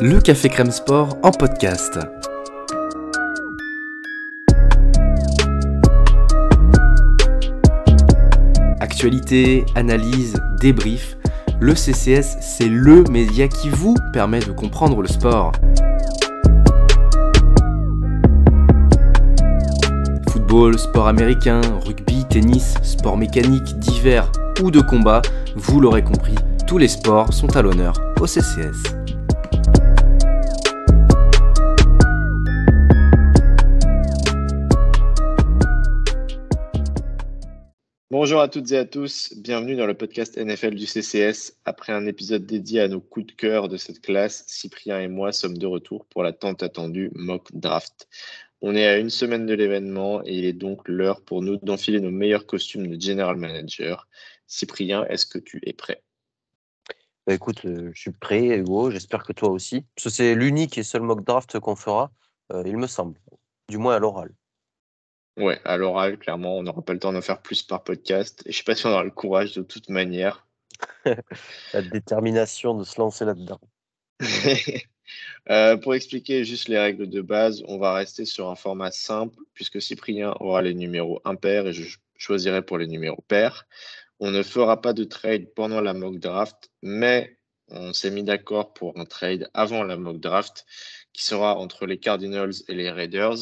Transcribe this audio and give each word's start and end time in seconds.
Le 0.00 0.20
Café 0.20 0.48
Crème 0.48 0.70
Sport 0.70 1.16
en 1.22 1.30
podcast. 1.30 1.98
Actualité, 8.80 9.64
analyse, 9.74 10.34
débrief, 10.60 11.16
le 11.60 11.74
CCS, 11.74 12.38
c'est 12.40 12.68
LE 12.68 13.04
média 13.10 13.46
qui 13.48 13.68
vous 13.68 13.94
permet 14.12 14.40
de 14.40 14.50
comprendre 14.50 15.00
le 15.02 15.08
sport. 15.08 15.52
Football, 20.30 20.78
sport 20.78 21.06
américain, 21.06 21.60
rugby, 21.86 22.24
tennis, 22.28 22.74
sport 22.82 23.16
mécanique, 23.16 23.78
divers 23.78 24.30
ou 24.62 24.70
de 24.70 24.80
combat, 24.80 25.22
vous 25.54 25.80
l'aurez 25.80 26.02
compris, 26.02 26.34
tous 26.72 26.78
les 26.78 26.88
sports 26.88 27.34
sont 27.34 27.54
à 27.54 27.60
l'honneur 27.60 27.92
au 28.18 28.26
CCS. 28.26 28.94
Bonjour 38.10 38.40
à 38.40 38.48
toutes 38.48 38.72
et 38.72 38.78
à 38.78 38.86
tous, 38.86 39.34
bienvenue 39.36 39.76
dans 39.76 39.84
le 39.84 39.92
podcast 39.92 40.38
NFL 40.38 40.74
du 40.74 40.86
CCS. 40.86 41.58
Après 41.66 41.92
un 41.92 42.06
épisode 42.06 42.46
dédié 42.46 42.80
à 42.80 42.88
nos 42.88 43.02
coups 43.02 43.26
de 43.26 43.32
cœur 43.32 43.68
de 43.68 43.76
cette 43.76 44.00
classe, 44.00 44.44
Cyprien 44.46 44.98
et 44.98 45.08
moi 45.08 45.30
sommes 45.32 45.58
de 45.58 45.66
retour 45.66 46.06
pour 46.06 46.22
la 46.22 46.32
tant 46.32 46.54
attendue 46.54 47.10
mock 47.14 47.48
draft. 47.52 48.08
On 48.62 48.74
est 48.74 48.86
à 48.86 48.96
une 48.96 49.10
semaine 49.10 49.44
de 49.44 49.52
l'événement 49.52 50.22
et 50.24 50.38
il 50.38 50.46
est 50.46 50.54
donc 50.54 50.88
l'heure 50.88 51.20
pour 51.20 51.42
nous 51.42 51.58
d'enfiler 51.58 52.00
nos 52.00 52.10
meilleurs 52.10 52.46
costumes 52.46 52.86
de 52.86 52.98
general 52.98 53.36
manager. 53.36 54.08
Cyprien, 54.46 55.04
est-ce 55.10 55.26
que 55.26 55.38
tu 55.38 55.60
es 55.66 55.74
prêt? 55.74 56.02
Bah, 57.26 57.34
écoute, 57.34 57.64
euh, 57.64 57.90
je 57.94 58.00
suis 58.00 58.12
prêt, 58.12 58.58
Hugo. 58.58 58.90
J'espère 58.90 59.22
que 59.22 59.32
toi 59.32 59.50
aussi. 59.50 59.84
Parce 59.94 60.04
que 60.04 60.10
c'est 60.10 60.34
l'unique 60.34 60.76
et 60.78 60.82
seul 60.82 61.02
mock 61.02 61.24
draft 61.24 61.58
qu'on 61.60 61.76
fera, 61.76 62.10
euh, 62.52 62.62
il 62.66 62.76
me 62.76 62.86
semble. 62.86 63.18
Du 63.68 63.78
moins 63.78 63.96
à 63.96 63.98
l'oral. 63.98 64.32
Ouais, 65.38 65.60
à 65.64 65.76
l'oral, 65.76 66.18
clairement, 66.18 66.58
on 66.58 66.62
n'aura 66.62 66.82
pas 66.82 66.92
le 66.92 66.98
temps 66.98 67.12
d'en 67.12 67.22
faire 67.22 67.40
plus 67.40 67.62
par 67.62 67.84
podcast. 67.84 68.42
Et 68.44 68.52
je 68.52 68.56
ne 68.56 68.58
sais 68.58 68.64
pas 68.64 68.74
si 68.74 68.86
on 68.86 68.90
aura 68.90 69.04
le 69.04 69.10
courage 69.10 69.54
de 69.54 69.62
toute 69.62 69.88
manière. 69.88 70.46
La 71.72 71.82
détermination 71.82 72.74
de 72.74 72.84
se 72.84 73.00
lancer 73.00 73.24
là-dedans. 73.24 73.60
Euh, 75.50 75.76
pour 75.76 75.94
expliquer 75.94 76.44
juste 76.44 76.68
les 76.68 76.78
règles 76.78 77.08
de 77.08 77.20
base, 77.20 77.62
on 77.66 77.76
va 77.76 77.92
rester 77.92 78.24
sur 78.24 78.48
un 78.48 78.54
format 78.54 78.90
simple 78.90 79.36
puisque 79.52 79.82
Cyprien 79.82 80.34
aura 80.40 80.62
les 80.62 80.72
numéros 80.72 81.20
impairs 81.24 81.66
et 81.66 81.72
je 81.72 81.98
choisirai 82.16 82.62
pour 82.62 82.78
les 82.78 82.86
numéros 82.86 83.22
pairs. 83.28 83.66
On 84.20 84.30
ne 84.30 84.42
fera 84.42 84.80
pas 84.80 84.92
de 84.92 85.04
trade 85.04 85.52
pendant 85.54 85.80
la 85.80 85.94
mock 85.94 86.18
draft, 86.18 86.70
mais 86.82 87.38
on 87.68 87.92
s'est 87.92 88.10
mis 88.10 88.22
d'accord 88.22 88.74
pour 88.74 88.98
un 88.98 89.04
trade 89.04 89.48
avant 89.54 89.82
la 89.82 89.96
mock 89.96 90.20
draft 90.20 90.66
qui 91.12 91.24
sera 91.24 91.56
entre 91.56 91.86
les 91.86 91.98
Cardinals 91.98 92.54
et 92.68 92.74
les 92.74 92.90
Raiders. 92.90 93.36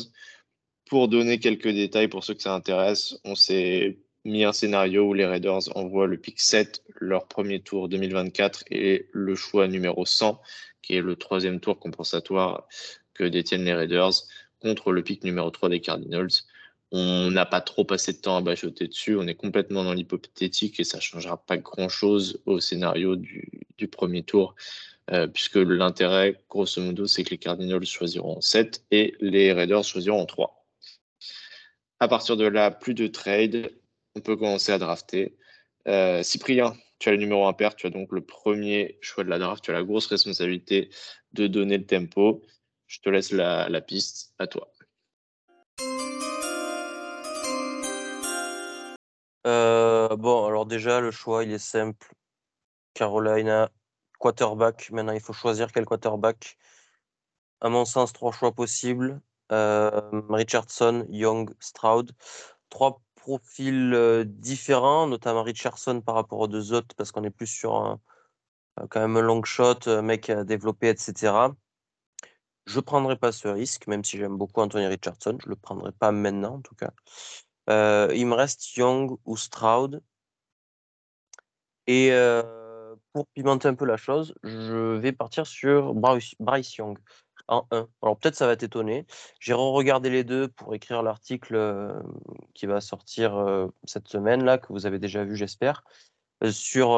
Pour 0.86 1.08
donner 1.08 1.38
quelques 1.38 1.68
détails 1.68 2.08
pour 2.08 2.24
ceux 2.24 2.34
que 2.34 2.42
ça 2.42 2.54
intéresse, 2.54 3.18
on 3.24 3.34
s'est 3.34 3.98
mis 4.24 4.44
un 4.44 4.52
scénario 4.52 5.08
où 5.08 5.14
les 5.14 5.24
Raiders 5.24 5.76
envoient 5.76 6.06
le 6.06 6.18
pick 6.18 6.40
7, 6.40 6.82
leur 6.96 7.26
premier 7.26 7.60
tour 7.60 7.88
2024 7.88 8.64
et 8.70 9.08
le 9.12 9.34
choix 9.34 9.68
numéro 9.68 10.04
100, 10.04 10.40
qui 10.82 10.94
est 10.94 11.00
le 11.00 11.16
troisième 11.16 11.60
tour 11.60 11.78
compensatoire 11.78 12.66
que 13.14 13.24
détiennent 13.24 13.64
les 13.64 13.74
Raiders, 13.74 14.12
contre 14.60 14.92
le 14.92 15.02
pick 15.02 15.24
numéro 15.24 15.50
3 15.50 15.68
des 15.70 15.80
Cardinals. 15.80 16.28
On 16.92 17.30
n'a 17.30 17.46
pas 17.46 17.60
trop 17.60 17.84
passé 17.84 18.12
de 18.12 18.18
temps 18.18 18.36
à 18.36 18.40
bachoter 18.40 18.88
dessus. 18.88 19.16
On 19.16 19.26
est 19.26 19.34
complètement 19.34 19.84
dans 19.84 19.92
l'hypothétique 19.92 20.80
et 20.80 20.84
ça 20.84 20.98
ne 20.98 21.02
changera 21.02 21.36
pas 21.36 21.56
grand-chose 21.56 22.42
au 22.46 22.58
scénario 22.58 23.16
du, 23.16 23.48
premier 23.92 24.22
tour, 24.22 24.54
euh, 25.10 25.26
puisque 25.26 25.56
l'intérêt, 25.56 26.36
grosso 26.48 26.82
modo, 26.82 27.06
c'est 27.06 27.24
que 27.24 27.30
les 27.30 27.38
Cardinals 27.38 27.84
choisiront 27.84 28.38
en 28.38 28.40
7 28.40 28.84
et 28.90 29.14
les 29.20 29.52
Raiders 29.52 29.84
choisiront 29.84 30.20
en 30.20 30.26
3. 30.26 30.66
À 32.00 32.08
partir 32.08 32.36
de 32.36 32.46
là, 32.46 32.70
plus 32.70 32.94
de 32.94 33.06
trade. 33.06 33.72
On 34.16 34.20
peut 34.20 34.36
commencer 34.36 34.72
à 34.72 34.78
drafter. 34.78 35.36
Euh, 35.86 36.22
Cyprien, 36.22 36.74
tu 36.98 37.08
as 37.08 37.12
le 37.12 37.18
numéro 37.18 37.46
impair, 37.46 37.76
tu 37.76 37.86
as 37.86 37.90
donc 37.90 38.10
le 38.10 38.20
premier 38.20 38.98
choix 39.00 39.22
de 39.22 39.28
la 39.30 39.38
draft. 39.38 39.62
Tu 39.62 39.70
as 39.70 39.74
la 39.74 39.84
grosse 39.84 40.06
responsabilité 40.06 40.90
de 41.32 41.46
donner 41.46 41.78
le 41.78 41.86
tempo. 41.86 42.42
Je 42.88 42.98
te 43.00 43.08
laisse 43.08 43.30
la 43.30 43.80
piste 43.80 44.34
à 44.38 44.48
toi. 44.48 44.72
Euh, 49.46 50.16
bon, 50.16 50.46
alors 50.46 50.66
déjà, 50.66 51.00
le 51.00 51.10
choix, 51.10 51.44
il 51.44 51.52
est 51.52 51.58
simple. 51.58 52.12
Carolina, 52.94 53.70
quarterback. 54.18 54.90
Maintenant, 54.90 55.12
il 55.12 55.20
faut 55.20 55.32
choisir 55.32 55.72
quel 55.72 55.84
quarterback. 55.86 56.58
À 57.60 57.68
mon 57.68 57.84
sens, 57.84 58.12
trois 58.12 58.32
choix 58.32 58.52
possibles. 58.52 59.20
Euh, 59.52 60.22
Richardson, 60.30 61.06
Young, 61.10 61.50
Stroud. 61.60 62.12
Trois 62.68 63.00
profils 63.16 63.92
euh, 63.94 64.24
différents, 64.24 65.06
notamment 65.06 65.42
Richardson 65.42 66.00
par 66.00 66.14
rapport 66.14 66.40
aux 66.40 66.48
deux 66.48 66.72
autres, 66.72 66.94
parce 66.96 67.12
qu'on 67.12 67.24
est 67.24 67.30
plus 67.30 67.46
sur 67.46 67.76
un, 67.76 68.00
quand 68.88 69.00
même 69.00 69.16
un 69.16 69.20
long 69.22 69.42
shot, 69.42 69.86
un 69.86 70.02
mec 70.02 70.30
à 70.30 70.44
développer, 70.44 70.88
etc. 70.88 71.54
Je 72.66 72.76
ne 72.76 72.80
prendrai 72.80 73.16
pas 73.16 73.32
ce 73.32 73.48
risque, 73.48 73.86
même 73.88 74.04
si 74.04 74.16
j'aime 74.18 74.36
beaucoup 74.36 74.60
Anthony 74.60 74.86
Richardson. 74.86 75.36
Je 75.40 75.46
ne 75.46 75.50
le 75.50 75.56
prendrai 75.56 75.92
pas 75.92 76.12
maintenant, 76.12 76.56
en 76.56 76.60
tout 76.60 76.74
cas. 76.74 76.92
Euh, 77.70 78.08
il 78.14 78.26
me 78.26 78.34
reste 78.34 78.76
Young 78.76 79.16
ou 79.24 79.36
Stroud. 79.36 80.02
Et 81.86 82.08
euh, 82.12 82.94
pour 83.12 83.26
pimenter 83.28 83.68
un 83.68 83.74
peu 83.74 83.84
la 83.84 83.96
chose, 83.96 84.34
je 84.42 84.96
vais 84.96 85.12
partir 85.12 85.46
sur 85.46 85.94
Bryce, 85.94 86.76
Young 86.76 86.98
en 87.48 87.66
1. 87.70 87.88
Alors 88.02 88.18
peut-être 88.18 88.36
ça 88.36 88.46
va 88.46 88.56
t'étonner. 88.56 89.06
J'ai 89.40 89.54
re-regardé 89.54 90.10
les 90.10 90.24
deux 90.24 90.48
pour 90.48 90.74
écrire 90.74 91.02
l'article 91.02 91.54
euh, 91.56 92.00
qui 92.54 92.66
va 92.66 92.80
sortir 92.80 93.68
cette 93.84 94.08
semaine 94.08 94.44
là, 94.44 94.58
que 94.58 94.72
vous 94.72 94.86
avez 94.86 94.98
déjà 94.98 95.24
vu 95.24 95.36
j'espère, 95.36 95.84
sur 96.50 96.90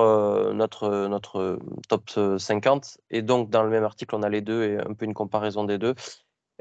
notre, 0.54 1.06
notre 1.08 1.58
top 1.88 2.10
50. 2.38 2.98
Et 3.10 3.22
donc 3.22 3.50
dans 3.50 3.62
le 3.62 3.70
même 3.70 3.84
article, 3.84 4.14
on 4.14 4.22
a 4.22 4.28
les 4.28 4.42
deux 4.42 4.64
et 4.64 4.78
un 4.78 4.94
peu 4.94 5.04
une 5.04 5.14
comparaison 5.14 5.64
des 5.64 5.78
deux. 5.78 5.94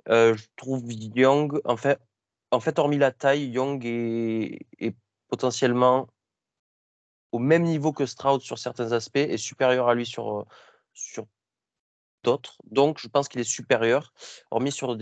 je 0.07 0.45
trouve 0.55 0.83
Young, 0.91 1.59
en 1.65 1.77
fait, 1.77 1.99
en 2.51 2.59
fait, 2.59 2.77
hormis 2.79 2.97
la 2.97 3.11
taille, 3.11 3.49
Young 3.49 3.83
est, 3.85 4.95
potentiellement 5.29 6.07
au 7.31 7.39
même 7.39 7.63
niveau 7.63 7.93
que 7.93 8.05
Stroud 8.05 8.41
sur 8.41 8.59
certains 8.59 8.91
aspects 8.91 9.15
et 9.15 9.37
supérieur 9.37 9.87
à 9.87 9.95
lui 9.95 10.05
sur, 10.05 10.39
euh, 10.39 11.23
d'autres. 12.23 12.57
Donc, 12.69 12.99
je 12.99 13.07
pense 13.07 13.29
qu'il 13.29 13.39
est 13.39 13.45
supérieur, 13.45 14.13
hormis 14.51 14.73
sur 14.73 14.97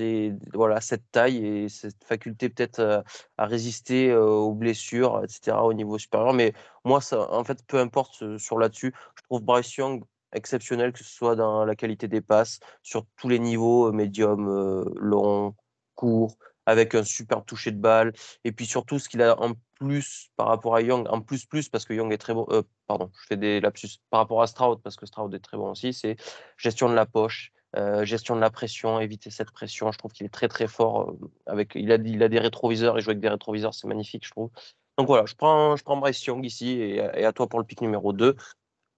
cette 0.81 1.11
taille 1.11 1.45
et 1.45 1.69
cette 1.69 2.03
faculté 2.03 2.49
peut-être 2.49 2.79
euh, 2.79 3.01
à 3.37 3.45
résister 3.45 4.11
euh, 4.11 4.25
aux 4.25 4.53
blessures, 4.53 5.21
etc., 5.23 5.57
au 5.63 5.73
niveau 5.73 5.97
supérieur. 5.97 6.33
Mais 6.33 6.53
moi, 6.85 7.01
ça, 7.01 7.31
en 7.33 7.43
fait, 7.43 7.65
peu 7.65 7.79
importe 7.79 8.37
sur 8.37 8.59
là-dessus. 8.59 8.93
Je 9.17 9.23
trouve 9.23 9.41
Bryce 9.41 9.75
Young 9.77 10.03
exceptionnel, 10.31 10.93
que 10.93 10.99
ce 10.99 11.11
soit 11.11 11.35
dans 11.35 11.65
la 11.65 11.75
qualité 11.75 12.07
des 12.07 12.21
passes, 12.21 12.59
sur 12.83 13.05
tous 13.17 13.29
les 13.29 13.39
niveaux, 13.39 13.91
médium, 13.91 14.85
long, 14.95 15.55
court, 15.95 16.37
avec 16.69 16.95
un 16.95 17.03
super 17.03 17.43
toucher 17.43 17.71
de 17.71 17.79
balle. 17.79 18.13
Et 18.43 18.51
puis 18.51 18.65
surtout, 18.65 18.99
ce 18.99 19.09
qu'il 19.09 19.21
a 19.21 19.39
en 19.41 19.53
plus 19.79 20.29
par 20.35 20.47
rapport 20.47 20.75
à 20.75 20.81
Young, 20.81 21.07
en 21.09 21.21
plus 21.21 21.45
plus, 21.45 21.69
parce 21.69 21.85
que 21.85 21.93
Young 21.93 22.11
est 22.13 22.17
très 22.17 22.33
bon, 22.33 22.45
euh, 22.51 22.61
pardon, 22.87 23.11
je 23.21 23.27
fais 23.27 23.37
des 23.37 23.59
lapsus 23.59 23.89
par 24.09 24.19
rapport 24.21 24.41
à 24.41 24.47
Stroud, 24.47 24.81
parce 24.83 24.95
que 24.95 25.05
Stroud 25.05 25.33
est 25.33 25.39
très 25.39 25.57
bon 25.57 25.71
aussi, 25.71 25.93
c'est 25.93 26.15
gestion 26.57 26.89
de 26.89 26.95
la 26.95 27.05
poche. 27.05 27.51
Euh, 27.75 28.03
gestion 28.03 28.35
de 28.35 28.41
la 28.41 28.49
pression, 28.49 28.99
éviter 28.99 29.29
cette 29.29 29.51
pression. 29.51 29.91
Je 29.91 29.97
trouve 29.99 30.11
qu'il 30.11 30.25
est 30.25 30.33
très 30.33 30.47
très 30.47 30.67
fort. 30.67 31.11
Euh, 31.11 31.31
avec, 31.45 31.73
il, 31.75 31.91
a, 31.91 31.97
il 32.03 32.23
a 32.23 32.27
des 32.27 32.39
rétroviseurs 32.39 32.97
et 32.97 33.01
jouer 33.01 33.11
avec 33.11 33.21
des 33.21 33.29
rétroviseurs, 33.29 33.75
c'est 33.75 33.87
magnifique, 33.87 34.25
je 34.25 34.31
trouve. 34.31 34.49
Donc 34.97 35.05
voilà, 35.05 35.27
je 35.27 35.35
prends, 35.35 35.75
je 35.75 35.83
prends 35.83 35.97
Bryce 35.97 36.25
Young 36.25 36.43
ici 36.43 36.71
et, 36.71 36.95
et 36.95 37.25
à 37.25 37.31
toi 37.31 37.47
pour 37.47 37.59
le 37.59 37.65
pic 37.65 37.81
numéro 37.81 38.11
2. 38.11 38.35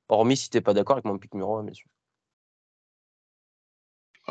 Hormis 0.08 0.38
si 0.38 0.50
tu 0.50 0.58
n'es 0.58 0.62
pas 0.62 0.74
d'accord 0.74 0.96
avec 0.96 1.06
mon 1.06 1.18
pic 1.18 1.34
numéro 1.34 1.58
1, 1.58 1.64
bien 1.64 1.74
sûr. 1.74 1.91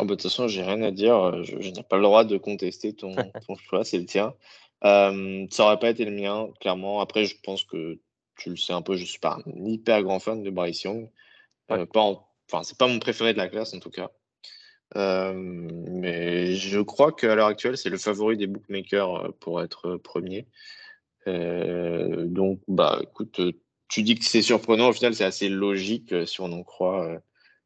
Ah 0.01 0.05
bah, 0.05 0.15
de 0.15 0.15
toute 0.15 0.31
façon, 0.31 0.49
j'ai 0.49 0.63
rien 0.63 0.81
à 0.83 0.91
dire. 0.91 1.15
Euh, 1.15 1.43
je, 1.43 1.57
n'ai 1.57 1.83
pas 1.83 1.97
le 1.97 2.05
droit 2.05 2.25
de 2.25 2.39
contester 2.39 2.95
ton, 2.95 3.13
choix, 3.69 3.85
c'est 3.85 3.99
le 3.99 4.07
tien. 4.07 4.35
Euh, 4.83 5.47
ça 5.51 5.67
aurait 5.67 5.79
pas 5.79 5.91
été 5.91 6.07
le 6.07 6.11
mien, 6.11 6.49
clairement. 6.59 7.03
Après, 7.03 7.27
je 7.27 7.37
pense 7.43 7.65
que 7.65 7.99
tu 8.39 8.49
le 8.49 8.57
sais 8.57 8.73
un 8.73 8.81
peu, 8.81 8.97
je 8.97 9.05
suis 9.05 9.19
pas 9.19 9.39
un 9.45 9.67
hyper 9.67 10.03
grand 10.03 10.19
fan 10.19 10.43
de 10.43 10.49
Bryce 10.49 10.85
Young. 10.85 11.11
Euh, 11.71 11.85
pas 11.85 12.01
enfin, 12.01 12.63
c'est 12.63 12.79
pas 12.79 12.87
mon 12.87 12.99
préféré 12.99 13.35
de 13.35 13.39
la 13.39 13.49
classe 13.49 13.75
en 13.75 13.79
tout 13.79 13.91
cas. 13.91 14.11
mais 14.95 16.55
je 16.57 16.81
crois 16.81 17.13
qu'à 17.13 17.35
l'heure 17.35 17.49
actuelle, 17.49 17.77
c'est 17.77 17.91
le 17.91 17.99
favori 17.99 18.39
des 18.39 18.47
bookmakers 18.47 19.35
pour 19.39 19.63
être 19.63 19.97
premier. 19.97 20.47
donc, 21.27 22.61
bah, 22.69 23.01
écoute, 23.03 23.39
tu 23.89 24.03
dis 24.03 24.15
que 24.15 24.25
c'est 24.25 24.41
surprenant. 24.41 24.89
Au 24.89 24.93
final, 24.95 25.15
c'est 25.15 25.25
assez 25.25 25.51
logique 25.51 26.15
si 26.27 26.41
on 26.41 26.51
en 26.53 26.63
croit 26.63 27.21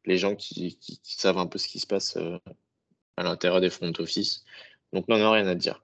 les 0.05 0.17
gens 0.17 0.35
qui, 0.35 0.77
savent 1.03 1.37
un 1.37 1.47
peu 1.47 1.57
ce 1.57 1.67
qui 1.67 1.79
se 1.79 1.87
passe 1.87 2.17
euh, 2.17 2.37
à 3.17 3.23
l'intérieur 3.23 3.61
des 3.61 3.69
front 3.69 3.93
office. 3.99 4.45
Donc, 4.93 5.07
non, 5.07 5.17
non, 5.17 5.31
rien 5.31 5.47
à 5.47 5.55
dire. 5.55 5.83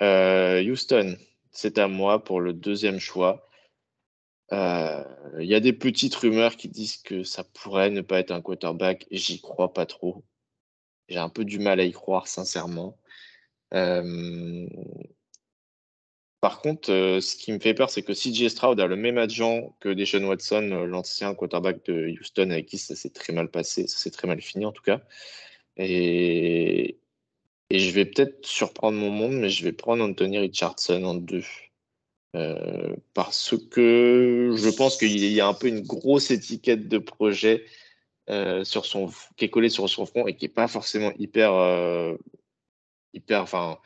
Euh, 0.00 0.62
Houston, 0.62 1.16
c'est 1.50 1.78
à 1.78 1.88
moi 1.88 2.24
pour 2.24 2.40
le 2.40 2.52
deuxième 2.52 2.98
choix. 2.98 3.48
Euh, 4.52 5.04
il 5.40 5.46
y 5.46 5.54
a 5.54 5.60
des 5.60 5.72
petites 5.72 6.14
rumeurs 6.14 6.56
qui 6.56 6.68
disent 6.68 6.98
que 6.98 7.24
ça 7.24 7.44
pourrait 7.44 7.90
ne 7.90 8.02
pas 8.02 8.18
être 8.18 8.32
un 8.32 8.42
quarterback. 8.42 9.06
J'y 9.10 9.40
crois 9.40 9.72
pas 9.72 9.86
trop. 9.86 10.24
J'ai 11.08 11.18
un 11.18 11.28
peu 11.28 11.44
du 11.44 11.58
mal 11.58 11.80
à 11.80 11.84
y 11.84 11.92
croire, 11.92 12.26
sincèrement. 12.26 12.98
Euh, 13.74 14.66
par 16.42 16.60
contre, 16.60 16.90
euh, 16.92 17.20
ce 17.20 17.36
qui 17.36 17.52
me 17.52 17.60
fait 17.60 17.72
peur, 17.74 17.88
c'est 17.90 18.02
que 18.02 18.12
CJ 18.12 18.48
Stroud 18.48 18.80
a 18.80 18.86
le 18.86 18.96
même 18.96 19.16
agent 19.16 19.76
que 19.80 19.88
Deshaun 19.88 20.24
Watson, 20.24 20.84
l'ancien 20.88 21.34
quarterback 21.34 21.86
de 21.86 22.08
Houston, 22.20 22.50
avec 22.50 22.66
qui 22.66 22.78
ça 22.78 22.96
s'est 22.96 23.10
très 23.10 23.32
mal 23.32 23.48
passé, 23.48 23.86
ça 23.86 23.98
s'est 23.98 24.10
très 24.10 24.26
mal 24.28 24.40
fini 24.42 24.66
en 24.66 24.72
tout 24.72 24.82
cas. 24.82 25.00
Et, 25.76 26.98
et 27.70 27.78
je 27.78 27.90
vais 27.92 28.04
peut-être 28.06 28.44
surprendre 28.46 28.98
mon 28.98 29.10
monde, 29.10 29.34
mais 29.34 29.50
je 29.50 29.64
vais 29.64 29.72
prendre 29.72 30.04
Anthony 30.04 30.38
Richardson 30.38 31.04
en 31.04 31.14
deux. 31.14 31.44
Euh, 32.34 32.96
parce 33.14 33.54
que 33.70 34.54
je 34.56 34.68
pense 34.70 34.96
qu'il 34.96 35.24
y 35.32 35.40
a 35.40 35.46
un 35.46 35.54
peu 35.54 35.68
une 35.68 35.82
grosse 35.82 36.30
étiquette 36.30 36.88
de 36.88 36.98
projet 36.98 37.64
euh, 38.30 38.64
sur 38.64 38.86
son, 38.86 39.10
qui 39.36 39.44
est 39.44 39.50
collée 39.50 39.68
sur 39.68 39.88
son 39.88 40.06
front 40.06 40.26
et 40.26 40.34
qui 40.34 40.46
n'est 40.46 40.52
pas 40.52 40.68
forcément 40.68 41.12
hyper. 41.18 41.52
Euh, 41.54 42.16
hyper 43.14 43.42
enfin, 43.42 43.78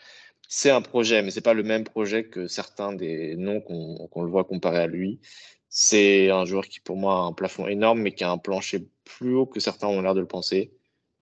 c'est 0.48 0.70
un 0.70 0.82
projet, 0.82 1.22
mais 1.22 1.30
c'est 1.30 1.40
pas 1.40 1.54
le 1.54 1.62
même 1.62 1.84
projet 1.84 2.24
que 2.24 2.46
certains 2.46 2.92
des 2.92 3.36
noms 3.36 3.60
qu'on 3.60 4.22
le 4.22 4.30
voit 4.30 4.44
comparé 4.44 4.78
à 4.78 4.86
lui. 4.86 5.20
C'est 5.68 6.30
un 6.30 6.44
joueur 6.44 6.68
qui, 6.68 6.80
pour 6.80 6.96
moi, 6.96 7.14
a 7.16 7.22
un 7.22 7.32
plafond 7.32 7.66
énorme, 7.66 8.00
mais 8.00 8.12
qui 8.12 8.24
a 8.24 8.30
un 8.30 8.38
plancher 8.38 8.86
plus 9.04 9.34
haut 9.34 9.46
que 9.46 9.60
certains 9.60 9.88
ont 9.88 10.00
l'air 10.00 10.14
de 10.14 10.20
le 10.20 10.26
penser. 10.26 10.72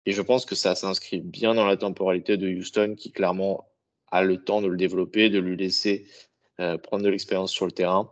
Et 0.06 0.12
je 0.12 0.22
pense 0.22 0.46
que 0.46 0.54
ça 0.54 0.74
s'inscrit 0.74 1.20
bien 1.20 1.54
dans 1.54 1.66
la 1.66 1.76
temporalité 1.76 2.36
de 2.36 2.48
Houston, 2.48 2.94
qui 2.96 3.12
clairement 3.12 3.68
a 4.10 4.22
le 4.22 4.42
temps 4.42 4.62
de 4.62 4.68
le 4.68 4.76
développer, 4.76 5.30
de 5.30 5.38
lui 5.38 5.56
laisser 5.56 6.06
euh, 6.60 6.78
prendre 6.78 7.04
de 7.04 7.08
l'expérience 7.08 7.52
sur 7.52 7.66
le 7.66 7.72
terrain. 7.72 8.10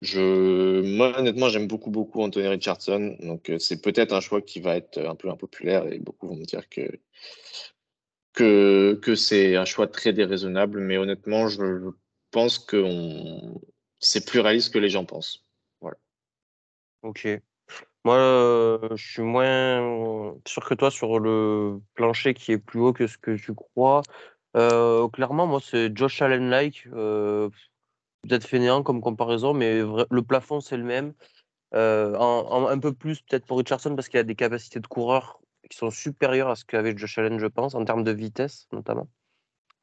Je, 0.00 0.80
moi, 0.80 1.16
honnêtement, 1.18 1.48
j'aime 1.48 1.68
beaucoup, 1.68 1.90
beaucoup 1.90 2.22
Anthony 2.22 2.48
Richardson. 2.48 3.16
Donc, 3.20 3.50
euh, 3.50 3.58
c'est 3.58 3.80
peut-être 3.80 4.12
un 4.12 4.20
choix 4.20 4.42
qui 4.42 4.60
va 4.60 4.76
être 4.76 4.98
un 4.98 5.14
peu 5.14 5.30
impopulaire 5.30 5.86
et 5.92 5.98
beaucoup 5.98 6.26
vont 6.26 6.36
me 6.36 6.44
dire 6.44 6.68
que, 6.68 6.98
que, 8.32 9.14
c'est 9.16 9.56
un 9.56 9.64
choix 9.64 9.86
très 9.86 10.12
déraisonnable. 10.12 10.80
Mais 10.80 10.96
honnêtement, 10.96 11.48
je, 11.48 11.90
pense 12.30 12.58
que 12.58 12.84
c'est 13.98 14.26
plus 14.26 14.40
réaliste 14.40 14.72
que 14.72 14.78
les 14.78 14.88
gens 14.88 15.04
pensent. 15.04 15.44
Voilà. 15.80 15.98
Ok. 17.02 17.28
Moi, 18.04 18.16
euh, 18.16 18.96
je 18.96 19.12
suis 19.12 19.22
moins 19.22 20.34
sûr 20.46 20.64
que 20.64 20.74
toi 20.74 20.90
sur 20.90 21.20
le 21.20 21.80
plancher 21.94 22.34
qui 22.34 22.52
est 22.52 22.58
plus 22.58 22.80
haut 22.80 22.92
que 22.92 23.06
ce 23.06 23.16
que 23.16 23.36
tu 23.36 23.54
crois. 23.54 24.02
Euh, 24.56 25.08
clairement, 25.08 25.46
moi, 25.46 25.60
c'est 25.62 25.96
Josh 25.96 26.20
Allen-like. 26.20 26.88
Euh, 26.94 27.48
peut-être 28.22 28.46
fainéant 28.46 28.82
comme 28.82 29.00
comparaison, 29.00 29.54
mais 29.54 29.80
le 29.82 30.22
plafond, 30.22 30.60
c'est 30.60 30.76
le 30.76 30.84
même. 30.84 31.14
Un 31.72 32.78
peu 32.80 32.92
plus 32.92 33.20
peut-être 33.22 33.46
pour 33.46 33.58
Richardson 33.58 33.94
parce 33.94 34.08
qu'il 34.08 34.18
a 34.18 34.24
des 34.24 34.34
capacités 34.34 34.80
de 34.80 34.86
coureur 34.86 35.41
qui 35.72 35.78
sont 35.78 35.90
supérieures 35.90 36.50
à 36.50 36.56
ce 36.56 36.64
qu'avait 36.64 36.96
Josh 36.96 37.18
Allen, 37.18 37.38
je 37.38 37.46
pense, 37.46 37.74
en 37.74 37.84
termes 37.84 38.04
de 38.04 38.12
vitesse 38.12 38.68
notamment. 38.72 39.08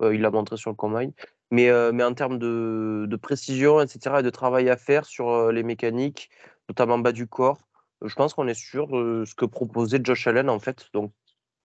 il 0.01 0.21
l'a 0.21 0.31
montré 0.31 0.55
sur 0.55 0.69
le 0.69 0.75
combine. 0.75 1.13
Mais, 1.51 1.69
mais 1.91 2.03
en 2.03 2.13
termes 2.13 2.37
de, 2.37 3.19
précision, 3.21 3.81
etc., 3.81 4.17
et 4.19 4.23
de 4.23 4.29
travail 4.29 4.69
à 4.69 4.77
faire 4.77 5.05
sur 5.05 5.51
les 5.51 5.63
mécaniques, 5.63 6.29
notamment 6.69 6.99
bas 6.99 7.11
du 7.11 7.27
corps, 7.27 7.59
je 8.05 8.13
pense 8.13 8.35
qu'on 8.35 8.47
est 8.47 8.53
de 8.53 9.25
ce 9.25 9.35
que 9.35 9.45
proposait 9.45 9.99
Josh 10.03 10.27
Allen 10.27 10.49
en 10.49 10.59
fait. 10.59 10.87
Donc 10.93 11.11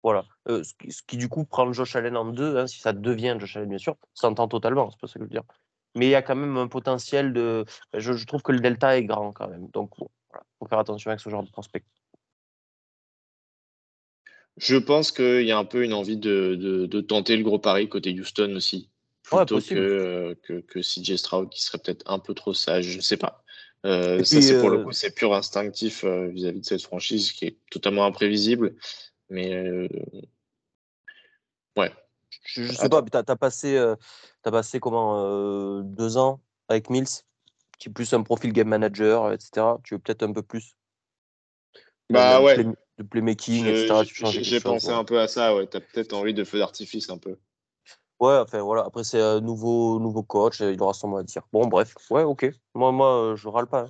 voilà. 0.02 0.24
ce, 0.46 1.02
qui, 1.06 1.16
du 1.16 1.28
coup 1.28 1.44
prend 1.44 1.72
Josh 1.72 1.94
Allen 1.94 2.16
en 2.16 2.24
deux, 2.26 2.58
hein, 2.58 2.66
si 2.66 2.80
ça 2.80 2.92
devient 2.92 3.36
Josh 3.38 3.56
Allen, 3.56 3.68
bien 3.68 3.78
sûr, 3.78 3.96
ça 4.14 4.28
entend 4.28 4.48
totalement, 4.48 4.90
c'est 4.90 5.00
pas 5.00 5.06
ça 5.06 5.14
que 5.14 5.20
je 5.20 5.24
veux 5.24 5.30
dire. 5.30 5.44
Mais 5.94 6.06
il 6.06 6.10
y 6.10 6.16
a 6.16 6.22
quand 6.22 6.36
même 6.36 6.56
un 6.56 6.68
potentiel 6.68 7.32
de. 7.32 7.64
Je, 7.94 8.24
trouve 8.24 8.42
que 8.42 8.52
le 8.52 8.60
delta 8.60 8.96
est 8.96 9.04
grand 9.04 9.32
quand 9.32 9.48
même. 9.48 9.68
Donc, 9.70 9.92
il 9.98 10.06
faut 10.58 10.66
faire 10.66 10.78
attention 10.78 11.10
avec 11.10 11.20
ce 11.20 11.30
genre 11.30 11.42
de 11.42 11.50
prospect. 11.50 11.84
Je 14.60 14.76
pense 14.76 15.10
qu'il 15.10 15.46
y 15.46 15.52
a 15.52 15.58
un 15.58 15.64
peu 15.64 15.84
une 15.84 15.94
envie 15.94 16.16
de, 16.18 16.54
de, 16.54 17.00
tenter 17.00 17.36
le 17.36 17.42
gros 17.42 17.58
pari 17.58 17.88
côté 17.88 18.12
Houston 18.18 18.54
aussi. 18.56 18.90
Plutôt 19.22 19.60
que, 19.60 20.36
que, 20.42 20.60
que, 20.60 20.80
CJ 20.80 21.16
Stroud 21.16 21.48
qui 21.50 21.62
serait 21.62 21.78
peut-être 21.78 22.02
un 22.10 22.18
peu 22.18 22.34
trop 22.34 22.52
sage, 22.52 22.84
je 22.84 22.96
ne 22.96 23.02
sais 23.02 23.16
pas. 23.16 23.42
ça, 23.84 24.24
c'est 24.24 24.60
pour 24.60 24.70
le 24.70 24.84
coup, 24.84 24.92
c'est 24.92 25.14
pur 25.14 25.34
instinctif 25.34 26.04
vis-à-vis 26.04 26.58
-vis 26.58 26.60
de 26.60 26.64
cette 26.64 26.82
franchise 26.82 27.32
qui 27.32 27.46
est 27.46 27.56
totalement 27.70 28.04
imprévisible. 28.04 28.74
Mais 29.30 29.54
euh, 29.54 29.88
ouais. 31.76 31.92
Je, 32.44 32.64
je 32.64 32.72
sais 32.72 32.88
pas, 32.88 33.02
tu 33.02 33.16
as, 33.16 33.36
passé, 33.36 33.76
euh, 33.76 33.94
as 34.44 34.50
passé 34.50 34.80
comment 34.80 35.24
euh, 35.24 35.82
deux 35.84 36.16
ans 36.16 36.40
avec 36.68 36.90
Mills, 36.90 37.06
qui 37.78 37.88
est 37.88 37.92
plus 37.92 38.12
un 38.12 38.22
profil 38.22 38.52
game 38.52 38.68
manager, 38.68 39.32
etc. 39.32 39.66
Tu 39.84 39.94
veux 39.94 40.00
peut-être 40.00 40.24
un 40.24 40.32
peu 40.32 40.42
plus 40.42 40.74
bah 42.10 42.42
ouais. 42.42 42.66
De 43.00 43.08
playmaking, 43.08 43.66
etc. 43.66 44.02
J'ai 44.42 44.60
pensé 44.60 44.90
un 44.90 45.04
peu 45.04 45.20
à 45.20 45.26
ça, 45.26 45.54
ouais. 45.54 45.66
Tu 45.66 45.76
as 45.76 45.80
peut-être 45.80 46.12
envie 46.12 46.34
de 46.34 46.44
feu 46.44 46.58
d'artifice 46.58 47.08
un 47.08 47.18
peu. 47.18 47.36
Ouais, 48.20 48.36
enfin 48.36 48.60
voilà. 48.60 48.84
Après, 48.84 49.02
c'est 49.02 49.20
un 49.20 49.40
nouveau, 49.40 49.98
nouveau 49.98 50.22
coach, 50.22 50.60
il 50.60 50.80
aura 50.82 50.92
son 50.92 51.08
mot 51.08 51.16
à 51.16 51.22
dire. 51.22 51.42
Bon, 51.52 51.66
bref, 51.66 51.94
ouais, 52.10 52.22
ok. 52.22 52.50
Moi, 52.74 52.92
moi 52.92 53.34
je 53.36 53.48
râle 53.48 53.66
pas. 53.66 53.86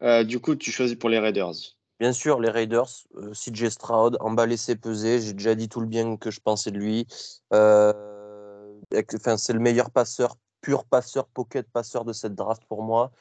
Hein. 0.00 0.24
du 0.24 0.40
coup, 0.40 0.56
tu 0.56 0.70
choisis 0.70 0.96
pour 0.96 1.10
les 1.10 1.18
Raiders. 1.18 1.76
Bien 2.00 2.12
sûr, 2.12 2.40
les 2.40 2.50
Raiders, 2.50 2.88
euh, 3.16 3.32
CJ 3.32 3.68
Stroud, 3.68 4.16
emballé 4.20 4.56
c'est 4.56 4.76
pesé. 4.76 5.20
J'ai 5.20 5.32
déjà 5.32 5.54
dit 5.54 5.68
tout 5.68 5.80
le 5.80 5.86
bien 5.86 6.16
que 6.16 6.30
je 6.30 6.40
pensais 6.40 6.70
de 6.70 6.78
lui. 6.78 7.06
Euh, 7.52 7.92
c'est 9.36 9.52
le 9.52 9.60
meilleur 9.60 9.90
passeur, 9.90 10.36
pur 10.62 10.84
passeur, 10.84 11.26
pocket 11.28 11.70
passeur 11.70 12.04
de 12.04 12.12
cette 12.12 12.34
draft 12.34 12.62
pour 12.68 12.82
moi. 12.82 13.12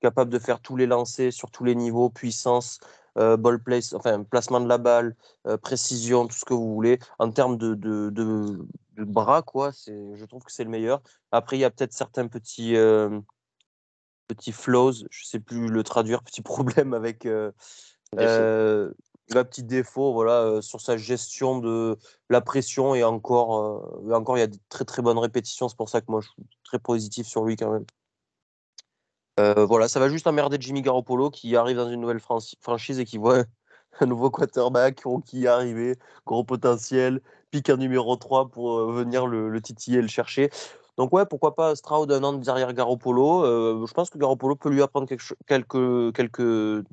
Capable 0.00 0.30
de 0.30 0.38
faire 0.38 0.60
tous 0.60 0.76
les 0.76 0.86
lancers 0.86 1.32
sur 1.32 1.50
tous 1.50 1.64
les 1.64 1.74
niveaux, 1.74 2.10
puissance, 2.10 2.78
euh, 3.18 3.36
ball 3.36 3.62
place, 3.62 3.92
enfin 3.92 4.22
placement 4.24 4.60
de 4.60 4.68
la 4.68 4.78
balle, 4.78 5.16
précision, 5.62 6.26
tout 6.26 6.36
ce 6.36 6.44
que 6.44 6.54
vous 6.54 6.74
voulez. 6.74 6.98
En 7.18 7.30
termes 7.30 7.56
de, 7.56 7.74
de, 7.74 8.10
de, 8.10 9.04
bras, 9.04 9.42
quoi, 9.42 9.70
je 9.86 10.24
trouve 10.24 10.42
que 10.42 10.52
c'est 10.52 10.64
le 10.64 10.70
meilleur. 10.70 11.02
Après, 11.32 11.56
il 11.56 11.60
y 11.60 11.64
a 11.64 11.70
peut-être 11.70 11.92
certains 11.92 12.28
petits 12.28 12.76
petits 14.26 14.52
flaws, 14.52 14.92
je 15.10 15.24
sais 15.24 15.40
plus 15.40 15.68
le 15.68 15.82
traduire, 15.82 16.22
petits 16.22 16.42
problèmes 16.42 16.94
avec 16.94 17.26
euh, 17.26 18.92
un 19.34 19.44
petit 19.44 19.62
défaut 19.62 20.12
voilà, 20.12 20.42
euh, 20.42 20.60
sur 20.60 20.80
sa 20.80 20.96
gestion 20.96 21.58
de 21.58 21.98
la 22.28 22.40
pression 22.40 22.94
et 22.94 23.04
encore, 23.04 24.02
euh, 24.06 24.12
encore 24.12 24.36
il 24.36 24.40
y 24.40 24.44
a 24.44 24.48
de 24.48 24.58
très 24.68 24.84
très 24.84 25.02
bonnes 25.02 25.18
répétitions. 25.18 25.68
C'est 25.68 25.76
pour 25.76 25.88
ça 25.88 26.00
que 26.00 26.06
moi 26.10 26.20
je 26.20 26.28
suis 26.28 26.42
très 26.64 26.78
positif 26.78 27.26
sur 27.26 27.44
lui 27.44 27.56
quand 27.56 27.70
même. 27.70 27.86
Voilà, 29.38 29.88
ça 29.88 30.00
va 30.00 30.08
juste 30.08 30.26
emmerder 30.26 30.56
Jimmy 30.60 30.82
Garoppolo 30.82 31.30
qui 31.30 31.56
arrive 31.56 31.76
dans 31.76 31.90
une 31.90 32.00
nouvelle 32.00 32.20
franchise 32.20 32.98
et 33.00 33.04
qui 33.04 33.18
voit 33.18 33.44
un 34.00 34.06
nouveau 34.06 34.30
quarterback 34.30 35.02
qui 35.24 35.44
est 35.44 35.48
arrivé, 35.48 35.96
gros 36.26 36.44
potentiel, 36.44 37.20
pique 37.50 37.70
un 37.70 37.76
numéro 37.76 38.16
3 38.16 38.48
pour 38.48 38.90
venir 38.90 39.26
le, 39.26 39.48
le, 39.48 39.60
titiller 39.60 39.98
et 39.98 40.02
le 40.02 40.08
chercher. 40.08 40.50
Donc 40.96 41.12
ouais, 41.12 41.26
pourquoi 41.26 41.54
pas 41.54 41.74
Stroud 41.74 42.10
un 42.12 42.22
an 42.22 42.32
derrière 42.34 42.72
Garoppolo. 42.72 43.86
je 43.86 43.92
pense 43.92 44.10
que 44.10 44.18
Garoppolo 44.18 44.56
peut 44.56 44.70
lui 44.70 44.82
apprendre 44.82 45.08
quelques, 45.46 46.14
quelques 46.14 46.84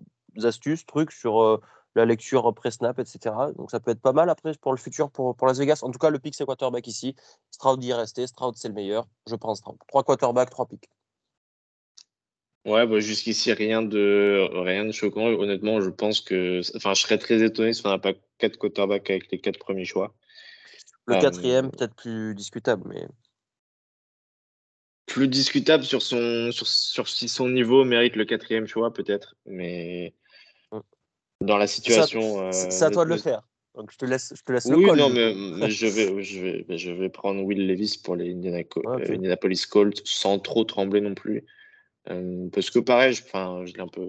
astuces, 0.44 0.86
trucs 0.86 1.12
sur 1.12 1.42
euh, 1.42 1.62
la 1.96 2.06
lecture 2.06 2.54
pré-snap, 2.54 3.00
etc. 3.00 3.36
Donc 3.58 3.72
ça 3.72 3.80
peut 3.80 3.92
être 3.92 4.02
pas 4.02 4.14
mal 4.14 4.30
après 4.30 4.54
pour 4.62 4.72
le 4.72 4.78
futur 4.78 5.12
pour, 5.12 5.36
pour 5.36 5.48
Las 5.48 5.58
Vegas. 5.58 5.80
En 5.84 5.92
tout 5.92 6.00
cas, 6.00 6.10
le 6.10 6.20
pick, 6.20 6.36
c'est 6.36 6.46
quarterback 6.46 6.88
ici. 6.88 7.16
Stroud 7.52 7.84
y 7.84 7.90
est 7.90 7.94
resté. 7.94 8.28
Stroud, 8.28 8.56
c'est 8.58 8.70
le 8.70 8.74
meilleur. 8.74 9.08
Je 9.28 9.36
prends 9.36 9.56
Stroud. 9.56 9.78
Trois 9.88 10.04
quarterbacks, 10.04 10.50
trois 10.50 10.66
picks. 10.66 10.90
Ouais, 12.66 12.86
bah, 12.86 13.00
jusqu'ici, 13.00 13.52
rien 13.54 13.82
de, 13.82 14.48
rien 14.54 14.86
de 14.86 14.92
choquant. 14.92 15.26
Honnêtement, 15.26 15.82
je 15.82 15.90
pense 15.90 16.22
que. 16.22 16.62
Enfin, 16.76 16.94
je 16.94 17.02
serais 17.02 17.18
très 17.18 17.42
étonné 17.44 17.74
si 17.74 17.86
on 17.86 17.90
n'a 17.90 17.98
pas 17.98 18.14
quatre 18.38 18.58
quarterbacks 18.58 19.10
avec 19.10 19.32
les 19.32 19.40
quatre 19.40 19.58
premiers 19.60 19.86
choix. 19.86 20.14
Le 21.08 21.20
quatrième, 21.20 21.66
euh, 21.66 21.70
peut-être 21.70 21.96
plus 21.96 22.36
discutable, 22.36 22.84
mais. 22.88 23.08
Plus 25.08 25.28
discutable 25.28 25.84
sur, 25.84 26.02
son, 26.02 26.52
sur, 26.52 26.68
sur 26.68 27.10
si 27.10 27.28
son 27.28 27.50
niveau 27.50 27.84
mérite 27.84 28.16
le 28.16 28.26
quatrième 28.26 28.68
choix, 28.68 28.94
peut-être. 28.94 29.36
Mais 29.46 30.14
dans 31.42 31.58
la 31.58 31.68
situation. 31.68 32.52
C'est 32.52 32.84
à 32.84 32.88
euh, 32.88 32.92
toi 32.92 33.04
de 33.04 33.10
le 33.10 33.18
faire. 33.18 33.42
Donc 33.76 33.92
je 33.92 33.98
te 33.98 34.06
laisse, 34.06 34.34
je 34.36 34.44
te 34.44 34.52
laisse 34.52 34.66
oui, 34.66 34.86
le 34.86 34.96
non, 34.96 35.10
mais, 35.10 35.70
je, 35.70 35.88
vais, 35.88 36.24
je, 36.24 36.40
vais, 36.42 36.78
je 36.78 36.92
vais 36.92 37.10
prendre 37.10 37.42
Will 37.42 37.68
Levis 37.68 38.00
pour 38.04 38.16
les 38.16 38.32
euh, 38.36 38.64
Indianapolis 39.10 39.66
Colts 39.66 40.02
sans 40.06 40.40
trop 40.40 40.64
trembler 40.66 41.02
non 41.02 41.16
plus. 41.16 41.46
Euh, 42.10 42.50
parce 42.52 42.70
que 42.70 42.80
pareil, 42.80 43.14
je, 43.14 43.22
je 43.22 43.74
l'ai 43.74 43.82
un 43.82 43.88
peu. 43.88 44.08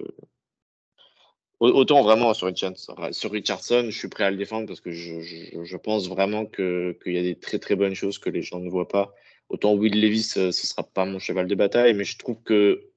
Autant 1.61 2.03
vraiment 2.03 2.35
sur 2.35 2.49
Richardson, 2.49 2.95
sur 3.13 3.31
Richardson, 3.31 3.87
je 3.89 3.97
suis 3.97 4.09
prêt 4.09 4.25
à 4.25 4.33
le 4.33 4.37
défendre 4.37 4.67
parce 4.67 4.81
que 4.81 4.91
je, 4.91 5.21
je, 5.21 5.63
je 5.63 5.77
pense 5.77 6.09
vraiment 6.09 6.45
qu'il 6.45 6.97
y 7.07 7.19
a 7.19 7.23
des 7.23 7.37
très 7.37 7.61
très 7.61 7.77
bonnes 7.77 7.95
choses 7.95 8.19
que 8.19 8.31
les 8.31 8.43
gens 8.43 8.59
ne 8.59 8.69
voient 8.69 8.89
pas. 8.89 9.15
Autant 9.49 9.75
Will 9.75 10.01
Levis, 10.01 10.25
ce 10.25 10.47
ne 10.47 10.51
sera 10.51 10.83
pas 10.83 11.05
mon 11.05 11.21
cheval 11.21 11.47
de 11.47 11.55
bataille, 11.55 11.95
mais 11.95 12.03
je 12.03 12.19
trouve 12.19 12.43
que 12.43 12.89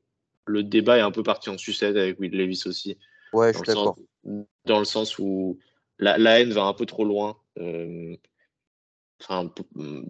le 0.46 0.64
débat 0.64 0.98
est 0.98 1.02
un 1.02 1.12
peu 1.12 1.22
parti 1.22 1.50
en 1.50 1.60
sucette 1.60 1.96
avec 1.96 2.20
Will 2.20 2.36
Levis 2.36 2.64
aussi. 2.66 2.98
Ouais, 3.34 3.52
je 3.54 3.58
suis 3.58 3.68
d'accord. 3.68 3.98
Dans 4.66 4.80
le 4.80 4.86
sens 4.86 5.20
où 5.20 5.60
la, 6.00 6.18
la, 6.18 6.40
haine 6.40 6.52
va 6.52 6.64
un 6.64 6.74
peu 6.74 6.88
trop 6.88 7.06
loin. 7.06 7.38
Euh, 7.60 8.16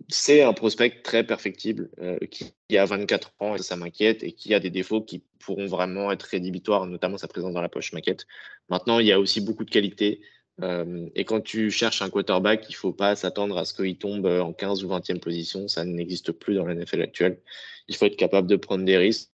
c'est 0.09 0.41
un 0.41 0.53
prospect 0.53 1.01
très 1.03 1.24
perfectible 1.25 1.89
euh, 2.00 2.17
qui, 2.29 2.53
a 2.77 2.85
24 2.85 3.33
ans 3.39 3.55
et 3.55 3.59
ça 3.59 3.75
m'inquiète 3.75 4.24
et 4.24 4.31
qui 4.31 4.53
a 4.53 4.59
des 4.59 4.69
défauts 4.69 5.01
qui 5.01 5.24
pourront 5.39 5.67
vraiment 5.67 6.12
être 6.12 6.24
rédhibitoires, 6.24 6.85
notamment 6.85 7.17
sa 7.17 7.27
présence 7.27 7.53
dans 7.53 7.62
la 7.62 7.69
poche 7.69 7.93
maquette. 7.93 8.25
Maintenant, 8.69 9.00
il 9.00 9.07
y 9.07 9.12
a 9.12 9.19
aussi 9.19 9.41
beaucoup 9.41 9.63
de 9.63 9.69
qualité. 9.69 10.21
Euh, 10.62 11.07
et 11.15 11.25
quand 11.25 11.41
tu 11.41 11.69
cherches 11.69 12.01
un 12.01 12.09
quarterback, 12.09 12.65
il 12.69 12.74
ne 12.74 12.77
faut 12.77 12.93
pas 12.93 13.15
s'attendre 13.15 13.57
à 13.57 13.65
ce 13.65 13.74
qu'il 13.74 13.97
tombe 13.97 14.25
en 14.25 14.53
15 14.53 14.83
ou 14.83 14.89
20e 14.89 15.19
position. 15.19 15.67
Ça 15.67 15.85
n'existe 15.85 16.31
plus 16.31 16.55
dans 16.55 16.65
la 16.65 16.74
NFL 16.74 17.01
actuelle. 17.01 17.39
Il 17.88 17.95
faut 17.95 18.05
être 18.05 18.17
capable 18.17 18.47
de 18.47 18.55
prendre 18.55 18.85
des 18.85 18.97
risques. 18.97 19.29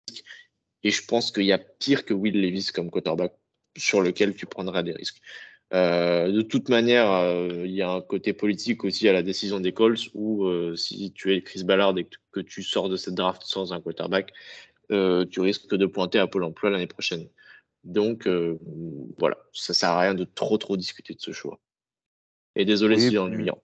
Et 0.84 0.90
je 0.90 1.04
pense 1.04 1.32
qu'il 1.32 1.44
y 1.44 1.52
a 1.52 1.58
pire 1.58 2.04
que 2.04 2.14
Will 2.14 2.40
Levis 2.40 2.70
comme 2.72 2.90
quarterback 2.90 3.32
sur 3.76 4.00
lequel 4.00 4.34
tu 4.34 4.46
prendras 4.46 4.82
des 4.82 4.92
risques. 4.92 5.20
Euh, 5.74 6.30
de 6.30 6.42
toute 6.42 6.68
manière, 6.68 7.10
euh, 7.10 7.64
il 7.64 7.72
y 7.72 7.82
a 7.82 7.90
un 7.90 8.00
côté 8.00 8.32
politique 8.32 8.84
aussi 8.84 9.08
à 9.08 9.12
la 9.12 9.22
décision 9.22 9.58
des 9.58 9.72
Colts 9.72 10.10
où 10.14 10.44
euh, 10.44 10.76
si 10.76 11.12
tu 11.12 11.34
es 11.34 11.42
Chris 11.42 11.64
Ballard 11.64 11.98
et 11.98 12.08
que 12.30 12.40
tu 12.40 12.62
sors 12.62 12.88
de 12.88 12.96
cette 12.96 13.14
draft 13.14 13.42
sans 13.44 13.72
un 13.72 13.80
quarterback, 13.80 14.32
tu 14.88 15.40
risques 15.40 15.74
de 15.74 15.86
pointer 15.86 16.20
à 16.20 16.28
Pôle 16.28 16.44
emploi 16.44 16.70
l'année 16.70 16.86
prochaine. 16.86 17.28
Donc 17.82 18.28
voilà, 19.18 19.36
ça 19.52 19.74
sert 19.74 19.90
à 19.90 20.00
rien 20.00 20.14
de 20.14 20.24
trop 20.24 20.58
trop 20.58 20.76
discuter 20.76 21.14
de 21.14 21.20
ce 21.20 21.32
choix. 21.32 21.58
Et 22.54 22.64
désolé 22.64 22.98
si 22.98 23.10
c'est 23.10 23.18
ennuyant. 23.18 23.60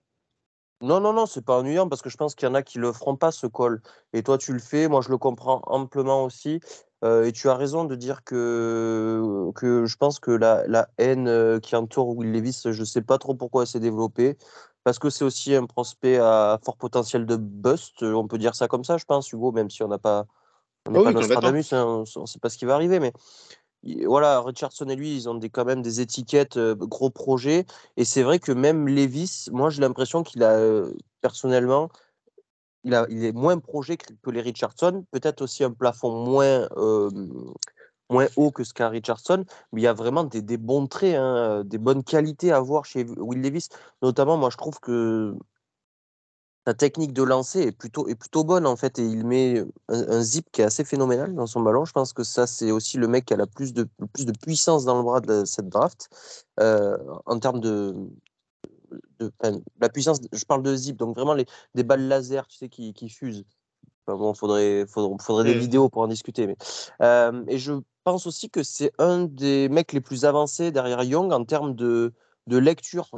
Non, 0.83 0.99
non, 0.99 1.13
non, 1.13 1.27
c'est 1.27 1.45
pas 1.45 1.59
ennuyant 1.59 1.89
parce 1.89 2.03
que 2.03 2.11
je 2.11 2.17
pense 2.17 2.35
qu'il 2.35 2.49
y 2.49 2.51
en 2.51 2.55
a 2.55 2.63
qui 2.65 2.79
le 2.79 2.93
feront 2.93 3.17
pas 3.17 3.31
ce 3.31 3.47
call. 3.47 3.81
Et 4.13 4.25
toi, 4.25 4.37
tu 4.37 4.53
le 4.53 4.59
fais. 4.59 4.89
Moi, 4.89 5.01
je 5.01 5.11
le 5.11 5.17
comprends 5.17 5.63
amplement 5.67 6.25
aussi. 6.25 6.59
Euh, 7.05 7.25
et 7.25 7.33
tu 7.33 7.49
as 7.49 7.57
raison 7.57 7.85
de 7.85 7.97
dire 7.97 8.23
que, 8.25 9.51
que 9.57 9.87
je 9.87 9.97
pense 9.97 10.21
que 10.21 10.31
la, 10.31 10.67
la 10.69 10.89
haine 10.99 11.27
euh, 11.27 11.59
qui 11.59 11.75
entoure 11.75 12.17
Will 12.17 12.31
Levis, 12.31 12.63
je 12.65 12.81
ne 12.81 12.85
sais 12.85 13.03
pas 13.03 13.19
trop 13.19 13.35
pourquoi 13.35 13.63
elle 13.63 13.69
s'est 13.69 13.81
développée. 13.81 14.37
Parce 14.85 14.99
que 14.99 15.11
c'est 15.11 15.25
aussi 15.25 15.55
un 15.55 15.67
prospect 15.67 16.19
à 16.19 16.59
fort 16.65 16.77
potentiel 16.77 17.25
de 17.25 17.37
bust, 17.37 18.03
on 18.03 18.27
peut 18.27 18.39
dire 18.39 18.55
ça 18.55 18.67
comme 18.67 18.85
ça, 18.85 18.97
je 18.99 19.05
pense, 19.05 19.31
Hugo, 19.31 19.53
même 19.53 19.71
si 19.71 19.83
on 19.85 19.89
n'a 19.89 19.99
pas, 19.99 20.27
on 20.89 20.93
n'est 20.93 21.03
pas 21.05 21.13
Nostradamus, 21.13 21.73
hein, 21.73 22.05
on 22.17 22.21
ne 22.23 22.27
sait 22.27 22.41
pas 22.41 22.49
ce 22.49 22.59
qui 22.59 22.65
va 22.65 22.75
arriver. 22.75 22.99
Mais 22.99 23.13
voilà, 24.05 24.41
Richardson 24.41 24.89
et 24.89 24.97
lui, 24.97 25.15
ils 25.15 25.29
ont 25.29 25.35
des, 25.35 25.51
quand 25.51 25.65
même 25.65 25.83
des 25.83 26.01
étiquettes 26.01 26.57
euh, 26.57 26.75
gros 26.75 27.11
projets. 27.11 27.65
Et 27.97 28.05
c'est 28.05 28.23
vrai 28.23 28.41
que 28.41 28.51
même 28.51 28.89
Levis, 28.89 29.49
moi 29.53 29.71
j'ai 29.71 29.83
l'impression 29.83 30.25
qu'il 30.25 30.43
a 30.43 30.59
personnellement 31.21 31.89
il, 32.85 33.25
est 33.25 33.33
moins 33.33 33.59
projet 33.59 33.97
que, 33.97 34.31
les 34.31 34.41
Richardson, 34.41 35.05
peut-être 35.11 35.43
aussi 35.43 35.65
un 35.65 35.73
plafond 35.73 36.25
moins, 36.25 36.69
moins 38.11 38.29
haut 38.37 38.51
que 38.51 38.65
ce 38.65 38.75
qu'a 38.75 38.89
Richardson, 38.89 39.45
mais 39.73 39.81
il 39.81 39.85
y 39.85 39.89
a 39.89 39.93
vraiment 39.93 40.25
des, 40.25 40.57
bons 40.57 40.87
traits, 40.87 41.17
hein, 41.17 41.65
des 41.65 41.79
bonnes 41.79 42.05
qualités 42.05 42.53
à 42.53 42.61
voir 42.61 42.85
chez 42.85 43.05
Will 43.05 43.43
Davis. 43.43 43.69
Notamment, 44.03 44.37
moi, 44.37 44.51
je 44.51 44.57
trouve 44.57 44.79
que 44.81 45.35
sa 46.67 46.75
technique 46.75 47.13
de 47.13 47.25
lancer 47.25 47.61
est 47.63 47.73
plutôt, 47.73 48.07
est 48.07 48.15
plutôt 48.15 48.45
bonne, 48.45 48.67
en 48.67 48.77
fait, 48.77 48.99
et 48.99 49.05
il 49.05 49.27
met 49.27 49.65
un, 49.89 50.23
zip 50.23 50.47
qui 50.53 50.61
est 50.61 50.65
assez 50.65 50.85
phénoménal 50.85 51.35
dans 51.35 51.47
son 51.47 51.61
ballon. 51.61 51.85
Je 51.85 51.93
pense 51.93 52.13
que 52.13 52.23
ça, 52.23 52.47
c'est 52.47 52.71
aussi 52.71 52.99
le 52.99 53.09
mec 53.09 53.25
qui 53.25 53.35
a 53.35 53.37
la 53.37 53.49
plus 53.49 53.73
de, 53.73 53.89
plus 54.13 54.27
de 54.27 54.33
puissance 54.33 54.85
dans 54.85 54.97
le 54.97 55.03
bras 55.03 55.21
de 55.21 55.45
cette 55.45 55.69
draft, 55.69 56.09
euh, 56.61 56.97
en 57.27 57.39
termes 57.41 57.61
de, 57.61 57.97
la 59.81 59.89
puissance, 59.89 60.21
je 60.33 60.45
parle 60.45 60.63
de 60.63 60.75
zip, 60.75 60.97
donc 60.97 61.15
vraiment 61.17 61.35
les, 61.35 61.47
des 61.75 61.85
balles 61.85 62.07
laser, 62.09 62.47
tu 62.47 62.57
sais, 62.57 62.69
qui, 62.69 62.93
qui 62.93 63.09
fusent. 63.09 63.45
Enfin 64.07 64.19
bon, 64.19 64.35
faudrait, 64.35 64.85
faudrait, 64.87 65.17
faudrait 65.21 65.45
des 65.45 65.59
vidéos 65.59 65.89
pour 65.89 66.03
en 66.03 66.09
discuter. 66.09 66.47
Mais, 66.47 66.57
euh, 67.03 67.45
et 67.47 67.59
je 67.59 67.73
pense 68.05 68.27
aussi 68.27 68.51
que 68.51 68.63
c'est 68.63 68.93
un 68.99 69.25
des 69.25 69.69
mecs 69.69 69.93
les 69.93 70.01
plus 70.01 70.25
avancés 70.25 70.73
derrière 70.73 71.03
Young 71.05 71.33
en 71.33 71.45
termes 71.45 71.75
de, 71.75 72.13
de 72.47 72.57
lecture. 72.57 73.09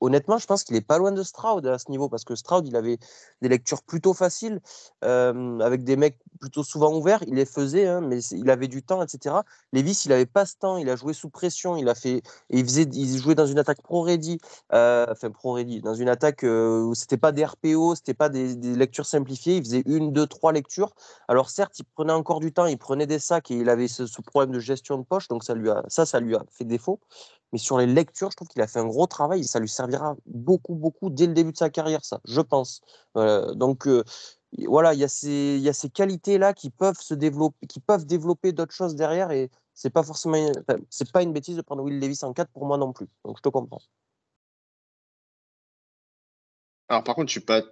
honnêtement, 0.00 0.38
je 0.38 0.46
pense 0.46 0.64
qu'il 0.64 0.76
est 0.76 0.86
pas 0.86 0.98
loin 0.98 1.12
de 1.12 1.22
Stroud 1.22 1.66
à 1.66 1.78
ce 1.78 1.90
niveau 1.90 2.08
parce 2.08 2.24
que 2.24 2.34
Stroud, 2.34 2.66
il 2.66 2.76
avait 2.76 2.98
des 3.40 3.48
lectures 3.48 3.82
plutôt 3.82 4.14
faciles 4.14 4.60
euh, 5.04 5.58
avec 5.60 5.84
des 5.84 5.96
mecs 5.96 6.18
plutôt 6.40 6.62
souvent 6.62 6.94
ouverts. 6.94 7.22
Il 7.26 7.34
les 7.34 7.46
faisait, 7.46 7.86
hein, 7.86 8.00
mais 8.00 8.22
il 8.24 8.50
avait 8.50 8.68
du 8.68 8.82
temps, 8.82 9.02
etc. 9.02 9.36
Levis, 9.72 10.02
il 10.04 10.12
avait 10.12 10.26
pas 10.26 10.44
ce 10.44 10.56
temps. 10.56 10.76
Il 10.76 10.90
a 10.90 10.96
joué 10.96 11.14
sous 11.14 11.30
pression. 11.30 11.76
Il 11.76 11.88
a 11.88 11.94
fait, 11.94 12.22
il 12.50 12.64
faisait, 12.64 12.82
il 12.92 13.16
jouait 13.18 13.34
dans 13.34 13.46
une 13.46 13.58
attaque 13.58 13.82
pro-ready, 13.82 14.38
euh, 14.72 15.06
enfin 15.10 15.30
pro-ready, 15.30 15.80
dans 15.80 15.94
une 15.94 16.08
attaque 16.08 16.44
euh, 16.44 16.82
où 16.82 16.94
c'était 16.94 17.16
pas 17.16 17.32
des 17.32 17.44
RPO, 17.44 17.94
c'était 17.94 18.14
pas 18.14 18.28
des, 18.28 18.54
lectures 18.76 19.06
simplifiées. 19.06 19.56
Il 19.56 19.64
faisait 19.64 19.82
une, 19.86 20.12
deux, 20.12 20.26
trois 20.26 20.52
lectures. 20.52 20.94
Alors 21.28 21.50
certes, 21.50 21.78
il 21.78 21.84
prenait 21.84 22.12
encore 22.12 22.40
du 22.40 22.52
temps, 22.52 22.66
il 22.66 22.78
prenait 22.78 23.06
des 23.06 23.18
sacs 23.18 23.50
et 23.50 23.56
il 23.56 23.68
avait 23.68 23.88
ce, 23.88 24.06
ce 24.06 24.20
problème 24.20 24.50
de 24.52 24.60
gestion 24.60 24.98
de 24.98 25.04
poche, 25.04 25.28
donc 25.28 25.44
ça 25.44 25.54
lui 25.54 25.70
a, 25.70 25.82
ça, 25.88 26.06
ça 26.06 26.20
lui 26.20 26.34
a 26.34 26.42
fait 26.50 26.64
défaut. 26.64 27.00
Mais 27.52 27.58
sur 27.58 27.78
les 27.78 27.86
lectures, 27.86 28.30
je 28.30 28.36
trouve 28.36 28.48
qu'il 28.48 28.62
a 28.62 28.66
fait 28.66 28.78
un 28.78 28.86
gros 28.86 29.06
travail 29.06 29.44
ça 29.44 29.60
lui 29.60 29.68
servira 29.68 30.16
beaucoup, 30.26 30.74
beaucoup 30.74 31.10
dès 31.10 31.26
le 31.26 31.34
début 31.34 31.52
de 31.52 31.56
sa 31.56 31.70
carrière, 31.70 32.04
ça, 32.04 32.20
je 32.24 32.40
pense. 32.40 32.80
Euh, 33.16 33.54
donc, 33.54 33.86
euh, 33.86 34.04
voilà, 34.66 34.94
il 34.94 35.00
y 35.00 35.04
a 35.04 35.08
ces, 35.08 35.70
ces 35.72 35.90
qualités-là 35.90 36.54
qui 36.54 36.70
peuvent 36.70 37.00
se 37.00 37.14
développer, 37.14 37.66
qui 37.66 37.80
peuvent 37.80 38.06
développer 38.06 38.52
d'autres 38.52 38.74
choses 38.74 38.94
derrière 38.94 39.30
et 39.30 39.50
c'est 39.74 39.90
pas 39.90 40.02
forcément, 40.02 40.50
c'est 40.90 41.10
pas 41.10 41.22
une 41.22 41.32
bêtise 41.32 41.56
de 41.56 41.62
prendre 41.62 41.82
Will 41.82 41.98
Levis 41.98 42.18
en 42.22 42.32
4 42.32 42.50
pour 42.50 42.66
moi 42.66 42.76
non 42.76 42.92
plus. 42.92 43.08
Donc, 43.24 43.38
je 43.38 43.42
te 43.42 43.48
comprends. 43.48 43.80
Alors, 46.88 47.04
par 47.04 47.14
contre, 47.14 47.28
je 47.28 47.32
suis 47.32 47.40
pas, 47.40 47.62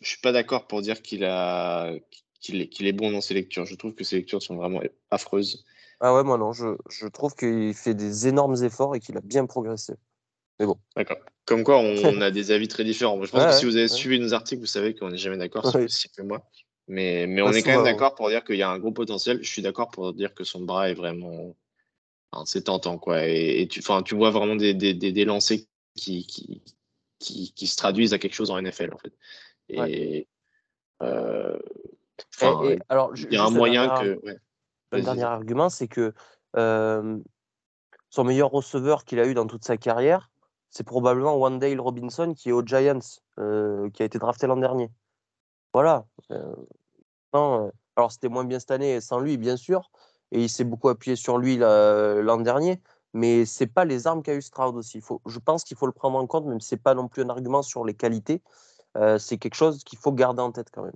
je 0.00 0.08
suis 0.08 0.20
pas 0.20 0.32
d'accord 0.32 0.66
pour 0.66 0.80
dire 0.80 1.02
qu'il 1.02 1.24
a, 1.24 1.92
qu'il 2.40 2.62
est, 2.62 2.68
qu'il 2.68 2.86
est 2.86 2.92
bon 2.92 3.10
dans 3.10 3.20
ses 3.20 3.34
lectures. 3.34 3.66
Je 3.66 3.74
trouve 3.74 3.94
que 3.94 4.04
ses 4.04 4.16
lectures 4.16 4.42
sont 4.42 4.56
vraiment 4.56 4.80
affreuses. 5.10 5.64
Ah 6.00 6.14
ouais, 6.14 6.24
moi 6.24 6.38
non, 6.38 6.52
je, 6.52 6.76
je 6.88 7.06
trouve 7.06 7.34
qu'il 7.34 7.74
fait 7.74 7.94
des 7.94 8.26
énormes 8.26 8.62
efforts 8.64 8.96
et 8.96 9.00
qu'il 9.00 9.16
a 9.18 9.20
bien 9.20 9.46
progressé. 9.46 9.94
Mais 10.58 10.66
bon. 10.66 10.76
D'accord. 10.96 11.18
Comme 11.44 11.64
quoi, 11.64 11.78
on, 11.78 12.20
a 12.20 12.30
des 12.30 12.52
avis 12.52 12.68
très 12.68 12.84
différents. 12.84 13.22
je 13.22 13.30
pense 13.30 13.44
que 13.44 13.52
si 13.52 13.64
vous 13.64 13.76
avez 13.76 13.88
suivi 13.88 14.18
nos 14.18 14.32
articles, 14.34 14.60
vous 14.60 14.66
savez 14.66 14.94
qu'on 14.94 15.10
n'est 15.10 15.18
jamais 15.18 15.36
d'accord, 15.36 15.68
sur 15.68 15.90
si 15.90 16.08
que 16.10 16.22
moi. 16.22 16.42
Mais, 16.88 17.26
mais 17.26 17.42
on 17.42 17.52
est 17.52 17.62
quand 17.62 17.70
même 17.70 17.84
d'accord 17.84 18.14
pour 18.14 18.28
dire 18.28 18.44
qu'il 18.44 18.56
y 18.56 18.62
a 18.62 18.70
un 18.70 18.78
gros 18.78 18.92
potentiel. 18.92 19.38
Je 19.42 19.48
suis 19.48 19.62
d'accord 19.62 19.90
pour 19.90 20.12
dire 20.12 20.34
que 20.34 20.44
son 20.44 20.60
bras 20.60 20.90
est 20.90 20.94
vraiment. 20.94 21.54
c'est 22.46 22.64
tentant, 22.64 22.98
quoi. 22.98 23.26
Et, 23.26 23.68
tu, 23.70 23.82
tu 24.04 24.14
vois 24.14 24.30
vraiment 24.30 24.56
des, 24.56 24.74
des, 24.74 24.94
des, 24.94 25.24
lancers 25.24 25.58
qui, 25.94 26.26
qui, 26.26 26.62
qui, 27.18 27.52
qui, 27.52 27.66
se 27.66 27.76
traduisent 27.76 28.12
à 28.12 28.18
quelque 28.18 28.34
chose 28.34 28.50
en 28.50 28.60
NFL, 28.60 28.92
en 28.92 28.98
fait. 28.98 29.12
Et. 29.68 30.26
Euh, 31.02 31.58
alors, 32.88 33.12
il 33.16 33.32
y 33.32 33.36
a 33.36 33.44
un 33.44 33.50
moyen 33.50 33.88
que. 34.00 34.20
Le 34.92 35.02
dernier 35.02 35.22
argument, 35.22 35.68
c'est 35.68 35.88
que 35.88 36.12
son 36.54 38.24
meilleur 38.24 38.50
receveur 38.50 39.04
qu'il 39.04 39.20
a 39.20 39.26
eu 39.26 39.34
dans 39.34 39.46
toute 39.46 39.64
sa 39.64 39.76
carrière, 39.76 40.30
c'est 40.70 40.84
probablement 40.84 41.36
Wandale 41.36 41.80
Robinson 41.80 42.34
qui 42.34 42.48
est 42.48 42.52
aux 42.52 42.64
Giants, 42.64 42.98
qui 43.36 44.02
a 44.02 44.04
été 44.04 44.18
drafté 44.18 44.46
l'an 44.46 44.56
dernier. 44.56 44.90
Voilà. 45.72 46.04
alors 47.32 48.10
c'était 48.10 48.28
moins 48.28 48.44
bien 48.44 48.58
cette 48.58 48.72
année 48.72 49.00
sans 49.00 49.20
lui, 49.20 49.36
bien 49.36 49.56
sûr, 49.56 49.90
et 50.32 50.42
il 50.42 50.48
s'est 50.48 50.64
beaucoup 50.64 50.88
appuyé 50.88 51.16
sur 51.16 51.38
lui 51.38 51.56
l'an 51.56 52.38
dernier, 52.38 52.82
mais 53.12 53.44
c'est 53.44 53.68
pas 53.68 53.84
les 53.84 54.06
armes 54.06 54.22
qu'a 54.22 54.34
eu 54.34 54.42
Stroud 54.42 54.76
aussi. 54.76 55.00
Faut, 55.00 55.20
je 55.26 55.38
pense 55.38 55.62
qu'il 55.64 55.76
faut 55.76 55.86
le 55.86 55.92
prendre 55.92 56.18
en 56.18 56.26
compte, 56.26 56.46
même 56.46 56.60
si 56.60 56.68
c'est 56.68 56.76
pas 56.82 56.94
non 56.94 57.08
plus 57.08 57.22
un 57.22 57.28
argument 57.28 57.62
sur 57.62 57.84
les 57.84 57.94
qualités. 57.94 58.42
c'est 59.18 59.38
quelque 59.38 59.54
chose 59.54 59.84
qu'il 59.84 59.98
faut 59.98 60.12
garder 60.12 60.42
en 60.42 60.50
tête 60.50 60.70
quand 60.72 60.82
même. 60.82 60.92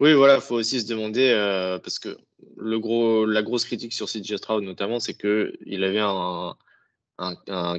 Oui, 0.00 0.14
voilà, 0.14 0.36
il 0.36 0.40
faut 0.40 0.56
aussi 0.56 0.80
se 0.80 0.86
demander, 0.86 1.30
euh, 1.30 1.78
parce 1.78 1.98
que 1.98 2.16
le 2.56 2.78
gros, 2.78 3.26
la 3.26 3.42
grosse 3.42 3.64
critique 3.64 3.92
sur 3.92 4.06
CJ 4.06 4.36
Stroud 4.36 4.64
notamment, 4.64 5.00
c'est 5.00 5.14
qu'il 5.14 5.84
avait 5.84 6.00
un, 6.00 6.56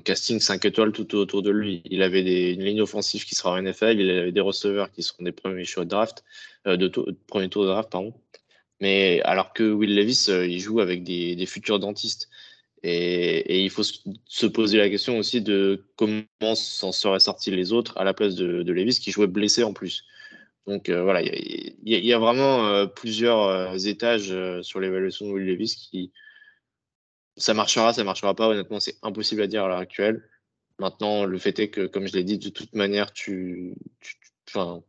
casting 0.03 0.39
5 0.39 0.65
étoiles 0.65 0.91
tout 0.91 1.15
autour 1.15 1.41
de 1.41 1.49
lui. 1.49 1.81
Il 1.85 2.03
avait 2.03 2.53
une 2.53 2.63
ligne 2.63 2.81
offensive 2.81 3.25
qui 3.25 3.33
sera 3.35 3.51
en 3.51 3.61
NFL, 3.61 3.99
il 3.99 4.09
avait 4.09 4.31
des 4.31 4.41
receveurs 4.41 4.91
qui 4.91 5.01
seront 5.01 5.23
des 5.23 5.31
premiers 5.31 5.65
choix 5.65 5.83
de 5.83 5.89
draft, 5.89 6.23
euh, 6.67 6.77
de, 6.77 6.87
premier 7.27 7.49
tour 7.49 7.65
draft, 7.65 7.89
pardon. 7.91 8.13
Mais 8.81 9.21
alors 9.23 9.53
que 9.53 9.63
Will 9.71 9.95
Levis, 9.95 10.27
euh, 10.29 10.45
il 10.45 10.59
joue 10.59 10.79
avec 10.79 11.03
des, 11.03 11.45
futurs 11.47 11.79
dentistes. 11.79 12.29
Et, 12.83 13.37
et, 13.55 13.63
il 13.63 13.69
faut 13.69 13.83
se 13.83 14.45
poser 14.47 14.77
la 14.79 14.89
question 14.89 15.17
aussi 15.19 15.41
de 15.41 15.85
comment 15.97 16.23
s'en 16.55 16.91
seraient 16.91 17.19
sortis 17.19 17.51
les 17.51 17.73
autres 17.73 17.95
à 17.97 18.03
la 18.03 18.13
place 18.13 18.35
de, 18.35 18.63
de 18.63 18.73
Levis 18.73 18.99
qui 18.99 19.11
jouait 19.11 19.27
blessé 19.27 19.63
en 19.63 19.73
plus. 19.73 20.03
Donc 20.67 20.89
euh, 20.89 21.03
voilà, 21.03 21.21
il 21.21 21.75
y, 21.83 22.13
a 22.13 22.19
vraiment 22.19 22.67
euh, 22.67 22.85
plusieurs 22.85 23.43
euh, 23.43 23.77
étages 23.77 24.35
sur 24.61 24.79
l'évaluation 24.79 25.25
de 25.27 25.31
Will 25.31 25.45
Levis 25.45 25.75
qui. 25.75 26.11
Ça 27.37 27.53
marchera, 27.53 27.93
ça 27.93 28.03
marchera 28.03 28.35
pas. 28.35 28.49
Honnêtement, 28.49 28.79
c'est 28.79 28.97
impossible 29.01 29.41
à 29.41 29.47
dire 29.47 29.63
à 29.63 29.67
l'heure 29.67 29.77
actuelle. 29.77 30.29
Maintenant, 30.79 31.25
le 31.25 31.37
fait 31.37 31.57
est 31.59 31.69
que, 31.69 31.87
comme 31.87 32.07
je 32.07 32.13
l'ai 32.13 32.23
dit, 32.23 32.37
de 32.37 32.49
toute 32.49 32.73
manière, 32.75 33.11
tu. 33.13 33.73
enfin, 34.49 34.83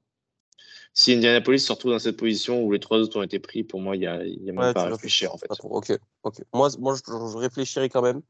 si 0.92 1.14
Indianapolis 1.14 1.60
se 1.60 1.72
retrouve 1.72 1.92
dans 1.92 1.98
cette 1.98 2.18
position 2.18 2.62
où 2.62 2.72
les 2.72 2.80
trois 2.80 2.98
autres 2.98 3.18
ont 3.18 3.22
été 3.22 3.38
pris, 3.38 3.64
pour 3.64 3.80
moi, 3.80 3.96
il 3.96 4.00
n'y 4.00 4.06
a, 4.06 4.24
y 4.24 4.50
a 4.50 4.52
même 4.52 4.74
pas 4.74 4.82
à 4.82 4.88
réfléchir 4.88 5.32
en 5.32 5.38
fait. 5.38 5.46
Ok, 5.62 5.92
ok. 6.22 6.42
Moi, 6.52 6.68
moi 6.78 6.94
je, 6.94 7.00
je, 7.06 7.36
réfléchirai 7.38 7.88
quand 7.88 8.02
même, 8.02 8.20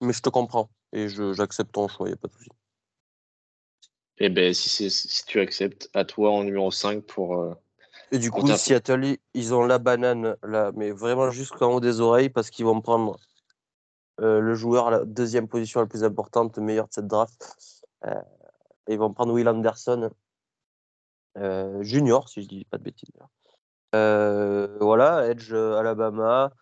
mais 0.00 0.12
je 0.12 0.20
te 0.20 0.28
comprends 0.28 0.70
et 0.92 1.08
j'accepte 1.08 1.72
ton 1.72 1.86
choix, 1.86 2.08
il 2.08 2.10
n'y 2.10 2.14
a 2.14 2.16
pas 2.16 2.28
de 2.28 2.32
souci. 2.32 2.50
Eh 4.22 4.28
ben, 4.28 4.52
si, 4.52 4.90
si 4.90 5.24
tu 5.24 5.40
acceptes, 5.40 5.88
à 5.94 6.04
toi 6.04 6.30
en 6.30 6.44
numéro 6.44 6.70
5 6.70 7.02
pour. 7.04 7.38
Euh, 7.38 7.54
et 8.12 8.18
du 8.18 8.30
coup, 8.30 8.46
Seattle, 8.46 9.16
ils 9.32 9.54
ont 9.54 9.64
la 9.64 9.78
banane 9.78 10.36
là, 10.42 10.72
mais 10.74 10.90
vraiment 10.90 11.30
jusqu'en 11.30 11.72
haut 11.72 11.80
des 11.80 12.00
oreilles 12.00 12.28
parce 12.28 12.50
qu'ils 12.50 12.66
vont 12.66 12.82
prendre 12.82 13.18
euh, 14.20 14.40
le 14.40 14.54
joueur 14.54 14.88
à 14.88 14.90
la 14.90 15.04
deuxième 15.04 15.48
position 15.48 15.80
la 15.80 15.86
plus 15.86 16.04
importante, 16.04 16.56
le 16.58 16.62
meilleur 16.62 16.88
de 16.88 16.92
cette 16.92 17.06
draft. 17.06 17.56
Euh, 18.04 18.14
ils 18.88 18.98
vont 18.98 19.12
prendre 19.12 19.32
Will 19.32 19.48
Anderson. 19.48 20.10
Junior, 21.80 22.28
si 22.28 22.42
je 22.42 22.48
dis 22.48 22.64
pas 22.66 22.76
de 22.76 22.82
bêtises. 22.82 23.08
Voilà, 23.92 25.28
Edge 25.28 25.54
Alabama. 25.54 26.52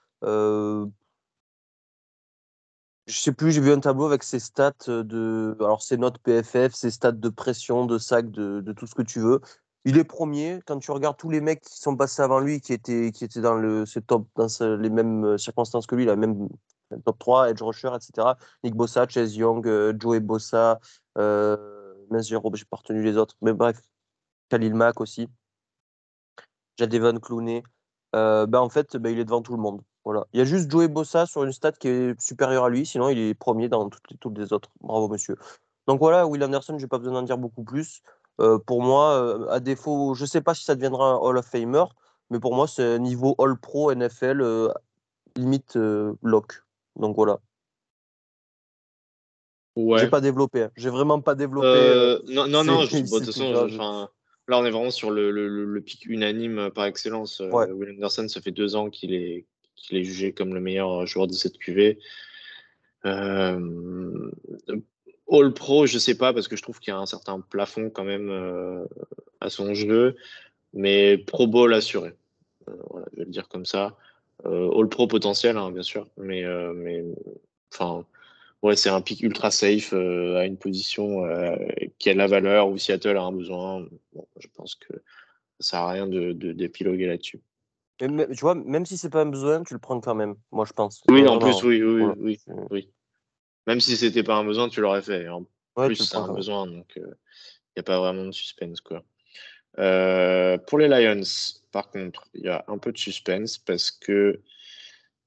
Euh, 3.08 3.12
je 3.12 3.18
sais 3.18 3.32
plus, 3.32 3.52
j'ai 3.52 3.60
vu 3.60 3.72
un 3.72 3.80
tableau 3.80 4.06
avec 4.06 4.22
ses 4.22 4.38
stats 4.38 4.72
de. 4.86 5.56
Alors, 5.60 5.82
ses 5.82 5.96
notes 5.96 6.18
PFF, 6.18 6.74
ses 6.74 6.90
stats 6.90 7.12
de 7.12 7.28
pression, 7.28 7.86
de 7.86 7.98
sac, 7.98 8.30
de, 8.30 8.72
tout 8.72 8.86
ce 8.86 8.94
que 8.94 9.02
tu 9.02 9.20
veux. 9.20 9.40
Il 9.84 9.96
est 9.98 10.04
premier. 10.04 10.60
Quand 10.66 10.78
tu 10.78 10.90
regardes 10.90 11.16
tous 11.16 11.30
les 11.30 11.40
mecs 11.40 11.60
qui 11.62 11.78
sont 11.78 11.96
passés 11.96 12.22
avant 12.22 12.40
lui, 12.40 12.60
qui 12.60 12.72
étaient, 12.72 13.12
qui 13.12 13.24
étaient 13.24 13.40
dans, 13.40 13.54
le, 13.54 13.86
ce 13.86 14.00
top, 14.00 14.26
dans 14.36 14.48
les 14.76 14.90
mêmes 14.90 15.38
circonstances 15.38 15.86
que 15.86 15.94
lui, 15.94 16.04
la 16.04 16.16
même 16.16 16.48
top 17.04 17.18
3, 17.18 17.50
Edge 17.50 17.62
Rusher, 17.62 17.90
etc. 17.94 18.34
Nick 18.64 18.74
Bossa, 18.74 19.06
Chase 19.08 19.36
Young, 19.36 19.66
Joey 19.98 20.20
Bossa, 20.20 20.80
euh, 21.16 21.56
j'ai 22.20 22.38
pas 22.38 22.76
retenu 22.76 23.02
les 23.02 23.16
autres. 23.16 23.36
Mais 23.42 23.52
bref, 23.52 23.80
Khalil 24.48 24.74
Mack 24.74 25.00
aussi. 25.00 25.28
Jadevon 26.78 27.18
Clooney. 27.18 27.62
Euh, 28.14 28.46
ben 28.46 28.60
en 28.60 28.68
fait, 28.68 28.96
ben, 28.96 29.10
il 29.10 29.18
est 29.18 29.24
devant 29.24 29.42
tout 29.42 29.54
le 29.54 29.60
monde. 29.60 29.82
Voilà. 30.04 30.26
Il 30.32 30.38
y 30.38 30.40
a 30.40 30.44
juste 30.44 30.70
Joey 30.70 30.88
Bossa 30.88 31.26
sur 31.26 31.44
une 31.44 31.52
stat 31.52 31.72
qui 31.72 31.88
est 31.88 32.20
supérieure 32.20 32.64
à 32.64 32.70
lui, 32.70 32.86
sinon 32.86 33.08
il 33.08 33.18
est 33.18 33.34
premier 33.34 33.68
dans 33.68 33.88
toutes 33.88 34.10
les, 34.10 34.16
toutes 34.16 34.38
les 34.38 34.52
autres. 34.52 34.70
Bravo, 34.80 35.08
monsieur. 35.08 35.36
Donc 35.86 36.00
voilà, 36.00 36.26
Will 36.26 36.42
Anderson, 36.42 36.76
je 36.78 36.84
n'ai 36.84 36.88
pas 36.88 36.98
besoin 36.98 37.14
d'en 37.14 37.22
dire 37.22 37.38
beaucoup 37.38 37.64
plus. 37.64 38.02
Euh, 38.40 38.58
pour 38.58 38.82
moi, 38.82 39.14
euh, 39.14 39.48
à 39.48 39.60
défaut, 39.60 40.14
je 40.14 40.22
ne 40.22 40.28
sais 40.28 40.40
pas 40.40 40.54
si 40.54 40.64
ça 40.64 40.74
deviendra 40.74 41.12
un 41.12 41.16
Hall 41.16 41.38
of 41.38 41.46
Famer, 41.46 41.84
mais 42.30 42.38
pour 42.38 42.54
moi, 42.54 42.68
c'est 42.68 42.98
niveau 42.98 43.34
All 43.38 43.58
Pro 43.58 43.92
NFL, 43.92 44.40
euh, 44.40 44.68
limite 45.36 45.76
lock. 46.22 46.62
Donc 46.96 47.16
voilà. 47.16 47.40
Ouais. 49.76 49.98
J'ai 49.98 50.08
pas 50.08 50.20
développé. 50.20 50.64
Hein. 50.64 50.70
J'ai 50.76 50.90
vraiment 50.90 51.20
pas 51.20 51.34
développé. 51.34 52.18
non, 52.28 52.46
non, 52.46 52.64
non. 52.64 52.80
de 52.84 53.18
toute 53.18 53.26
façon, 53.26 54.08
Là, 54.48 54.58
on 54.58 54.64
est 54.64 54.70
vraiment 54.70 54.90
sur 54.90 55.10
le, 55.10 55.30
le, 55.30 55.80
pic 55.82 56.06
unanime 56.06 56.70
par 56.70 56.86
excellence. 56.86 57.42
Euh, 57.42 57.70
Will 57.70 57.90
Anderson, 57.90 58.26
ça 58.28 58.40
fait 58.40 58.50
deux 58.50 58.76
ans 58.76 58.88
qu'il 58.88 59.12
est, 59.12 59.44
qu'il 59.80 59.98
est 59.98 60.04
jugé 60.04 60.32
comme 60.32 60.54
le 60.54 60.60
meilleur 60.60 61.06
joueur 61.06 61.26
de 61.26 61.32
cette 61.32 61.58
QV. 61.58 61.98
Euh, 63.04 64.30
All 65.30 65.52
Pro, 65.52 65.86
je 65.86 65.98
sais 65.98 66.16
pas, 66.16 66.32
parce 66.32 66.48
que 66.48 66.56
je 66.56 66.62
trouve 66.62 66.78
qu'il 66.80 66.92
y 66.92 66.96
a 66.96 66.98
un 66.98 67.06
certain 67.06 67.40
plafond 67.40 67.90
quand 67.90 68.04
même 68.04 68.86
à 69.40 69.50
son 69.50 69.74
jeu, 69.74 70.16
mais 70.72 71.18
Pro 71.18 71.46
Bowl 71.46 71.74
assuré. 71.74 72.14
je 72.66 72.72
vais 73.18 73.24
le 73.24 73.30
dire 73.30 73.48
comme 73.48 73.66
ça. 73.66 73.96
All 74.44 74.88
Pro 74.88 75.06
potentiel, 75.06 75.56
hein, 75.58 75.70
bien 75.70 75.82
sûr, 75.82 76.08
mais, 76.16 76.44
ouais, 78.62 78.76
c'est 78.76 78.90
un 78.90 79.00
pic 79.00 79.22
ultra 79.22 79.50
safe 79.50 79.92
euh, 79.92 80.36
à 80.36 80.44
une 80.46 80.56
position 80.56 81.24
euh, 81.24 81.56
qui 81.98 82.10
a 82.10 82.12
de 82.12 82.18
la 82.18 82.26
valeur 82.26 82.68
où 82.68 82.78
Seattle 82.78 83.16
a 83.16 83.22
un 83.22 83.32
besoin. 83.32 83.86
je 84.38 84.48
pense 84.54 84.74
que 84.74 84.94
ça 85.60 85.82
à 85.82 85.92
rien 85.92 86.06
de 86.06 86.32
d'épiloguer 86.32 87.06
là-dessus. 87.06 87.40
Mais, 88.00 88.28
tu 88.28 88.40
vois, 88.40 88.54
même 88.54 88.86
si 88.86 88.96
c'est 88.96 89.10
pas 89.10 89.22
un 89.22 89.26
besoin, 89.26 89.62
tu 89.64 89.74
le 89.74 89.80
prends 89.80 90.00
quand 90.00 90.14
même. 90.14 90.36
Moi, 90.52 90.64
je 90.64 90.72
pense. 90.72 91.02
Oui, 91.08 91.26
en 91.26 91.38
plus, 91.38 91.62
oui, 91.62 91.82
oui, 91.82 92.12
oui, 92.16 92.40
oui, 92.70 92.88
Même 93.66 93.80
si 93.80 93.96
c'était 93.96 94.22
pas 94.22 94.36
un 94.36 94.44
besoin, 94.44 94.68
tu 94.68 94.80
l'aurais 94.80 95.02
fait. 95.02 95.28
En 95.28 95.46
plus, 95.76 95.96
c'est 95.96 96.16
un 96.16 96.32
besoin, 96.32 96.66
donc 96.66 96.92
il 96.96 97.02
euh, 97.02 97.14
n'y 97.76 97.80
a 97.80 97.82
pas 97.82 97.98
vraiment 97.98 98.24
de 98.24 98.32
suspense, 98.32 98.80
quoi. 98.80 99.02
pour 99.74 100.78
les 100.78 100.88
Lions, 100.88 101.22
par 101.72 101.90
contre, 101.90 102.28
il 102.34 102.44
y 102.44 102.48
a 102.48 102.64
un 102.68 102.78
peu 102.78 102.92
de 102.92 102.98
suspense 102.98 103.58
parce 103.58 103.90
que 103.90 104.40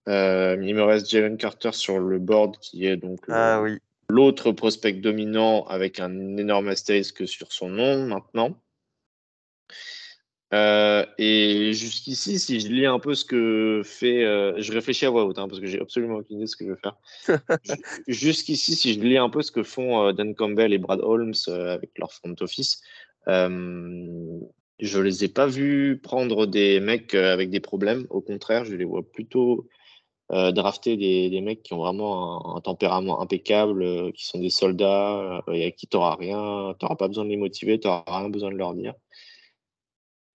euh, 0.07 0.57
il 0.61 0.73
me 0.75 0.83
reste 0.83 1.09
Jalen 1.09 1.37
Carter 1.37 1.71
sur 1.73 1.99
le 1.99 2.17
board 2.17 2.57
qui 2.57 2.87
est 2.87 2.97
donc 2.97 3.19
ah 3.29 3.63
l'autre 4.09 4.51
prospect 4.51 4.93
dominant 4.93 5.63
avec 5.67 5.99
un 5.99 6.37
énorme 6.37 6.67
astérisque 6.69 7.27
sur 7.27 7.51
son 7.51 7.69
nom 7.69 8.07
maintenant. 8.07 8.57
Euh, 10.53 11.05
et 11.17 11.71
jusqu'ici, 11.73 12.37
si 12.39 12.59
je 12.59 12.67
lis 12.67 12.85
un 12.85 12.99
peu 12.99 13.15
ce 13.15 13.23
que 13.23 13.81
fait, 13.85 14.23
euh, 14.25 14.53
je 14.57 14.73
réfléchis 14.73 15.05
à 15.05 15.09
voix 15.09 15.25
haute 15.25 15.39
hein, 15.39 15.47
parce 15.47 15.61
que 15.61 15.67
j'ai 15.67 15.79
absolument 15.79 16.15
aucune 16.15 16.37
idée 16.37 16.45
de 16.45 16.49
ce 16.49 16.55
que 16.57 16.65
je 16.65 16.71
veux 16.71 16.75
faire. 16.77 16.97
jusqu'ici, 18.07 18.75
si 18.75 18.93
je 18.93 18.99
lis 18.99 19.17
un 19.17 19.29
peu 19.29 19.41
ce 19.41 19.51
que 19.51 19.63
font 19.63 20.11
Dan 20.11 20.35
Campbell 20.35 20.73
et 20.73 20.77
Brad 20.77 20.99
Holmes 21.01 21.33
avec 21.47 21.97
leur 21.97 22.11
front 22.11 22.35
office, 22.41 22.81
je 23.27 24.99
les 24.99 25.23
ai 25.23 25.27
pas 25.29 25.47
vus 25.47 25.99
prendre 26.01 26.45
des 26.45 26.79
mecs 26.79 27.13
avec 27.13 27.49
des 27.49 27.59
problèmes. 27.59 28.05
Au 28.09 28.19
contraire, 28.21 28.65
je 28.65 28.75
les 28.75 28.85
vois 28.85 29.03
plutôt 29.03 29.67
euh, 30.33 30.53
drafter 30.53 30.95
des, 30.95 31.29
des, 31.29 31.41
mecs 31.41 31.61
qui 31.61 31.73
ont 31.73 31.79
vraiment 31.79 32.55
un, 32.55 32.61
tempérament 32.61 33.19
impeccable, 33.19 33.83
euh, 33.83 34.11
qui 34.13 34.25
sont 34.25 34.39
des 34.39 34.49
soldats, 34.49 35.41
euh, 35.49 35.51
et 35.51 35.65
à 35.65 35.71
qui 35.71 35.87
tu 35.87 35.97
n'auras 35.97 36.15
rien, 36.15 36.73
tu 36.79 36.85
pas 36.95 37.07
besoin 37.09 37.25
de 37.25 37.29
les 37.29 37.37
motiver, 37.37 37.77
tu 37.81 37.87
n'auras 37.89 38.03
rien 38.07 38.29
besoin 38.29 38.49
de 38.49 38.55
leur 38.55 38.73
dire. 38.73 38.93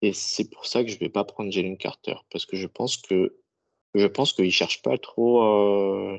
Et 0.03 0.13
c'est 0.13 0.51
pour 0.51 0.67
ça 0.67 0.85
que 0.85 0.91
je 0.91 0.97
ne 0.97 1.01
vais 1.01 1.09
pas 1.09 1.25
prendre 1.25 1.51
Jalen 1.51 1.77
Carter, 1.77 2.17
parce 2.31 2.47
que 2.47 2.57
je 2.57 2.67
pense 2.67 2.97
que 2.99 3.37
je 3.95 4.07
pense 4.07 4.33
qu'ils 4.33 4.53
cherchent 4.53 4.83
pas 4.83 4.99
trop 4.99 6.19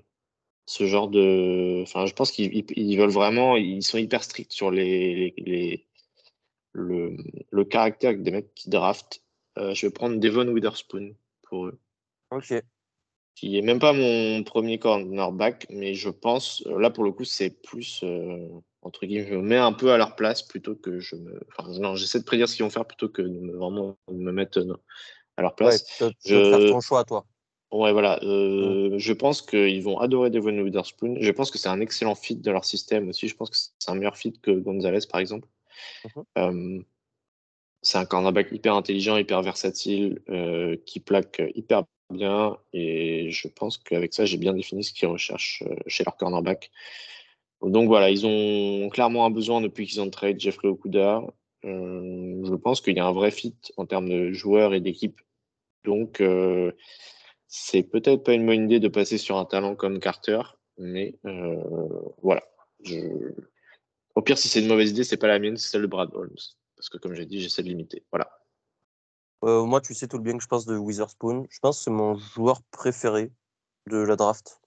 ce 0.65 0.85
genre 0.87 1.09
de. 1.09 1.81
Enfin, 1.83 2.05
je 2.05 2.13
pense 2.13 2.31
qu'ils 2.31 2.97
veulent 2.97 3.09
vraiment, 3.09 3.55
ils 3.55 3.83
sont 3.83 3.97
hyper 3.99 4.23
stricts 4.23 4.51
sur 4.51 4.71
les, 4.71 5.33
les, 5.37 5.85
le, 6.73 7.17
le, 7.51 7.65
caractère 7.65 8.17
des 8.17 8.31
mecs 8.31 8.53
qui 8.55 8.69
draftent. 8.69 9.23
je 9.57 9.85
vais 9.85 9.91
prendre 9.91 10.19
Devon 10.19 10.47
Witherspoon 10.47 11.15
pour 11.43 11.67
eux. 11.67 11.79
Ok 12.31 12.53
qui 13.37 13.55
est 13.55 13.61
même 13.61 13.77
pas 13.77 13.93
mon 13.93 14.43
premier 14.43 14.79
cornerback, 14.79 15.67
mais 15.69 15.93
je 15.93 16.09
pense, 16.09 16.63
euh, 16.65 16.79
là 16.79 16.89
pour 16.89 17.03
le 17.03 17.11
coup, 17.11 17.23
c'est 17.23 17.51
plus, 17.51 18.01
euh, 18.03 18.49
entre 18.87 19.05
guillemets, 19.05 19.27
je 19.27 19.35
me 19.35 19.41
mets 19.41 19.57
un 19.57 19.73
peu 19.73 19.91
à 19.91 19.97
leur 19.97 20.15
place 20.15 20.41
plutôt 20.41 20.73
que 20.73 20.99
je 20.99 21.15
me. 21.17 21.39
Enfin, 21.57 21.69
non, 21.79 21.95
j'essaie 21.95 22.19
de 22.19 22.23
prédire 22.23 22.47
ce 22.47 22.55
qu'ils 22.55 22.63
vont 22.63 22.71
faire 22.71 22.85
plutôt 22.85 23.09
que 23.09 23.21
de 23.21 23.27
me, 23.27 23.57
vraiment 23.57 23.97
me 24.09 24.31
mettre 24.31 24.59
euh, 24.59 24.81
à 25.35 25.41
leur 25.41 25.55
place. 25.55 25.85
Ouais, 25.99 26.11
je... 26.25 26.49
faire 26.49 26.71
ton 26.71 26.79
choix, 26.79 27.03
toi. 27.03 27.25
Ouais, 27.71 27.91
voilà. 27.91 28.17
Euh, 28.23 28.97
Je 28.97 29.11
pense 29.11 29.41
qu'ils 29.41 29.83
vont 29.83 29.99
adorer 29.99 30.29
Devon 30.29 30.57
Witherspoon. 30.57 31.17
Je 31.19 31.31
pense 31.31 31.51
que 31.51 31.57
c'est 31.57 31.67
un 31.67 31.81
excellent 31.81 32.15
fit 32.15 32.37
de 32.37 32.49
leur 32.49 32.63
système 32.63 33.09
aussi. 33.09 33.27
Je 33.27 33.35
pense 33.35 33.49
que 33.49 33.57
c'est 33.57 33.91
un 33.91 33.95
meilleur 33.95 34.15
fit 34.15 34.31
que 34.41 34.51
Gonzalez, 34.51 35.05
par 35.11 35.19
exemple. 35.19 35.49
Mhm. 36.05 36.23
euh, 36.37 36.83
c'est 37.81 37.97
un 37.97 38.05
cornerback 38.05 38.51
hyper 38.51 38.73
intelligent, 38.73 39.17
hyper 39.17 39.41
versatile, 39.41 40.21
euh, 40.29 40.77
qui 40.85 40.99
plaque 40.99 41.41
hyper 41.53 41.83
bien 42.09 42.57
et 42.73 43.29
je 43.31 43.49
pense 43.49 43.77
qu'avec 43.77 44.13
ça, 44.13 44.25
j'ai 44.25 44.37
bien 44.37 44.53
défini 44.53 44.83
ce 44.83 44.93
qu'ils 44.93 45.07
recherchent 45.07 45.63
chez 45.87 46.03
leur 46.05 46.15
cornerback. 46.17 46.71
Donc 47.61 47.87
voilà, 47.87 48.09
ils 48.09 48.25
ont 48.25 48.89
clairement 48.89 49.25
un 49.25 49.31
besoin 49.31 49.61
depuis 49.61 49.87
qu'ils 49.87 50.01
ont 50.01 50.09
trade 50.09 50.39
Jeffrey 50.39 50.67
Okuda. 50.67 51.21
Euh, 51.65 52.41
je 52.45 52.55
pense 52.55 52.81
qu'il 52.81 52.95
y 52.95 52.99
a 52.99 53.05
un 53.05 53.13
vrai 53.13 53.31
fit 53.31 53.55
en 53.77 53.85
termes 53.85 54.09
de 54.09 54.31
joueurs 54.31 54.73
et 54.73 54.79
d'équipe. 54.79 55.19
Donc 55.83 56.21
euh, 56.21 56.71
c'est 57.47 57.83
peut-être 57.83 58.23
pas 58.23 58.33
une 58.33 58.45
bonne 58.45 58.65
idée 58.65 58.79
de 58.79 58.87
passer 58.87 59.17
sur 59.17 59.37
un 59.37 59.45
talent 59.45 59.75
comme 59.75 59.99
Carter, 59.99 60.41
mais 60.77 61.15
voilà. 62.21 62.43
Au 64.15 64.21
pire, 64.21 64.37
si 64.37 64.47
c'est 64.47 64.61
une 64.61 64.67
mauvaise 64.67 64.91
idée, 64.91 65.03
c'est 65.03 65.17
pas 65.17 65.27
la 65.27 65.39
mienne, 65.39 65.57
c'est 65.57 65.69
celle 65.69 65.83
de 65.83 65.87
Brad 65.87 66.09
Holmes. 66.13 66.35
Parce 66.75 66.89
que 66.89 66.97
comme 66.97 67.13
j'ai 67.13 67.25
dit, 67.25 67.39
j'essaie 67.41 67.63
de 67.63 67.67
limiter. 67.67 68.03
Voilà. 68.11 68.29
Euh, 69.43 69.63
moi, 69.63 69.81
tu 69.81 69.93
sais 69.93 70.07
tout 70.07 70.17
le 70.17 70.23
bien 70.23 70.35
que 70.37 70.43
je 70.43 70.47
pense 70.47 70.65
de 70.65 70.75
Witherspoon. 70.75 71.45
Je 71.49 71.59
pense 71.59 71.77
que 71.77 71.83
c'est 71.83 71.91
mon 71.91 72.15
joueur 72.17 72.61
préféré 72.71 73.31
de 73.87 73.97
la 73.97 74.15
draft. 74.15 74.59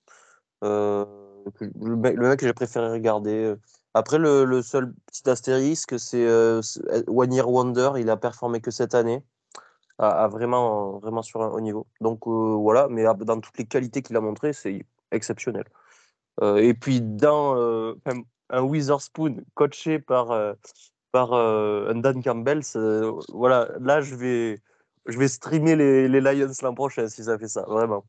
Euh, 0.63 1.20
le, 1.81 1.97
mec, 1.97 2.39
que 2.39 2.47
j'ai 2.47 2.53
préféré 2.53 2.91
regarder. 2.91 3.55
Après, 3.95 4.19
le, 4.19 4.63
seul 4.63 4.93
petit 5.07 5.29
astérisque, 5.29 5.99
c'est 5.99 6.25
euh, 6.27 6.61
One 7.09 7.33
Year 7.33 7.49
Wonder. 7.49 7.93
Il 7.99 8.11
a 8.11 8.17
performé 8.17 8.61
que 8.61 8.71
cette 8.71 8.95
année, 8.95 9.23
à, 9.99 10.29
vraiment, 10.29 10.99
vraiment 10.99 11.23
sur 11.23 11.43
un 11.43 11.49
haut 11.49 11.61
niveau. 11.61 11.87
Donc 12.01 12.27
voilà, 12.27 12.89
mais 12.89 13.05
dans 13.05 13.41
toutes 13.41 13.59
les 13.59 13.67
qualités 13.67 14.03
qu'il 14.03 14.17
a 14.17 14.21
montrées, 14.21 14.53
c'est 14.53 14.85
exceptionnel. 15.11 15.65
et 16.43 16.75
puis, 16.75 17.01
dans 17.01 17.95
un 18.51 18.63
Witherspoon 18.63 19.45
coaché 19.55 19.99
par 19.99 20.57
par 21.13 21.33
euh, 21.33 21.93
Dan 21.95 22.23
Campbell, 22.23 22.63
voilà, 23.29 23.69
là 23.81 24.01
je 24.01 24.15
vais, 24.15 24.61
je 25.07 25.19
vais 25.19 25.29
streamer 25.29 25.77
les, 25.77 26.09
les 26.09 26.21
Lions 26.21 26.53
l'an 26.63 26.75
prochain 26.75 27.09
si 27.09 27.25
ça 27.25 27.39
fait 27.39 27.49
ça, 27.49 27.63
vraiment. 27.63 28.05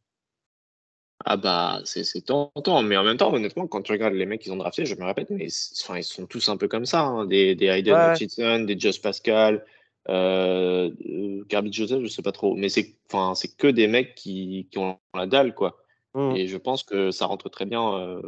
Ah 1.25 1.37
bah 1.37 1.81
c'est 1.85 2.25
tentant, 2.25 2.81
mais 2.81 2.97
en 2.97 3.03
même 3.03 3.17
temps, 3.17 3.33
honnêtement, 3.33 3.67
quand 3.67 3.81
tu 3.81 3.91
regardes 3.91 4.13
les 4.13 4.25
mecs 4.25 4.41
qu'ils 4.41 4.51
ont 4.51 4.57
draftés, 4.57 4.85
je 4.85 4.95
me 4.95 5.05
répète, 5.05 5.29
mais 5.29 5.47
enfin, 5.81 5.97
ils 5.97 6.03
sont 6.03 6.25
tous 6.25 6.49
un 6.49 6.57
peu 6.57 6.67
comme 6.67 6.85
ça, 6.85 7.01
hein. 7.01 7.25
des, 7.25 7.55
des 7.55 7.67
Hayden 7.67 8.13
Hutchinson, 8.13 8.61
des 8.61 8.79
Josh 8.79 9.01
Pascal, 9.01 9.65
euh, 10.09 10.89
euh 11.09 11.71
Joseph, 11.71 12.01
je 12.01 12.07
sais 12.07 12.21
pas 12.21 12.31
trop, 12.31 12.55
mais 12.55 12.69
c'est 12.69 12.95
enfin, 13.11 13.33
que 13.57 13.67
des 13.67 13.87
mecs 13.87 14.15
qui, 14.15 14.67
qui, 14.71 14.77
ont 14.79 14.97
la 15.13 15.27
dalle, 15.27 15.53
quoi. 15.53 15.77
Mmh. 16.13 16.35
Et 16.35 16.47
je 16.47 16.57
pense 16.57 16.83
que 16.83 17.11
ça 17.11 17.25
rentre 17.25 17.49
très 17.49 17.65
bien. 17.65 17.97
Euh, 17.97 18.21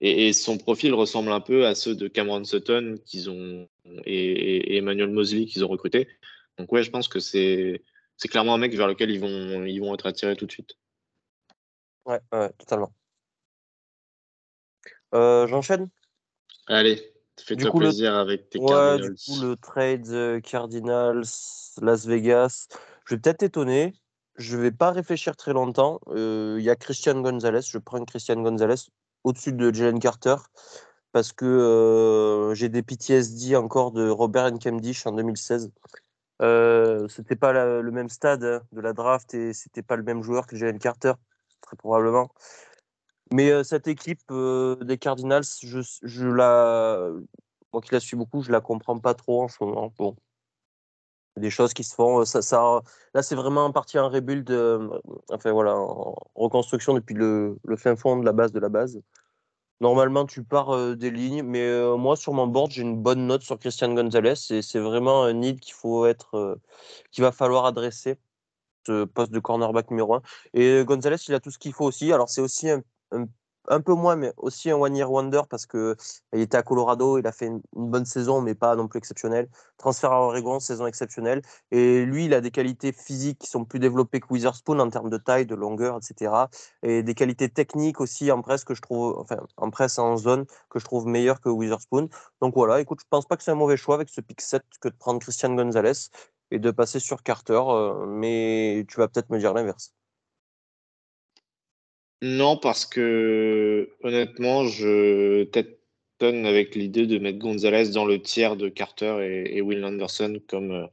et, 0.00 0.32
son 0.32 0.58
profil 0.58 0.92
ressemble 0.94 1.32
un 1.32 1.40
peu 1.40 1.66
à 1.66 1.74
ceux 1.74 1.94
de 1.94 2.08
Cameron 2.08 2.44
Sutton 2.44 2.96
qu'ils 3.06 3.30
ont 3.30 3.68
et, 4.04 4.76
Emmanuel 4.76 5.10
Mosley 5.10 5.46
qu'ils 5.46 5.64
ont 5.64 5.68
recruté. 5.68 6.08
Donc 6.58 6.70
ouais, 6.72 6.82
je 6.82 6.90
pense 6.90 7.08
que 7.08 7.20
c'est 7.20 7.82
c'est 8.16 8.28
clairement 8.28 8.54
un 8.54 8.58
mec 8.58 8.74
vers 8.74 8.86
lequel 8.86 9.10
ils 9.10 9.20
vont 9.20 9.64
ils 9.64 9.80
vont 9.80 9.94
être 9.94 10.06
attirés 10.06 10.36
tout 10.36 10.46
de 10.46 10.52
suite. 10.52 10.76
Ouais, 12.06 12.20
ouais 12.32 12.50
totalement. 12.58 12.92
Euh, 15.14 15.46
j'enchaîne? 15.46 15.88
Allez. 16.66 17.12
Fais-toi 17.38 17.70
le- 17.74 17.78
plaisir 17.78 18.14
avec 18.14 18.48
tes 18.50 18.58
Ouais, 18.58 18.68
Cardinals. 18.68 19.14
du 19.14 19.16
coup, 19.24 19.40
le 19.40 19.56
trade 19.56 20.08
euh, 20.10 20.40
Cardinals, 20.40 21.24
Las 21.80 22.06
Vegas, 22.06 22.68
je 23.06 23.14
vais 23.14 23.20
peut-être 23.20 23.42
étonner. 23.42 23.94
Je 24.36 24.56
vais 24.56 24.72
pas 24.72 24.90
réfléchir 24.90 25.36
très 25.36 25.52
longtemps. 25.52 26.00
Euh, 26.08 26.56
Il 26.58 26.64
y 26.64 26.70
a 26.70 26.76
Christian 26.76 27.20
Gonzalez. 27.20 27.62
Je 27.62 27.78
prends 27.78 28.04
Christian 28.04 28.40
Gonzalez 28.42 28.88
au-dessus 29.22 29.52
de 29.52 29.72
Jalen 29.72 30.00
Carter 30.00 30.36
parce 31.12 31.32
que 31.32 31.44
euh, 31.44 32.54
j'ai 32.54 32.68
des 32.68 32.82
PTSD 32.82 33.54
encore 33.56 33.92
de 33.92 34.08
Robert 34.08 34.50
Nkemdish 34.50 35.06
en 35.06 35.12
2016. 35.12 35.70
Euh, 36.42 37.06
c'était 37.08 37.36
pas 37.36 37.52
la- 37.52 37.80
le 37.80 37.90
même 37.92 38.08
stade 38.08 38.42
hein, 38.42 38.62
de 38.72 38.80
la 38.80 38.92
draft 38.92 39.32
et 39.34 39.52
c'était 39.52 39.82
pas 39.82 39.94
le 39.94 40.02
même 40.02 40.22
joueur 40.22 40.48
que 40.48 40.56
Jalen 40.56 40.80
Carter, 40.80 41.12
très 41.64 41.76
probablement. 41.76 42.30
Mais 43.32 43.50
euh, 43.50 43.64
cette 43.64 43.88
équipe 43.88 44.20
euh, 44.30 44.76
des 44.76 44.98
Cardinals, 44.98 45.44
je, 45.62 46.26
la, 46.26 47.10
moi 47.72 47.82
qui 47.82 47.92
la 47.92 48.00
suis 48.00 48.16
beaucoup, 48.16 48.42
je 48.42 48.52
la 48.52 48.60
comprends 48.60 48.98
pas 48.98 49.14
trop 49.14 49.42
en 49.42 49.48
ce 49.48 49.62
moment. 49.64 49.92
Bon, 49.98 50.16
des 51.36 51.50
choses 51.50 51.74
qui 51.74 51.84
se 51.84 51.94
font. 51.94 52.20
euh, 52.20 52.24
Ça, 52.24 52.80
là, 53.14 53.22
c'est 53.22 53.34
vraiment 53.34 53.64
en 53.64 54.08
rebuild, 54.08 54.50
euh, 54.50 54.88
enfin 55.32 55.52
voilà, 55.52 55.76
en 55.76 56.14
reconstruction 56.34 56.94
depuis 56.94 57.14
le, 57.14 57.58
fin 57.76 57.96
fond 57.96 58.16
de 58.18 58.24
la 58.24 58.32
base 58.32 58.52
de 58.52 58.60
la 58.60 58.68
base. 58.68 59.00
Normalement, 59.80 60.24
tu 60.26 60.44
pars 60.44 60.96
des 60.96 61.10
lignes, 61.10 61.42
mais 61.42 61.68
moi, 61.98 62.16
sur 62.16 62.32
mon 62.32 62.46
board, 62.46 62.70
j'ai 62.70 62.82
une 62.82 63.02
bonne 63.02 63.26
note 63.26 63.42
sur 63.42 63.58
Christian 63.58 63.92
Gonzalez 63.92 64.34
et 64.50 64.62
c'est 64.62 64.78
vraiment 64.78 65.24
un 65.24 65.32
need 65.32 65.60
qu'il 65.60 65.74
faut 65.74 66.06
être, 66.06 66.58
qu'il 67.10 67.24
va 67.24 67.32
falloir 67.32 67.66
adresser, 67.66 68.16
poste 69.14 69.32
de 69.32 69.40
cornerback 69.40 69.90
numéro 69.90 70.14
1. 70.14 70.22
Et 70.54 70.84
Gonzalez, 70.84 71.16
il 71.28 71.34
a 71.34 71.40
tout 71.40 71.50
ce 71.50 71.58
qu'il 71.58 71.72
faut 71.72 71.84
aussi. 71.84 72.12
Alors, 72.12 72.28
c'est 72.28 72.40
aussi 72.40 72.70
un, 72.70 72.82
un- 73.68 73.80
peu 73.80 73.94
moins, 73.94 74.16
mais 74.16 74.32
aussi 74.36 74.70
un 74.70 74.76
one-year 74.76 75.10
wonder 75.10 75.42
parce 75.48 75.66
que 75.66 75.96
il 76.34 76.40
était 76.40 76.56
à 76.56 76.62
Colorado, 76.62 77.18
il 77.18 77.26
a 77.26 77.32
fait 77.32 77.46
une, 77.46 77.62
bonne 77.72 78.04
saison, 78.04 78.40
mais 78.42 78.54
pas 78.54 78.76
non 78.76 78.88
plus 78.88 78.98
exceptionnelle. 78.98 79.48
Transfert 79.78 80.12
à 80.12 80.20
Oregon, 80.20 80.60
saison 80.60 80.86
exceptionnelle. 80.86 81.42
Et 81.70 82.04
lui, 82.04 82.26
il 82.26 82.34
a 82.34 82.40
des 82.40 82.50
qualités 82.50 82.92
physiques 82.92 83.38
qui 83.38 83.46
sont 83.48 83.64
plus 83.64 83.78
développées 83.78 84.20
que 84.20 84.26
Witherspoon 84.30 84.78
en 84.80 84.90
termes 84.90 85.10
de 85.10 85.16
taille, 85.18 85.46
de 85.46 85.54
longueur, 85.54 85.96
etc. 85.98 86.48
Et 86.82 87.02
des 87.02 87.14
qualités 87.14 87.48
techniques 87.48 88.00
aussi 88.00 88.30
en 88.30 88.42
presse 88.42 88.64
que 88.64 88.74
je 88.74 88.82
trouve, 88.82 89.18
enfin, 89.18 89.36
en 89.56 89.70
presse 89.70 89.98
en 89.98 90.16
zone 90.16 90.44
que 90.70 90.78
je 90.78 90.84
trouve 90.84 91.06
meilleures 91.06 91.40
que 91.40 91.48
Witherspoon. 91.48 92.08
Donc 92.40 92.54
voilà, 92.54 92.80
écoute, 92.80 93.00
je 93.00 93.06
pense 93.08 93.26
pas 93.26 93.36
que 93.36 93.42
c'est 93.42 93.50
un 93.50 93.54
mauvais 93.54 93.76
choix 93.76 93.94
avec 93.94 94.08
ce 94.10 94.20
pick 94.20 94.40
7 94.40 94.62
que 94.80 94.88
de 94.88 94.94
prendre 94.94 95.20
Christian 95.20 95.54
Gonzalez 95.54 96.10
et 96.50 96.58
de 96.58 96.70
passer 96.70 97.00
sur 97.00 97.22
Carter, 97.22 97.60
euh, 97.66 98.06
mais 98.06 98.84
tu 98.88 98.96
vas 98.96 99.08
peut-être 99.08 99.30
me 99.30 99.38
dire 99.38 99.54
l'inverse. 99.54 99.94
Non, 102.22 102.56
parce 102.56 102.86
que 102.86 103.90
honnêtement, 104.02 104.66
je 104.66 105.44
tâtonne 105.44 106.46
avec 106.46 106.74
l'idée 106.74 107.06
de 107.06 107.18
mettre 107.18 107.38
Gonzalez 107.38 107.90
dans 107.90 108.06
le 108.06 108.22
tiers 108.22 108.56
de 108.56 108.68
Carter 108.68 109.18
et, 109.20 109.56
et 109.56 109.60
Will 109.60 109.84
Anderson 109.84 110.40
comme 110.48 110.70
euh, 110.70 110.86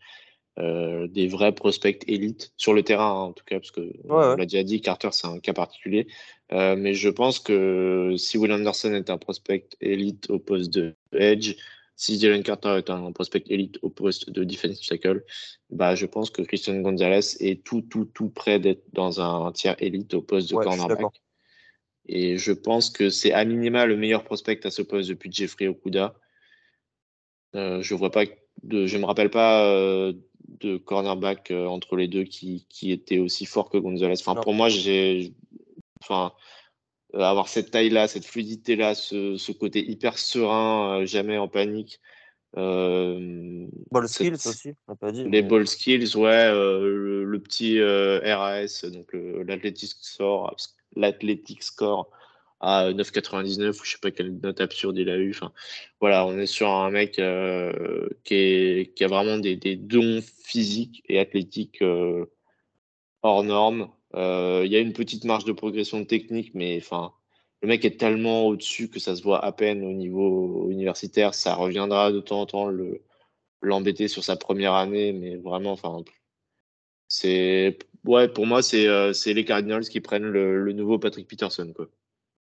euh, 0.59 1.07
des 1.07 1.27
vrais 1.27 1.53
prospects 1.55 2.03
élites 2.07 2.51
sur 2.57 2.73
le 2.73 2.83
terrain, 2.83 3.09
hein, 3.09 3.23
en 3.27 3.31
tout 3.31 3.45
cas, 3.45 3.57
parce 3.57 3.71
que 3.71 3.93
on 4.03 4.15
ouais. 4.15 4.35
l'a 4.37 4.45
déjà 4.45 4.63
dit, 4.63 4.81
Carter 4.81 5.07
c'est 5.11 5.27
un 5.27 5.39
cas 5.39 5.53
particulier. 5.53 6.07
Euh, 6.51 6.75
mais 6.75 6.93
je 6.93 7.07
pense 7.07 7.39
que 7.39 8.15
si 8.17 8.37
Will 8.37 8.51
Anderson 8.51 8.93
est 8.93 9.09
un 9.09 9.17
prospect 9.17 9.69
élite 9.79 10.29
au 10.29 10.39
poste 10.39 10.73
de 10.73 10.93
edge, 11.13 11.55
si 12.01 12.19
Jalen 12.19 12.41
Carter 12.41 12.77
est 12.79 12.89
un 12.89 13.11
prospect 13.11 13.43
élite 13.45 13.77
au 13.83 13.91
poste 13.91 14.31
de 14.31 14.43
defensive 14.43 14.87
tackle, 14.87 15.23
bah, 15.69 15.93
je 15.93 16.07
pense 16.07 16.31
que 16.31 16.41
Christian 16.41 16.79
Gonzalez 16.79 17.37
est 17.41 17.63
tout, 17.63 17.81
tout, 17.81 18.05
tout 18.05 18.29
près 18.29 18.59
d'être 18.59 18.83
dans 18.91 19.21
un 19.21 19.51
tiers 19.51 19.75
élite 19.77 20.15
au 20.15 20.23
poste 20.23 20.49
de 20.49 20.55
Ouais, 20.55 20.65
cornerback. 20.65 21.21
Et 22.07 22.39
je 22.39 22.53
pense 22.53 22.89
que 22.89 23.11
c'est 23.11 23.33
à 23.33 23.45
minima 23.45 23.85
le 23.85 23.97
meilleur 23.97 24.23
prospect 24.23 24.65
à 24.65 24.71
ce 24.71 24.81
poste 24.81 25.09
depuis 25.09 25.31
Jeffrey 25.31 25.67
Okuda. 25.67 26.15
Euh, 27.53 27.83
je 27.83 27.93
vois 27.93 28.09
pas 28.09 28.23
de, 28.63 28.87
je 28.87 28.97
me 28.97 29.05
rappelle 29.05 29.29
pas 29.29 29.63
euh, 29.67 30.13
de 30.59 30.77
cornerback 30.77 31.51
euh, 31.51 31.67
entre 31.67 31.97
les 31.97 32.07
deux 32.07 32.23
qui, 32.23 32.65
qui 32.67 32.91
était 32.91 33.19
aussi 33.19 33.45
fort 33.45 33.69
que 33.69 33.77
Gonzalez. 33.77 34.19
Enfin, 34.19 34.33
Non. 34.33 34.41
pour 34.41 34.55
moi, 34.55 34.69
j'ai, 34.69 35.35
enfin, 36.01 36.33
avoir 37.13 37.47
cette 37.47 37.71
taille-là, 37.71 38.07
cette 38.07 38.25
fluidité-là, 38.25 38.95
ce, 38.95 39.37
ce 39.37 39.51
côté 39.51 39.89
hyper 39.89 40.17
serein, 40.17 41.01
euh, 41.01 41.05
jamais 41.05 41.37
en 41.37 41.47
panique. 41.47 41.99
Euh, 42.57 43.65
Ball 43.91 44.07
skills 44.09 44.33
aussi, 44.33 44.73
on 44.87 44.91
n'a 44.91 44.95
pas 44.97 45.11
dit. 45.11 45.23
les 45.23 45.29
mais- 45.29 45.41
ball 45.43 45.67
skills, 45.67 46.15
ouais, 46.17 46.29
euh, 46.51 46.81
le, 46.81 47.23
le 47.23 47.39
petit 47.39 47.79
euh, 47.79 48.19
RAS, 48.23 48.85
donc 48.91 49.13
le- 49.13 49.43
l'athletic 49.43 49.91
score, 50.01 50.55
l'athletic 50.95 51.63
score 51.63 52.09
à 52.59 52.91
9,99 52.91 53.79
ou 53.81 53.85
je 53.85 53.91
sais 53.93 53.97
pas 54.01 54.11
quelle 54.11 54.37
note 54.39 54.61
absurde 54.61 54.97
il 54.97 55.09
a 55.09 55.17
eu. 55.17 55.31
Enfin, 55.31 55.51
voilà, 55.99 56.25
on 56.27 56.37
est 56.37 56.45
sur 56.45 56.69
un 56.69 56.91
mec 56.91 57.17
euh, 57.19 58.07
qui, 58.23 58.35
est, 58.35 58.93
qui 58.95 59.03
a 59.03 59.07
vraiment 59.07 59.37
des, 59.37 59.55
des 59.55 59.75
dons 59.77 60.21
physiques 60.43 61.03
et 61.07 61.19
athlétiques 61.19 61.81
euh, 61.81 62.25
hors 63.23 63.43
normes. 63.43 63.89
Euh, 64.15 64.63
Il 64.65 64.71
y 64.71 64.75
a 64.75 64.79
une 64.79 64.93
petite 64.93 65.25
marge 65.25 65.45
de 65.45 65.51
progression 65.53 66.05
technique, 66.05 66.53
mais 66.53 66.77
enfin, 66.77 67.13
le 67.61 67.67
mec 67.67 67.85
est 67.85 67.99
tellement 67.99 68.45
au-dessus 68.47 68.89
que 68.89 68.99
ça 68.99 69.15
se 69.15 69.23
voit 69.23 69.43
à 69.43 69.51
peine 69.51 69.83
au 69.83 69.93
niveau 69.93 70.69
universitaire. 70.69 71.33
Ça 71.33 71.55
reviendra 71.55 72.11
de 72.11 72.19
temps 72.19 72.41
en 72.41 72.45
temps 72.45 72.65
le 72.67 73.01
l'embêter 73.61 74.07
sur 74.07 74.23
sa 74.23 74.35
première 74.35 74.73
année, 74.73 75.13
mais 75.13 75.37
vraiment, 75.37 75.73
enfin, 75.73 76.03
c'est 77.07 77.77
ouais, 78.05 78.27
pour 78.27 78.45
moi, 78.45 78.61
c'est 78.63 78.87
euh, 78.87 79.13
les 79.25 79.45
Cardinals 79.45 79.83
qui 79.83 80.01
prennent 80.01 80.23
le, 80.23 80.63
le 80.63 80.73
nouveau 80.73 80.97
Patrick 80.99 81.27
Peterson, 81.27 81.71
quoi. 81.75 81.87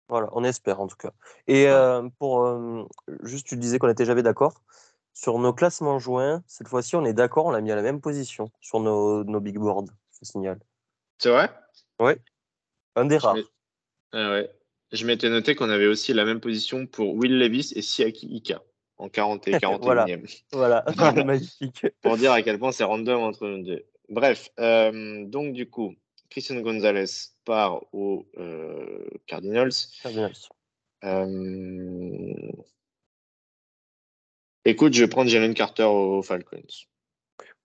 Voilà, 0.09 0.29
on 0.33 0.43
espère 0.43 0.81
en 0.81 0.87
tout 0.87 0.97
cas. 0.97 1.13
Et 1.47 1.67
euh, 1.67 2.07
pour 2.19 2.45
euh, 2.45 2.83
juste, 3.23 3.47
tu 3.47 3.57
disais 3.57 3.79
qu'on 3.79 3.87
n'était 3.87 4.05
jamais 4.05 4.23
d'accord. 4.23 4.61
Sur 5.13 5.37
nos 5.39 5.53
classements 5.53 5.99
joints, 5.99 6.43
cette 6.47 6.67
fois-ci, 6.67 6.95
on 6.95 7.05
est 7.05 7.13
d'accord, 7.13 7.45
on 7.45 7.51
l'a 7.51 7.61
mis 7.61 7.71
à 7.71 7.75
la 7.75 7.81
même 7.83 8.01
position 8.01 8.51
sur 8.59 8.79
nos, 8.79 9.23
nos 9.23 9.39
big 9.39 9.57
boards, 9.57 9.85
je 10.19 10.25
signale. 10.25 10.59
C'est 11.23 11.29
vrai? 11.29 11.49
Un 12.97 13.05
des 13.05 13.17
Je 13.17 13.23
rares. 13.23 13.37
Ah 14.11 14.31
ouais. 14.31 14.51
Je 14.91 15.05
m'étais 15.05 15.29
noté 15.29 15.55
qu'on 15.55 15.69
avait 15.69 15.87
aussi 15.87 16.13
la 16.13 16.25
même 16.25 16.41
position 16.41 16.85
pour 16.85 17.15
Will 17.15 17.39
Levis 17.39 17.71
et 17.77 17.81
Siaki 17.81 18.27
Ika 18.27 18.61
en 18.97 19.07
40 19.07 19.47
et 19.47 19.53
41e. 19.53 20.43
Voilà. 20.51 20.83
Voilà, 20.97 21.23
magnifique. 21.23 21.87
pour 22.01 22.17
dire 22.17 22.33
à 22.33 22.41
quel 22.41 22.59
point 22.59 22.73
c'est 22.73 22.83
random 22.83 23.21
entre 23.21 23.47
nous 23.47 23.63
deux. 23.63 23.85
Bref, 24.09 24.49
euh, 24.59 25.23
donc 25.23 25.53
du 25.53 25.69
coup, 25.69 25.95
Christian 26.29 26.59
Gonzalez 26.59 27.05
part 27.45 27.85
aux 27.93 28.27
euh, 28.37 29.07
Cardinals. 29.25 29.71
Cardinals. 30.01 30.33
Euh, 31.05 32.51
Écoute, 34.65 34.93
je 34.93 35.05
vais 35.05 35.09
prendre 35.09 35.29
Jalen 35.29 35.53
Carter 35.53 35.83
aux 35.83 36.21
Falcons. 36.21 36.61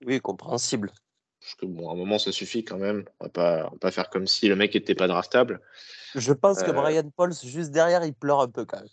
Oui, 0.06 0.20
compréhensible. 0.20 0.92
Parce 1.48 1.54
que 1.54 1.64
bon, 1.64 1.88
à 1.88 1.94
un 1.94 1.96
moment, 1.96 2.18
ça 2.18 2.30
suffit 2.30 2.62
quand 2.62 2.76
même. 2.76 3.04
On 3.20 3.24
va 3.24 3.30
pas, 3.30 3.66
on 3.68 3.70
va 3.70 3.78
pas 3.78 3.90
faire 3.90 4.10
comme 4.10 4.26
si 4.26 4.48
le 4.48 4.54
mec 4.54 4.76
était 4.76 4.94
pas 4.94 5.08
draftable. 5.08 5.62
Je 6.14 6.34
pense 6.34 6.62
que 6.62 6.70
Euh, 6.70 6.74
Brian 6.74 7.08
Pauls, 7.16 7.32
juste 7.42 7.70
derrière, 7.70 8.04
il 8.04 8.12
pleure 8.12 8.42
un 8.42 8.50
peu 8.50 8.66
quand 8.66 8.80
même. 8.80 8.88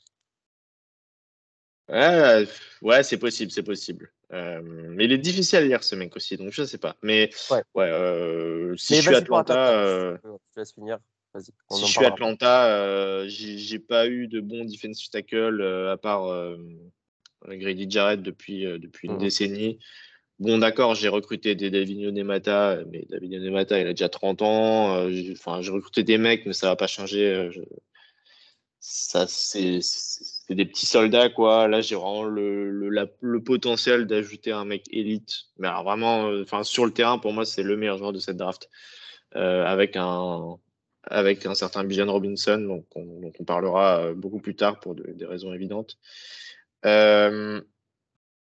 Ouais, 1.90 2.48
ouais, 2.82 3.04
c'est 3.04 3.18
possible, 3.18 3.52
c'est 3.52 3.62
possible. 3.62 4.14
Euh, 4.32 4.62
mais 4.64 5.04
il 5.04 5.12
est 5.12 5.18
difficile 5.18 5.58
à 5.58 5.62
lire 5.64 5.84
ce 5.84 5.96
mec 5.96 6.16
aussi, 6.16 6.38
donc 6.38 6.52
je 6.54 6.64
sais 6.64 6.78
pas. 6.78 6.96
Mais 7.04 7.30
Ouais. 7.52 7.62
euh, 7.92 8.78
si 8.78 8.94
Mais 8.94 9.02
je 9.02 9.02
suis 9.02 9.16
Atlanta, 9.16 9.74
Je 10.24 10.30
laisse 10.56 10.72
finir. 10.72 11.00
Si 11.38 11.82
je 11.82 11.86
suis. 11.88 12.06
Atlanta, 12.06 13.28
j'ai 13.28 13.80
pas 13.80 14.08
eu 14.08 14.30
de 14.30 14.40
bon 14.40 14.64
defensive 14.64 15.10
tackle 15.10 15.62
à 15.92 15.98
part 15.98 16.56
Grady 17.46 17.90
Jarrett 17.90 18.22
depuis, 18.22 18.64
depuis 18.80 19.10
une 19.10 19.16
Mhm. 19.16 19.20
décennie. 19.20 19.80
Bon, 20.40 20.58
d'accord, 20.58 20.96
j'ai 20.96 21.08
recruté 21.08 21.56
des 21.56 21.70
David 21.70 22.12
Nemata, 22.14 22.80
mais 22.92 23.06
David 23.10 23.32
Nemata, 23.42 23.80
il 23.80 23.88
a 23.88 23.92
déjà 23.92 24.10
30 24.10 24.42
ans. 24.42 24.96
euh, 24.96 25.32
Enfin, 25.32 25.62
j'ai 25.62 25.72
recruté 25.72 26.04
des 26.04 26.18
mecs, 26.18 26.46
mais 26.46 26.54
ça 26.54 26.68
va 26.68 26.76
pas 26.76 26.88
changer. 26.88 27.26
euh, 27.34 27.50
Ça, 28.80 29.26
c'est 29.28 29.80
des 30.50 30.66
petits 30.66 30.86
soldats, 30.86 31.30
quoi. 31.30 31.68
Là, 31.68 31.82
j'ai 31.82 31.96
vraiment 31.96 32.24
le, 32.24 32.70
le, 32.70 33.10
le 33.20 33.44
potentiel 33.44 34.06
d'ajouter 34.06 34.52
un 34.52 34.66
mec 34.66 34.84
élite. 34.92 35.46
Mais 35.58 35.68
alors, 35.68 35.84
vraiment, 35.84 36.28
euh, 36.30 36.44
enfin, 36.44 36.64
sur 36.64 36.86
le 36.86 36.92
terrain, 36.92 37.18
pour 37.18 37.34
moi, 37.34 37.46
c'est 37.46 37.64
le 37.64 37.78
meilleur 37.78 37.98
joueur 37.98 38.14
de 38.14 38.20
cette 38.20 38.38
draft. 38.38 38.70
Euh, 39.36 39.66
avec 39.66 39.96
un 39.98 40.58
avec 41.04 41.46
un 41.46 41.56
certain 41.56 41.84
Bijan 41.84 42.12
Robinson, 42.12 42.58
donc 42.60 42.86
on, 42.96 43.22
dont 43.22 43.34
on 43.40 43.44
parlera 43.46 44.02
euh, 44.08 44.14
beaucoup 44.16 44.40
plus 44.40 44.56
tard 44.56 44.80
pour 44.80 44.96
de- 44.96 45.12
des 45.14 45.26
raisons 45.26 45.54
évidentes. 45.54 45.98
Euh, 46.86 47.62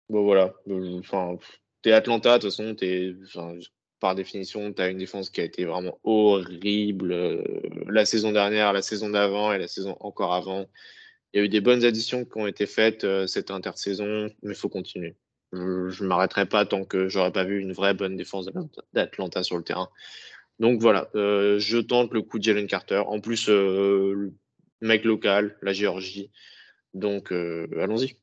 bon, 0.10 0.24
voilà. 0.26 0.54
Euh, 0.70 1.00
Enfin, 1.00 1.38
t'es 1.84 1.91
Atlanta, 1.91 2.39
de 2.39 2.50
toute 2.50 2.52
façon, 2.52 3.60
par 4.00 4.15
définition, 4.15 4.74
tu 4.74 4.82
as 4.82 4.89
une 4.89 4.98
défense 4.98 5.30
qui 5.30 5.39
a 5.39 5.43
été 5.43 5.65
vraiment 5.65 6.00
horrible 6.04 7.12
euh, 7.12 7.43
la 7.88 8.06
saison 8.06 8.32
dernière, 8.32 8.74
la 8.74 8.82
saison 8.82 9.10
d'avant 9.10 9.54
et 9.54 9.60
la 9.60 9.67
saison 9.67 9.96
encore 10.00 10.34
avant. 10.34 10.65
Il 11.34 11.38
y 11.38 11.41
a 11.41 11.46
eu 11.46 11.50
des 11.50 11.62
bonnes 11.62 11.86
additions 11.86 12.26
qui 12.26 12.38
ont 12.38 12.48
été 12.48 12.65
faites 12.65 13.04
euh, 13.04 13.28
cette 13.28 13.52
intersaison, 13.52 14.30
mais 14.41 14.52
il 14.52 14.56
faut 14.56 14.69
continuer. 14.69 15.15
Je 15.54 16.04
ne 16.04 16.08
m'arrêterai 16.08 16.48
pas 16.48 16.65
tant 16.65 16.84
que 16.84 17.08
j'aurais 17.08 17.32
pas 17.32 17.43
vu 17.43 17.60
une 17.60 17.74
vraie 17.74 17.93
bonne 17.93 18.15
défense 18.15 18.50
d'Atlanta- 18.93 19.43
sur 19.43 19.58
le 19.58 19.63
terrain. 19.63 19.89
Donc 20.60 20.82
voilà, 20.82 21.10
euh, 21.15 21.60
je 21.60 21.78
tente 21.78 22.12
le 22.12 22.24
coup 22.24 22.39
de 22.39 22.43
Jalen 22.43 22.67
Carter. 22.67 23.04
En 23.06 23.19
plus, 23.19 23.50
mec 24.82 25.04
local, 25.06 25.58
la 25.62 25.74
Géorgie. 25.74 26.32
Donc 26.93 27.32
allons-y. 27.32 28.17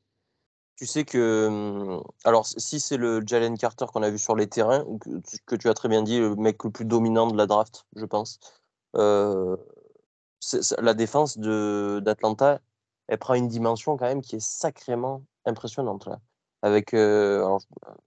Tu 0.81 0.87
sais 0.87 1.05
que. 1.05 1.45
Hum, 1.47 2.03
alors, 2.23 2.47
si 2.47 2.79
c'est 2.79 2.97
le 2.97 3.21
Jalen 3.23 3.55
Carter 3.55 3.85
qu'on 3.93 4.01
a 4.01 4.09
vu 4.09 4.17
sur 4.17 4.35
les 4.35 4.47
terrains, 4.47 4.83
que, 4.99 5.09
que, 5.45 5.55
tu 5.55 5.69
as 5.69 5.75
très 5.75 5.87
bien 5.89 6.01
dit, 6.01 6.17
le 6.17 6.35
mec 6.35 6.63
le 6.63 6.71
plus 6.71 6.85
dominant 6.85 7.27
de 7.27 7.37
la 7.37 7.45
draft, 7.45 7.85
je 7.95 8.03
pense, 8.03 8.39
euh, 8.95 9.57
la 10.79 10.95
défense 10.95 11.37
d'Atlanta, 11.37 12.61
elle 13.07 13.19
prend 13.19 13.35
une 13.35 13.47
dimension 13.47 13.95
quand 13.95 14.07
même 14.07 14.21
qui 14.23 14.37
est 14.37 14.43
sacrément 14.43 15.21
impressionnante. 15.45 16.07
Là. 16.07 16.19
Avec, 16.63 16.95
euh, 16.95 17.59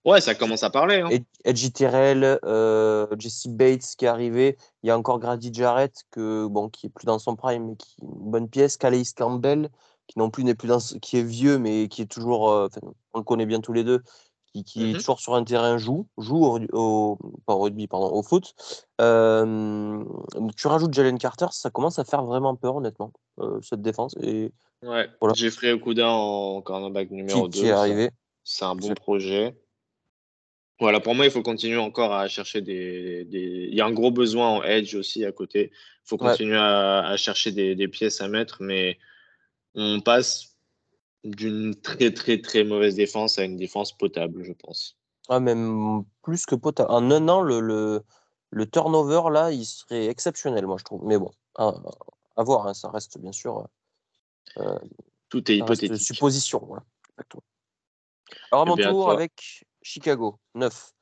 ouais, 0.05 0.21
ça 0.21 0.35
commence 0.35 0.65
à 0.65 0.71
parler. 0.71 1.01
Hein. 1.01 1.11
Edgy 1.45 1.71
Terrell, 1.71 2.41
euh, 2.45 3.07
Jesse 3.21 3.47
Bates 3.47 3.95
qui 3.97 4.05
est 4.05 4.09
arrivé. 4.09 4.59
Il 4.83 4.89
y 4.89 4.91
a 4.91 4.99
encore 4.99 5.21
Grady 5.21 5.55
Jarrett 5.55 6.03
que, 6.11 6.49
bon, 6.49 6.69
qui 6.71 6.87
est 6.87 6.91
plus 6.91 7.07
dans 7.07 7.21
son 7.21 7.37
prime, 7.37 7.69
mais 7.69 7.77
qui 7.77 7.95
est 8.03 8.05
une 8.05 8.31
bonne 8.33 8.49
pièce. 8.49 8.77
Calais 8.77 9.05
Campbell, 9.17 9.71
qui 10.07 10.19
non 10.19 10.31
plus 10.31 10.45
n'est 10.45 10.55
plus 10.55 10.69
dans, 10.69 10.79
qui 10.79 11.19
est 11.19 11.23
vieux, 11.23 11.59
mais 11.59 11.89
qui 11.89 12.03
est 12.03 12.11
toujours, 12.11 12.51
euh, 12.51 12.69
on 13.13 13.19
le 13.19 13.25
connaît 13.25 13.47
bien 13.47 13.61
tous 13.61 13.73
les 13.73 13.85
deux, 13.85 14.03
qui, 14.53 14.65
qui 14.65 14.91
est 14.91 14.95
toujours 14.95 15.21
sur 15.21 15.35
un 15.35 15.45
terrain 15.45 15.79
joue, 15.79 16.07
joue 16.19 16.45
au, 16.45 16.61
au, 16.73 17.19
pas 17.47 17.55
au 17.55 17.61
rugby, 17.61 17.89
pardon, 17.89 18.13
au 18.13 18.23
foot. 18.23 18.55
tu 18.99 20.67
rajoutes 20.67 20.95
Jalen 20.95 21.19
Carter, 21.19 21.47
ça 21.51 21.71
commence 21.71 21.99
à 21.99 22.05
faire 22.05 22.25
vraiment 22.25 22.55
peur, 22.55 22.77
honnêtement, 22.77 23.13
cette 23.63 23.83
défense. 23.83 24.15
Et 24.21 24.53
Ouais, 24.85 25.09
voilà. 25.21 25.35
Jeffrey 25.35 25.73
Okuda 25.73 26.09
en 26.09 26.61
cornerback 26.61 27.11
numéro 27.11 27.49
2. 27.49 27.59
Qui 27.59 27.67
est 27.67 27.71
arrivé. 27.71 28.11
C'est 28.43 28.65
un 28.65 28.75
bon 28.75 28.95
projet. 28.95 29.57
Voilà, 30.81 31.01
pour 31.01 31.15
moi, 31.15 31.25
il 31.25 31.31
faut 31.31 31.43
continuer 31.43 31.79
encore 31.79 32.13
à 32.13 32.29
chercher 32.29 32.61
des, 32.61 33.27
Il 33.31 33.75
y 33.75 33.81
a 33.81 33.87
un 33.87 33.93
gros 33.93 34.11
besoin 34.11 34.49
en 34.49 34.63
edge 34.63 34.95
aussi 34.95 35.25
à 35.25 35.33
côté. 35.33 35.71
Il 35.73 36.09
faut 36.09 36.19
continuer 36.19 36.59
à, 36.59 37.15
chercher 37.17 37.53
des, 37.53 37.89
pièces 37.89 38.21
à 38.21 38.29
mettre, 38.29 38.59
mais 38.61 38.99
on 39.75 40.01
passe 40.01 40.57
d'une 41.25 41.75
très, 41.75 42.13
très, 42.13 42.41
très 42.41 42.65
mauvaise 42.65 42.97
défense 42.97 43.39
à 43.39 43.45
une 43.45 43.57
défense 43.57 43.97
potable, 43.97 44.45
je 44.45 44.53
pense. 44.53 44.97
Ah, 45.29 45.41
même 45.41 46.05
plus 46.23 46.45
que 46.45 46.55
potable. 46.55 46.91
En 46.91 47.11
un 47.11 47.29
an, 47.29 47.41
le, 47.43 47.61
le, 48.51 48.71
turnover, 48.71 49.31
là, 49.31 49.51
il 49.51 49.65
serait 49.65 50.07
exceptionnel, 50.07 50.67
moi, 50.67 50.77
je 50.79 50.85
trouve. 50.85 51.05
Mais 51.05 51.19
bon, 51.19 51.31
à, 51.57 51.73
voir, 52.37 52.67
hein, 52.67 52.75
ça 52.75 52.91
reste 52.91 53.19
bien 53.19 53.33
sûr. 53.33 53.67
Euh, 54.59 54.79
Tout 55.31 55.51
est 55.51 55.57
hypothétique. 55.57 55.97
Supposition, 55.97 56.63
voilà. 56.67 56.85
Alors, 58.53 58.63
à 58.63 58.65
mon 58.67 58.77
tour 58.77 59.11
avec 59.11 59.65
Chicago, 59.83 60.39
9. 60.55 60.93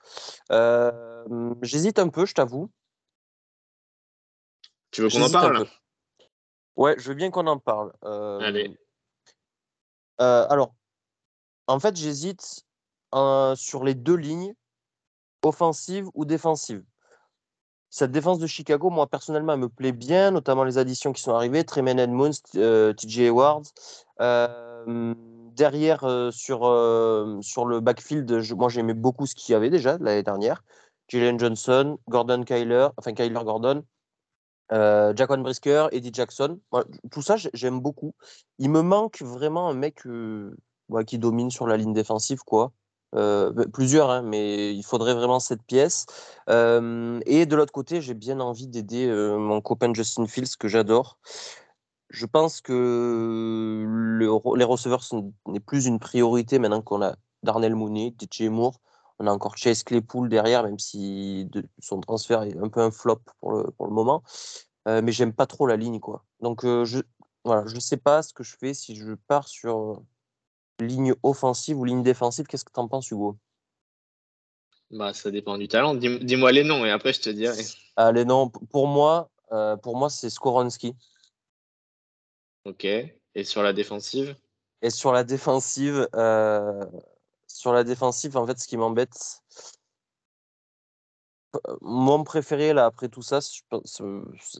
Euh, 0.50 1.54
j'hésite 1.62 1.98
un 1.98 2.08
peu, 2.08 2.26
je 2.26 2.34
t'avoue. 2.34 2.70
Tu 4.90 5.02
veux 5.02 5.08
qu'on 5.08 5.22
en 5.22 5.30
parle? 5.30 5.66
Ouais, 6.76 6.94
je 6.98 7.08
veux 7.08 7.14
bien 7.14 7.30
qu'on 7.30 7.46
en 7.46 7.58
parle. 7.58 7.92
Euh, 8.04 8.40
Allez. 8.40 8.76
Euh, 10.20 10.46
alors, 10.48 10.74
en 11.66 11.78
fait, 11.80 11.96
j'hésite 11.96 12.64
sur 13.12 13.84
les 13.84 13.94
deux 13.94 14.16
lignes, 14.16 14.54
offensive 15.42 16.08
ou 16.14 16.24
défensive. 16.24 16.82
Cette 17.90 18.10
défense 18.10 18.38
de 18.38 18.46
Chicago, 18.46 18.88
moi 18.88 19.06
personnellement, 19.06 19.52
elle 19.52 19.60
me 19.60 19.68
plaît 19.68 19.92
bien, 19.92 20.30
notamment 20.30 20.64
les 20.64 20.78
additions 20.78 21.12
qui 21.12 21.20
sont 21.20 21.34
arrivées, 21.34 21.64
Tremaine 21.64 21.98
Edmonds, 21.98 22.32
TJ 22.54 23.18
Edwards 23.18 23.64
derrière, 25.54 26.04
euh, 26.04 26.30
sur, 26.30 26.66
euh, 26.66 27.38
sur 27.42 27.66
le 27.66 27.80
backfield, 27.80 28.52
moi 28.56 28.68
j'aimais 28.68 28.94
beaucoup 28.94 29.26
ce 29.26 29.34
qu'il 29.34 29.52
y 29.52 29.56
avait 29.56 29.70
déjà 29.70 29.98
l'année 29.98 30.22
dernière. 30.22 30.64
Jalen 31.08 31.38
Johnson, 31.38 31.98
Gordon 32.08 32.42
Kyler, 32.42 32.88
enfin 32.96 33.12
Kyler 33.12 33.44
Gordon, 33.44 33.84
euh, 34.72 35.12
Jaquan 35.16 35.38
Brisker, 35.38 35.86
Eddie 35.92 36.10
Jackson. 36.12 36.58
tout 37.10 37.22
ça, 37.22 37.36
j'aime 37.52 37.80
beaucoup. 37.80 38.14
Il 38.58 38.70
me 38.70 38.82
manque 38.82 39.22
vraiment 39.22 39.68
un 39.68 39.74
mec 39.74 40.02
qui 41.06 41.18
domine 41.18 41.50
sur 41.50 41.66
la 41.66 41.76
ligne 41.76 41.92
défensive, 41.92 42.40
quoi. 42.44 42.72
Bah, 43.12 43.50
plusieurs, 43.72 44.10
hein, 44.10 44.22
mais 44.22 44.74
il 44.74 44.82
faudrait 44.82 45.14
vraiment 45.14 45.40
cette 45.40 45.62
pièce. 45.62 46.06
et 46.48 47.46
de 47.46 47.56
l'autre 47.56 47.72
côté, 47.72 48.00
j'ai 48.00 48.14
bien 48.14 48.40
envie 48.40 48.68
d'aider 48.68 49.08
mon 49.38 49.60
copain 49.60 49.92
Justin 49.94 50.26
Fields, 50.26 50.56
que 50.58 50.68
j'adore. 50.68 51.18
Je 52.10 52.26
pense 52.26 52.60
que 52.60 53.86
les 54.56 54.64
receveurs 54.64 55.02
n'est 55.46 55.60
plus 55.60 55.86
une 55.86 55.98
priorité 55.98 56.58
maintenant 56.58 56.82
qu'on 56.82 57.02
a 57.02 57.16
Darnell 57.42 57.74
Mooney, 57.74 58.14
DJ 58.18 58.42
Moore. 58.48 58.80
On 59.22 59.28
a 59.28 59.30
encore 59.30 59.56
Chase 59.56 59.84
Claypool 59.84 60.28
derrière, 60.28 60.64
même 60.64 60.80
si 60.80 61.48
son 61.78 62.00
transfert 62.00 62.42
est 62.42 62.58
un 62.58 62.68
peu 62.68 62.80
un 62.80 62.90
flop 62.90 63.20
pour 63.38 63.52
le, 63.52 63.70
pour 63.70 63.86
le 63.86 63.92
moment. 63.92 64.24
Euh, 64.88 65.00
mais 65.00 65.12
j'aime 65.12 65.32
pas 65.32 65.46
trop 65.46 65.68
la 65.68 65.76
ligne. 65.76 66.00
quoi. 66.00 66.24
Donc 66.40 66.64
euh, 66.64 66.84
je 66.84 66.98
voilà, 67.44 67.64
je 67.66 67.78
sais 67.78 67.96
pas 67.96 68.22
ce 68.24 68.34
que 68.34 68.42
je 68.42 68.56
fais 68.58 68.74
si 68.74 68.96
je 68.96 69.14
pars 69.28 69.46
sur 69.46 70.02
ligne 70.80 71.14
offensive 71.22 71.78
ou 71.78 71.84
ligne 71.84 72.02
défensive. 72.02 72.46
Qu'est-ce 72.46 72.64
que 72.64 72.72
tu 72.72 72.80
en 72.80 72.88
penses, 72.88 73.12
Hugo? 73.12 73.36
Bah, 74.90 75.14
Ça 75.14 75.30
dépend 75.30 75.56
du 75.56 75.68
talent. 75.68 75.94
Dis-moi 75.94 76.50
les 76.50 76.64
noms 76.64 76.84
et 76.84 76.90
après 76.90 77.12
je 77.12 77.20
te 77.20 77.30
dirai. 77.30 77.62
Ah, 77.94 78.10
les 78.10 78.24
noms, 78.24 78.48
pour 78.48 78.88
moi, 78.88 79.30
euh, 79.52 79.76
pour 79.76 79.96
moi 79.96 80.10
c'est 80.10 80.30
Skoronski. 80.30 80.96
Ok. 82.64 82.84
Et 82.84 83.44
sur 83.44 83.62
la 83.62 83.72
défensive? 83.72 84.34
Et 84.82 84.90
sur 84.90 85.12
la 85.12 85.22
défensive, 85.22 86.08
euh, 86.16 86.84
sur 87.54 87.72
la 87.72 87.84
défensive, 87.84 88.36
en 88.36 88.46
fait, 88.46 88.58
ce 88.58 88.66
qui 88.66 88.76
m'embête, 88.76 89.42
euh, 91.54 91.76
mon 91.80 92.24
préféré 92.24 92.72
là 92.72 92.86
après 92.86 93.08
tout 93.08 93.22
ça, 93.22 93.40
ce 93.40 93.60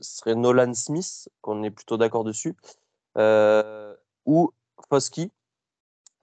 serait 0.01 0.35
Nolan 0.35 0.73
Smith, 0.73 1.29
qu'on 1.41 1.63
est 1.63 1.71
plutôt 1.71 1.97
d'accord 1.97 2.23
dessus, 2.23 2.55
euh, 3.17 3.95
ou 4.25 4.51
Fosky. 4.89 5.31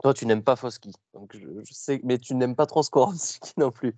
Toi, 0.02 0.14
tu 0.14 0.24
n'aimes 0.26 0.42
pas 0.42 0.56
Fosky, 0.56 0.92
donc 1.12 1.37
je, 1.37 1.72
sais, 1.72 2.00
mais 2.04 2.18
tu 2.18 2.35
n'aimes 2.35 2.56
pas 2.56 2.66
trop 2.66 2.83
Skoronski 2.83 3.52
non 3.59 3.70
plus. 3.70 3.94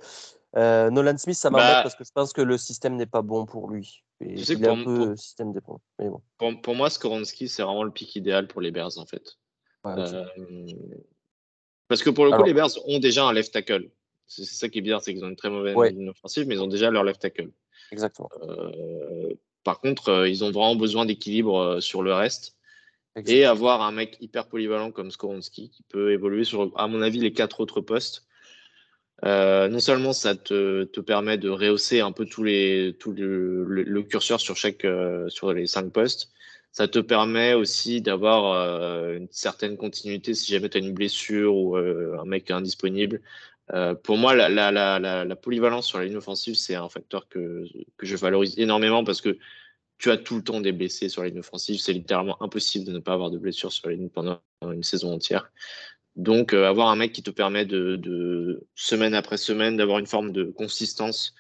Nolan 0.55 1.17
Smith, 1.17 1.37
ça 1.37 1.51
m'embête 1.51 1.67
bah 1.67 1.83
parce 1.83 1.95
que 1.95 2.05
je 2.05 2.13
pense 2.13 2.33
que 2.33 2.43
le 2.43 2.59
système 2.59 2.97
n'est 2.97 3.07
pas 3.07 3.23
bon 3.23 3.47
pour 3.47 3.71
lui 3.71 4.03
sais 4.37 4.69
un 4.69 4.85
peu 4.85 5.17
système 5.17 5.53
dépend. 5.53 5.81
pour, 6.63 6.75
moi, 6.75 6.91
Skoronski, 6.91 7.49
c'est 7.49 7.63
vraiment 7.63 7.85
le 7.85 7.91
pic 7.91 8.15
idéal 8.17 8.49
pour 8.49 8.61
les 8.61 8.71
Bears, 8.71 8.99
en 8.99 9.07
fait. 9.07 9.39
Euh, 9.87 10.25
parce 11.89 12.03
que 12.03 12.11
pour 12.11 12.25
le 12.25 12.33
coup, 12.33 12.43
les 12.45 12.55
Bears 12.55 12.71
ont 12.87 12.99
déjà 12.99 13.25
un 13.25 13.33
left 13.33 13.53
tackle. 13.53 13.91
C'est 14.27 14.45
ça 14.45 14.69
qui 14.69 14.79
est 14.79 14.83
bien, 14.83 14.99
c'est 15.01 15.13
qu'ils 15.13 15.25
ont 15.25 15.29
une 15.29 15.37
très 15.37 15.51
mauvaise 15.51 15.77
ligne 15.93 16.09
offensive, 16.09 16.47
mais 16.47 16.55
ils 16.55 16.63
ont 16.63 16.69
déjà 16.69 16.91
leur 16.91 17.05
left 17.05 17.21
tackle. 17.21 17.51
Exactement. 17.91 18.31
Euh, 18.43 19.35
par 19.65 19.81
contre, 19.81 20.09
euh, 20.09 20.29
ils 20.29 20.43
ont 20.43 20.51
vraiment 20.51 20.77
besoin 20.77 21.05
d'équilibre 21.05 21.81
sur 21.81 22.03
le 22.03 22.15
reste. 22.15 22.57
Et 23.27 23.45
avoir 23.45 23.83
un 23.83 23.93
mec 23.93 24.17
hyper 24.21 24.49
polyvalent 24.49 24.91
comme 24.91 25.11
Skoronski 25.11 25.69
qui 25.69 25.83
peut 25.83 26.13
évoluer 26.13 26.45
sur, 26.45 26.73
à 26.77 26.87
mon 26.87 27.03
avis, 27.03 27.19
les 27.19 27.35
quatre 27.35 27.61
autres 27.61 27.83
postes. 27.83 28.27
Euh, 29.25 29.69
non 29.69 29.79
seulement 29.79 30.13
ça 30.13 30.35
te, 30.35 30.85
te, 30.85 31.01
permet 31.01 31.39
de 31.39 31.49
rehausser 31.49 32.01
un 32.01 32.11
peu 32.11 32.27
tous 32.27 32.43
les, 32.43 32.97
tout 32.99 33.13
le, 33.13 33.65
le, 33.65 34.03
curseur 34.03 34.41
sur 34.41 34.57
chaque 34.57 34.85
euh, 34.85 35.29
sur 35.29 35.53
les 35.53 35.69
cinq 35.69 35.93
postes, 35.93 36.33
ça 36.73 36.89
te 36.89 36.99
permet 36.99 37.55
aussi 37.55 38.01
d'avoir 38.01 38.53
euh, 38.53 39.17
une 39.17 39.29
certaine 39.31 39.77
continuité 39.77 40.35
si 40.35 40.53
jamais 40.53 40.69
tu 40.69 40.79
as 40.79 40.81
une 40.81 40.93
blessure 40.93 41.55
ou 41.55 41.77
un 41.77 42.25
mec 42.25 42.51
indisponible. 42.51 43.21
pour 44.03 44.17
moi, 44.17 44.35
la, 44.35 45.37
polyvalence 45.37 45.87
sur 45.87 45.99
la 45.99 46.07
ligne 46.07 46.17
offensive, 46.17 46.55
c'est 46.55 46.75
un 46.75 46.89
facteur 46.89 47.29
que, 47.29 47.65
je 48.03 48.17
valorise 48.17 48.59
énormément 48.59 49.05
parce 49.05 49.21
que 49.21 49.39
tu 49.99 50.11
as 50.11 50.17
tout 50.17 50.37
le 50.37 50.43
temps 50.43 50.61
des 50.61 50.73
blessés 50.73 51.09
sur 51.09 51.23
la 51.23 51.29
ligne 51.29 51.39
offensive. 51.39 51.79
C'est 51.79 51.93
littéralement 51.93 52.43
impossible 52.43 52.85
de 52.85 52.93
ne 52.93 52.99
pas 52.99 53.13
avoir 53.13 53.31
de 53.31 53.39
blessures 53.39 53.73
sur 53.73 53.89
la 53.89 53.95
ligne 53.95 54.09
pendant 54.09 54.41
une 54.63 54.83
saison 54.83 55.13
entière. 55.15 55.53
Donc, 56.17 56.53
euh, 56.53 56.69
avoir 56.69 56.89
un 56.89 56.97
mec 56.97 57.13
qui 57.13 57.23
te 57.23 57.31
permet 57.31 57.65
de, 57.65 58.67
semaine 58.75 59.15
après 59.15 59.37
semaine 59.37 59.77
d'avoir 59.77 59.99
une 59.99 60.07
forme 60.07 60.33
de 60.33 60.45
consistance, 60.45 61.35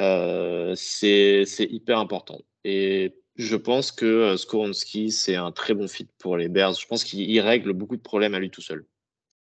euh, 0.00 0.74
c'est 0.76 1.44
hyper 1.60 1.98
important. 1.98 2.40
Et 2.64 3.14
je 3.36 3.56
pense 3.56 3.92
que 3.92 4.06
euh, 4.06 4.36
Skoronski, 4.36 5.10
c'est 5.10 5.36
un 5.36 5.52
très 5.52 5.74
bon 5.74 5.88
fit 5.88 6.08
pour 6.18 6.36
les 6.36 6.48
Bears. 6.48 6.74
Je 6.74 6.86
pense 6.86 7.04
qu'il 7.04 7.40
règle 7.40 7.72
beaucoup 7.72 7.96
de 7.96 8.02
problèmes 8.02 8.34
à 8.34 8.38
lui 8.38 8.50
tout 8.50 8.60
seul. 8.60 8.86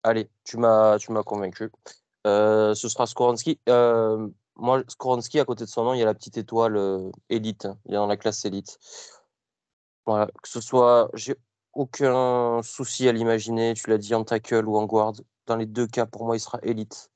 Allez, 0.03 0.29
tu 0.45 0.59
m'as 0.59 0.99
convaincu. 1.25 1.71
ce 2.25 2.75
sera 2.75 3.07
Skoronski. 3.07 3.59
moi, 3.67 4.83
Skoronski, 4.89 5.41
à 5.41 5.45
côté 5.45 5.65
de 5.65 5.71
son 5.71 5.85
nom, 5.85 5.95
il 5.95 6.01
y 6.01 6.03
a 6.03 6.07
la 6.07 6.15
petite 6.15 6.37
étoile 6.37 7.11
élite. 7.31 7.67
Il 7.87 7.95
est 7.95 7.97
dans 7.97 8.07
la 8.07 8.17
classe 8.17 8.45
élite. 8.45 8.79
Voilà, 10.07 10.27
que 10.43 10.49
ce 10.49 10.61
soit 10.61 11.11
aucun 11.73 12.61
souci 12.63 13.09
à 13.09 13.13
l'imaginer. 13.13 13.73
Tu 13.75 13.89
l'as 13.89 13.99
dit 13.99 14.15
en 14.15 14.25
tackle 14.25 14.67
ou 14.69 14.77
en 14.77 14.85
guard. 14.85 15.15
Dans 15.47 15.57
les 15.57 15.67
deux 15.67 15.87
cas, 15.87 16.07
pour 16.07 16.27
moi, 16.27 16.37
il 16.37 16.41
sera 16.41 16.59
élite. 16.63 17.11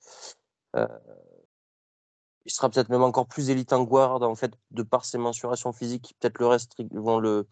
Euh, 2.48 2.50
il 2.50 2.50
sera 2.52 2.68
peut-être 2.70 2.88
même 2.88 3.02
encore 3.02 3.26
plus 3.26 3.50
élite 3.50 3.72
en 3.72 3.82
guard, 3.84 4.22
en 4.22 4.34
fait, 4.34 4.52
de 4.70 4.82
par 4.82 5.04
ses 5.04 5.18
mensurations 5.18 5.72
physiques, 5.72 6.14
peut-être 6.20 6.38
le, 6.38 7.00
vont 7.00 7.18
le, 7.20 7.46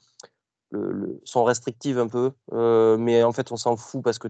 sont 1.24 1.44
restrictives 1.44 1.98
un 1.98 2.08
peu. 2.08 2.32
Euh, 2.52 2.96
mais 2.96 3.22
en 3.22 3.32
fait, 3.32 3.52
on 3.52 3.56
s'en 3.56 3.76
fout 3.76 4.02
parce 4.02 4.18
que 4.18 4.28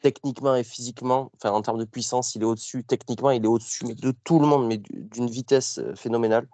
techniquement 0.00 0.54
et 0.54 0.64
physiquement, 0.64 1.30
enfin, 1.36 1.52
en 1.52 1.62
termes 1.62 1.78
de 1.78 1.84
puissance, 1.84 2.34
il 2.34 2.42
est 2.42 2.46
au-dessus. 2.46 2.84
Techniquement, 2.84 3.30
il 3.30 3.44
est 3.44 3.48
au-dessus 3.48 3.86
mais 3.86 3.94
de 3.94 4.12
tout 4.24 4.38
le 4.38 4.46
monde, 4.46 4.66
mais 4.66 4.78
d'une 4.78 5.28
vitesse 5.28 5.78
euh, 5.78 5.94
phénoménale. 5.94 6.48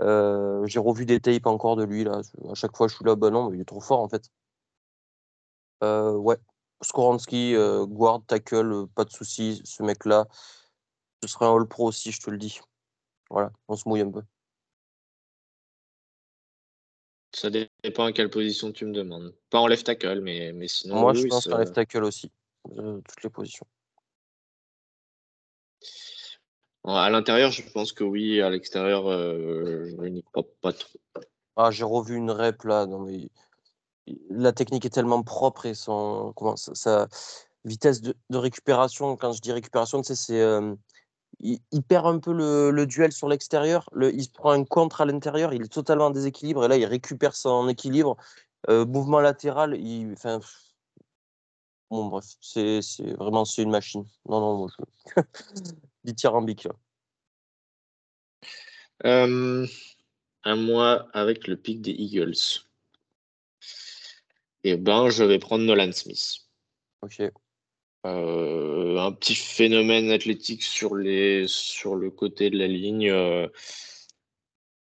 J'ai 0.00 0.78
revu 0.78 1.06
des 1.06 1.20
tapes 1.20 1.46
encore 1.46 1.76
de 1.76 1.84
lui 1.84 2.04
là. 2.04 2.20
À 2.50 2.54
chaque 2.54 2.76
fois, 2.76 2.88
je 2.88 2.94
suis 2.94 3.04
là, 3.04 3.16
bah 3.16 3.30
non, 3.30 3.52
il 3.52 3.60
est 3.60 3.64
trop 3.64 3.80
fort 3.80 4.00
en 4.00 4.08
fait. 4.08 4.30
Euh, 5.84 6.12
ouais. 6.12 6.38
Skoransky, 6.82 7.56
guard, 7.88 8.22
tackle, 8.28 8.86
pas 8.94 9.04
de 9.04 9.10
souci. 9.10 9.60
Ce 9.64 9.82
mec-là, 9.82 10.28
ce 11.22 11.28
serait 11.28 11.46
un 11.46 11.54
All-Pro 11.56 11.88
aussi, 11.88 12.12
je 12.12 12.20
te 12.20 12.30
le 12.30 12.38
dis. 12.38 12.60
Voilà, 13.30 13.52
on 13.68 13.76
se 13.76 13.88
mouille 13.88 14.00
un 14.00 14.10
peu. 14.10 14.22
Ça 17.34 17.50
dépend 17.50 18.04
à 18.04 18.12
quelle 18.12 18.30
position 18.30 18.72
tu 18.72 18.86
me 18.86 18.92
demandes. 18.92 19.34
Pas 19.50 19.60
en 19.60 19.66
left 19.66 19.86
tackle, 19.86 20.20
mais, 20.20 20.52
mais 20.52 20.66
sinon. 20.66 21.00
Moi, 21.00 21.14
je 21.14 21.26
pense 21.26 21.46
en 21.46 21.58
left 21.58 21.74
tackle 21.74 22.04
aussi. 22.04 22.30
toutes 22.64 23.22
les 23.22 23.30
positions. 23.30 23.66
À 26.84 27.10
l'intérieur, 27.10 27.50
je 27.50 27.62
pense 27.70 27.92
que 27.92 28.02
oui. 28.02 28.40
À 28.40 28.48
l'extérieur, 28.48 29.06
euh, 29.08 29.84
je 29.86 30.06
n'y 30.06 30.22
crois 30.22 30.44
pas 30.62 30.72
trop. 30.72 30.98
Ah, 31.56 31.70
j'ai 31.70 31.84
revu 31.84 32.16
une 32.16 32.30
rep 32.30 32.64
là. 32.64 32.86
Non, 32.86 33.00
mais... 33.00 33.28
La 34.30 34.52
technique 34.52 34.86
est 34.86 34.90
tellement 34.90 35.22
propre 35.22 35.66
et 35.66 35.74
son 35.74 36.32
comment 36.34 36.56
sa 36.56 37.08
vitesse 37.66 38.00
de, 38.00 38.14
récupération. 38.32 39.16
Quand 39.16 39.32
je 39.32 39.42
dis 39.42 39.52
récupération, 39.52 40.00
tu 40.00 40.08
sais, 40.08 40.14
c'est 40.14 40.40
euh, 40.40 40.74
il, 41.40 41.82
perd 41.82 42.06
un 42.06 42.18
peu 42.18 42.32
le, 42.32 42.86
duel 42.86 43.12
sur 43.12 43.28
l'extérieur. 43.28 43.88
Il 44.00 44.24
se 44.24 44.30
prend 44.30 44.50
un 44.50 44.64
contre 44.64 45.00
à 45.00 45.04
l'intérieur. 45.04 45.52
Il 45.52 45.62
est 45.62 45.72
totalement 45.72 46.06
en 46.06 46.10
déséquilibre 46.10 46.64
et 46.64 46.68
là, 46.68 46.76
il 46.76 46.84
récupère 46.84 47.34
son 47.34 47.68
équilibre. 47.68 48.16
Euh, 48.68 48.84
mouvement 48.84 49.20
latéral. 49.20 49.76
Il, 49.76 50.12
enfin, 50.12 50.40
bon 51.90 52.06
bref, 52.06 52.24
c'est 52.40 52.80
vraiment 53.16 53.44
c'est 53.44 53.62
une 53.62 53.70
machine. 53.70 54.04
Non 54.28 54.40
non, 54.40 54.56
moi, 54.58 54.68
je... 55.16 55.22
dithyrambique. 56.04 56.64
Là. 56.64 56.72
Euh, 59.04 59.66
un 60.42 60.56
mois 60.56 61.08
avec 61.12 61.46
le 61.46 61.56
pic 61.56 61.80
des 61.80 61.92
Eagles. 61.92 62.64
Et 64.64 64.72
eh 64.72 64.76
ben, 64.76 65.08
je 65.08 65.22
vais 65.22 65.38
prendre 65.38 65.64
Nolan 65.64 65.92
Smith. 65.92 66.38
Ok. 67.02 67.22
Euh, 68.06 68.96
un 68.98 69.12
petit 69.12 69.34
phénomène 69.34 70.10
athlétique 70.10 70.62
sur, 70.62 70.94
les, 70.94 71.46
sur 71.48 71.94
le 71.94 72.10
côté 72.10 72.50
de 72.50 72.58
la 72.58 72.66
ligne. 72.66 73.10
Euh. 73.10 73.48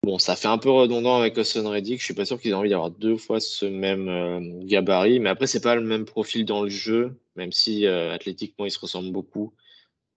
bon, 0.02 0.18
ça 0.18 0.36
fait 0.36 0.48
un 0.48 0.58
peu 0.58 0.70
redondant 0.70 1.18
avec 1.18 1.38
Austin 1.38 1.68
Reddick. 1.68 2.00
Je 2.00 2.04
suis 2.04 2.14
pas 2.14 2.24
sûr 2.24 2.40
qu'ils 2.40 2.50
aient 2.50 2.54
envie 2.54 2.70
d'avoir 2.70 2.90
deux 2.90 3.16
fois 3.16 3.40
ce 3.40 3.66
même 3.66 4.64
gabarit. 4.64 5.20
Mais 5.20 5.30
après, 5.30 5.46
c'est 5.46 5.62
pas 5.62 5.74
le 5.74 5.82
même 5.82 6.04
profil 6.04 6.44
dans 6.44 6.62
le 6.62 6.70
jeu, 6.70 7.18
même 7.36 7.52
si 7.52 7.86
athlétiquement, 7.86 8.66
ils 8.66 8.70
se 8.70 8.80
ressemblent 8.80 9.12
beaucoup. 9.12 9.54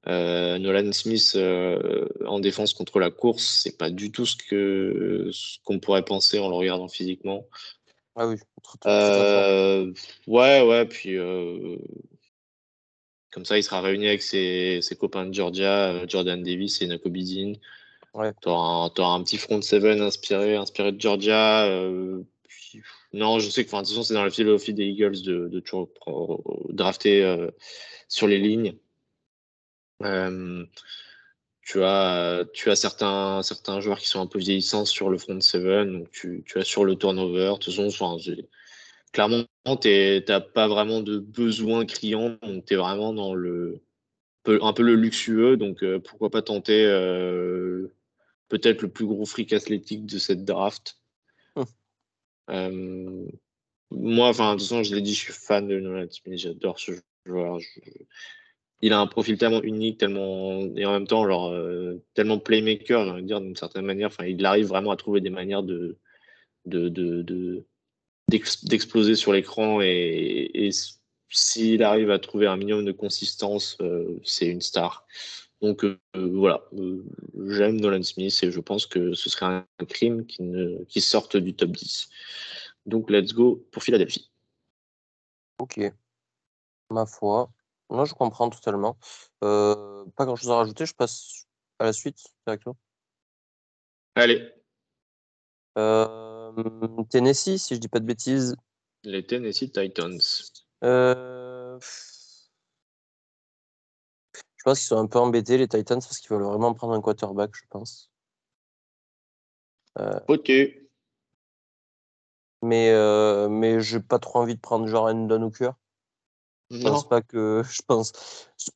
Euh, 0.08 0.58
Nolan 0.58 0.94
Smith 0.94 1.34
euh, 1.36 2.08
en 2.26 2.40
défense 2.40 2.74
contre 2.74 3.00
la 3.00 3.12
course, 3.12 3.62
c'est 3.64 3.78
pas 3.78 3.90
du 3.90 4.12
tout 4.12 4.26
ce 4.26 4.38
que 4.38 5.30
ce 5.32 5.58
qu'on 5.66 5.80
pourrait 5.80 6.06
penser 6.06 6.40
en 6.40 6.48
le 6.48 6.56
regardant 6.56 6.88
physiquement. 6.88 7.46
Ah 8.16 8.28
oui. 8.28 8.38
Euh, 8.86 9.92
ouais, 10.28 10.62
ouais, 10.62 10.86
puis 10.86 11.18
comme 13.38 13.46
ça, 13.46 13.56
il 13.56 13.62
sera 13.62 13.82
réuni 13.82 14.08
avec 14.08 14.24
ses, 14.24 14.80
ses 14.82 14.96
copains 14.96 15.28
de 15.28 15.32
Georgia, 15.32 16.08
Jordan 16.08 16.42
Davis 16.42 16.82
et 16.82 16.88
Nako 16.88 17.12
Bizin. 17.12 17.54
Ouais. 18.16 18.34
Tu 18.42 18.50
auras, 18.50 18.90
un 18.98 19.22
petit 19.22 19.38
front 19.38 19.62
seven 19.62 20.02
inspiré, 20.02 20.56
inspiré 20.56 20.92
de 20.92 21.00
Georgia. 21.00 21.70
non, 23.14 23.38
je 23.38 23.48
sais 23.52 23.64
que 23.64 23.70
de 23.70 23.78
toute 23.78 23.88
façon, 23.90 24.02
c'est 24.02 24.16
dans 24.16 24.24
la 24.24 24.32
philosophie 24.32 24.74
des 24.74 24.86
Eagles 24.86 25.22
de, 25.22 25.50
de 25.50 25.60
toujours 25.60 25.92
drafter 26.70 27.48
sur 28.08 28.26
les 28.26 28.40
lignes. 28.40 28.74
Euh, 30.02 30.66
tu 31.62 31.84
as, 31.84 32.44
tu 32.56 32.72
as 32.72 32.76
certains, 32.76 33.44
certains 33.44 33.82
joueurs 33.82 34.00
qui 34.00 34.08
sont 34.08 34.20
un 34.20 34.26
peu 34.26 34.40
vieillissants 34.40 34.86
sur 34.86 35.12
le 35.12 35.20
front 35.20 35.40
seven, 35.42 36.00
donc 36.00 36.12
tu, 36.12 36.44
tu 36.48 36.58
as 36.58 36.64
sur 36.64 36.86
le 36.86 36.96
turnover. 36.96 37.52
De 37.54 37.58
toute 37.60 37.76
façon, 37.76 38.18
clairement, 39.12 39.46
tu 39.82 40.24
n'as 40.28 40.40
pas 40.40 40.68
vraiment 40.68 41.02
de 41.02 41.18
besoin 41.20 41.86
criant, 41.86 42.38
donc 42.42 42.66
tu 42.66 42.74
es 42.74 42.78
vraiment 42.78 43.14
dans 43.14 43.34
le 43.34 43.82
un 44.62 44.72
peu 44.72 44.84
le 44.84 44.96
luxueux, 44.96 45.58
donc 45.58 45.84
euh, 45.84 46.00
pourquoi 46.00 46.30
pas 46.30 46.42
tenter 46.42 46.86
euh, 46.86 47.94
peut-être 48.48 48.82
le 48.82 48.88
plus 48.88 49.06
gros 49.06 49.26
fric 49.26 49.52
athlétique 49.52 50.06
de 50.06 50.18
cette 50.18 50.46
draft. 50.46 50.98
Hum. 52.50 53.28
moi, 53.92 54.30
enfin, 54.30 54.54
de 54.54 54.60
toute 54.60 54.70
façon, 54.70 54.84
je 54.84 54.96
l'ai 54.96 55.02
dit, 55.02 55.14
je 55.14 55.20
suis 55.20 55.34
fan 55.34 55.68
de 55.68 55.82
Nolan 55.82 56.08
Smith, 56.10 56.40
j'adore 56.40 56.80
ce 56.80 56.94
joueur. 57.26 57.60
Je, 57.60 57.68
il 58.82 58.94
a 58.94 59.00
un 59.00 59.08
profil 59.08 59.38
tellement 59.38 59.62
unique, 59.64 59.98
tellement 59.98 60.62
et 60.76 60.86
en 60.86 60.92
même 60.92 61.08
temps 61.08 61.28
genre 61.28 61.52
euh, 61.52 62.02
tellement 62.14 62.40
playmaker, 62.40 63.04
j'ai 63.04 63.12
envie 63.12 63.22
de 63.24 63.28
dire 63.28 63.42
d'une 63.42 63.56
certaine 63.56 63.86
manière. 63.86 64.08
Enfin, 64.08 64.26
il 64.26 64.46
arrive 64.46 64.68
vraiment 64.68 64.92
à 64.92 64.98
trouver 64.98 65.20
des 65.20 65.30
manières 65.30 65.64
de 65.64 65.98
de, 66.66 67.66
d'exploser 68.30 69.16
sur 69.16 69.34
l'écran 69.34 69.80
et, 69.82 70.70
s'il 71.30 71.84
arrive 71.84 72.10
à 72.10 72.20
trouver 72.20 72.48
un 72.48 72.56
minimum 72.56 72.86
de 72.86 72.94
consistance, 72.94 73.78
euh, 73.82 74.18
c'est 74.24 74.48
une 74.48 74.62
star. 74.62 75.06
Donc 75.62 75.84
euh, 75.84 76.00
voilà, 76.16 76.64
j'aime 77.48 77.82
Nolan 77.82 78.04
Smith 78.04 78.40
et 78.44 78.52
je 78.52 78.60
pense 78.62 78.86
que 78.86 79.14
ce 79.14 79.30
serait 79.30 79.46
un 79.46 79.66
crime 79.90 80.26
qui, 80.26 80.44
ne, 80.44 80.84
qui 80.86 81.02
sorte 81.02 81.36
du 81.36 81.54
top 81.54 81.72
10. 81.72 82.08
Donc 82.86 83.10
let's 83.10 83.34
go 83.34 83.68
pour 83.72 83.84
Philadelphie. 83.84 84.32
Ok. 85.60 85.82
Ma 86.90 87.06
foi, 87.06 87.52
moi, 87.90 88.06
je 88.06 88.14
comprends 88.14 88.50
totalement. 88.50 88.98
Euh, 89.44 90.06
pas 90.16 90.26
grand-chose 90.26 90.52
à 90.52 90.56
rajouter, 90.56 90.86
je 90.86 90.94
passe 90.94 91.48
à 91.80 91.86
la 91.86 91.94
suite 91.94 92.22
directement. 92.46 92.76
Allez. 94.16 94.52
Euh, 95.78 96.37
Tennessee, 97.10 97.58
si 97.58 97.76
je 97.76 97.80
dis 97.80 97.88
pas 97.88 98.00
de 98.00 98.06
bêtises. 98.06 98.56
Les 99.04 99.26
Tennessee 99.26 99.72
Titans. 99.72 100.20
Euh, 100.84 101.80
je 104.32 104.64
pense 104.64 104.80
qu'ils 104.80 104.88
sont 104.88 104.98
un 104.98 105.08
peu 105.08 105.20
embêtés, 105.20 105.58
les 105.58 105.68
Titans, 105.68 106.00
parce 106.00 106.20
qu'ils 106.20 106.30
veulent 106.30 106.44
vraiment 106.44 106.74
prendre 106.74 106.94
un 106.94 107.02
quarterback, 107.02 107.52
je 107.56 107.64
pense. 107.70 108.12
ok. 110.28 110.52
Mais, 112.64 112.92
mais 113.50 113.80
j'ai 113.80 114.00
pas 114.00 114.20
trop 114.20 114.40
envie 114.40 114.56
de 114.56 114.60
prendre 114.60 114.88
genre 114.88 115.06
Endon 115.06 115.44
Hooker. 115.44 115.72
Je 116.70 116.84
pense 116.84 117.08
pas 117.08 117.22
que. 117.22 117.62
Je 117.70 117.82
pense. 117.88 118.12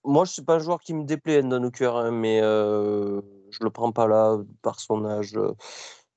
Moi, 0.03 0.25
je 0.25 0.31
suis 0.31 0.41
pas 0.41 0.55
un 0.55 0.59
joueur 0.59 0.79
qui 0.79 0.93
me 0.93 1.03
déplaît, 1.03 1.43
Endon 1.43 1.63
Hooker, 1.63 1.95
hein, 1.95 2.11
mais 2.11 2.41
euh, 2.41 3.21
je 3.49 3.63
le 3.63 3.69
prends 3.69 3.91
pas 3.91 4.07
là 4.07 4.37
par 4.61 4.79
son 4.79 5.05
âge, 5.05 5.35
euh, 5.35 5.53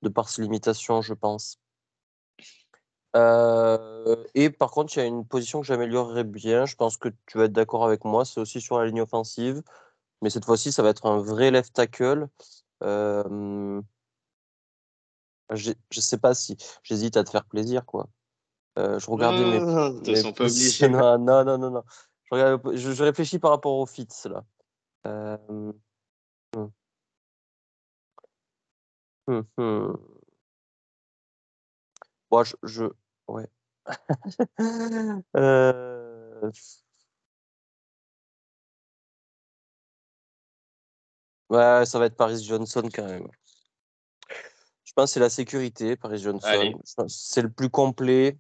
de 0.05 0.09
par 0.09 0.29
ses 0.29 0.43
limitations, 0.43 1.03
je 1.03 1.15
pense. 1.15 1.59
Euh, 3.17 4.17
et 4.35 4.51
par 4.51 4.71
contre, 4.71 4.97
il 4.97 5.01
y 5.01 5.03
a 5.03 5.07
une 5.07 5.27
position 5.27 5.61
que 5.61 5.67
j'améliorerais 5.67 6.25
bien. 6.25 6.67
Je 6.67 6.77
pense 6.77 6.97
que 6.97 7.09
tu 7.27 7.39
vas 7.39 7.45
être 7.45 7.53
d'accord 7.53 7.85
avec 7.85 8.05
moi. 8.05 8.25
C'est 8.25 8.41
aussi 8.41 8.61
sur 8.61 8.79
la 8.79 8.87
ligne 8.87 9.03
offensive. 9.03 9.63
Mais 10.23 10.31
cette 10.31 10.45
fois-ci, 10.45 10.73
ça 10.73 10.83
va 10.83 10.91
être 10.91 11.07
un 11.07 11.19
vrai 11.19 11.51
left 11.51 11.75
tackle. 11.75 12.29
Euh, 12.83 13.81
je 15.51 15.71
ne 15.71 16.01
sais 16.01 16.19
pas 16.19 16.35
si 16.35 16.57
j'hésite 16.83 17.17
à 17.17 17.25
te 17.25 17.31
faire 17.31 17.45
plaisir, 17.45 17.85
quoi. 17.85 18.09
Euh, 18.79 18.99
je 18.99 19.11
regardais 19.11 19.45
mes. 19.45 19.61
Non, 19.61 21.19
non, 21.19 21.45
non, 21.45 21.59
non, 21.59 21.71
non. 21.71 21.85
Je, 22.33 22.93
je, 22.93 23.03
réfléchis 23.05 23.39
par 23.39 23.53
rapport 23.53 23.77
au 23.77 23.87
fit, 23.87 24.09
là. 24.25 24.45
Euh... 25.07 25.73
Hmm. 26.57 26.67
Hmm. 29.27 29.43
Bon, 32.31 32.45
je, 32.45 32.57
je... 32.63 32.85
Ouais. 33.29 33.49
euh... 35.37 36.51
Ouais, 41.51 41.87
ça 41.87 41.99
va 41.99 42.07
être 42.07 42.17
Paris 42.17 42.43
Johnson 42.43 42.89
quand 42.93 43.05
même. 43.07 43.29
Je 44.85 44.93
pense 44.95 45.11
que 45.11 45.15
c'est 45.15 45.21
la 45.21 45.31
sécurité, 45.31 45.97
Paris 45.97 46.19
Johnson. 46.19 46.81
C'est 47.09 47.43
le 47.43 47.51
plus 47.51 47.71
complet. 47.71 48.39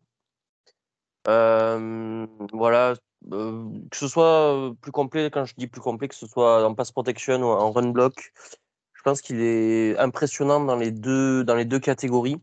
Euh, 1.26 2.26
voilà, 2.52 2.94
euh, 3.32 3.68
que 3.90 3.96
ce 3.96 4.08
soit 4.08 4.72
plus 4.80 4.92
complet, 4.92 5.30
quand 5.30 5.44
je 5.44 5.54
dis 5.56 5.66
plus 5.66 5.80
complet, 5.80 6.08
que 6.08 6.14
ce 6.14 6.26
soit 6.26 6.66
en 6.66 6.74
pass 6.74 6.92
protection 6.92 7.40
ou 7.42 7.46
en 7.46 7.72
run 7.72 7.90
block, 7.90 8.32
pense 9.04 9.20
qu'il 9.20 9.40
est 9.40 9.96
impressionnant 9.98 10.60
dans 10.60 10.76
les 10.76 10.90
deux, 10.90 11.44
dans 11.44 11.54
les 11.54 11.64
deux 11.64 11.78
catégories. 11.78 12.42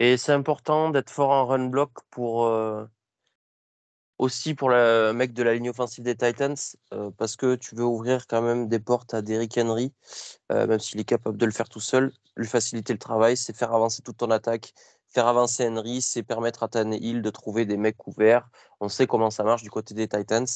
Et 0.00 0.16
c'est 0.16 0.32
important 0.32 0.90
d'être 0.90 1.10
fort 1.10 1.30
en 1.30 1.46
run 1.46 1.66
block 1.66 1.90
pour 2.10 2.46
euh, 2.46 2.84
aussi 4.18 4.54
pour 4.54 4.70
le 4.70 5.12
mec 5.12 5.32
de 5.32 5.42
la 5.42 5.54
ligne 5.54 5.70
offensive 5.70 6.04
des 6.04 6.16
Titans, 6.16 6.56
parce 7.16 7.36
que 7.36 7.54
tu 7.54 7.74
veux 7.76 7.84
ouvrir 7.84 8.26
quand 8.26 8.42
même 8.42 8.68
des 8.68 8.80
portes 8.80 9.14
à 9.14 9.22
Derrick 9.22 9.56
Henry, 9.58 9.92
même 10.50 10.80
s'il 10.80 11.00
est 11.00 11.04
capable 11.04 11.36
de 11.36 11.46
le 11.46 11.52
faire 11.52 11.68
tout 11.68 11.80
seul, 11.80 12.12
lui 12.36 12.48
faciliter 12.48 12.92
le 12.92 12.98
travail, 12.98 13.36
c'est 13.36 13.56
faire 13.56 13.72
avancer 13.72 14.02
toute 14.02 14.16
ton 14.16 14.30
attaque, 14.30 14.72
faire 15.08 15.26
avancer 15.26 15.66
Henry, 15.68 16.02
c'est 16.02 16.22
permettre 16.22 16.62
à 16.62 16.68
Tannehill 16.68 17.22
de 17.22 17.30
trouver 17.30 17.64
des 17.66 17.76
mecs 17.76 17.96
couverts. 17.96 18.48
On 18.80 18.88
sait 18.88 19.06
comment 19.06 19.30
ça 19.30 19.44
marche 19.44 19.62
du 19.62 19.70
côté 19.70 19.94
des 19.94 20.08
Titans. 20.08 20.46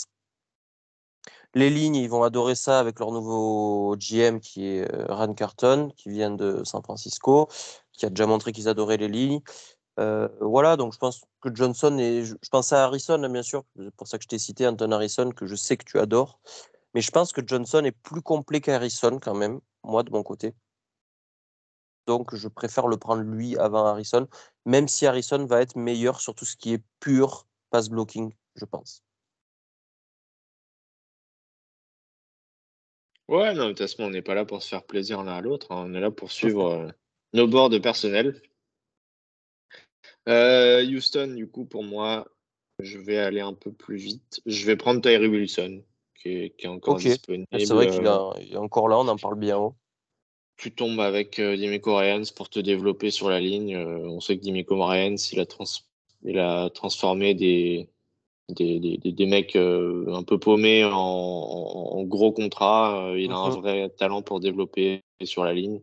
Les 1.55 1.71
lignes, 1.71 1.97
ils 1.97 2.09
vont 2.09 2.23
adorer 2.23 2.55
ça 2.55 2.81
avec 2.81 2.99
leur 2.99 3.13
nouveau 3.13 3.97
GM 3.97 4.41
qui 4.41 4.67
est 4.67 4.91
euh, 4.93 5.07
Ran 5.09 5.35
Carton, 5.35 5.91
qui 5.97 6.09
vient 6.09 6.31
de 6.31 6.65
San 6.65 6.83
Francisco, 6.83 7.49
qui 7.93 8.07
a 8.07 8.11
déjà 8.11 8.27
montré 8.27 8.53
qu'ils 8.53 8.69
adoraient 8.69 8.97
les 8.97 9.09
lignes. 9.09 9.41
Euh, 10.01 10.29
voilà, 10.41 10.77
donc 10.77 10.95
je 10.95 10.99
pense 10.99 11.23
que 11.43 11.55
Johnson 11.55 11.99
et 11.99 12.25
je, 12.25 12.35
pense 12.51 12.73
à 12.73 12.85
Harrison, 12.85 13.23
hein, 13.23 13.29
bien 13.29 13.43
sûr. 13.43 13.65
C'est 13.77 13.95
pour 13.95 14.09
ça 14.09 14.19
que 14.19 14.25
je 14.25 14.29
t'ai 14.29 14.39
cité 14.39 14.67
Anton 14.67 14.91
Harrison, 14.93 15.31
que 15.31 15.47
je 15.47 15.55
sais 15.55 15.77
que 15.77 15.85
tu 15.85 15.99
adores. 15.99 16.41
Mais 16.95 17.03
je 17.03 17.11
pense 17.11 17.33
que 17.33 17.43
Johnson 17.47 17.83
est 17.85 17.93
plus 17.93 18.23
complet 18.23 18.61
qu'Harrison 18.61 19.19
quand 19.21 19.35
même, 19.35 19.61
moi 19.85 20.03
de 20.03 20.11
mon 20.11 20.23
côté. 20.23 20.55
Donc 22.07 22.35
je 22.35 22.49
préfère 22.49 22.89
le 22.89 22.97
prendre 22.97 23.23
lui 23.23 23.57
avant 23.59 23.87
Harrison, 23.87 24.29
même 24.67 24.89
si 24.89 25.07
Harrison 25.07 25.45
va 25.47 25.61
être 25.61 25.77
meilleur 25.77 26.21
sur 26.21 26.35
tout 26.35 26.45
ce 26.45 26.57
qui 26.57 26.75
est 26.75 26.83
pur 27.01 27.47
pass 27.71 27.89
blocking, 27.89 28.35
je 28.57 28.65
pense. 28.65 29.03
Ouais, 33.33 33.55
non, 33.55 33.65
de 33.65 33.69
toute 33.71 33.79
façon, 33.79 34.03
on 34.03 34.11
n'est 34.11 34.21
pas 34.21 34.35
là 34.35 34.45
pour 34.45 34.63
se 34.63 34.69
faire 34.69 34.83
plaisir 34.83 35.23
l'un 35.23 35.33
à 35.33 35.41
l'autre. 35.41 35.73
Hein. 35.73 35.87
On 35.87 35.95
est 35.95 36.01
là 36.01 36.11
pour 36.11 36.31
suivre 36.31 36.67
euh, 36.67 36.89
nos 37.33 37.47
bords 37.47 37.71
de 37.71 37.79
personnel. 37.79 38.43
Euh, 40.29 40.85
Houston, 40.85 41.29
du 41.35 41.49
coup, 41.49 41.65
pour 41.65 41.83
moi, 41.83 42.29
je 42.79 42.99
vais 42.99 43.17
aller 43.17 43.41
un 43.41 43.55
peu 43.55 43.73
plus 43.73 43.97
vite. 43.97 44.43
Je 44.45 44.67
vais 44.67 44.77
prendre 44.77 45.01
Tyree 45.01 45.29
Wilson, 45.29 45.83
qui 46.15 46.53
est, 46.59 46.67
encore 46.67 46.97
disponible. 46.97 47.47
C'est 47.53 47.73
vrai 47.73 47.89
qu'il 47.89 48.07
euh, 48.07 48.33
est 48.35 48.57
encore 48.57 48.89
là, 48.89 48.99
on 48.99 49.09
en 49.09 49.17
parle 49.17 49.39
bien 49.39 49.57
haut. 49.57 49.77
Tu 50.59 50.71
tombes 50.71 51.01
avec 51.01 51.39
euh, 51.39 51.57
Dimico 51.57 51.97
Ryans 51.97 52.31
pour 52.37 52.51
te 52.51 52.61
développer 52.61 53.11
sur 53.11 53.31
la 53.31 53.41
ligne. 53.41 53.79
on 53.79 54.21
sait 54.21 54.37
que 54.37 54.43
Dimico 54.43 54.77
Ryans, 54.85 55.17
il 55.33 55.41
a, 55.41 55.47
il 56.25 56.39
a 56.39 56.69
transformé 56.69 57.33
des, 57.33 57.89
des, 58.49 58.81
des, 58.81 59.13
des 59.13 59.27
mecs 59.27 59.57
un 59.57 60.23
peu 60.25 60.39
paumés 60.39 60.85
en, 60.85 62.03
gros 62.05 62.33
contrat. 62.33 63.13
il 63.17 63.31
a 63.31 63.37
un 63.37 63.51
mhm. 63.51 63.61
vrai 63.61 63.89
talent 63.91 64.23
pour 64.23 64.41
développer 64.41 65.03
sur 65.23 65.45
la 65.45 65.53
ligne. 65.53 65.81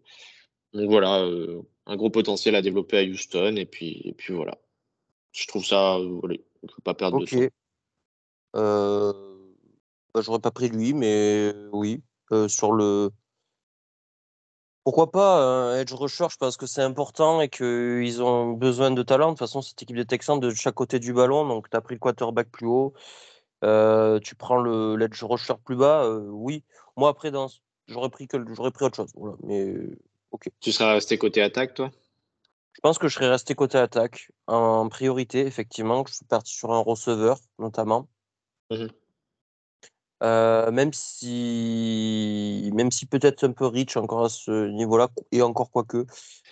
Donc 0.74 0.90
voilà, 0.90 1.26
un 1.86 1.96
gros 1.96 2.10
potentiel 2.10 2.56
à 2.56 2.62
développer 2.62 2.98
à 2.98 3.04
Houston. 3.04 3.56
Et 3.56 3.66
puis, 3.66 4.02
et 4.06 4.14
puis 4.14 4.34
voilà. 4.34 4.58
Je 5.32 5.48
trouve 5.48 5.66
ça, 5.66 5.98
euh, 5.98 6.20
il 6.32 6.40
ne 6.64 6.72
faut 6.72 6.82
pas 6.82 6.94
perdre 6.94 7.20
de 7.20 7.26
temps. 7.26 7.54
Euh, 8.56 9.14
bah, 10.14 10.22
J'aurais 10.22 10.40
pas 10.40 10.52
pris 10.52 10.70
lui, 10.70 10.94
mais 10.94 11.54
oui. 11.72 12.02
Euh, 12.32 12.48
sur 12.48 12.72
le. 12.74 13.10
Pourquoi 14.90 15.12
pas 15.12 15.44
un 15.44 15.80
edge 15.80 15.94
rusher 15.94 16.26
Je 16.32 16.38
pense 16.38 16.58
que 16.58 16.66
c'est 16.66 16.82
important 16.82 17.42
et 17.42 17.48
qu'ils 17.48 18.24
ont 18.24 18.54
besoin 18.54 18.90
de 18.90 19.04
talent. 19.04 19.28
De 19.28 19.32
toute 19.34 19.38
façon, 19.38 19.62
cette 19.62 19.80
équipe 19.84 19.96
de 19.96 20.02
Texans 20.02 20.40
de 20.40 20.50
chaque 20.50 20.74
côté 20.74 20.98
du 20.98 21.14
ballon, 21.14 21.48
donc 21.48 21.70
tu 21.70 21.78
as 21.78 21.82
pris 21.82 21.94
le 21.94 22.00
quarterback 22.00 22.50
plus 22.50 22.66
haut, 22.66 22.96
euh, 23.64 24.20
tu 24.20 24.34
prends 24.34 24.58
le 24.58 24.96
l'edge 24.96 25.24
rusher 25.24 25.54
plus 25.64 25.76
bas, 25.76 26.10
oui. 26.10 26.64
Moi, 26.98 27.08
après, 27.08 27.32
j'aurais 27.86 28.10
pris, 28.10 28.28
que... 28.28 28.38
pris 28.38 28.86
autre 28.86 28.96
chose. 28.96 29.12
Voilà. 29.14 29.36
Mais 29.44 29.76
tu 30.60 30.72
serais 30.72 30.94
resté 30.94 31.20
côté 31.20 31.44
attaque, 31.44 31.76
toi? 31.76 31.92
Je 32.74 32.80
pense 32.82 32.98
que 32.98 33.08
je 33.08 33.14
serais 33.14 33.30
resté 33.30 33.54
côté 33.54 33.78
attaque 33.78 34.32
en 34.48 34.90
priorité, 34.90 35.42
effectivement. 35.42 36.04
Je 36.08 36.16
suis 36.16 36.26
parti 36.26 36.52
sur 36.52 36.74
un 36.74 36.80
receveur, 36.80 37.38
notamment. 37.60 38.10
Mmh 38.72 38.88
euh, 40.22 40.72
même 40.72 40.92
si, 40.94 42.70
même 42.74 42.92
si 42.92 43.06
peut-être 43.06 43.44
un 43.44 43.52
peu 43.52 43.66
rich 43.66 43.98
encore 43.98 44.26
à 44.26 44.30
ce 44.30 44.68
niveau-là, 44.68 45.10
et 45.32 45.42
encore 45.42 45.72
quoique. 45.72 46.06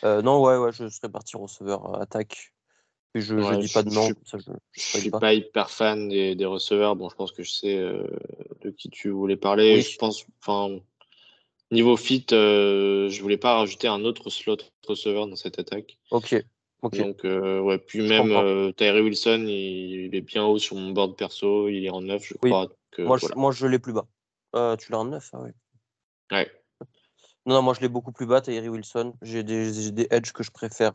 Euh, 0.03 0.21
non, 0.21 0.41
ouais, 0.41 0.57
ouais, 0.57 0.71
je 0.71 0.89
serais 0.89 1.09
parti 1.09 1.37
receveur 1.37 1.95
euh, 1.95 1.99
attaque. 1.99 2.53
je 3.15 3.35
ne 3.35 3.61
dis 3.61 3.71
pas 3.71 3.83
de 3.83 3.89
nom. 3.89 4.09
Je, 4.25 4.37
ne 4.37 4.41
suis 4.75 5.11
pas. 5.11 5.33
hyper 5.33 5.69
fan 5.69 6.07
des, 6.09 6.45
receveurs. 6.45 6.95
Bon, 6.95 7.09
je 7.09 7.15
pense 7.15 7.31
que 7.31 7.43
je 7.43 7.51
sais 7.51 7.75
de 7.75 8.69
qui 8.71 8.89
tu 8.89 9.09
voulais 9.09 9.37
parler. 9.37 9.81
Je 9.81 9.97
pense, 9.97 10.25
enfin, 10.41 10.77
Niveau 11.69 11.97
fit, 11.97 12.25
je 12.29 13.21
voulais 13.21 13.37
pas 13.37 13.57
rajouter 13.57 13.87
un 13.89 14.05
autre 14.05 14.29
slot 14.29 14.57
receveur 14.87 15.27
dans 15.27 15.35
cette 15.35 15.59
attaque. 15.59 15.97
Ok. 16.11 16.41
Donc, 16.83 17.25
euh, 17.25 17.59
ouais, 17.59 17.79
puis 17.79 18.07
même 18.07 18.31
euh, 18.31 18.71
Tyree 18.71 19.01
Wilson, 19.01 19.45
il, 19.47 20.13
est 20.13 20.21
bien 20.21 20.45
haut 20.45 20.59
sur 20.59 20.75
mon 20.75 20.91
board 20.91 21.15
perso, 21.15 21.67
il 21.69 21.85
est 21.85 21.89
en 21.89 22.01
9, 22.01 22.23
je 22.23 22.33
crois. 22.35 22.67
Moi, 22.99 23.17
je, 23.17 23.27
moi, 23.35 23.51
je 23.51 23.67
l'ai 23.67 23.79
plus 23.79 23.93
bas. 23.93 24.07
tu 24.77 24.91
l'as 24.91 24.99
en 24.99 25.05
9, 25.05 25.29
ah 25.33 25.41
ouais. 25.41 25.53
Ouais. 26.31 26.51
Non, 27.45 27.55
non, 27.55 27.61
moi, 27.61 27.73
je 27.73 27.81
l'ai 27.81 27.89
beaucoup 27.89 28.11
plus 28.11 28.25
bas, 28.25 28.41
Tyree 28.41 28.69
Wilson. 28.69 29.13
J'ai 29.21 29.43
des, 29.43 29.91
des 29.91 30.07
edges 30.11 30.33
que 30.33 30.43
je 30.43 30.51
préfère 30.51 30.93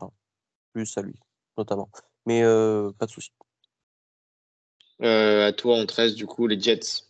plus 0.73 0.97
à 0.97 1.01
lui, 1.01 1.19
notamment. 1.57 1.89
Mais 2.25 2.43
pas 2.97 3.05
de 3.05 3.11
souci. 3.11 3.31
à 4.99 5.51
toi, 5.53 5.77
en 5.77 5.85
13, 5.85 6.15
du 6.15 6.25
coup, 6.25 6.47
les 6.47 6.59
Jets. 6.59 7.05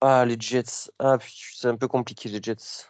Ah, 0.00 0.24
les 0.24 0.36
Jets. 0.38 0.90
Ah, 0.98 1.16
c'est 1.54 1.68
un 1.68 1.76
peu 1.76 1.88
compliqué, 1.88 2.28
les 2.28 2.42
Jets. 2.42 2.86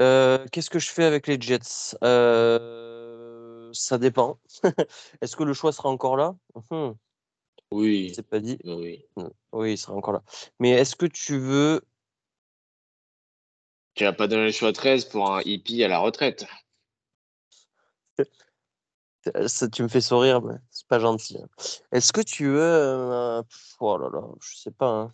Euh, 0.00 0.46
qu'est-ce 0.52 0.70
que 0.70 0.78
je 0.78 0.90
fais 0.90 1.04
avec 1.04 1.26
les 1.26 1.40
Jets? 1.40 1.96
Euh, 2.02 3.70
Ça 3.72 3.98
dépend. 3.98 4.38
Est-ce 5.20 5.36
que 5.36 5.42
le 5.42 5.52
choix 5.52 5.72
sera 5.72 5.88
encore 5.88 6.16
là? 6.16 6.36
Hum. 6.70 6.96
Oui. 7.70 8.12
C'est 8.14 8.26
pas 8.26 8.40
dit. 8.40 8.58
Oui. 8.64 9.04
Oui, 9.52 9.72
il 9.72 9.78
sera 9.78 9.94
encore 9.94 10.14
là. 10.14 10.22
Mais 10.58 10.70
est-ce 10.70 10.96
que 10.96 11.06
tu 11.06 11.38
veux. 11.38 11.82
Tu 13.94 14.04
vas 14.04 14.12
pas 14.12 14.28
donner 14.28 14.46
le 14.46 14.52
choix 14.52 14.72
13 14.72 15.06
pour 15.06 15.32
un 15.32 15.42
hippie 15.42 15.82
à 15.82 15.88
la 15.88 15.98
retraite 15.98 16.46
Ça, 19.46 19.68
tu 19.68 19.82
me 19.82 19.88
fais 19.88 20.00
sourire, 20.00 20.40
mais 20.40 20.54
c'est 20.70 20.86
pas 20.86 21.00
gentil. 21.00 21.38
Hein. 21.42 21.48
Est-ce 21.92 22.12
que 22.12 22.20
tu 22.20 22.46
veux. 22.46 22.60
Euh, 22.60 23.42
oh 23.80 23.98
là 23.98 24.08
là, 24.12 24.22
je 24.40 24.56
sais 24.56 24.70
pas. 24.70 24.88
Hein. 24.88 25.12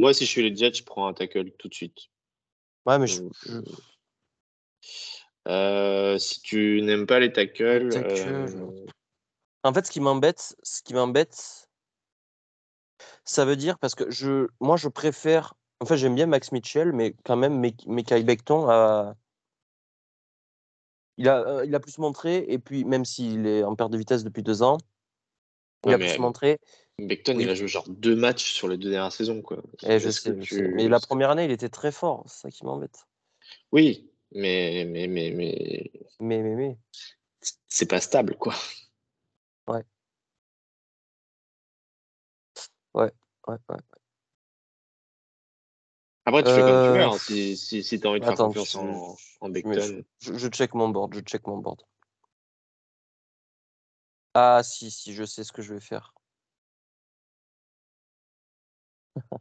Moi, 0.00 0.12
si 0.14 0.24
je 0.24 0.30
suis 0.30 0.42
les 0.42 0.54
Jets, 0.54 0.74
je 0.74 0.82
prends 0.82 1.06
un 1.06 1.14
tackle 1.14 1.52
tout 1.52 1.68
de 1.68 1.74
suite. 1.74 2.08
Ouais, 2.86 2.98
mais 2.98 3.06
je. 3.06 3.22
Euh, 5.48 6.18
si 6.18 6.40
tu 6.42 6.82
n'aimes 6.82 7.06
pas 7.06 7.20
les 7.20 7.32
tackles. 7.32 7.90
Euh, 7.94 8.46
en 9.62 9.72
fait, 9.72 9.86
ce 9.86 9.90
qui 9.90 10.00
m'embête, 10.00 10.56
ce 10.62 10.82
qui 10.82 10.94
m'embête, 10.94 11.68
ça 13.24 13.44
veut 13.44 13.56
dire 13.56 13.78
parce 13.78 13.94
que 13.94 14.10
je, 14.10 14.48
moi, 14.60 14.76
je 14.76 14.88
préfère. 14.88 15.54
En 15.80 15.86
fait, 15.86 15.96
j'aime 15.96 16.14
bien 16.14 16.26
Max 16.26 16.52
Mitchell, 16.52 16.92
mais 16.92 17.14
quand 17.24 17.36
même, 17.36 17.58
Mekai 17.86 18.22
Becton 18.22 18.68
a, 18.68 19.14
il 21.16 21.28
a, 21.28 21.46
euh, 21.46 21.64
il 21.66 21.74
a 21.74 21.80
plus 21.80 21.98
montré, 21.98 22.44
et 22.48 22.58
puis 22.58 22.84
même 22.84 23.04
s'il 23.04 23.46
est 23.46 23.62
en 23.62 23.76
perte 23.76 23.90
de 23.90 23.98
vitesse 23.98 24.24
depuis 24.24 24.42
deux 24.42 24.62
ans, 24.62 24.78
il 25.86 25.92
a 25.92 25.98
plus 25.98 26.18
montré. 26.18 26.58
Beckton, 26.98 27.38
il 27.38 27.48
a 27.48 27.54
joué 27.54 27.68
genre 27.68 27.88
deux 27.88 28.16
matchs 28.16 28.52
sur 28.52 28.68
les 28.68 28.76
deux 28.76 28.90
dernières 28.90 29.12
saisons. 29.12 29.40
Quoi. 29.40 29.58
Et 29.82 29.92
eh, 29.94 29.98
je 29.98 30.10
sais, 30.10 30.32
Mais 30.32 30.88
la 30.88 31.00
première 31.00 31.30
année, 31.30 31.44
il 31.44 31.50
était 31.50 31.68
très 31.68 31.92
fort, 31.92 32.24
c'est 32.26 32.42
ça 32.42 32.50
qui 32.50 32.64
m'embête. 32.64 33.06
Oui, 33.72 34.10
mais. 34.32 34.84
Mais, 34.86 35.06
mais, 35.06 35.30
mais... 35.30 35.90
Mais, 36.20 36.42
mais, 36.42 36.54
mais. 36.54 36.78
C'est 37.68 37.86
pas 37.86 38.00
stable, 38.00 38.36
quoi. 38.36 38.54
Ouais. 39.70 39.84
Ouais, 42.94 43.12
ouais, 43.46 43.56
ouais. 43.68 43.76
Après, 46.24 46.42
tu 46.42 46.50
fais 46.50 46.64
comme 46.64 46.82
tu 46.82 46.90
veux, 46.90 47.02
hein, 47.04 47.12
si, 47.18 47.56
si, 47.56 47.84
si 47.84 48.00
tu 48.00 48.06
as 48.06 48.10
envie 48.10 48.20
de 48.20 48.24
faire 48.24 48.34
confiance 48.34 48.74
en, 48.74 49.16
en 49.40 49.54
Je, 49.54 50.02
je, 50.20 50.48
check 50.48 50.74
mon 50.74 50.88
board, 50.88 51.14
je 51.14 51.20
check 51.20 51.46
mon 51.46 51.58
board. 51.58 51.82
Ah, 54.34 54.60
si, 54.64 54.90
si, 54.90 55.14
je 55.14 55.24
sais 55.24 55.44
ce 55.44 55.52
que 55.52 55.62
je 55.62 55.72
vais 55.74 55.80
faire. 55.80 56.14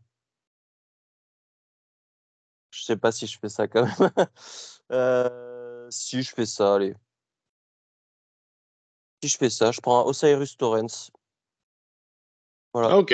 je 2.72 2.84
sais 2.84 2.98
pas 2.98 3.12
si 3.12 3.26
je 3.26 3.40
fais 3.40 3.50
ça 3.50 3.68
quand 3.68 3.84
même. 3.86 4.12
euh, 4.92 5.88
si 5.90 6.22
je 6.22 6.34
fais 6.34 6.46
ça, 6.46 6.76
allez. 6.76 6.96
Si 9.22 9.30
je 9.30 9.38
fais 9.38 9.50
ça, 9.50 9.72
je 9.72 9.82
prends 9.82 10.06
Osiris 10.06 10.56
Torrens. 10.58 11.12
Voilà. 12.74 12.90
Ah, 12.92 12.98
ok. 12.98 13.14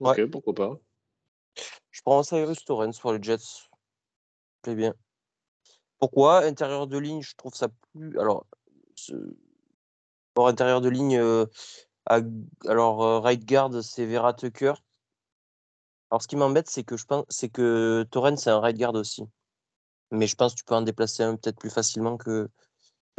Ok, 0.00 0.26
pourquoi 0.26 0.54
pas. 0.54 0.78
Je 1.90 2.02
prends 2.02 2.22
Cyrus 2.22 2.64
Torrens 2.64 2.98
pour 3.00 3.12
les 3.12 3.22
Jets. 3.22 3.68
Très 4.62 4.74
bien. 4.74 4.94
Pourquoi? 5.98 6.44
Intérieur 6.44 6.86
de 6.86 6.98
ligne, 6.98 7.22
je 7.22 7.34
trouve 7.36 7.54
ça 7.54 7.68
plus. 7.92 8.18
Alors, 8.18 8.46
pour 10.34 10.46
intérieur 10.46 10.80
de 10.80 10.88
ligne, 10.88 11.18
euh, 11.18 11.46
alors 12.66 13.02
euh, 13.02 13.20
right 13.20 13.44
guard, 13.44 13.82
c'est 13.82 14.06
Vera 14.06 14.32
Tucker. 14.34 14.74
Alors, 16.10 16.22
ce 16.22 16.28
qui 16.28 16.36
m'embête, 16.36 16.70
c'est 16.70 16.84
que 16.84 16.96
je 16.96 17.04
pense, 17.04 17.24
c'est 17.28 17.48
que 17.48 18.06
Torrens, 18.10 18.36
c'est 18.36 18.50
un 18.50 18.60
right 18.60 18.78
guard 18.78 18.94
aussi. 18.94 19.24
Mais 20.10 20.26
je 20.26 20.36
pense 20.36 20.54
que 20.54 20.58
tu 20.58 20.64
peux 20.64 20.74
en 20.74 20.82
déplacer 20.82 21.22
un 21.22 21.36
peut-être 21.36 21.58
plus 21.58 21.70
facilement 21.70 22.16
que, 22.16 22.48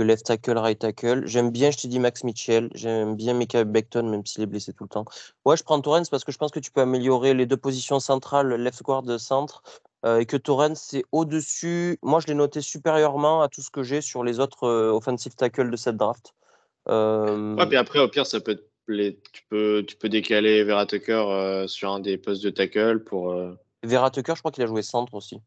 left 0.04 0.26
tackle, 0.26 0.58
right 0.58 0.80
tackle. 0.80 1.26
J'aime 1.26 1.52
bien, 1.52 1.72
je 1.72 1.78
te 1.78 1.88
dis, 1.88 2.00
Max 2.00 2.24
Mitchell. 2.24 2.70
J'aime 2.74 3.16
bien 3.16 3.34
Mika 3.34 3.64
Beckton, 3.64 4.04
même 4.04 4.26
s'il 4.26 4.44
est 4.44 4.48
blessé 4.48 4.74
tout 4.74 4.84
le 4.84 4.90
temps. 4.90 5.06
Ouais, 5.46 5.58
je 5.58 5.64
prends 5.64 5.80
Torrens 5.82 6.10
parce 6.10 6.24
que 6.24 6.32
je 6.32 6.38
pense 6.38 6.52
que 6.52 6.60
tu 6.60 6.72
peux 6.72 6.82
améliorer 6.82 7.34
les 7.34 7.46
deux 7.46 7.58
positions 7.58 8.00
centrales, 8.00 8.54
left 8.56 8.82
guard, 8.84 9.04
centre. 9.20 9.64
Euh, 10.06 10.20
et 10.20 10.26
que 10.26 10.38
Torrens, 10.38 10.76
c'est 10.76 11.04
au-dessus. 11.12 11.98
Moi, 12.02 12.20
je 12.22 12.28
l'ai 12.28 12.34
noté 12.34 12.62
supérieurement 12.62 13.42
à 13.42 13.50
tout 13.50 13.62
ce 13.62 13.70
que 13.70 13.84
j'ai 13.84 14.00
sur 14.00 14.24
les 14.24 14.40
autres 14.40 14.64
euh, 14.64 14.92
offensive 14.92 15.36
tackles 15.36 15.70
de 15.70 15.76
cette 15.76 15.98
draft. 15.98 16.34
Euh... 16.88 17.56
Ouais, 17.56 17.68
puis 17.68 17.76
après, 17.76 18.00
au 18.00 18.08
pire, 18.08 18.26
ça 18.26 18.40
peut 18.40 18.64
tu, 18.88 19.44
peux, 19.50 19.84
tu 19.88 19.96
peux 19.98 20.10
décaler 20.10 20.64
Vera 20.64 20.88
Tucker 20.88 21.66
sur 21.68 21.92
un 21.92 22.00
des 22.00 22.18
postes 22.18 22.44
de 22.44 22.50
tackle 22.50 23.04
pour. 23.04 23.36
Vera 23.84 24.10
Tucker, 24.10 24.34
je 24.36 24.42
crois 24.42 24.52
qu'il 24.52 24.64
a 24.64 24.68
joué 24.68 24.82
centre 24.82 25.14
aussi. 25.14 25.40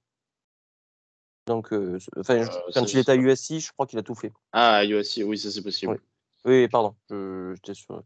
Donc, 1.46 1.72
euh, 1.72 1.98
enfin, 2.18 2.36
Euh, 2.38 2.46
quand 2.74 2.92
il 2.92 2.98
est 2.98 3.08
à 3.08 3.16
USC, 3.16 3.58
je 3.58 3.72
crois 3.72 3.86
qu'il 3.86 3.98
a 3.98 4.02
tout 4.02 4.14
fait. 4.14 4.32
Ah, 4.52 4.84
USC, 4.84 5.22
oui, 5.24 5.38
ça 5.38 5.50
c'est 5.50 5.62
possible. 5.62 5.92
Oui. 5.92 5.98
Oui, 6.44 6.68
pardon, 6.68 6.94
je- 7.10 7.54
j'étais 7.54 7.74
sûr. 7.74 8.02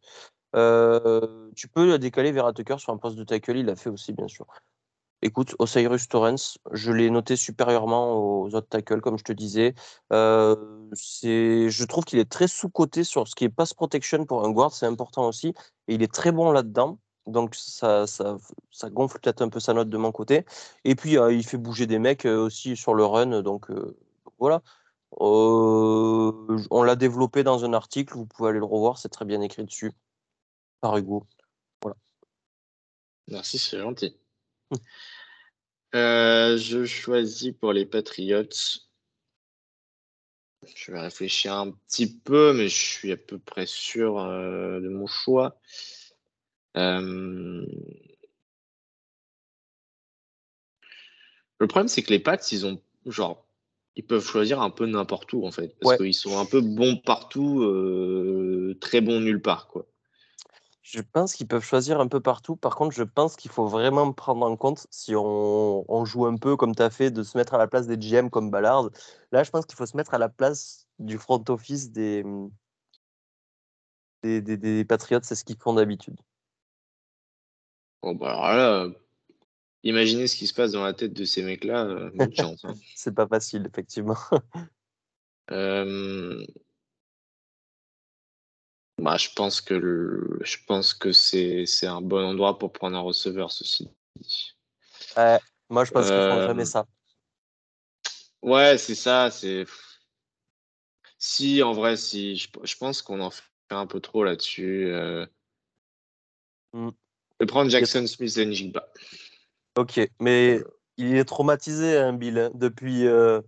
Euh, 0.54 1.50
tu 1.54 1.68
peux 1.68 1.86
le 1.86 1.98
décaler 1.98 2.32
vers 2.32 2.52
Tucker 2.54 2.78
sur 2.78 2.92
un 2.92 2.98
poste 2.98 3.16
de 3.16 3.24
tackle, 3.24 3.56
il 3.56 3.66
l'a 3.66 3.76
fait 3.76 3.90
aussi, 3.90 4.12
bien 4.12 4.28
sûr. 4.28 4.46
Écoute, 5.22 5.54
Osiris 5.58 6.08
Torrens, 6.08 6.58
je 6.72 6.92
l'ai 6.92 7.08
noté 7.10 7.36
supérieurement 7.36 8.14
aux 8.42 8.54
autres 8.54 8.68
tackles, 8.68 9.00
comme 9.00 9.18
je 9.18 9.24
te 9.24 9.32
disais. 9.32 9.74
Euh, 10.12 10.54
je 10.92 11.84
trouve 11.84 12.04
qu'il 12.04 12.18
est 12.18 12.30
très 12.30 12.48
sous-coté 12.48 13.02
sur 13.02 13.26
ce 13.26 13.34
qui 13.34 13.44
est 13.44 13.48
pass 13.48 13.72
protection 13.74 14.24
pour 14.26 14.44
un 14.44 14.50
guard, 14.50 14.72
c'est 14.72 14.86
important 14.86 15.26
aussi. 15.26 15.48
Et 15.88 15.94
il 15.94 16.02
est 16.02 16.12
très 16.12 16.32
bon 16.32 16.52
là-dedans. 16.52 16.98
Donc 17.26 17.54
ça, 17.56 18.06
ça, 18.06 18.38
ça 18.70 18.90
gonfle 18.90 19.18
peut-être 19.18 19.42
un 19.42 19.48
peu 19.48 19.60
sa 19.60 19.74
note 19.74 19.88
de 19.88 19.96
mon 19.96 20.12
côté. 20.12 20.44
Et 20.84 20.94
puis 20.94 21.18
euh, 21.18 21.32
il 21.32 21.44
fait 21.44 21.56
bouger 21.56 21.86
des 21.86 21.98
mecs 21.98 22.24
euh, 22.24 22.36
aussi 22.38 22.76
sur 22.76 22.94
le 22.94 23.04
run. 23.04 23.42
Donc 23.42 23.70
euh, 23.70 23.96
voilà. 24.38 24.62
On 25.18 26.82
l'a 26.82 26.96
développé 26.96 27.42
dans 27.42 27.64
un 27.64 27.72
article, 27.72 28.14
vous 28.14 28.26
pouvez 28.26 28.50
aller 28.50 28.58
le 28.58 28.64
revoir, 28.64 28.98
c'est 28.98 29.08
très 29.08 29.24
bien 29.24 29.40
écrit 29.40 29.64
dessus 29.64 29.92
par 30.80 30.96
Hugo. 30.96 31.26
Merci, 33.28 33.58
c'est 33.58 33.78
gentil. 33.78 34.16
Euh, 35.94 36.58
je 36.58 36.84
choisis 36.84 37.52
pour 37.52 37.72
les 37.72 37.86
Patriots. 37.86 38.44
Je 40.74 40.92
vais 40.92 41.00
réfléchir 41.00 41.54
un 41.54 41.70
petit 41.70 42.12
peu, 42.12 42.52
mais 42.52 42.68
je 42.68 42.76
suis 42.76 43.12
à 43.12 43.16
peu 43.16 43.38
près 43.38 43.66
sûr 43.66 44.16
de 44.16 44.88
mon 44.88 45.06
choix. 45.06 45.58
Le 46.76 47.66
problème, 51.66 51.88
c'est 51.88 52.02
que 52.02 52.10
les 52.10 52.18
Pats, 52.18 52.36
ils 52.52 52.66
ont 52.66 52.80
genre, 53.06 53.46
ils 53.96 54.04
peuvent 54.04 54.24
choisir 54.24 54.60
un 54.60 54.70
peu 54.70 54.86
n'importe 54.86 55.32
où 55.32 55.46
en 55.46 55.50
fait, 55.50 55.74
parce 55.80 55.92
Ouais. 55.92 56.06
qu'ils 56.06 56.14
sont 56.14 56.38
un 56.38 56.44
peu 56.44 56.60
bons 56.60 56.96
partout, 56.96 57.62
euh, 57.62 58.76
très 58.80 59.00
bons 59.00 59.20
nulle 59.20 59.40
part 59.40 59.68
quoi. 59.68 59.86
Je 60.82 61.00
pense 61.00 61.34
qu'ils 61.34 61.48
peuvent 61.48 61.64
choisir 61.64 61.98
un 61.98 62.06
peu 62.06 62.20
partout. 62.20 62.54
Par 62.54 62.76
contre, 62.76 62.94
je 62.94 63.02
pense 63.02 63.34
qu'il 63.34 63.50
faut 63.50 63.66
vraiment 63.66 64.12
prendre 64.12 64.46
en 64.46 64.56
compte, 64.56 64.86
si 64.90 65.16
on, 65.16 65.84
on 65.92 66.04
joue 66.04 66.26
un 66.26 66.36
peu 66.36 66.56
comme 66.56 66.76
tu 66.76 66.82
as 66.82 66.90
fait, 66.90 67.10
de 67.10 67.24
se 67.24 67.36
mettre 67.36 67.54
à 67.54 67.58
la 67.58 67.66
place 67.66 67.88
des 67.88 67.96
GM 67.96 68.30
comme 68.30 68.52
Ballard. 68.52 68.90
Là, 69.32 69.42
je 69.42 69.50
pense 69.50 69.66
qu'il 69.66 69.76
faut 69.76 69.86
se 69.86 69.96
mettre 69.96 70.14
à 70.14 70.18
la 70.18 70.28
place 70.28 70.86
du 71.00 71.18
front 71.18 71.42
office 71.48 71.90
des, 71.90 72.24
des, 74.22 74.40
des, 74.40 74.56
des 74.56 74.84
Patriots. 74.84 75.18
C'est 75.24 75.34
ce 75.34 75.44
qu'ils 75.44 75.58
font 75.58 75.74
d'habitude. 75.74 76.20
Bon 78.06 78.14
bah 78.14 78.28
alors 78.28 78.56
là, 78.56 78.88
imaginez 79.82 80.28
ce 80.28 80.36
qui 80.36 80.46
se 80.46 80.54
passe 80.54 80.70
dans 80.70 80.84
la 80.84 80.92
tête 80.92 81.12
de 81.12 81.24
ces 81.24 81.42
mecs-là, 81.42 81.84
euh, 81.86 82.10
bonne 82.14 82.32
chance. 82.36 82.64
hein. 82.64 82.72
C'est 82.94 83.12
pas 83.12 83.26
facile, 83.26 83.66
effectivement. 83.66 84.16
Euh, 85.52 86.44
Bah, 88.98 89.16
je 89.16 89.28
pense 89.34 89.60
que 89.60 89.74
le... 89.74 90.38
je 90.42 90.56
pense 90.66 90.94
que 90.94 91.12
c'est 91.12 91.66
c'est 91.66 91.86
un 91.86 92.00
bon 92.00 92.24
endroit 92.24 92.58
pour 92.58 92.72
prendre 92.72 92.96
un 92.96 93.00
receveur, 93.00 93.50
ceci 93.50 93.88
dit. 94.16 94.56
Ouais, 95.16 95.38
moi, 95.68 95.84
je 95.84 95.90
pense 95.90 96.06
qu'ils 96.06 96.14
Euh, 96.18 96.46
jamais 96.46 96.64
ça. 96.64 96.86
Ouais, 98.42 98.78
c'est 98.78 98.94
ça, 98.94 99.30
c'est. 99.32 99.64
Si, 101.18 101.60
en 101.62 101.72
vrai, 101.72 101.96
si, 101.96 102.36
je, 102.36 102.48
je 102.62 102.76
pense 102.76 103.02
qu'on 103.02 103.20
en 103.20 103.30
fait 103.30 103.42
un 103.70 103.86
peu 103.86 104.00
trop 104.00 104.22
là-dessus. 104.22 104.86
euh. 104.92 105.26
Mm. 106.72 106.90
Vais 107.40 107.46
prendre 107.46 107.70
Jackson 107.70 108.06
Smith 108.06 108.36
et 108.38 108.46
Njigba. 108.46 108.88
Ok, 109.76 110.00
mais 110.20 110.62
il 110.96 111.14
est 111.16 111.24
traumatisé, 111.24 111.98
hein, 111.98 112.12
Bill, 112.14 112.38
hein, 112.38 112.50
depuis 112.54 113.06
euh, 113.06 113.40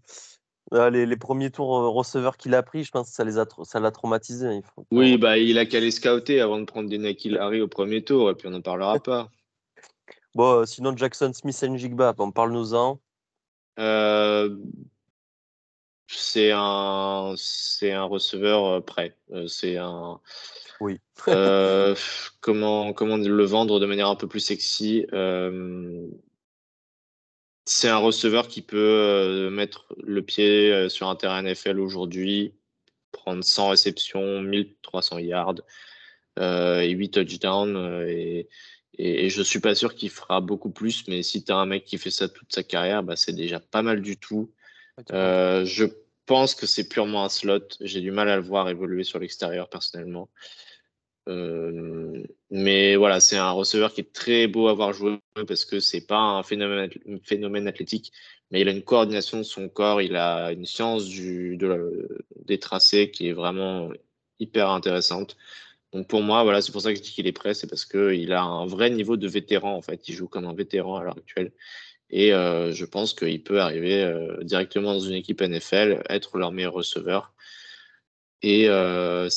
euh, 0.75 0.91
les, 0.91 1.07
les 1.07 1.17
premiers 1.17 1.51
tours 1.51 1.79
euh, 1.79 1.89
receveurs 1.89 2.37
qu'il 2.37 2.55
a 2.55 2.63
pris. 2.63 2.85
Je 2.85 2.91
pense 2.91 3.09
que 3.09 3.15
ça 3.15 3.25
les 3.25 3.39
a, 3.39 3.47
ça 3.65 3.81
l'a 3.81 3.91
traumatisé. 3.91 4.57
Il 4.57 4.63
faut- 4.63 4.85
Oui, 4.91 5.17
bah, 5.17 5.39
il 5.39 5.57
a 5.59 5.65
qu'à 5.65 5.81
les 5.81 5.91
scouter 5.91 6.41
avant 6.43 6.59
de 6.61 6.65
prendre 6.67 6.89
des 6.91 6.99
Nakil 6.99 7.39
Harry 7.39 7.61
au 7.63 7.69
premier 7.69 8.05
tour, 8.05 8.31
et 8.31 8.35
puis 8.35 8.47
on 8.49 8.51
n'en 8.51 8.61
parlera 8.61 8.99
pas. 9.03 9.31
Bon, 10.35 10.67
sinon, 10.67 10.95
Jackson 10.95 11.33
Smith 11.33 11.59
et 11.63 11.69
Njigba, 11.69 12.13
bon, 12.13 12.31
parle-nous-en. 12.31 13.01
Euh, 13.79 14.55
c'est 16.17 16.53
un, 16.55 17.35
c'est 17.37 17.93
un 17.93 18.05
receveur 18.05 18.65
euh, 18.67 18.81
prêt. 18.81 19.17
Euh, 19.33 19.47
c'est 19.47 19.77
un. 19.77 20.21
Oui. 20.81 20.99
Euh, 21.29 21.95
comment, 22.41 22.93
comment 22.93 23.17
le 23.17 23.45
vendre 23.45 23.81
de 23.81 23.87
manière 23.87 24.09
un 24.09 24.17
peu 24.17 24.29
plus 24.29 24.41
sexy 24.41 25.07
euh, 25.13 26.07
C'est 27.67 27.89
un 27.89 27.99
receveur 27.99 28.49
qui 28.49 28.63
peut 28.63 28.77
euh, 28.79 29.51
mettre 29.51 29.87
le 30.03 30.23
pied 30.23 30.89
sur 30.89 31.09
un 31.09 31.17
terrain 31.17 31.43
NFL 31.43 31.81
aujourd'hui, 31.81 32.55
prendre 33.13 33.45
100 33.45 33.71
réceptions, 33.71 34.41
1300 34.43 35.19
yards 35.19 35.61
et 36.41 36.91
8 36.91 37.11
touchdowns. 37.11 38.07
et, 38.09 38.49
et, 38.97 39.27
et 39.27 39.31
je 39.31 39.43
suis 39.43 39.61
pas 39.61 39.75
sûr 39.75 39.95
qu'il 39.95 40.11
fera 40.11 40.41
beaucoup 40.41 40.71
plus, 40.71 41.07
mais 41.09 41.23
si 41.25 41.45
tu 41.45 41.53
as 41.53 41.57
un 41.57 41.67
mec 41.67 41.85
qui 41.85 41.99
fait 41.99 42.13
ça 42.13 42.29
toute 42.29 42.53
sa 42.53 42.63
carrière, 42.63 43.03
bah, 43.03 43.17
c'est 43.17 43.33
déjà 43.33 43.61
pas 43.61 43.83
mal 43.83 44.01
du 44.01 44.17
tout. 44.17 44.53
Euh, 45.13 45.65
je 45.65 45.85
pense 46.27 46.55
que 46.55 46.67
c'est 46.67 46.89
purement 46.89 47.25
un 47.25 47.29
slot. 47.29 47.69
J'ai 47.81 48.01
du 48.01 48.11
mal 48.11 48.29
à 48.29 48.37
le 48.37 48.43
voir 48.43 48.69
évoluer 48.69 49.05
sur 49.05 49.19
l'extérieur 49.19 49.69
personnellement. 49.69 50.29
Euh, 51.29 52.23
mais 52.51 52.97
voilà, 52.97 53.21
c'est 53.21 53.37
un 53.37 53.51
receveur 53.51 53.93
qui 53.93 54.01
est 54.01 54.13
très 54.13 54.47
beau 54.47 54.69
à 54.69 54.75
voir 54.75 54.93
jouer 54.93 55.19
parce 55.47 55.65
que 55.67 55.79
c'est 55.79 56.07
pas 56.07 56.19
un 56.19 56.43
phénomène, 56.43 57.69
athlétique, 57.69 58.13
mais 58.51 58.63
il 58.63 58.69
a 58.69 58.73
une 58.73 58.83
coordination 58.83 59.37
de 59.37 59.43
son 59.43 59.69
corps, 59.69 60.01
il 60.01 60.17
a 60.17 60.53
une 60.53 60.65
science 60.65 61.07
des 61.11 62.59
tracés 62.59 63.11
qui 63.11 63.29
est 63.29 63.33
vraiment 63.35 63.91
hyper 64.41 64.71
intéressante. 64.71 65.37
Donc 65.93 66.09
pour 66.09 66.23
moi, 66.23 66.45
voilà, 66.45 66.63
c'est 66.63 66.73
pour 66.73 66.81
ça 66.81 66.93
que 66.93 66.99
je 66.99 67.03
dis 67.03 67.13
qu'il 67.13 67.27
est 67.27 67.33
prêt, 67.33 67.55
c'est 67.55 67.67
parce 67.67 67.85
qu'il 67.85 68.33
a 68.33 68.43
un 68.43 68.67
vrai 68.67 68.89
niveau 68.91 69.17
de 69.19 69.29
vétéran 69.29 69.75
en 69.75 69.83
fait. 69.83 70.09
Il 70.09 70.15
joue 70.15 70.29
comme 70.29 70.47
un 70.47 70.55
vétéran 70.55 70.97
à 70.97 71.05
l'heure 71.05 71.19
actuelle. 71.19 71.53
Et 72.11 72.33
euh, 72.33 72.73
je 72.73 72.85
pense 72.85 73.13
qu'il 73.15 73.43
peut 73.43 73.61
arriver 73.61 74.03
euh, 74.03 74.43
directement 74.43 74.95
dans 74.95 75.01
une 75.01 75.15
équipe 75.15 75.43
NFL, 75.43 76.03
être 76.09 76.39
leur 76.39 76.53
meilleur 76.53 76.73
receveur. 76.73 77.35
Et 78.41 78.69
euh, 78.69 79.29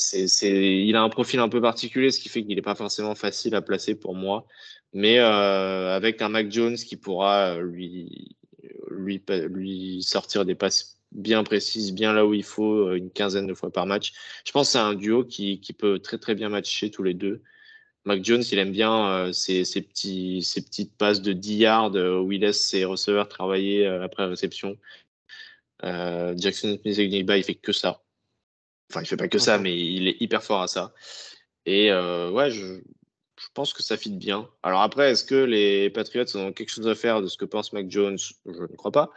il 0.42 0.96
a 0.96 1.02
un 1.02 1.08
profil 1.08 1.40
un 1.40 1.48
peu 1.48 1.60
particulier, 1.60 2.10
ce 2.10 2.20
qui 2.20 2.28
fait 2.28 2.44
qu'il 2.44 2.54
n'est 2.54 2.62
pas 2.62 2.76
forcément 2.76 3.14
facile 3.14 3.54
à 3.54 3.62
placer 3.62 3.94
pour 3.94 4.14
moi. 4.14 4.46
Mais 4.94 5.18
euh, 5.18 5.94
avec 5.94 6.22
un 6.22 6.28
Mac 6.28 6.50
Jones 6.50 6.76
qui 6.76 6.96
pourra 6.96 7.58
lui, 7.58 8.36
lui, 8.90 9.22
lui 9.48 10.02
sortir 10.02 10.44
des 10.44 10.54
passes 10.54 11.00
bien 11.10 11.42
précises, 11.44 11.92
bien 11.92 12.12
là 12.12 12.24
où 12.24 12.32
il 12.32 12.44
faut, 12.44 12.92
une 12.94 13.10
quinzaine 13.10 13.46
de 13.46 13.54
fois 13.54 13.70
par 13.70 13.86
match, 13.86 14.12
je 14.46 14.52
pense 14.52 14.68
que 14.68 14.72
c'est 14.72 14.78
un 14.78 14.94
duo 14.94 15.24
qui, 15.24 15.60
qui 15.60 15.72
peut 15.72 15.98
très 15.98 16.18
très 16.18 16.34
bien 16.34 16.48
matcher 16.48 16.90
tous 16.90 17.02
les 17.02 17.14
deux. 17.14 17.42
Mac 18.04 18.24
Jones, 18.24 18.42
il 18.50 18.58
aime 18.58 18.72
bien 18.72 19.08
euh, 19.08 19.32
ses, 19.32 19.64
ses, 19.64 19.80
petits, 19.82 20.42
ses 20.42 20.62
petites 20.62 20.96
passes 20.96 21.22
de 21.22 21.32
10 21.32 21.56
yards 21.56 21.94
euh, 21.96 22.18
où 22.20 22.32
il 22.32 22.40
laisse 22.40 22.60
ses 22.60 22.84
receveurs 22.84 23.28
travailler 23.28 23.86
euh, 23.86 24.02
après 24.04 24.24
réception. 24.24 24.76
Euh, 25.84 26.34
Jackson 26.36 26.78
Smith 26.80 26.98
Igniba, 26.98 27.36
il 27.36 27.44
fait 27.44 27.54
que 27.54 27.72
ça. 27.72 28.02
Enfin, 28.90 29.02
il 29.02 29.06
fait 29.06 29.16
pas 29.16 29.28
que 29.28 29.38
ça, 29.38 29.58
mais 29.58 29.78
il 29.78 30.08
est 30.08 30.16
hyper 30.20 30.42
fort 30.42 30.62
à 30.62 30.66
ça. 30.68 30.92
Et 31.64 31.90
euh, 31.90 32.30
ouais, 32.30 32.50
je, 32.50 32.80
je 33.40 33.46
pense 33.54 33.72
que 33.72 33.82
ça 33.82 33.96
fit 33.96 34.10
bien. 34.10 34.48
Alors 34.62 34.82
après, 34.82 35.10
est-ce 35.12 35.24
que 35.24 35.34
les 35.36 35.88
Patriots 35.90 36.24
ont 36.36 36.52
quelque 36.52 36.68
chose 36.70 36.86
à 36.88 36.94
faire 36.94 37.22
de 37.22 37.26
ce 37.28 37.36
que 37.36 37.44
pense 37.44 37.72
Mac 37.72 37.88
Jones? 37.90 38.18
Je 38.46 38.50
ne 38.50 38.66
crois 38.76 38.92
pas. 38.92 39.10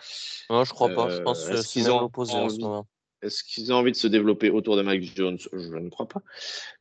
Non, 0.49 0.63
je 0.63 0.71
crois 0.73 0.89
pas. 0.89 1.09
Je 1.09 1.15
Euh, 1.17 1.23
pense 1.23 1.67
qu'ils 1.67 1.89
ont 1.91 1.99
l'opposé 2.01 2.33
en 2.33 2.49
ce 2.49 2.57
moment. 2.59 2.87
Est-ce 3.25 3.43
qu'ils 3.43 3.73
ont 3.73 3.77
envie 3.77 3.91
de 3.91 3.97
se 3.97 4.07
développer 4.07 4.49
autour 4.49 4.77
de 4.77 4.81
Mac 4.81 5.01
Jones? 5.15 5.37
Je 5.51 5.57
ne 5.57 5.89
crois 5.89 6.07
pas. 6.07 6.21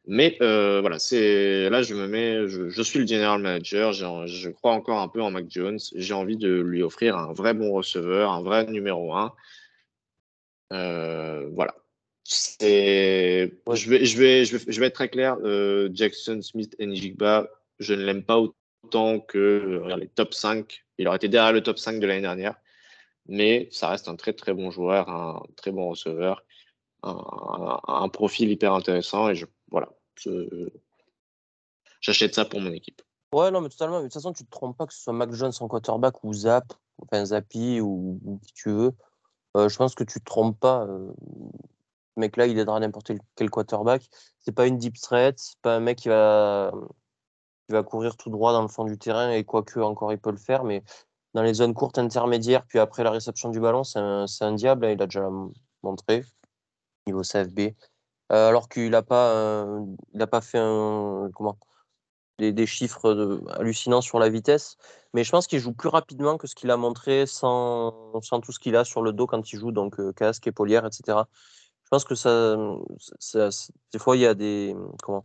Mais 0.06 0.36
euh, 0.42 0.80
voilà, 0.80 0.98
c'est 0.98 1.70
là 1.70 1.82
je 1.82 1.94
me 1.94 2.06
mets, 2.06 2.46
je, 2.48 2.82
suis 2.82 2.98
le 2.98 3.06
general 3.06 3.40
manager, 3.40 3.92
je 3.92 4.50
crois 4.50 4.72
encore 4.72 5.00
un 5.00 5.08
peu 5.08 5.22
en 5.22 5.30
Mac 5.30 5.46
Jones. 5.48 5.78
J'ai 5.94 6.14
envie 6.14 6.36
de 6.36 6.60
lui 6.60 6.82
offrir 6.82 7.16
un 7.16 7.32
vrai 7.32 7.54
bon 7.54 7.72
receveur, 7.72 8.32
un 8.32 8.42
vrai 8.42 8.66
numéro 8.66 9.14
un. 9.14 9.32
Euh, 10.72 11.48
voilà. 11.52 11.74
Je 12.26 13.90
vais, 13.90 14.04
je 14.04 14.18
vais, 14.18 14.44
je 14.44 14.80
vais, 14.80 14.86
être 14.86 14.94
très 14.94 15.08
clair. 15.08 15.36
euh, 15.44 15.90
Jackson 15.92 16.40
Smith 16.42 16.74
et 16.78 16.86
Njigba, 16.86 17.48
je 17.78 17.94
ne 17.94 18.04
l'aime 18.04 18.22
pas 18.22 18.38
autant 18.38 19.20
que 19.20 19.38
euh, 19.38 19.96
les 19.96 20.08
top 20.08 20.34
5. 20.34 20.84
Il 20.98 21.08
aurait 21.08 21.16
été 21.16 21.28
derrière 21.28 21.52
le 21.52 21.62
top 21.62 21.78
5 21.78 22.00
de 22.00 22.06
l'année 22.06 22.22
dernière 22.22 22.54
mais 23.26 23.68
ça 23.70 23.88
reste 23.88 24.08
un 24.08 24.16
très 24.16 24.32
très 24.32 24.54
bon 24.54 24.70
joueur, 24.70 25.08
un 25.08 25.42
très 25.56 25.72
bon 25.72 25.88
receveur, 25.90 26.44
un, 27.02 28.08
profil 28.08 28.50
hyper 28.50 28.72
intéressant 28.72 29.28
et 29.28 29.34
je, 29.34 29.46
voilà, 29.70 29.90
j'achète 32.00 32.34
ça 32.34 32.44
pour 32.44 32.60
mon 32.60 32.72
équipe. 32.72 33.02
Ouais, 33.32 33.50
non, 33.50 33.60
mais 33.60 33.68
totalement. 33.68 33.98
De 33.98 34.04
toute 34.04 34.14
façon, 34.14 34.32
tu 34.32 34.44
te 34.44 34.50
trompes 34.50 34.76
pas 34.76 34.86
que 34.86 34.94
ce 34.94 35.02
soit 35.02 35.12
Mac 35.12 35.32
Jones 35.32 35.52
en 35.58 35.68
quarterback 35.68 36.22
ou 36.22 36.32
Zap, 36.32 36.72
enfin 36.98 37.24
Zappi 37.24 37.80
ou, 37.80 38.38
qui 38.46 38.52
tu 38.52 38.70
veux. 38.70 38.92
Euh, 39.56 39.68
je 39.68 39.76
pense 39.76 39.94
que 39.94 40.04
tu 40.04 40.20
te 40.20 40.24
trompes 40.24 40.58
pas. 40.58 40.84
euh, 40.86 41.12
ce 42.16 42.20
mec-là, 42.20 42.46
il 42.46 42.58
aidera 42.58 42.78
n'importe 42.78 43.08
quel- 43.08 43.20
quel 43.34 43.50
quarterback. 43.50 44.08
C'est 44.40 44.52
pas 44.52 44.66
une 44.66 44.78
deep 44.78 45.00
threat, 45.00 45.36
c'est 45.38 45.58
pas 45.62 45.76
un 45.76 45.80
mec 45.80 45.98
qui 45.98 46.08
va, 46.08 46.72
qui 47.66 47.72
va 47.72 47.82
courir 47.82 48.16
tout 48.16 48.30
droit 48.30 48.52
dans 48.52 48.62
le 48.62 48.68
fond 48.68 48.84
du 48.84 48.98
terrain 48.98 49.30
et 49.32 49.44
quoique 49.44 49.80
encore 49.80 50.12
il 50.12 50.18
peut 50.18 50.30
le 50.30 50.36
faire, 50.36 50.64
mais 50.64 50.84
dans 51.34 51.42
les 51.42 51.54
zones 51.54 51.74
courtes 51.74 51.98
intermédiaires, 51.98 52.64
puis 52.66 52.78
après 52.78 53.04
la 53.04 53.10
réception 53.10 53.50
du 53.50 53.60
ballon, 53.60 53.84
c'est 53.84 53.98
un, 53.98 54.52
diable. 54.52 54.86
Hein, 54.86 54.92
il 54.92 55.02
a 55.02 55.06
déjà 55.06 55.28
montré 55.82 56.24
niveau 57.06 57.22
CFB. 57.22 57.74
Euh, 58.32 58.48
alors 58.48 58.68
qu'il 58.68 58.90
n'a 58.90 59.02
pas, 59.02 59.66
il 60.14 60.26
pas 60.26 60.40
fait 60.40 60.58
comment, 61.34 61.58
des, 62.38 62.66
chiffres 62.66 63.42
hallucinants 63.50 64.00
sur 64.00 64.18
la 64.18 64.28
vitesse. 64.28 64.76
Mais 65.12 65.24
je 65.24 65.30
pense 65.30 65.46
qu'il 65.46 65.60
joue 65.60 65.72
plus 65.72 65.88
rapidement 65.88 66.36
que 66.36 66.46
ce 66.46 66.54
qu'il 66.54 66.70
a 66.70 66.76
montré 66.76 67.26
sans, 67.26 68.12
sans 68.22 68.40
tout 68.40 68.52
ce 68.52 68.58
qu'il 68.58 68.76
a 68.76 68.84
sur 68.84 69.02
le 69.02 69.12
dos 69.12 69.26
quand 69.26 69.52
il 69.52 69.58
joue, 69.58 69.72
donc 69.72 70.00
euh, 70.00 70.12
casque, 70.12 70.46
épaulière, 70.46 70.86
etc. 70.86 71.18
Je 71.84 71.88
pense 71.90 72.04
que 72.04 72.14
ça, 72.14 72.56
des 73.92 73.98
fois, 73.98 74.16
il 74.16 74.22
y 74.22 74.26
a 74.26 74.34
des, 74.34 74.74
comment, 75.02 75.24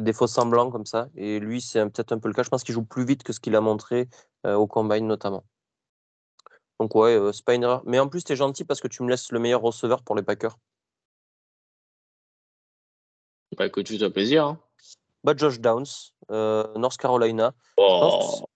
des 0.00 0.12
faux 0.12 0.26
semblants 0.26 0.70
comme 0.70 0.86
ça. 0.86 1.08
Et 1.16 1.40
lui, 1.40 1.60
c'est 1.60 1.82
peut-être 1.84 2.12
un 2.12 2.18
peu 2.18 2.28
le 2.28 2.34
cas. 2.34 2.42
Je 2.42 2.48
pense 2.48 2.64
qu'il 2.64 2.74
joue 2.74 2.84
plus 2.84 3.04
vite 3.04 3.22
que 3.22 3.32
ce 3.32 3.40
qu'il 3.40 3.56
a 3.56 3.60
montré 3.60 4.08
euh, 4.46 4.54
au 4.54 4.66
combine 4.66 5.06
notamment. 5.06 5.44
Donc 6.78 6.94
ouais, 6.94 7.16
euh, 7.16 7.32
c'est 7.32 7.44
pas 7.44 7.54
une 7.54 7.62
erreur. 7.62 7.82
Mais 7.84 7.98
en 7.98 8.08
plus, 8.08 8.24
tu 8.24 8.32
es 8.32 8.36
gentil 8.36 8.64
parce 8.64 8.80
que 8.80 8.88
tu 8.88 9.02
me 9.02 9.10
laisses 9.10 9.32
le 9.32 9.38
meilleur 9.38 9.60
receveur 9.60 10.02
pour 10.02 10.16
les 10.16 10.22
Packers. 10.22 10.56
Bah 13.56 13.66
écoute, 13.66 13.86
tu 13.86 14.02
as 14.02 14.10
plaisir. 14.10 14.46
Hein. 14.46 14.60
Bah, 15.24 15.34
Josh 15.36 15.60
Downs, 15.60 16.12
euh, 16.30 16.66
North 16.76 16.96
Carolina. 16.96 17.52
Oh. 17.76 18.46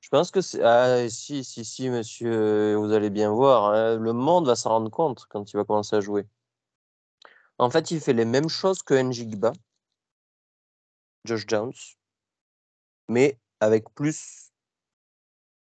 Je 0.00 0.08
pense 0.10 0.30
que 0.30 0.40
c'est. 0.40 0.62
Ah, 0.62 1.08
si, 1.08 1.42
si, 1.42 1.64
si, 1.64 1.88
monsieur, 1.88 2.76
vous 2.76 2.92
allez 2.92 3.10
bien 3.10 3.32
voir. 3.32 3.72
Hein. 3.72 3.96
Le 3.96 4.12
monde 4.12 4.46
va 4.46 4.54
s'en 4.54 4.70
rendre 4.70 4.90
compte 4.90 5.26
quand 5.28 5.52
il 5.52 5.56
va 5.56 5.64
commencer 5.64 5.96
à 5.96 6.00
jouer. 6.00 6.26
En 7.58 7.70
fait, 7.70 7.90
il 7.90 8.00
fait 8.00 8.12
les 8.12 8.24
mêmes 8.24 8.48
choses 8.48 8.82
que 8.82 8.94
Njigba, 8.94 9.52
Josh 11.24 11.46
Downs, 11.46 11.96
mais 13.08 13.38
avec 13.60 13.92
plus 13.94 14.52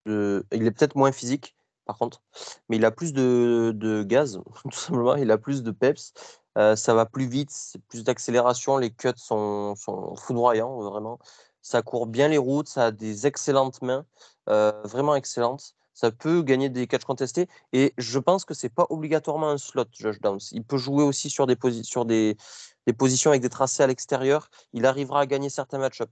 de. 0.06 0.46
Il 0.52 0.66
est 0.66 0.72
peut-être 0.72 0.96
moins 0.96 1.12
physique, 1.12 1.56
par 1.86 1.98
contre, 1.98 2.22
mais 2.70 2.78
il 2.78 2.86
a 2.86 2.92
plus 2.92 3.14
de, 3.14 3.72
de 3.76 4.04
gaz, 4.04 4.42
tout 4.64 4.72
simplement. 4.72 5.16
Il 5.16 5.32
a 5.32 5.38
plus 5.38 5.64
de 5.64 5.72
peps. 5.72 6.14
Euh, 6.58 6.76
ça 6.76 6.94
va 6.94 7.06
plus 7.06 7.28
vite, 7.28 7.52
c'est 7.52 7.82
plus 7.88 8.04
d'accélération, 8.04 8.78
les 8.78 8.90
cuts 8.92 9.10
sont, 9.18 9.76
sont, 9.76 10.16
foudroyants, 10.16 10.80
vraiment. 10.82 11.20
Ça 11.62 11.82
court 11.82 12.08
bien 12.08 12.30
les 12.30 12.38
routes, 12.38 12.70
ça 12.70 12.86
a 12.88 12.92
des 12.92 13.28
excellentes 13.28 13.82
mains, 13.82 14.06
euh, 14.50 14.72
vraiment 14.84 15.16
excellentes. 15.16 15.76
Ça 15.96 16.12
peut 16.12 16.44
gagner 16.44 16.70
des 16.70 16.86
catchs 16.88 17.06
contestés. 17.06 17.48
Et 17.74 17.94
je 17.98 18.20
pense 18.20 18.46
que 18.46 18.54
c'est 18.54 18.70
pas 18.70 18.86
obligatoirement 18.90 19.50
un 19.50 19.58
slot, 19.58 19.86
Josh 19.94 20.20
Downs. 20.20 20.42
Il 20.52 20.64
peut 20.64 20.78
jouer 20.78 21.04
aussi 21.04 21.30
sur 21.30 21.48
des, 21.48 21.58
sur 21.84 22.06
des, 22.06 22.38
des 22.86 22.94
positions 22.94 23.32
avec 23.32 23.42
des 23.42 23.50
tracés 23.50 23.82
à 23.82 23.88
l'extérieur. 23.88 24.50
Il 24.74 24.86
arrivera 24.86 25.22
à 25.22 25.26
gagner 25.26 25.50
certains 25.50 25.80
match-ups. 25.80 26.12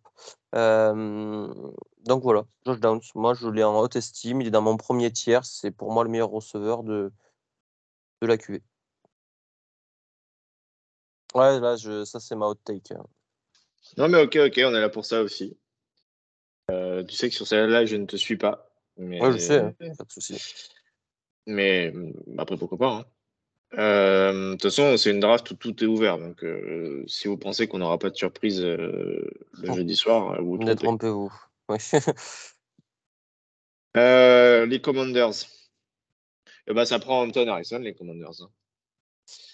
Donc 0.53 2.23
voilà, 2.23 2.45
Josh 2.65 2.79
Downs. 2.79 3.01
Moi, 3.13 3.33
je 3.33 3.47
l'ai 3.49 3.63
en 3.63 3.77
haute 3.79 3.97
estime. 3.97 4.41
Il 4.41 4.47
est 4.47 4.51
dans 4.51 4.61
mon 4.61 4.77
premier 4.77 5.11
tiers. 5.11 5.45
C'est 5.45 5.71
pour 5.71 5.91
moi 5.91 6.03
le 6.03 6.09
meilleur 6.09 6.29
receveur 6.29 6.83
de, 6.83 7.11
de 8.21 8.27
la 8.27 8.37
QV. 8.37 8.61
Ouais, 11.35 11.59
là, 11.59 11.75
je, 11.75 12.05
ça, 12.05 12.19
c'est 12.19 12.35
ma 12.35 12.45
hot 12.45 12.55
take. 12.55 12.93
Hein. 12.93 13.03
Non, 13.97 14.07
mais 14.07 14.21
ok, 14.21 14.37
ok, 14.47 14.61
on 14.65 14.73
est 14.73 14.79
là 14.79 14.89
pour 14.89 15.05
ça 15.05 15.21
aussi. 15.21 15.57
Euh, 16.71 17.03
tu 17.03 17.15
sais 17.15 17.27
que 17.29 17.35
sur 17.35 17.47
celle-là, 17.47 17.85
je 17.85 17.97
ne 17.97 18.05
te 18.05 18.15
suis 18.15 18.37
pas. 18.37 18.72
Mais... 18.97 19.21
Ouais, 19.21 19.31
je 19.33 19.37
sais, 19.37 19.59
hein, 19.59 19.73
pas 19.79 20.03
de 20.03 20.11
souci. 20.11 20.41
Mais 21.45 21.91
bah, 22.27 22.43
après, 22.43 22.57
pourquoi 22.57 22.77
pas. 22.77 22.91
Hein. 22.91 23.05
Euh, 23.79 24.49
de 24.49 24.51
toute 24.53 24.63
façon, 24.63 24.97
c'est 24.97 25.09
une 25.09 25.19
draft 25.19 25.49
où 25.51 25.55
tout 25.55 25.83
est 25.83 25.87
ouvert. 25.87 26.19
Donc, 26.19 26.43
euh, 26.43 27.03
si 27.07 27.27
vous 27.27 27.37
pensez 27.37 27.67
qu'on 27.67 27.79
n'aura 27.79 27.97
pas 27.97 28.11
de 28.11 28.15
surprise 28.15 28.61
le 28.61 29.31
oh. 29.67 29.73
jeudi 29.73 29.95
soir, 29.95 30.41
vous 30.41 30.57
Ne 30.57 30.73
trompez-vous. 30.73 31.33
les 33.95 34.81
Commanders. 34.81 35.47
Eh 36.67 36.73
ben, 36.73 36.85
ça 36.85 36.99
prend 36.99 37.21
Anton 37.23 37.47
Harrison, 37.47 37.79
les 37.79 37.93
Commanders. 37.93 38.47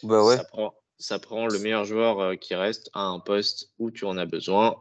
Bah 0.03 0.23
ouais. 0.23 0.37
Ça 0.37 0.43
prend, 0.43 0.73
ça 0.97 1.19
prend 1.19 1.47
le 1.47 1.59
meilleur 1.59 1.85
joueur 1.85 2.19
euh, 2.19 2.35
qui 2.35 2.55
reste 2.55 2.89
à 2.93 3.01
un 3.01 3.19
poste 3.19 3.71
où 3.79 3.89
tu 3.89 4.05
en 4.05 4.17
as 4.17 4.25
besoin. 4.25 4.75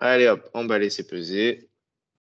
Allez 0.00 0.26
hop, 0.26 0.48
emballer, 0.52 0.90
c'est 0.90 1.06
pesé. 1.06 1.70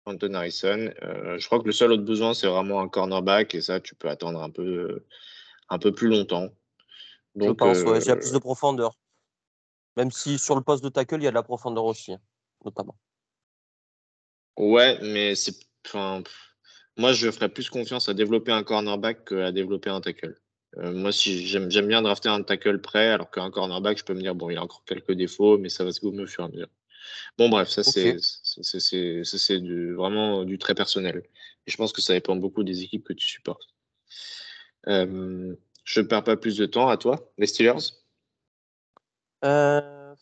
Anton 0.04 0.34
Harrison. 0.34 0.92
Euh, 1.02 1.38
je 1.38 1.46
crois 1.46 1.60
que 1.60 1.66
le 1.66 1.72
seul 1.72 1.92
autre 1.92 2.02
besoin, 2.02 2.34
c'est 2.34 2.46
vraiment 2.46 2.80
un 2.80 2.88
cornerback 2.88 3.54
et 3.54 3.60
ça, 3.60 3.80
tu 3.80 3.94
peux 3.94 4.08
attendre 4.08 4.42
un 4.42 4.50
peu, 4.50 5.04
un 5.68 5.78
peu 5.78 5.92
plus 5.92 6.08
longtemps. 6.08 6.48
Donc, 7.34 7.48
je 7.48 7.52
pense, 7.52 8.04
il 8.04 8.08
y 8.08 8.10
a 8.10 8.16
plus 8.16 8.32
de 8.32 8.38
profondeur. 8.38 8.96
Même 9.96 10.10
si 10.10 10.38
sur 10.38 10.54
le 10.54 10.62
poste 10.62 10.82
de 10.82 10.88
tackle, 10.88 11.16
il 11.16 11.24
y 11.24 11.26
a 11.26 11.30
de 11.30 11.34
la 11.34 11.42
profondeur 11.42 11.84
aussi, 11.84 12.12
hein, 12.12 12.20
notamment. 12.64 12.96
Ouais, 14.56 14.98
mais 15.02 15.34
c'est. 15.34 15.54
moi, 16.96 17.12
je 17.12 17.30
ferais 17.30 17.48
plus 17.48 17.70
confiance 17.70 18.08
à 18.08 18.14
développer 18.14 18.52
un 18.52 18.62
cornerback 18.62 19.26
qu'à 19.26 19.52
développer 19.52 19.90
un 19.90 20.00
tackle. 20.00 20.38
Euh, 20.78 20.92
moi, 20.92 21.12
si 21.12 21.46
j'aime 21.46 21.68
bien 21.68 22.00
drafter 22.00 22.30
un 22.30 22.42
tackle 22.42 22.80
prêt, 22.80 23.08
alors 23.08 23.30
qu'un 23.30 23.50
cornerback, 23.50 23.98
je 23.98 24.04
peux 24.04 24.14
me 24.14 24.22
dire, 24.22 24.34
bon, 24.34 24.48
il 24.50 24.56
a 24.56 24.62
encore 24.62 24.84
quelques 24.84 25.12
défauts, 25.12 25.58
mais 25.58 25.68
ça 25.68 25.84
va 25.84 25.92
se 25.92 26.00
gommer 26.00 26.22
au 26.22 26.26
fur 26.26 26.44
et 26.44 26.46
à 26.46 26.50
mesure. 26.50 26.68
Bon, 27.36 27.48
bref, 27.48 27.68
ça, 27.68 27.82
c'est 27.82 28.16
vraiment 29.94 30.44
du 30.44 30.58
très 30.58 30.74
personnel. 30.74 31.22
Et 31.66 31.70
je 31.70 31.76
pense 31.76 31.92
que 31.92 32.00
ça 32.02 32.12
dépend 32.12 32.36
beaucoup 32.36 32.64
des 32.64 32.82
équipes 32.82 33.04
que 33.04 33.12
tu 33.12 33.26
supportes. 33.26 33.68
Euh, 34.88 35.54
je 35.84 36.00
ne 36.00 36.06
perds 36.06 36.24
pas 36.24 36.36
plus 36.36 36.56
de 36.56 36.66
temps. 36.66 36.88
À 36.88 36.96
toi, 36.96 37.32
les 37.38 37.46
Steelers? 37.46 37.92
Euh, 39.44 40.14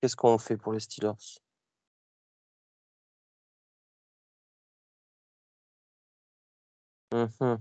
Qu'est-ce 0.00 0.16
qu'on 0.16 0.38
fait 0.38 0.56
pour 0.56 0.72
les 0.72 0.80
Steelers? 0.80 1.12
Mmh 7.12 7.56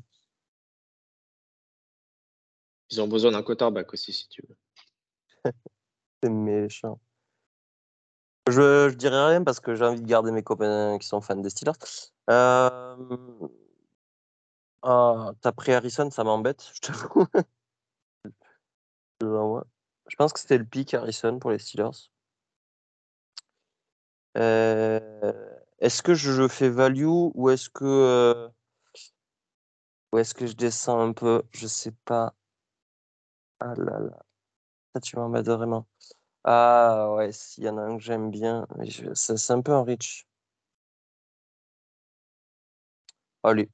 Ils 2.90 3.02
ont 3.02 3.08
besoin 3.08 3.32
d'un 3.32 3.44
quarterback 3.44 3.94
aussi, 3.94 4.14
si 4.14 4.28
tu 4.28 4.44
veux. 4.48 4.58
C'est 6.24 6.30
méchant. 6.30 7.00
Je, 8.48 8.90
dirais 8.90 9.28
rien 9.28 9.44
parce 9.44 9.60
que 9.60 9.76
j'ai 9.76 9.86
envie 9.86 10.02
de 10.02 10.08
garder 10.08 10.32
mes 10.32 10.44
copains 10.44 10.98
qui 11.00 11.08
sont 11.08 11.22
fans 11.22 11.36
des 11.36 11.50
Steelers. 11.50 11.74
Euh... 12.30 12.98
Ah, 14.82 15.32
T'as 15.42 15.52
pris 15.54 15.74
Harrison, 15.74 16.10
ça 16.12 16.24
m'embête, 16.24 16.70
je 16.74 16.80
t'avoue. 16.82 17.26
je 19.22 20.16
pense 20.18 20.34
que 20.34 20.40
c'était 20.40 20.58
le 20.58 20.66
pic 20.66 20.94
Harrison 20.94 21.40
pour 21.40 21.52
les 21.52 21.60
Steelers. 21.60 22.10
Euh... 24.38 25.34
Est-ce 25.84 26.02
que 26.02 26.14
je 26.14 26.48
fais 26.48 26.70
value 26.70 27.06
ou 27.06 27.50
est-ce 27.50 27.70
que 27.70 27.84
euh, 27.84 28.48
ou 30.14 30.18
est-ce 30.18 30.34
que 30.34 30.48
je 30.48 30.54
descends 30.54 31.02
un 31.02 31.12
peu? 31.12 31.44
Je 31.52 31.68
sais 31.68 31.92
pas. 32.06 32.34
Ah 33.60 33.74
là 33.76 34.00
là. 34.00 34.24
Ça, 34.96 35.02
tu 35.02 35.18
m'embêtes 35.18 35.48
vraiment. 35.48 35.86
Ah 36.46 37.14
ouais, 37.16 37.32
s'il 37.32 37.64
y 37.64 37.70
en 37.70 37.78
a 37.78 37.82
un 37.82 37.98
que 37.98 38.04
j'aime 38.04 38.30
bien, 38.30 38.68
c'est 39.14 39.52
un 39.52 39.62
peu 39.62 39.72
un 39.72 39.84
reach. 39.84 40.28
Allez. 43.44 43.70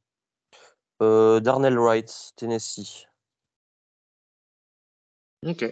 Euh, 1.01 1.39
Darnell 1.39 1.77
Wright, 1.79 2.33
Tennessee. 2.35 3.07
Ok. 5.45 5.65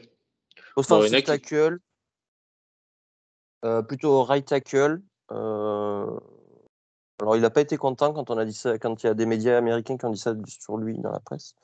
Offensive 0.76 1.24
tackle. 1.24 1.80
Euh, 3.66 3.82
plutôt 3.82 4.24
right 4.24 4.46
tackle. 4.46 5.02
Euh, 5.32 6.20
alors, 7.20 7.36
il 7.36 7.42
n'a 7.42 7.50
pas 7.50 7.62
été 7.62 7.78
content 7.78 8.14
quand 8.14 8.30
on 8.30 8.38
a 8.38 8.46
dit 8.46 8.54
ça, 8.54 8.78
quand 8.78 9.04
il 9.04 9.08
y 9.08 9.10
a 9.10 9.14
des 9.14 9.26
médias 9.26 9.58
américains 9.58 9.98
qui 9.98 10.06
ont 10.06 10.12
dit 10.12 10.20
ça 10.20 10.34
sur 10.48 10.78
lui 10.78 10.98
dans 11.00 11.12
la 11.12 11.20
presse. 11.20 11.56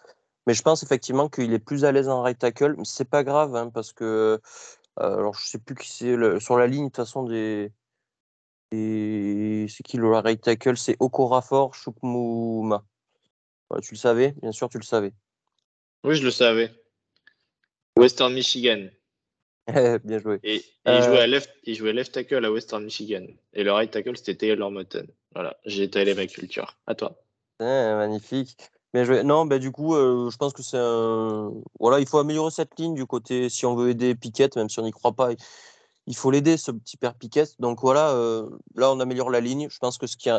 Mais 0.48 0.54
je 0.54 0.62
pense 0.62 0.84
effectivement 0.84 1.30
qu'il 1.30 1.54
est 1.54 1.60
plus 1.60 1.86
à 1.86 1.92
l'aise 1.92 2.10
en 2.10 2.22
right 2.22 2.38
tackle. 2.38 2.76
Mais 2.78 2.86
c'est 2.86 3.06
pas 3.06 3.24
grave, 3.24 3.56
hein, 3.56 3.70
parce 3.70 3.94
que 3.94 4.42
alors 4.96 5.36
je 5.36 5.46
sais 5.46 5.60
plus 5.60 5.76
qui 5.76 5.90
c'est 5.90 6.40
sur 6.40 6.58
la 6.58 6.68
ligne 6.68 6.86
de 6.86 6.90
toute 6.90 6.98
façon 6.98 7.24
des. 7.24 7.72
C'est 8.72 9.84
qui 9.84 9.98
le 9.98 10.10
right 10.10 10.42
tackle 10.42 10.78
C'est 10.78 10.96
Okorafor 11.00 11.76
Chukmuma. 11.76 12.84
tu 13.82 13.94
le 13.94 14.00
savais? 14.00 14.34
Bien 14.42 14.52
sûr, 14.52 14.68
tu 14.70 14.78
le 14.78 14.84
savais. 14.84 15.14
Oui, 16.04 16.16
je 16.16 16.24
le 16.24 16.32
savais. 16.32 16.72
Western 17.98 18.34
Michigan. 18.34 18.88
Bien 20.04 20.20
joué. 20.20 20.40
Et, 20.44 20.64
il, 20.86 21.02
jouait 21.04 21.20
à 21.20 21.24
euh, 21.24 21.28
left, 21.28 21.50
il 21.64 21.76
jouait 21.76 21.94
left 21.94 22.14
tackle 22.14 22.44
à 22.44 22.52
Western 22.52 22.84
Michigan. 22.84 23.26
Et 23.54 23.64
le 23.64 23.72
right 23.72 23.92
tackle, 23.92 24.18
c'était 24.18 24.36
Taylor 24.36 24.72
Moton. 24.72 25.08
Voilà, 25.34 25.58
j'ai 25.66 25.84
étalé 25.84 26.14
ma 26.14 26.28
culture. 26.28 26.76
À 26.88 26.96
toi. 26.96 27.16
magnifique. 27.60 28.58
Non, 28.94 29.46
bah, 29.48 29.58
du 29.58 29.72
coup, 29.72 29.96
euh, 29.96 30.30
je 30.30 30.38
pense 30.38 30.54
que 30.54 30.62
c'est 30.62 30.78
un. 30.78 31.52
Voilà, 31.80 32.00
il 32.00 32.08
faut 32.08 32.20
améliorer 32.20 32.52
cette 32.52 32.78
ligne 32.80 32.94
du 32.94 33.08
côté. 33.08 33.50
Si 33.50 33.66
on 33.66 33.76
veut 33.76 33.90
aider 33.90 34.14
Piquet, 34.14 34.50
même 34.56 34.70
si 34.70 34.80
on 34.80 34.84
n'y 34.84 34.92
croit 34.92 35.14
pas, 35.14 35.30
il 36.06 36.16
faut 36.16 36.30
l'aider, 36.30 36.58
ce 36.58 36.70
petit 36.70 36.98
père 36.98 37.16
Piquet. 37.16 37.46
Donc 37.60 37.82
voilà, 37.82 38.12
euh, 38.12 38.48
là, 38.76 38.92
on 38.92 39.00
améliore 39.00 39.32
la 39.32 39.40
ligne. 39.40 39.68
Je 39.70 39.80
pense 39.80 39.98
que 39.98 40.06
ce 40.06 40.16
qui 40.18 40.30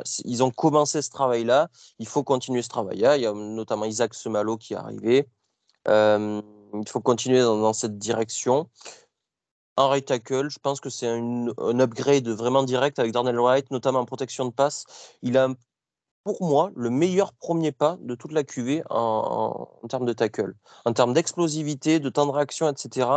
ont 0.42 0.50
commencé 0.52 1.02
ce 1.02 1.10
travail-là. 1.10 1.68
Il 1.98 2.06
faut 2.06 2.22
continuer 2.22 2.62
ce 2.62 2.68
travail-là. 2.68 3.16
Il 3.16 3.22
y 3.22 3.26
a 3.26 3.32
notamment 3.32 3.86
Isaac 3.86 4.14
Semalo 4.14 4.56
qui 4.56 4.74
est 4.74 4.76
arrivé. 4.76 5.28
il 5.88 6.88
faut 6.88 7.00
continuer 7.00 7.40
dans 7.40 7.72
cette 7.72 7.98
direction. 7.98 8.68
en 9.76 9.88
right 9.88 10.06
tackle. 10.06 10.48
Je 10.48 10.58
pense 10.60 10.80
que 10.80 10.90
c'est 10.90 11.08
un, 11.08 11.48
un, 11.58 11.80
upgrade 11.80 12.28
vraiment 12.28 12.62
direct 12.62 13.00
avec 13.00 13.12
Darnell 13.12 13.40
Wright, 13.40 13.70
notamment 13.72 14.00
en 14.00 14.04
protection 14.04 14.44
de 14.44 14.52
passe. 14.52 14.84
Il 15.22 15.36
a, 15.38 15.48
pour 16.24 16.42
moi, 16.42 16.72
le 16.74 16.88
meilleur 16.90 17.34
premier 17.34 17.70
pas 17.70 17.98
de 18.00 18.14
toute 18.14 18.32
la 18.32 18.44
QV 18.44 18.82
en, 18.88 19.68
termes 19.88 20.06
de 20.06 20.14
tackle. 20.14 20.54
En 20.86 20.92
termes 20.94 21.12
d'explosivité, 21.12 22.00
de 22.00 22.08
temps 22.08 22.26
de 22.26 22.32
réaction, 22.32 22.68
etc. 22.68 23.08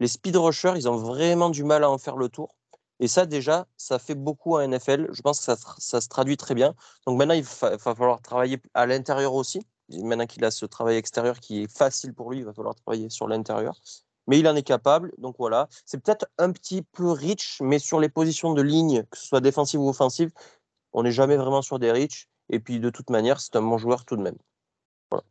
Les 0.00 0.08
speed 0.08 0.36
rushers, 0.36 0.72
ils 0.76 0.88
ont 0.88 0.96
vraiment 0.96 1.50
du 1.50 1.62
mal 1.62 1.84
à 1.84 1.90
en 1.90 1.98
faire 1.98 2.16
le 2.16 2.28
tour. 2.28 2.56
Et 3.00 3.06
ça, 3.06 3.26
déjà, 3.26 3.68
ça 3.76 4.00
fait 4.00 4.16
beaucoup 4.16 4.56
à 4.56 4.66
NFL. 4.66 5.06
Je 5.12 5.22
pense 5.22 5.38
que 5.38 5.44
ça, 5.44 5.56
ça 5.78 6.00
se 6.00 6.08
traduit 6.08 6.36
très 6.36 6.56
bien. 6.56 6.74
Donc 7.06 7.16
maintenant, 7.16 7.34
il 7.34 7.44
va, 7.44 7.78
falloir 7.78 8.20
travailler 8.20 8.60
à 8.74 8.86
l'intérieur 8.86 9.34
aussi. 9.34 9.60
Maintenant 9.90 10.26
qu'il 10.26 10.44
a 10.44 10.50
ce 10.50 10.66
travail 10.66 10.96
extérieur 10.96 11.38
qui 11.38 11.62
est 11.62 11.72
facile 11.72 12.12
pour 12.12 12.32
lui, 12.32 12.38
il 12.40 12.44
va 12.44 12.52
falloir 12.52 12.74
travailler 12.74 13.08
sur 13.08 13.28
l'intérieur 13.28 13.78
mais 14.28 14.38
il 14.38 14.46
en 14.46 14.54
est 14.56 14.62
capable. 14.62 15.14
Donc 15.16 15.36
voilà, 15.38 15.68
c'est 15.86 15.98
peut-être 15.98 16.26
un 16.36 16.52
petit 16.52 16.82
peu 16.82 17.10
rich, 17.10 17.60
mais 17.62 17.78
sur 17.78 17.98
les 17.98 18.10
positions 18.10 18.52
de 18.52 18.60
ligne, 18.60 19.04
que 19.10 19.16
ce 19.16 19.26
soit 19.26 19.40
défensive 19.40 19.80
ou 19.80 19.88
offensive, 19.88 20.30
on 20.92 21.02
n'est 21.02 21.12
jamais 21.12 21.36
vraiment 21.36 21.62
sur 21.62 21.78
des 21.78 21.90
rich. 21.90 22.28
Et 22.50 22.60
puis 22.60 22.80
de 22.80 22.90
toute 22.90 23.10
manière, 23.10 23.40
c'est 23.40 23.56
un 23.56 23.62
bon 23.62 23.78
joueur 23.78 24.04
tout 24.04 24.16
de 24.16 24.22
même. 24.22 24.38
Voilà. 25.10 25.24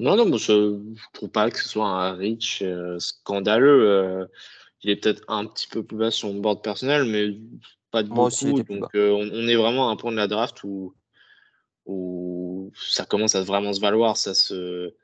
Non, 0.00 0.16
non, 0.16 0.36
je 0.36 0.52
ne 0.52 0.94
trouve 1.12 1.30
pas 1.30 1.50
que 1.50 1.58
ce 1.58 1.68
soit 1.68 1.86
un 1.86 2.12
rich 2.12 2.62
euh, 2.62 2.98
scandaleux. 2.98 3.88
Euh, 3.88 4.26
il 4.82 4.90
est 4.90 4.96
peut-être 4.96 5.22
un 5.28 5.46
petit 5.46 5.68
peu 5.68 5.82
plus 5.84 5.96
bas 5.96 6.10
sur 6.10 6.32
mon 6.32 6.40
board 6.40 6.62
personnel, 6.62 7.04
mais 7.04 7.38
pas 7.90 8.02
de 8.02 8.08
Moi 8.08 8.16
beaucoup. 8.16 8.26
aussi, 8.26 8.64
donc 8.64 8.94
euh, 8.94 9.10
on, 9.10 9.28
on, 9.30 9.48
est 9.48 9.56
vraiment 9.56 9.88
à 9.88 9.92
un 9.92 9.96
point 9.96 10.12
de 10.12 10.16
la 10.16 10.26
draft 10.28 10.64
où, 10.64 10.94
où 11.86 12.72
ça 12.74 13.04
commence 13.04 13.34
à 13.34 13.42
vraiment 13.42 13.72
se 13.72 13.80
valoir. 13.80 14.16
Ça 14.16 14.34
se 14.34 14.94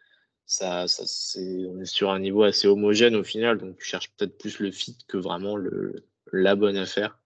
ça, 0.46 0.86
ça 0.86 1.02
c'est, 1.06 1.66
on 1.66 1.80
est 1.80 1.86
sur 1.86 2.10
un 2.10 2.20
niveau 2.20 2.44
assez 2.44 2.68
homogène 2.68 3.16
au 3.16 3.24
final, 3.24 3.58
donc 3.58 3.76
tu 3.78 3.84
cherches 3.84 4.12
peut-être 4.16 4.38
plus 4.38 4.60
le 4.60 4.70
fit 4.70 4.96
que 5.08 5.16
vraiment 5.16 5.56
le, 5.56 6.06
la 6.32 6.54
bonne 6.54 6.76
affaire. 6.76 7.18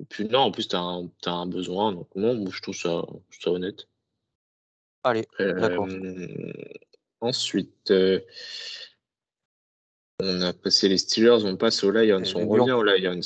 Et 0.00 0.04
puis 0.04 0.24
non, 0.24 0.40
en 0.40 0.50
plus, 0.50 0.66
tu 0.66 0.76
as, 0.76 0.80
as, 1.26 1.30
un 1.30 1.46
besoin, 1.46 1.92
donc 1.92 2.08
non, 2.14 2.50
je 2.50 2.62
trouve 2.62 2.74
ça, 2.74 3.02
je 3.28 3.40
trouve 3.40 3.42
ça 3.42 3.50
honnête. 3.50 3.86
Allez, 5.04 5.26
d'accord. 5.38 5.86
Euh, 5.88 6.62
ensuite, 7.20 7.90
euh, 7.90 8.20
on 10.20 10.40
a 10.40 10.52
passé 10.54 10.88
les 10.88 10.98
Steelers, 10.98 11.44
on 11.44 11.56
passe 11.56 11.84
aux 11.84 11.90
Lions, 11.90 12.22
on 12.34 12.48
revient 12.48 12.72
aux 12.72 12.82
Lions. 12.82 13.20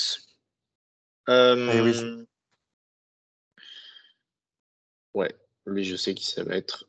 Euh, 1.29 1.71
eh 1.73 1.81
oui. 1.81 2.27
Ouais, 5.15 5.35
lui, 5.67 5.85
je 5.85 5.97
sais 5.97 6.15
qui 6.15 6.27
ça 6.27 6.43
va 6.43 6.57
être. 6.57 6.89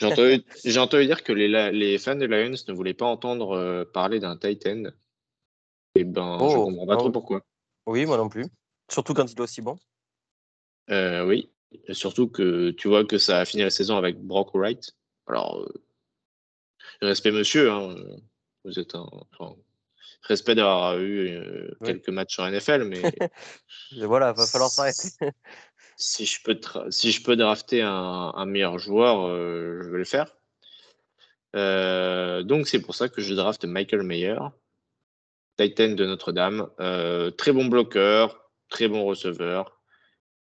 J'ai 0.00 0.78
entendu, 0.78 1.06
dire 1.06 1.22
que 1.22 1.32
les, 1.32 1.48
les, 1.72 1.98
fans 1.98 2.14
des 2.16 2.26
Lions 2.26 2.54
ne 2.66 2.72
voulaient 2.72 2.94
pas 2.94 3.06
entendre 3.06 3.56
euh, 3.56 3.84
parler 3.84 4.18
d'un 4.18 4.36
Titan. 4.36 4.84
Et 5.96 6.00
eh 6.00 6.04
ben, 6.04 6.38
oh, 6.40 6.50
je 6.50 6.56
comprends 6.56 6.86
pas 6.86 6.94
oh. 6.94 6.98
trop 6.98 7.10
pourquoi. 7.10 7.42
Oui, 7.86 8.06
moi 8.06 8.16
non 8.16 8.28
plus. 8.28 8.46
Surtout 8.90 9.14
quand 9.14 9.30
il 9.30 9.36
est 9.36 9.40
aussi 9.40 9.62
bon. 9.62 9.78
Euh, 10.90 11.24
oui, 11.24 11.50
et 11.86 11.94
surtout 11.94 12.28
que 12.28 12.70
tu 12.70 12.88
vois 12.88 13.04
que 13.04 13.18
ça 13.18 13.40
a 13.40 13.44
fini 13.44 13.62
la 13.62 13.70
saison 13.70 13.96
avec 13.96 14.20
Brock 14.20 14.50
Wright. 14.54 14.94
Alors, 15.26 15.58
euh, 15.60 15.82
respect 17.00 17.30
monsieur, 17.30 17.70
hein, 17.70 17.94
vous 18.64 18.78
êtes 18.78 18.94
un. 18.94 19.08
Enfin, 19.38 19.56
respect 20.22 20.54
d'avoir 20.54 20.98
eu 20.98 21.28
euh, 21.28 21.76
oui. 21.80 21.86
quelques 21.86 22.10
matchs 22.10 22.38
en 22.38 22.50
NFL, 22.50 22.84
mais. 22.84 23.02
voilà, 24.02 24.32
va 24.32 24.46
falloir 24.46 24.70
s'arrêter 24.70 25.08
si 25.96 26.26
je 26.26 26.42
peux, 26.42 26.58
si 26.90 27.12
je 27.12 27.22
peux 27.22 27.36
drafter 27.36 27.80
un, 27.82 28.32
un 28.34 28.46
meilleur 28.46 28.78
joueur, 28.78 29.28
je 29.28 29.88
vais 29.90 29.98
le 29.98 30.04
faire. 30.04 30.34
Euh, 31.54 32.42
donc 32.42 32.66
c'est 32.66 32.80
pour 32.80 32.94
ça 32.94 33.08
que 33.08 33.20
je 33.20 33.34
draft 33.34 33.64
Michael 33.64 34.02
Mayer, 34.02 34.38
Titan 35.56 35.90
de 35.90 36.04
Notre-Dame. 36.04 36.68
Euh, 36.80 37.30
très 37.30 37.52
bon 37.52 37.66
bloqueur, 37.66 38.43
très 38.68 38.88
bon 38.88 39.04
receveur. 39.04 39.80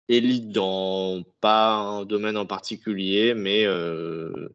Élite 0.08 0.50
dans 0.50 1.24
pas 1.42 1.76
un 1.76 2.06
domaine 2.06 2.38
en 2.38 2.46
particulier, 2.46 3.34
mais 3.36 3.66
euh, 3.66 4.50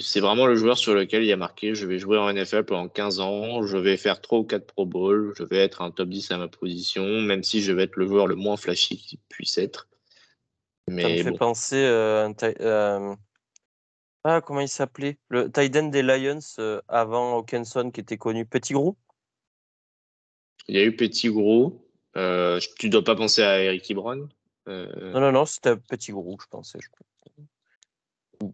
c'est 0.00 0.20
vraiment 0.20 0.46
le 0.46 0.54
joueur 0.54 0.76
sur 0.76 0.94
lequel 0.94 1.24
il 1.24 1.32
a 1.32 1.36
marqué 1.36 1.74
je 1.74 1.86
vais 1.86 1.98
jouer 1.98 2.18
en 2.18 2.30
NFL 2.30 2.64
pendant 2.64 2.88
15 2.88 3.20
ans, 3.20 3.66
je 3.66 3.78
vais 3.78 3.96
faire 3.96 4.20
3 4.20 4.40
ou 4.40 4.44
4 4.44 4.66
Pro 4.66 4.84
Bowl, 4.84 5.32
je 5.38 5.44
vais 5.44 5.58
être 5.58 5.80
un 5.80 5.90
top 5.90 6.10
10 6.10 6.30
à 6.30 6.36
ma 6.36 6.48
position, 6.48 7.04
même 7.22 7.42
si 7.42 7.62
je 7.62 7.72
vais 7.72 7.84
être 7.84 7.96
le 7.96 8.06
joueur 8.06 8.26
le 8.26 8.34
moins 8.34 8.58
flashy 8.58 8.98
qui 8.98 9.18
puisse 9.28 9.56
être. 9.56 9.88
Mais 10.90 11.02
Ça 11.02 11.08
me 11.24 11.30
fait 11.30 11.38
penser 11.38 11.76
euh, 11.76 12.30
euh, 12.60 13.16
ah, 14.24 14.40
comment 14.40 14.60
il 14.60 14.68
s'appelait? 14.68 15.18
Le 15.28 15.50
tight 15.50 15.74
end 15.76 15.88
des 15.88 16.02
Lions 16.02 16.38
euh, 16.58 16.80
avant 16.88 17.38
Hawkinson 17.38 17.90
qui 17.90 18.00
était 18.00 18.18
connu 18.18 18.44
Petit 18.44 18.72
Gros? 18.72 18.96
Il 20.68 20.76
y 20.76 20.78
a 20.78 20.84
eu 20.84 20.94
Petit 20.94 21.28
Gros. 21.28 21.88
Euh, 22.16 22.60
tu 22.78 22.88
dois 22.88 23.04
pas 23.04 23.16
penser 23.16 23.42
à 23.42 23.62
Eric 23.62 23.90
Ebron 23.90 24.28
Non, 24.66 25.20
non, 25.20 25.32
non, 25.32 25.46
c'était 25.46 25.76
Petit 25.76 26.12
Gros, 26.12 26.38
je 26.40 26.46
pensais. 26.48 26.78
Je 26.80 26.88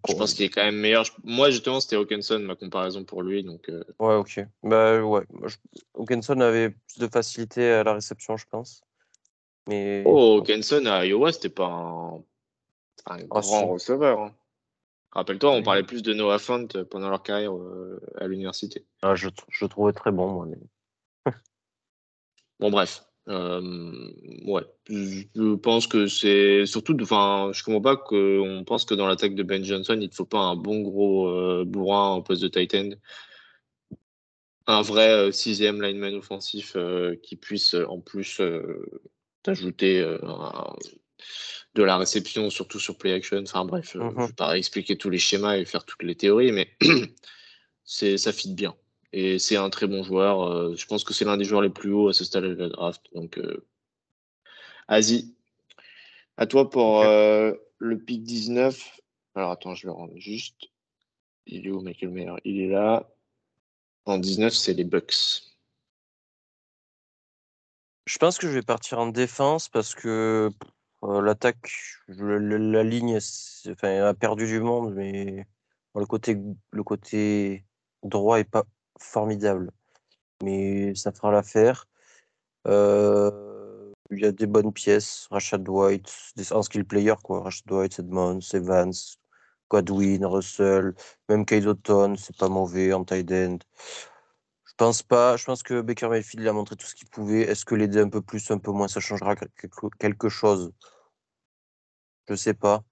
je 0.08 0.14
pense 0.14 0.34
qu'il 0.34 0.44
est 0.44 0.50
quand 0.50 0.64
même 0.64 0.76
meilleur. 0.76 1.04
Moi, 1.24 1.50
justement, 1.50 1.80
c'était 1.80 1.96
Hawkinson, 1.96 2.40
ma 2.40 2.56
comparaison 2.56 3.04
pour 3.04 3.22
lui. 3.22 3.42
Donc, 3.42 3.68
euh... 3.68 3.84
Ouais, 3.98 4.14
ok. 4.14 4.40
Bah, 4.62 5.00
ouais. 5.00 5.24
Hawkinson 5.94 6.40
avait 6.40 6.70
plus 6.70 6.98
de 6.98 7.06
facilité 7.06 7.70
à 7.70 7.84
la 7.84 7.94
réception, 7.94 8.36
je 8.36 8.46
pense. 8.50 8.82
Mais... 9.66 10.02
Oh, 10.06 10.38
Hawkinson 10.38 10.84
à 10.86 11.06
Iowa, 11.06 11.32
c'était 11.32 11.48
pas 11.48 11.66
un, 11.66 12.16
un 12.16 12.20
ah, 13.06 13.22
grand 13.40 13.66
receveur. 13.66 14.20
Hein. 14.20 14.34
Rappelle-toi, 15.12 15.52
on 15.52 15.62
parlait 15.62 15.84
plus 15.84 16.02
de 16.02 16.12
Noah 16.12 16.38
Font 16.38 16.68
pendant 16.90 17.08
leur 17.08 17.22
carrière 17.22 17.54
euh, 17.54 18.00
à 18.18 18.26
l'université. 18.26 18.84
Ah, 19.02 19.14
je, 19.14 19.28
je 19.48 19.64
le 19.64 19.68
trouvais 19.68 19.92
très 19.92 20.12
bon, 20.12 20.28
moi. 20.28 20.46
Mais... 20.46 21.32
bon, 22.60 22.70
bref. 22.70 23.04
Euh, 23.28 24.10
ouais, 24.46 24.62
je 24.88 25.54
pense 25.56 25.86
que 25.86 26.06
c'est 26.06 26.64
surtout, 26.64 26.96
enfin, 27.02 27.50
je 27.52 27.62
comprends 27.62 27.82
pas 27.82 27.96
qu'on 27.96 28.64
pense 28.66 28.84
que 28.84 28.94
dans 28.94 29.06
l'attaque 29.06 29.34
de 29.34 29.42
Ben 29.42 29.62
Johnson, 29.62 29.98
il 30.00 30.08
ne 30.08 30.14
faut 30.14 30.24
pas 30.24 30.38
un 30.38 30.56
bon 30.56 30.80
gros 30.80 31.28
euh, 31.28 31.64
bourrin 31.66 32.08
en 32.08 32.22
poste 32.22 32.42
de 32.42 32.48
tight 32.48 32.74
end, 32.74 32.90
un 34.66 34.82
vrai 34.82 35.10
euh, 35.10 35.32
sixième 35.32 35.82
lineman 35.82 36.14
offensif 36.14 36.76
qui 37.22 37.36
puisse 37.36 37.74
en 37.74 38.00
plus 38.00 38.40
t'ajouter 39.42 40.00
de 41.74 41.82
la 41.82 41.98
réception, 41.98 42.48
surtout 42.50 42.80
sur 42.80 42.96
play 42.96 43.12
action. 43.12 43.42
Enfin 43.42 43.64
bref, 43.66 43.94
mm 43.94 44.00
-hmm. 44.00 44.22
je 44.22 44.26
vais 44.26 44.32
pas 44.32 44.56
expliquer 44.56 44.96
tous 44.96 45.10
les 45.10 45.18
schémas 45.18 45.56
et 45.58 45.64
faire 45.66 45.84
toutes 45.84 46.02
les 46.02 46.14
théories, 46.14 46.52
mais 46.52 46.76
c'est 47.84 48.16
ça 48.16 48.32
fit 48.32 48.54
bien. 48.54 48.74
Et 49.12 49.38
c'est 49.38 49.56
un 49.56 49.70
très 49.70 49.86
bon 49.86 50.02
joueur. 50.02 50.42
Euh, 50.42 50.74
je 50.76 50.86
pense 50.86 51.04
que 51.04 51.14
c'est 51.14 51.24
l'un 51.24 51.36
des 51.36 51.44
joueurs 51.44 51.62
les 51.62 51.70
plus 51.70 51.92
hauts 51.92 52.08
à 52.08 52.12
ce 52.12 52.24
stade 52.24 52.44
de 52.44 52.54
la 52.54 52.68
draft. 52.68 53.02
Donc, 53.14 53.38
euh... 53.38 53.66
Asie, 54.86 55.34
à 56.36 56.46
toi 56.46 56.70
pour 56.70 56.98
okay. 56.98 57.08
euh, 57.08 57.54
le 57.78 57.98
pick 57.98 58.22
19. 58.22 59.00
Alors, 59.34 59.50
attends, 59.50 59.74
je 59.74 59.86
vais 59.86 59.92
rendre 59.92 60.16
juste. 60.16 60.68
Il 61.46 61.66
est 61.66 61.70
où, 61.70 61.80
Michael 61.80 62.10
Mayer 62.10 62.32
Il 62.44 62.60
est 62.60 62.68
là. 62.68 63.08
En 64.04 64.18
19, 64.18 64.52
c'est 64.52 64.74
les 64.74 64.84
Bucks. 64.84 65.42
Je 68.06 68.18
pense 68.18 68.38
que 68.38 68.46
je 68.46 68.52
vais 68.52 68.62
partir 68.62 68.98
en 68.98 69.08
défense 69.08 69.68
parce 69.68 69.94
que 69.94 70.50
euh, 71.04 71.22
l'attaque, 71.22 71.70
la, 72.08 72.82
ligne 72.82 73.18
enfin, 73.68 74.02
a 74.02 74.14
perdu 74.14 74.46
du 74.46 74.60
monde, 74.60 74.94
mais 74.94 75.46
le 75.94 76.06
côté, 76.06 76.38
le 76.70 76.82
côté 76.82 77.64
droit 78.02 78.40
est 78.40 78.44
pas 78.44 78.64
formidable. 79.02 79.70
Mais 80.42 80.94
ça 80.94 81.12
fera 81.12 81.32
l'affaire. 81.32 81.86
Euh, 82.66 83.92
il 84.10 84.20
y 84.20 84.26
a 84.26 84.32
des 84.32 84.46
bonnes 84.46 84.72
pièces. 84.72 85.28
Rashad 85.30 85.68
White, 85.68 86.10
un 86.50 86.62
skill 86.62 86.84
player, 86.84 87.14
quoi. 87.22 87.42
Rashad 87.42 87.70
White, 87.70 87.98
Edmonds, 87.98 88.40
Evans, 88.52 88.92
Godwin, 89.70 90.24
Russell, 90.24 90.94
même 91.28 91.44
Kate 91.44 91.66
Otton, 91.66 92.16
c'est 92.16 92.36
pas 92.36 92.48
mauvais 92.48 92.92
en 92.92 93.04
tight 93.04 93.30
end. 93.32 93.58
Je 94.66 94.72
pense 94.76 95.02
pas. 95.02 95.36
Je 95.36 95.44
pense 95.44 95.62
que 95.62 95.80
Baker 95.80 96.08
Mayfield 96.08 96.46
a 96.46 96.52
montré 96.52 96.76
tout 96.76 96.86
ce 96.86 96.94
qu'il 96.94 97.08
pouvait. 97.08 97.42
Est-ce 97.42 97.64
que 97.64 97.74
l'aider 97.74 98.00
un 98.00 98.08
peu 98.08 98.22
plus, 98.22 98.50
un 98.50 98.58
peu 98.58 98.70
moins, 98.70 98.88
ça 98.88 99.00
changera 99.00 99.34
quelque 99.98 100.28
chose? 100.28 100.72
Je 102.28 102.34
sais 102.34 102.54
pas. 102.54 102.84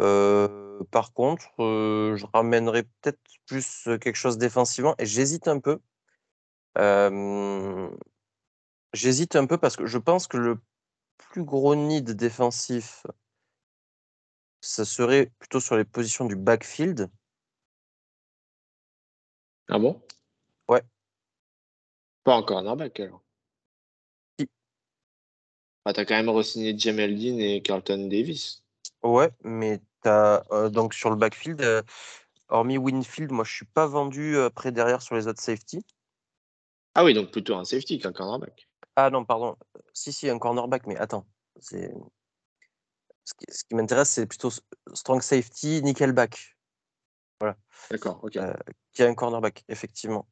Euh, 0.00 0.63
par 0.90 1.12
contre, 1.12 1.50
euh, 1.60 2.16
je 2.16 2.26
ramènerai 2.32 2.84
peut-être 2.84 3.20
plus 3.46 3.88
quelque 4.00 4.16
chose 4.16 4.38
défensivement 4.38 4.94
et 4.98 5.06
j'hésite 5.06 5.48
un 5.48 5.60
peu. 5.60 5.80
Euh, 6.78 7.90
j'hésite 8.92 9.36
un 9.36 9.46
peu 9.46 9.58
parce 9.58 9.76
que 9.76 9.86
je 9.86 9.98
pense 9.98 10.26
que 10.26 10.36
le 10.36 10.58
plus 11.18 11.44
gros 11.44 11.74
need 11.74 12.10
défensif, 12.10 13.06
ça 14.60 14.84
serait 14.84 15.30
plutôt 15.38 15.60
sur 15.60 15.76
les 15.76 15.84
positions 15.84 16.24
du 16.24 16.36
backfield. 16.36 17.10
Ah 19.68 19.78
bon? 19.78 20.02
Ouais. 20.68 20.82
Pas 22.24 22.36
encore 22.36 22.58
un 22.58 22.76
back 22.76 23.00
alors? 23.00 23.22
Si. 24.38 24.48
Ah, 25.84 25.92
t'as 25.92 26.04
quand 26.04 26.14
même 26.14 26.30
re-signé 26.30 26.76
Jamel 26.78 27.18
Dean 27.18 27.38
et 27.38 27.62
Carlton 27.62 28.08
Davis. 28.08 28.64
Ouais, 29.02 29.30
mais 29.42 29.80
euh, 30.06 30.68
donc 30.68 30.94
sur 30.94 31.10
le 31.10 31.16
backfield, 31.16 31.60
euh, 31.62 31.82
hormis 32.48 32.78
Winfield, 32.78 33.32
moi, 33.32 33.44
je 33.44 33.52
suis 33.52 33.66
pas 33.66 33.86
vendu 33.86 34.38
après 34.38 34.72
derrière 34.72 35.02
sur 35.02 35.14
les 35.14 35.26
autres 35.26 35.42
safety. 35.42 35.84
Ah 36.94 37.04
oui, 37.04 37.14
donc 37.14 37.30
plutôt 37.32 37.56
un 37.56 37.64
safety 37.64 37.98
qu'un 37.98 38.12
cornerback. 38.12 38.68
Ah 38.96 39.10
non, 39.10 39.24
pardon. 39.24 39.56
Si, 39.92 40.12
si, 40.12 40.28
un 40.28 40.38
cornerback, 40.38 40.86
mais 40.86 40.96
attends. 40.96 41.26
C'est... 41.58 41.92
Ce 43.24 43.32
qui, 43.34 43.46
ce 43.48 43.64
qui 43.64 43.74
m'intéresse, 43.74 44.10
c'est 44.10 44.26
plutôt 44.26 44.50
strong 44.92 45.22
safety, 45.22 45.82
nickelback. 45.82 46.56
Voilà. 47.40 47.56
D'accord, 47.90 48.20
ok. 48.22 48.36
Euh, 48.36 48.54
qui 48.92 49.02
a 49.02 49.08
un 49.08 49.14
cornerback, 49.14 49.64
effectivement. 49.68 50.28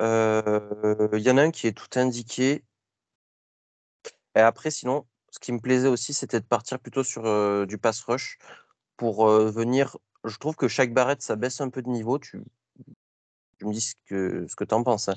Euh, 0.00 1.08
Il 1.12 1.20
y 1.20 1.30
en 1.30 1.38
a 1.38 1.42
un 1.42 1.50
qui 1.50 1.66
est 1.66 1.72
tout 1.76 1.98
indiqué. 1.98 2.64
Et 4.34 4.40
après, 4.40 4.70
sinon, 4.70 5.06
ce 5.30 5.38
qui 5.38 5.52
me 5.52 5.60
plaisait 5.60 5.88
aussi, 5.88 6.12
c'était 6.12 6.40
de 6.40 6.46
partir 6.46 6.78
plutôt 6.78 7.04
sur 7.04 7.24
euh, 7.26 7.64
du 7.64 7.78
pass 7.78 8.02
rush 8.02 8.38
pour 8.96 9.28
euh, 9.28 9.50
venir. 9.50 9.96
Je 10.24 10.36
trouve 10.36 10.56
que 10.56 10.68
chaque 10.68 10.92
barrette, 10.92 11.22
ça 11.22 11.36
baisse 11.36 11.60
un 11.60 11.70
peu 11.70 11.82
de 11.82 11.88
niveau. 11.88 12.18
Tu, 12.18 12.42
tu 13.58 13.66
me 13.66 13.72
dis 13.72 13.80
ce 13.80 13.94
que, 14.06 14.46
ce 14.48 14.56
que 14.56 14.64
tu 14.64 14.74
en 14.74 14.82
penses. 14.82 15.08
hein. 15.08 15.14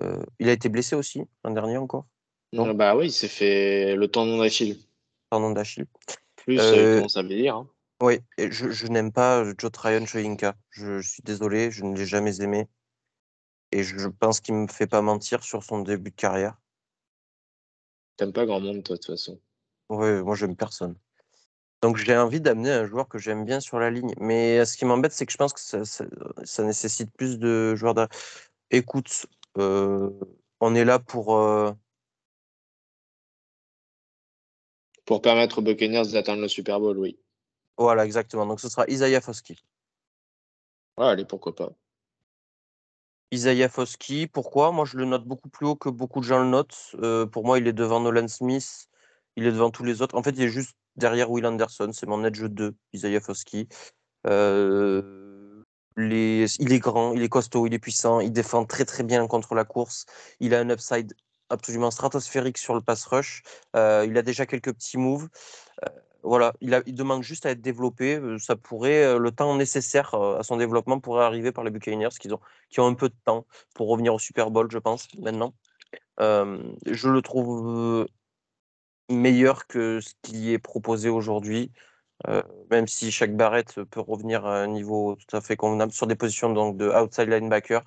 Euh, 0.00 0.24
il 0.38 0.48
a 0.48 0.52
été 0.52 0.68
blessé 0.68 0.96
aussi 0.96 1.22
l'an 1.44 1.50
dernier 1.50 1.76
encore, 1.76 2.06
Non? 2.52 2.68
Euh, 2.68 2.72
bah 2.72 2.96
oui, 2.96 3.06
il 3.06 3.12
s'est 3.12 3.28
fait 3.28 3.94
le 3.94 4.08
tendon 4.08 4.38
d'Achille. 4.38 4.78
pardon 5.28 5.50
d'Achille. 5.50 5.86
Plus, 6.36 6.58
Euh, 6.58 7.02
euh, 7.02 7.08
ça 7.08 7.22
veut 7.22 7.28
dire 7.28 7.56
hein? 7.56 7.68
Oui, 8.02 8.20
et 8.38 8.50
je, 8.50 8.70
je 8.70 8.86
n'aime 8.86 9.12
pas 9.12 9.44
Joe 9.58 9.70
Tryon 9.70 10.06
Shoyinka. 10.06 10.56
Je, 10.70 11.00
je 11.00 11.08
suis 11.08 11.22
désolé, 11.22 11.70
je 11.70 11.84
ne 11.84 11.94
l'ai 11.94 12.06
jamais 12.06 12.40
aimé. 12.40 12.66
Et 13.72 13.82
je 13.82 14.08
pense 14.08 14.40
qu'il 14.40 14.54
me 14.54 14.66
fait 14.66 14.86
pas 14.86 15.02
mentir 15.02 15.44
sur 15.44 15.62
son 15.62 15.80
début 15.80 16.10
de 16.10 16.16
carrière. 16.16 16.56
T'aimes 18.16 18.32
pas 18.32 18.46
grand 18.46 18.60
monde, 18.60 18.82
toi, 18.82 18.96
de 18.96 19.00
toute 19.00 19.06
façon. 19.14 19.38
Ouais, 19.90 20.22
moi, 20.22 20.34
j'aime 20.34 20.56
personne. 20.56 20.96
Donc, 21.82 21.96
j'ai 21.96 22.16
envie 22.16 22.40
d'amener 22.40 22.70
un 22.70 22.86
joueur 22.86 23.08
que 23.08 23.18
j'aime 23.18 23.44
bien 23.44 23.60
sur 23.60 23.78
la 23.78 23.90
ligne. 23.90 24.12
Mais 24.18 24.64
ce 24.64 24.76
qui 24.76 24.84
m'embête, 24.84 25.12
c'est 25.12 25.24
que 25.26 25.32
je 25.32 25.38
pense 25.38 25.52
que 25.52 25.60
ça, 25.60 25.84
ça- 25.84 26.04
ça 26.44 26.62
nécessite 26.62 27.10
plus 27.12 27.38
de 27.38 27.74
joueurs. 27.74 27.94
Écoute, 28.70 29.26
euh, 29.58 30.10
on 30.60 30.74
est 30.74 30.84
là 30.84 30.98
pour. 30.98 31.36
euh, 31.36 31.72
Pour 35.06 35.22
permettre 35.22 35.58
aux 35.58 35.62
Buccaneers 35.62 36.12
d'atteindre 36.12 36.42
le 36.42 36.48
Super 36.48 36.78
Bowl, 36.78 36.96
oui. 36.98 37.18
Voilà, 37.76 38.04
exactement. 38.04 38.46
Donc, 38.46 38.60
ce 38.60 38.68
sera 38.68 38.84
Isaiah 38.88 39.20
Foskey. 39.20 39.56
Ouais, 40.98 41.06
allez, 41.06 41.24
pourquoi 41.24 41.54
pas. 41.54 41.72
Isaiah 43.32 43.68
Foskey, 43.68 44.26
pourquoi? 44.26 44.70
Moi, 44.72 44.84
je 44.84 44.96
le 44.96 45.04
note 45.04 45.24
beaucoup 45.24 45.48
plus 45.48 45.66
haut 45.66 45.76
que 45.76 45.88
beaucoup 45.88 46.20
de 46.20 46.24
gens 46.24 46.40
le 46.42 46.48
notent. 46.48 46.94
Euh, 47.02 47.26
pour 47.26 47.44
moi, 47.44 47.58
il 47.58 47.66
est 47.66 47.72
devant 47.72 48.00
Nolan 48.00 48.28
Smith, 48.28 48.88
il 49.36 49.46
est 49.46 49.52
devant 49.52 49.70
tous 49.70 49.84
les 49.84 50.02
autres. 50.02 50.16
En 50.16 50.22
fait, 50.22 50.30
il 50.30 50.42
est 50.42 50.48
juste 50.48 50.76
derrière 50.96 51.30
Will 51.30 51.46
Anderson. 51.46 51.90
C'est 51.92 52.06
mon 52.06 52.24
edge 52.24 52.42
2, 52.42 52.74
Isaiah 52.92 53.20
Foskey. 53.20 53.66
Euh, 54.26 55.62
Il 55.96 56.12
est 56.72 56.78
grand, 56.78 57.12
il 57.14 57.22
est 57.22 57.28
costaud, 57.28 57.66
il 57.66 57.74
est 57.74 57.78
puissant, 57.78 58.20
il 58.20 58.32
défend 58.32 58.64
très 58.64 58.84
très 58.84 59.02
bien 59.02 59.26
contre 59.26 59.54
la 59.54 59.64
course. 59.64 60.06
Il 60.40 60.54
a 60.54 60.60
un 60.60 60.70
upside 60.70 61.14
absolument 61.50 61.90
stratosphérique 61.90 62.58
sur 62.58 62.74
le 62.74 62.80
pass 62.80 63.04
rush. 63.06 63.42
Euh, 63.76 64.06
il 64.08 64.16
a 64.16 64.22
déjà 64.22 64.46
quelques 64.46 64.72
petits 64.72 64.98
moves. 64.98 65.28
Euh, 65.84 65.88
voilà, 66.22 66.52
il, 66.60 66.74
a, 66.74 66.82
demande 66.82 67.22
juste 67.22 67.46
à 67.46 67.50
être 67.50 67.60
développé. 67.60 68.20
Ça 68.38 68.56
pourrait, 68.56 69.18
le 69.18 69.30
temps 69.30 69.56
nécessaire 69.56 70.14
à 70.14 70.42
son 70.42 70.58
développement 70.58 71.00
pourrait 71.00 71.24
arriver 71.24 71.50
par 71.50 71.64
les 71.64 71.70
Buccaneers 71.70 72.10
qui 72.20 72.30
ont, 72.78 72.86
un 72.86 72.94
peu 72.94 73.08
de 73.08 73.14
temps 73.24 73.46
pour 73.74 73.88
revenir 73.88 74.14
au 74.14 74.18
Super 74.18 74.50
Bowl, 74.50 74.68
je 74.70 74.78
pense, 74.78 75.08
maintenant. 75.18 75.54
Je 76.18 77.08
le 77.08 77.22
trouve 77.22 78.06
meilleur 79.10 79.66
que 79.66 80.00
ce 80.00 80.14
qui 80.22 80.52
est 80.52 80.58
proposé 80.58 81.08
aujourd'hui, 81.08 81.72
euh, 82.28 82.42
même 82.70 82.86
si 82.86 83.10
chaque 83.10 83.34
barrette 83.34 83.82
peut 83.84 84.00
revenir 84.00 84.46
à 84.46 84.62
un 84.62 84.66
niveau 84.66 85.16
tout 85.16 85.36
à 85.36 85.40
fait 85.40 85.56
convenable 85.56 85.92
sur 85.92 86.06
des 86.06 86.16
positions 86.16 86.52
donc, 86.52 86.76
de 86.76 86.88
outside 86.88 87.28
linebacker. 87.28 87.82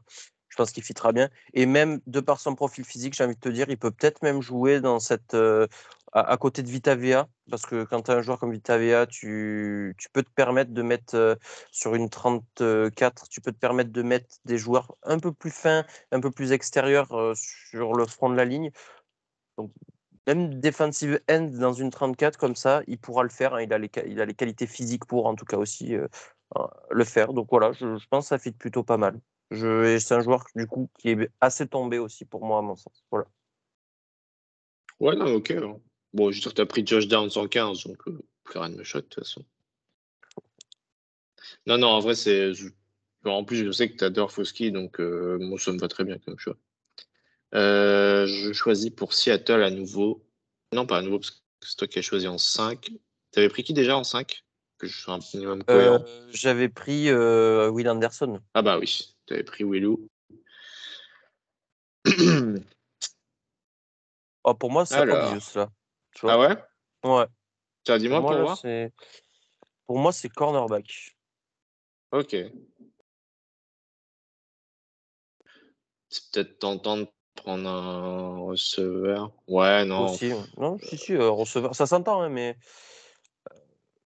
Je 0.49 0.55
pense 0.57 0.71
qu'il 0.71 0.83
fitera 0.83 1.11
bien. 1.13 1.29
Et 1.53 1.65
même 1.65 1.99
de 2.05 2.19
par 2.19 2.39
son 2.39 2.55
profil 2.55 2.85
physique, 2.85 3.15
j'ai 3.15 3.23
envie 3.23 3.35
de 3.35 3.39
te 3.39 3.49
dire, 3.49 3.67
il 3.69 3.77
peut 3.77 3.91
peut-être 3.91 4.21
même 4.21 4.41
jouer 4.41 4.81
dans 4.81 4.99
cette, 4.99 5.33
euh, 5.33 5.67
à, 6.13 6.37
côté 6.37 6.61
de 6.61 6.69
Vitavea, 6.69 7.27
parce 7.49 7.65
que 7.65 7.83
quand 7.85 8.03
tu 8.03 8.11
as 8.11 8.15
un 8.15 8.21
joueur 8.21 8.39
comme 8.39 8.51
Vitavea, 8.51 9.07
tu, 9.07 9.95
tu 9.97 10.09
peux 10.13 10.21
te 10.21 10.29
permettre 10.29 10.71
de 10.71 10.81
mettre 10.83 11.15
euh, 11.15 11.35
sur 11.71 11.95
une 11.95 12.09
34, 12.09 13.29
tu 13.29 13.41
peux 13.41 13.51
te 13.51 13.57
permettre 13.57 13.91
de 13.91 14.01
mettre 14.03 14.27
des 14.45 14.59
joueurs 14.59 14.95
un 15.03 15.17
peu 15.19 15.31
plus 15.31 15.51
fins, 15.51 15.85
un 16.11 16.19
peu 16.19 16.29
plus 16.29 16.51
extérieurs 16.51 17.35
sur 17.35 17.93
le 17.93 18.05
front 18.05 18.29
de 18.29 18.35
la 18.35 18.45
ligne. 18.45 18.71
Donc, 19.57 19.71
même 20.27 20.59
defensive 20.59 21.19
end 21.29 21.49
dans 21.59 21.73
une 21.73 21.89
34 21.89 22.37
comme 22.37 22.55
ça, 22.55 22.81
il 22.87 22.97
pourra 22.97 23.23
le 23.23 23.29
faire. 23.29 23.53
hein. 23.55 23.61
Il, 23.61 23.73
a 23.73 23.77
les, 23.77 23.89
il 24.07 24.21
a 24.21 24.25
les 24.25 24.33
qualités 24.33 24.67
physiques 24.67 25.05
pour, 25.05 25.25
en 25.25 25.35
tout 25.35 25.45
cas 25.45 25.57
aussi, 25.57 25.95
euh, 25.95 26.07
euh, 26.57 26.61
le 26.91 27.03
faire. 27.03 27.33
Donc 27.33 27.47
voilà, 27.49 27.71
je, 27.73 27.85
pense 28.09 28.25
que 28.25 28.29
ça 28.29 28.39
fit 28.39 28.51
plutôt 28.51 28.83
pas 28.83 28.97
mal. 28.97 29.19
C'est 29.51 30.11
un 30.11 30.21
joueur 30.21 30.45
du 30.55 30.65
coup 30.67 30.89
qui 30.97 31.09
est 31.09 31.29
assez 31.41 31.67
tombé 31.67 31.99
aussi 31.99 32.25
pour 32.25 32.45
moi, 32.45 32.59
à 32.59 32.61
mon 32.61 32.75
sens. 32.75 33.03
Voilà. 33.11 33.27
Ouais, 34.99 35.15
ok. 35.19 35.51
hein. 35.51 35.79
Bon, 36.13 36.29
je 36.29 36.33
suis 36.33 36.41
sûr 36.41 36.51
que 36.51 36.57
t'as 36.57 36.65
pris 36.65 36.85
Josh 36.85 37.07
Downs 37.07 37.31
en 37.35 37.47
15, 37.47 37.85
donc 37.85 38.07
euh, 38.07 38.23
plus 38.43 38.59
rien 38.59 38.69
ne 38.69 38.75
me 38.77 38.83
choque, 38.83 39.03
de 39.03 39.09
toute 39.09 39.23
façon. 39.23 39.43
Non, 41.65 41.77
non, 41.77 41.87
en 41.87 41.99
vrai, 41.99 42.15
c'est. 42.15 42.51
En 43.25 43.43
plus, 43.43 43.57
je 43.65 43.71
sais 43.71 43.89
que 43.89 43.95
t'adores 43.95 44.31
Foski, 44.31 44.71
donc 44.71 44.99
euh, 44.99 45.37
moi, 45.39 45.57
ça 45.57 45.71
me 45.71 45.79
va 45.79 45.87
très 45.87 46.03
bien 46.03 46.17
comme 46.19 46.37
choix. 46.37 46.57
Euh, 47.53 48.25
je 48.25 48.51
choisis 48.53 48.89
pour 48.89 49.13
Seattle 49.13 49.63
à 49.63 49.69
nouveau. 49.69 50.25
Non, 50.73 50.85
pas 50.85 50.97
à 50.97 51.01
nouveau, 51.01 51.19
parce 51.19 51.31
que 51.31 51.37
c'est 51.61 51.75
toi 51.77 51.87
qui 51.87 51.99
as 51.99 52.01
choisi 52.01 52.27
en 52.27 52.37
5. 52.37 52.91
T'avais 53.31 53.49
pris 53.49 53.63
qui 53.63 53.73
déjà 53.73 53.95
en 53.97 54.03
5 54.03 54.43
Que 54.77 54.87
je 54.87 54.97
sois 54.97 55.15
un 55.15 55.19
minimum 55.33 55.63
cohérent. 55.63 56.03
Euh, 56.05 56.29
J'avais 56.31 56.69
pris 56.69 57.09
euh, 57.09 57.69
Will 57.69 57.87
Anderson. 57.89 58.41
Ah 58.53 58.61
bah 58.61 58.77
oui, 58.79 59.15
t'avais 59.27 59.43
pris 59.43 59.63
Willou. 59.63 60.09
Oh, 64.45 64.53
pour 64.53 64.71
moi, 64.71 64.85
c'est 64.85 64.95
Alors. 64.95 65.31
obvious 65.31 65.55
là. 65.55 65.69
Tu 66.15 66.21
vois? 66.25 66.33
Ah 66.33 66.39
ouais? 66.39 66.57
Ouais. 67.09 67.25
Tiens, 67.85 67.97
dis-moi 67.97 68.19
Pour 68.19 68.29
pour, 68.31 68.39
moi, 68.39 68.49
là, 68.49 68.55
c'est- 68.57 68.93
pour 69.85 69.99
moi, 69.99 70.11
c'est 70.11 70.27
cornerback. 70.27 71.15
Ok. 72.11 72.35
C'est 76.09 76.31
peut-être 76.31 76.59
tentant 76.59 76.97
de 76.97 77.07
prendre 77.35 77.69
un 77.69 78.37
receveur? 78.39 79.31
Ouais, 79.47 79.85
non. 79.85 80.05
Aussi. 80.05 80.31
Non, 80.57 80.77
si, 80.79 80.97
si, 80.97 81.13
euh, 81.13 81.29
receveur. 81.29 81.75
Ça 81.75 81.85
s'entend, 81.85 82.21
hein, 82.21 82.29
mais. 82.29 82.57
euh, 83.51 83.55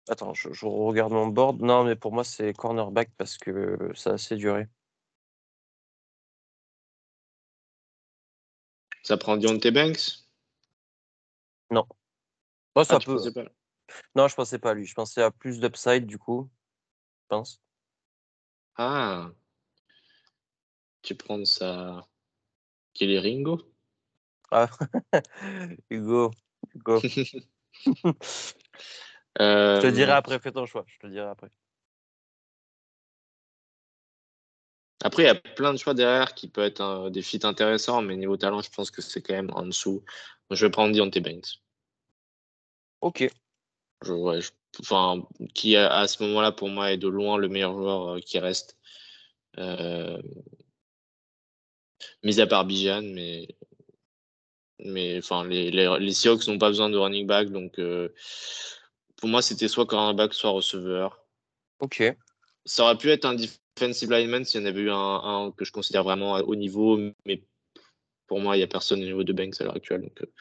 Attends, 0.09 0.35
je, 0.35 0.53
je 0.53 0.67
regarde 0.67 1.13
mon 1.13 1.29
board. 1.29 1.61
Non, 1.61 1.85
mais 1.85 1.97
pour 1.97 2.13
moi, 2.13 2.25
c'est 2.25 2.53
cornerback 2.55 3.11
parce 3.17 3.39
que 3.39 3.91
ça 3.95 4.11
a 4.11 4.15
assez 4.15 4.37
duré. 4.37 4.67
Ça 9.03 9.17
prend 9.17 9.37
Deontay 9.37 9.71
Banks? 9.71 10.23
Oh, 12.75 12.85
ça 12.85 12.97
Ah, 12.97 12.99
tu 12.99 13.07
peut. 13.07 13.33
pas? 13.33 13.45
Non, 14.15 14.29
je 14.29 14.35
pensais 14.35 14.59
pas 14.59 14.71
à 14.71 14.75
lui. 14.75 14.87
Je 14.87 14.95
pensais 14.95 15.23
à 15.23 15.31
plus 15.31 15.61
d'upside, 15.61 16.07
du 16.07 16.19
coup. 16.19 16.49
Je 17.25 17.27
pense. 17.29 17.61
Ah. 18.77 19.31
Tu 21.03 21.15
prends 21.15 21.45
ça. 21.45 22.07
Kelly 22.95 23.19
Ringo? 23.19 23.59
Ah, 24.51 24.69
Hugo. 25.91 26.31
Hugo. 26.75 27.01
Euh, 29.41 29.81
Je 29.81 29.83
te 29.83 29.87
dirai 29.93 30.13
après, 30.13 30.39
fais 30.39 30.53
ton 30.53 30.67
choix. 30.67 30.85
Je 30.87 30.99
te 30.99 31.07
dirai 31.07 31.29
après. 31.29 31.51
Après, 35.05 35.25
il 35.25 35.27
y 35.27 35.31
a 35.31 35.35
plein 35.35 35.73
de 35.73 35.79
choix 35.79 35.95
derrière 35.95 36.35
qui 36.35 36.49
peuvent 36.49 36.67
être 36.67 36.81
euh, 36.81 37.11
des 37.11 37.23
feats 37.23 37.47
intéressants, 37.47 38.03
mais 38.03 38.17
niveau 38.17 38.37
talent, 38.37 38.63
je 38.63 38.71
pense 38.71 38.91
que 38.91 39.03
c'est 39.03 39.21
quand 39.21 39.35
même 39.35 39.51
en 39.53 39.67
dessous. 39.67 40.05
Je 40.51 40.65
vais 40.67 40.71
prendre 40.71 40.95
Deontay 40.95 41.21
Banks. 41.21 41.61
Ok. 43.01 43.29
Je, 44.05 44.13
ouais, 44.13 44.41
je- 44.41 44.51
enfin, 44.81 45.27
qui 45.55 45.77
à, 45.77 45.93
à 45.93 46.07
ce 46.07 46.23
moment-là, 46.23 46.53
pour 46.53 46.69
moi, 46.69 46.93
est 46.93 46.99
de 46.99 47.09
loin 47.09 47.37
le 47.37 47.49
meilleur 47.49 47.73
joueur 47.73 48.15
euh, 48.15 48.21
qui 48.21 48.39
reste. 48.39 48.79
Euh, 49.59 50.23
mis 52.23 52.41
à 52.41 52.47
part 52.47 52.65
Bijan, 52.65 53.03
mais, 53.03 53.49
mais 54.79 55.19
enfin, 55.19 55.45
les, 55.47 55.71
les, 55.71 55.97
les 56.01 56.13
Seahawks 56.13 56.47
n'ont 56.49 56.59
pas 56.59 56.69
besoin 56.69 56.91
de 56.91 56.99
running 56.99 57.27
back, 57.27 57.51
donc 57.51 57.79
euh, 57.79 58.09
pour 59.17 59.29
moi, 59.29 59.43
c'était 59.43 59.69
soit 59.69 59.87
cornerback, 59.87 60.35
soit 60.35 60.51
receveur. 60.51 61.25
Ok. 61.81 62.03
Ça 62.65 62.85
aurait 62.85 62.99
pu 62.99 63.11
être 63.11 63.25
un 63.25 63.35
defensive 63.35 64.13
lineman 64.13 64.45
s'il 64.45 64.61
y 64.61 64.65
en 64.65 64.67
avait 64.67 64.81
eu 64.81 64.91
un, 64.91 64.97
un 64.97 65.53
que 65.53 65.65
je 65.65 65.73
considère 65.73 66.05
vraiment 66.05 66.35
haut 66.35 66.57
niveau, 66.57 66.99
mais 67.25 67.45
pour 68.27 68.41
moi, 68.41 68.57
il 68.57 68.61
n'y 68.61 68.65
a 68.65 68.69
personne 68.69 69.01
au 69.01 69.05
niveau 69.05 69.25
de 69.25 69.33
Banks 69.33 69.61
à 69.61 69.65
l'heure 69.65 69.77
actuelle. 69.77 70.03
Donc, 70.03 70.23
euh, 70.23 70.33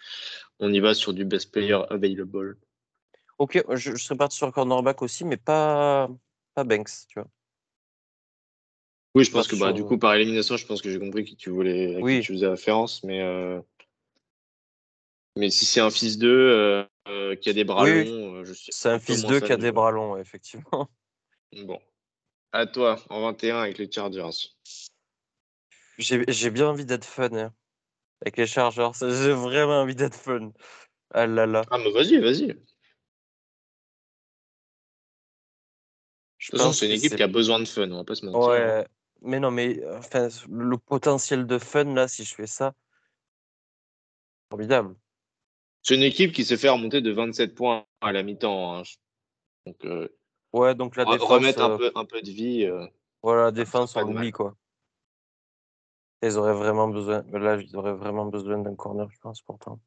on 0.60 0.72
y 0.72 0.80
va 0.80 0.94
sur 0.94 1.14
du 1.14 1.26
best 1.26 1.52
player 1.52 1.80
available. 1.90 2.58
Ok, 3.38 3.64
je, 3.70 3.96
je 3.96 4.04
serais 4.04 4.16
parti 4.16 4.38
sur 4.38 4.52
cornerback 4.52 5.02
aussi, 5.02 5.26
mais 5.26 5.38
pas, 5.38 6.08
pas 6.54 6.64
Banks, 6.64 7.08
tu 7.08 7.20
vois. 7.20 7.28
Oui, 9.14 9.24
je 9.26 9.32
pense 9.32 9.48
que 9.48 9.56
Sur- 9.56 9.66
bah, 9.66 9.74
du 9.74 9.84
coup, 9.84 9.98
par 9.98 10.14
élimination, 10.16 10.56
je 10.58 10.66
pense 10.66 10.82
que 10.82 10.90
j'ai 10.90 11.00
compris 11.00 11.26
qui 11.26 11.36
tu 11.36 11.50
voulais, 11.50 12.00
Oui. 12.02 12.22
tu 12.22 12.34
faisais 12.34 12.48
référence, 12.48 13.04
mais, 13.04 13.22
euh, 13.22 13.60
mais 15.36 15.50
si 15.50 15.66
c'est 15.66 15.82
un 15.82 15.90
fils 15.90 16.18
d'eux 16.18 16.30
euh, 16.30 16.84
euh, 17.08 17.36
qui 17.36 17.50
a 17.50 17.54
des 17.54 17.64
bras 17.66 17.84
Oui, 17.84 18.06
longs, 18.06 18.36
euh, 18.36 18.46
je 18.46 18.54
suis 18.54 18.72
C'est 18.72 18.90
un 18.90 19.00
fils 19.00 19.26
d'eux 19.26 19.40
qui 19.42 19.52
a 19.52 19.58
de- 19.58 19.62
des 19.62 19.72
bras 19.72 19.92
longs, 19.92 20.18
effectivement. 20.18 20.90
Bon. 21.54 21.80
À 22.54 22.66
toi, 22.66 22.98
en 23.10 23.22
21 23.22 23.58
avec 23.60 23.78
les 23.78 23.92
Chargers. 23.92 24.30
J'ai 25.98 26.50
bien 26.50 26.68
envie 26.70 26.86
d'être 26.86 27.04
fun 27.06 27.30
hein, 27.34 27.54
avec 28.22 28.38
les 28.38 28.48
Chargers. 28.48 28.92
J'ai 29.00 29.34
vraiment 29.34 29.82
envie 29.82 29.96
d'être 29.96 30.16
fun. 30.16 30.52
Ah 31.14 31.28
là 31.28 31.46
là. 31.46 31.64
Ah, 31.70 31.78
mais 31.78 31.92
vas-y, 31.92 32.18
vas-y. 32.20 32.48
De 32.48 32.60
Je 36.38 36.48
toute 36.48 36.58
façon, 36.58 36.70
pense 36.70 36.80
c'est 36.80 36.86
une 36.88 36.94
que 36.94 36.98
équipe 36.98 37.16
qui 37.18 37.24
a 37.24 37.28
besoin 37.28 37.60
de 37.60 37.66
fun, 37.66 37.92
on 37.92 37.98
va 37.98 38.04
pas 38.06 38.16
se 38.16 38.26
mentir. 38.26 38.40
hein. 38.42 38.80
Ouais, 38.80 38.88
mais 39.22 39.40
non, 39.40 39.52
mais 39.52 39.80
euh, 39.84 39.98
enfin, 40.00 40.28
le 40.50 40.78
potentiel 40.78 41.46
de 41.46 41.58
fun 41.58 41.94
là, 41.94 42.08
si 42.08 42.24
je 42.24 42.34
fais 42.36 42.48
ça, 42.48 42.74
formidable. 44.50 44.96
C'est 45.82 45.96
une 45.96 46.04
équipe 46.04 46.32
qui 46.34 46.46
s'est 46.46 46.58
fait 46.58 46.70
remonter 46.70 47.02
de 47.02 47.12
27 47.12 47.56
points 47.56 47.86
à 48.02 48.12
la 48.12 48.24
mi-temps. 48.24 48.78
hein. 48.78 48.84
Donc, 49.66 49.84
euh, 49.86 50.08
Ouais, 50.54 50.76
donc 50.76 50.96
la 50.96 51.06
défense, 51.06 51.30
remettre 51.30 51.62
un 51.62 51.72
euh, 51.72 51.78
peu, 51.78 51.92
un 51.96 52.06
peu 52.06 52.22
de 52.22 52.30
vie. 52.30 52.66
euh, 52.66 52.86
voilà, 53.24 53.44
la 53.46 53.52
défense, 53.52 53.96
on 53.96 54.02
l'oublie 54.02 54.32
quoi. 54.32 54.56
Ils 56.24 56.38
auraient 56.38 56.54
vraiment 56.54 56.88
besoin, 56.88 57.24
là, 57.32 57.56
ils 57.56 57.76
auraient 57.76 57.94
vraiment 57.94 58.26
besoin 58.26 58.60
d'un 58.60 58.76
corner, 58.76 59.10
je 59.10 59.18
pense, 59.20 59.42
pourtant. 59.42 59.80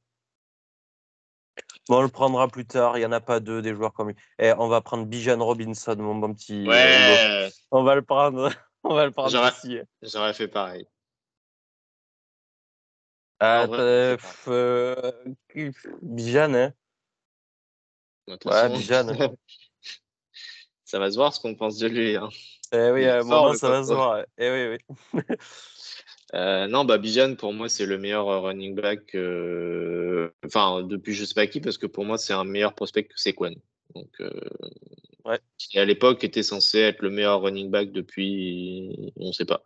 Bon, 1.89 1.99
on 1.99 2.03
le 2.03 2.09
prendra 2.09 2.49
plus 2.49 2.65
tard. 2.67 2.99
Il 2.99 3.03
y 3.03 3.07
en 3.07 3.13
a 3.13 3.21
pas 3.21 3.41
deux 3.41 3.61
des 3.63 3.75
joueurs 3.75 3.93
comme 3.93 4.09
lui. 4.09 4.17
Eh, 4.39 4.53
on 4.59 4.69
va 4.69 4.81
prendre 4.81 5.05
Bijan 5.05 5.39
Robinson, 5.39 5.95
mon 5.99 6.15
bon 6.17 6.33
petit. 6.35 6.67
Ouais, 6.67 7.51
On 7.71 7.85
va 7.85 7.95
le 7.95 8.03
prendre. 8.03 8.51
On 8.85 8.95
va 8.95 9.07
le 9.07 9.11
prendre 9.13 9.31
J'aurais- 9.31 9.51
ici. 9.51 9.79
j'aurais 10.03 10.35
fait 10.35 10.49
pareil. 10.49 10.87
Ah, 13.41 13.67
vrai, 13.67 13.79
euh, 13.81 14.17
euh, 14.49 15.13
Bijan, 16.03 16.55
hein. 16.55 16.73
Ouais, 18.29 18.39
façon, 18.43 18.77
Bijan. 18.77 19.07
ça 20.85 20.99
va 20.99 21.11
se 21.11 21.17
voir 21.17 21.35
ce 21.35 21.41
qu'on 21.41 21.55
pense 21.55 21.79
de 21.79 21.89
lui. 21.89 22.17
hein. 22.17 22.29
Eh 22.73 22.91
oui, 22.91 23.07
à 23.07 23.21
un 23.21 23.23
moment, 23.25 23.55
ça 23.55 23.69
va 23.69 23.83
se 23.85 23.93
voir. 23.93 24.25
Eh 24.39 24.51
oui, 24.51 24.79
oui. 25.13 25.21
Euh, 26.33 26.67
non, 26.67 26.85
bah 26.85 26.99
Bijan, 26.99 27.37
pour 27.37 27.53
moi, 27.53 27.69
c'est 27.69 27.87
le 27.87 27.97
meilleur 27.97 28.27
running 28.43 28.75
back. 28.75 29.15
euh, 29.15 30.31
Enfin, 30.45 30.83
depuis 30.83 31.13
je 31.15 31.25
sais 31.25 31.35
pas 31.35 31.47
qui, 31.47 31.61
parce 31.61 31.79
que 31.79 31.87
pour 31.87 32.05
moi, 32.05 32.19
c'est 32.19 32.33
un 32.33 32.43
meilleur 32.43 32.75
prospect 32.75 33.05
que 33.05 33.13
Sequan. 33.15 33.53
Donc, 33.95 34.11
euh, 34.21 34.31
Ouais. 35.25 35.41
qui 35.57 35.79
à 35.79 35.85
l'époque 35.87 36.23
était 36.23 36.43
censé 36.43 36.79
être 36.81 37.01
le 37.01 37.09
meilleur 37.11 37.41
running 37.41 37.71
back 37.71 37.93
depuis, 37.93 39.13
on 39.17 39.33
sait 39.33 39.47
pas. 39.47 39.63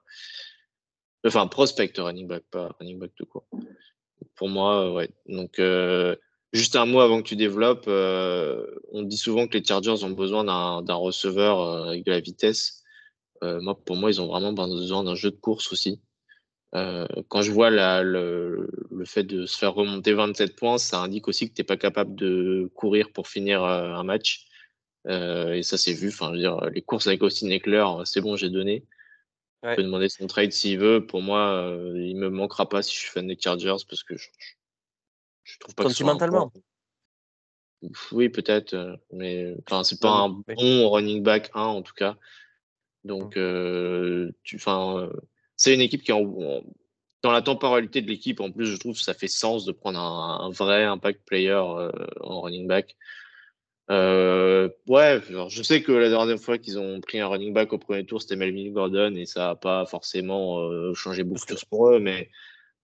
Enfin, 1.27 1.47
prospect 1.49 1.93
running 1.99 2.29
back, 2.29 2.45
pas 2.51 2.77
running 2.79 2.99
back 2.99 3.11
tout 3.17 3.27
court. 3.27 3.47
Pour 4.37 4.49
moi, 4.49 4.87
euh, 4.87 4.93
ouais. 4.93 5.11
Donc, 5.27 5.59
euh, 5.59 6.15
juste 6.53 6.77
un 6.77 6.87
mot 6.87 7.01
avant 7.01 7.21
que 7.23 7.29
tu 7.29 7.35
développes. 7.37 7.89
euh, 7.89 8.67
on 8.93 9.03
dit 9.03 9.17
souvent 9.17 9.49
que 9.49 9.59
les 9.59 9.65
Chargers 9.65 10.05
ont 10.05 10.11
besoin 10.11 10.45
d'un 10.45 10.83
d'un 10.83 10.95
receveur 10.95 11.61
euh, 11.61 11.89
avec 11.89 12.05
de 12.05 12.13
la 12.13 12.21
vitesse. 12.21 12.85
Euh, 13.43 13.61
moi, 13.61 13.77
pour 13.85 13.97
moi, 13.97 14.11
ils 14.11 14.21
ont 14.21 14.27
vraiment 14.29 14.53
besoin 14.53 15.03
d'un 15.05 15.15
jeu 15.17 15.31
de 15.31 15.37
course 15.37 15.73
aussi. 15.73 16.01
Euh, 16.75 17.07
quand 17.29 17.41
je 17.43 17.51
vois 17.51 17.71
la, 17.71 18.03
le, 18.03 18.69
le 18.91 19.05
fait 19.05 19.23
de 19.23 19.47
se 19.47 19.57
faire 19.57 19.73
remonter 19.73 20.13
27 20.13 20.55
points, 20.55 20.79
ça 20.79 21.01
indique 21.01 21.29
aussi 21.29 21.49
que 21.49 21.55
tu 21.55 21.63
n'es 21.63 21.67
pas 21.67 21.79
capable 21.79 22.15
de 22.15 22.71
courir 22.75 23.11
pour 23.11 23.29
finir 23.29 23.63
euh, 23.65 23.95
un 23.95 24.05
match. 24.05 24.47
Euh, 25.07 25.55
et 25.55 25.63
ça, 25.63 25.79
c'est 25.79 25.95
vu. 25.95 26.09
Enfin, 26.09 26.29
je 26.29 26.33
veux 26.33 26.39
dire, 26.39 26.61
les 26.71 26.83
courses 26.83 27.07
avec 27.07 27.23
Austin 27.23 27.49
Eckler, 27.49 27.87
c'est 28.05 28.21
bon, 28.21 28.37
j'ai 28.37 28.51
donné. 28.51 28.85
Ouais. 29.63 29.71
Je 29.71 29.77
peux 29.77 29.83
demander 29.83 30.09
son 30.09 30.27
trade 30.27 30.53
s'il 30.53 30.79
veut. 30.79 31.07
Pour 31.07 31.23
moi, 31.23 31.75
il 31.95 32.17
me 32.17 32.29
manquera 32.29 32.69
pas 32.69 32.83
si 32.83 32.95
je 32.95 33.01
suis 33.01 33.11
fan 33.11 33.27
des 33.27 33.39
Chargers 33.41 33.77
parce 33.89 34.05
que 34.05 34.17
je, 34.17 34.29
je, 35.45 35.59
trouve 35.59 35.75
pas 35.75 35.85
que 35.85 35.89
un 35.89 35.91
Sentimentalement. 35.93 36.53
bon- 37.83 37.93
Oui, 38.13 38.29
peut-être, 38.29 38.99
mais 39.13 39.57
enfin, 39.67 39.85
c'est 39.85 40.01
pas 40.01 40.11
un 40.11 40.29
bon 40.29 40.91
running 40.91 41.23
back 41.23 41.51
1 41.55 41.63
en 41.63 41.83
tout 41.83 41.95
cas. 41.95 42.17
Donc, 43.05 43.39
tu, 44.43 44.57
enfin, 44.57 45.11
c'est 45.59 45.75
une 45.75 45.83
équipe 45.83 46.03
qui 46.03 46.13
en- 46.13 46.63
dans 47.23 47.33
la 47.33 47.43
temporalité 47.43 48.01
de 48.01 48.09
l'équipe. 48.09 48.41
En 48.41 48.51
plus, 48.51 48.65
je 48.67 48.77
trouve 48.79 48.95
que 48.97 49.03
ça 49.03 49.13
fait 49.13 49.29
sens 49.29 49.65
de 49.67 49.73
prendre 49.73 49.99
un, 49.99 50.47
un 50.47 50.51
vrai 50.51 50.85
impact 50.85 51.21
player 51.27 51.51
euh, 51.51 51.91
en 52.23 52.41
running 52.41 52.67
back. 52.67 52.97
Euh, 53.91 54.69
ouais, 54.87 55.21
je 55.49 55.63
sais 55.63 55.83
que 55.83 55.93
la 55.93 56.11
dernière 56.11 56.39
fois 56.39 56.59
qu'ils 56.59 56.79
ont 56.79 57.01
pris 57.01 57.21
un 57.21 57.27
running 57.27 57.53
back 57.55 57.73
au 57.73 57.79
premier 57.79 58.05
tour, 58.05 58.21
c'était 58.21 58.37
Melvin 58.37 58.71
Gordon 58.71 59.15
et 59.17 59.25
ça 59.27 59.41
n'a 59.49 59.55
pas 59.57 59.87
forcément 59.87 60.61
euh, 60.61 60.93
changé 60.95 61.25
beaucoup 61.25 61.45
de 61.45 61.49
choses 61.51 61.65
pour 61.65 61.89
eux, 61.89 61.99
mais 61.99 62.31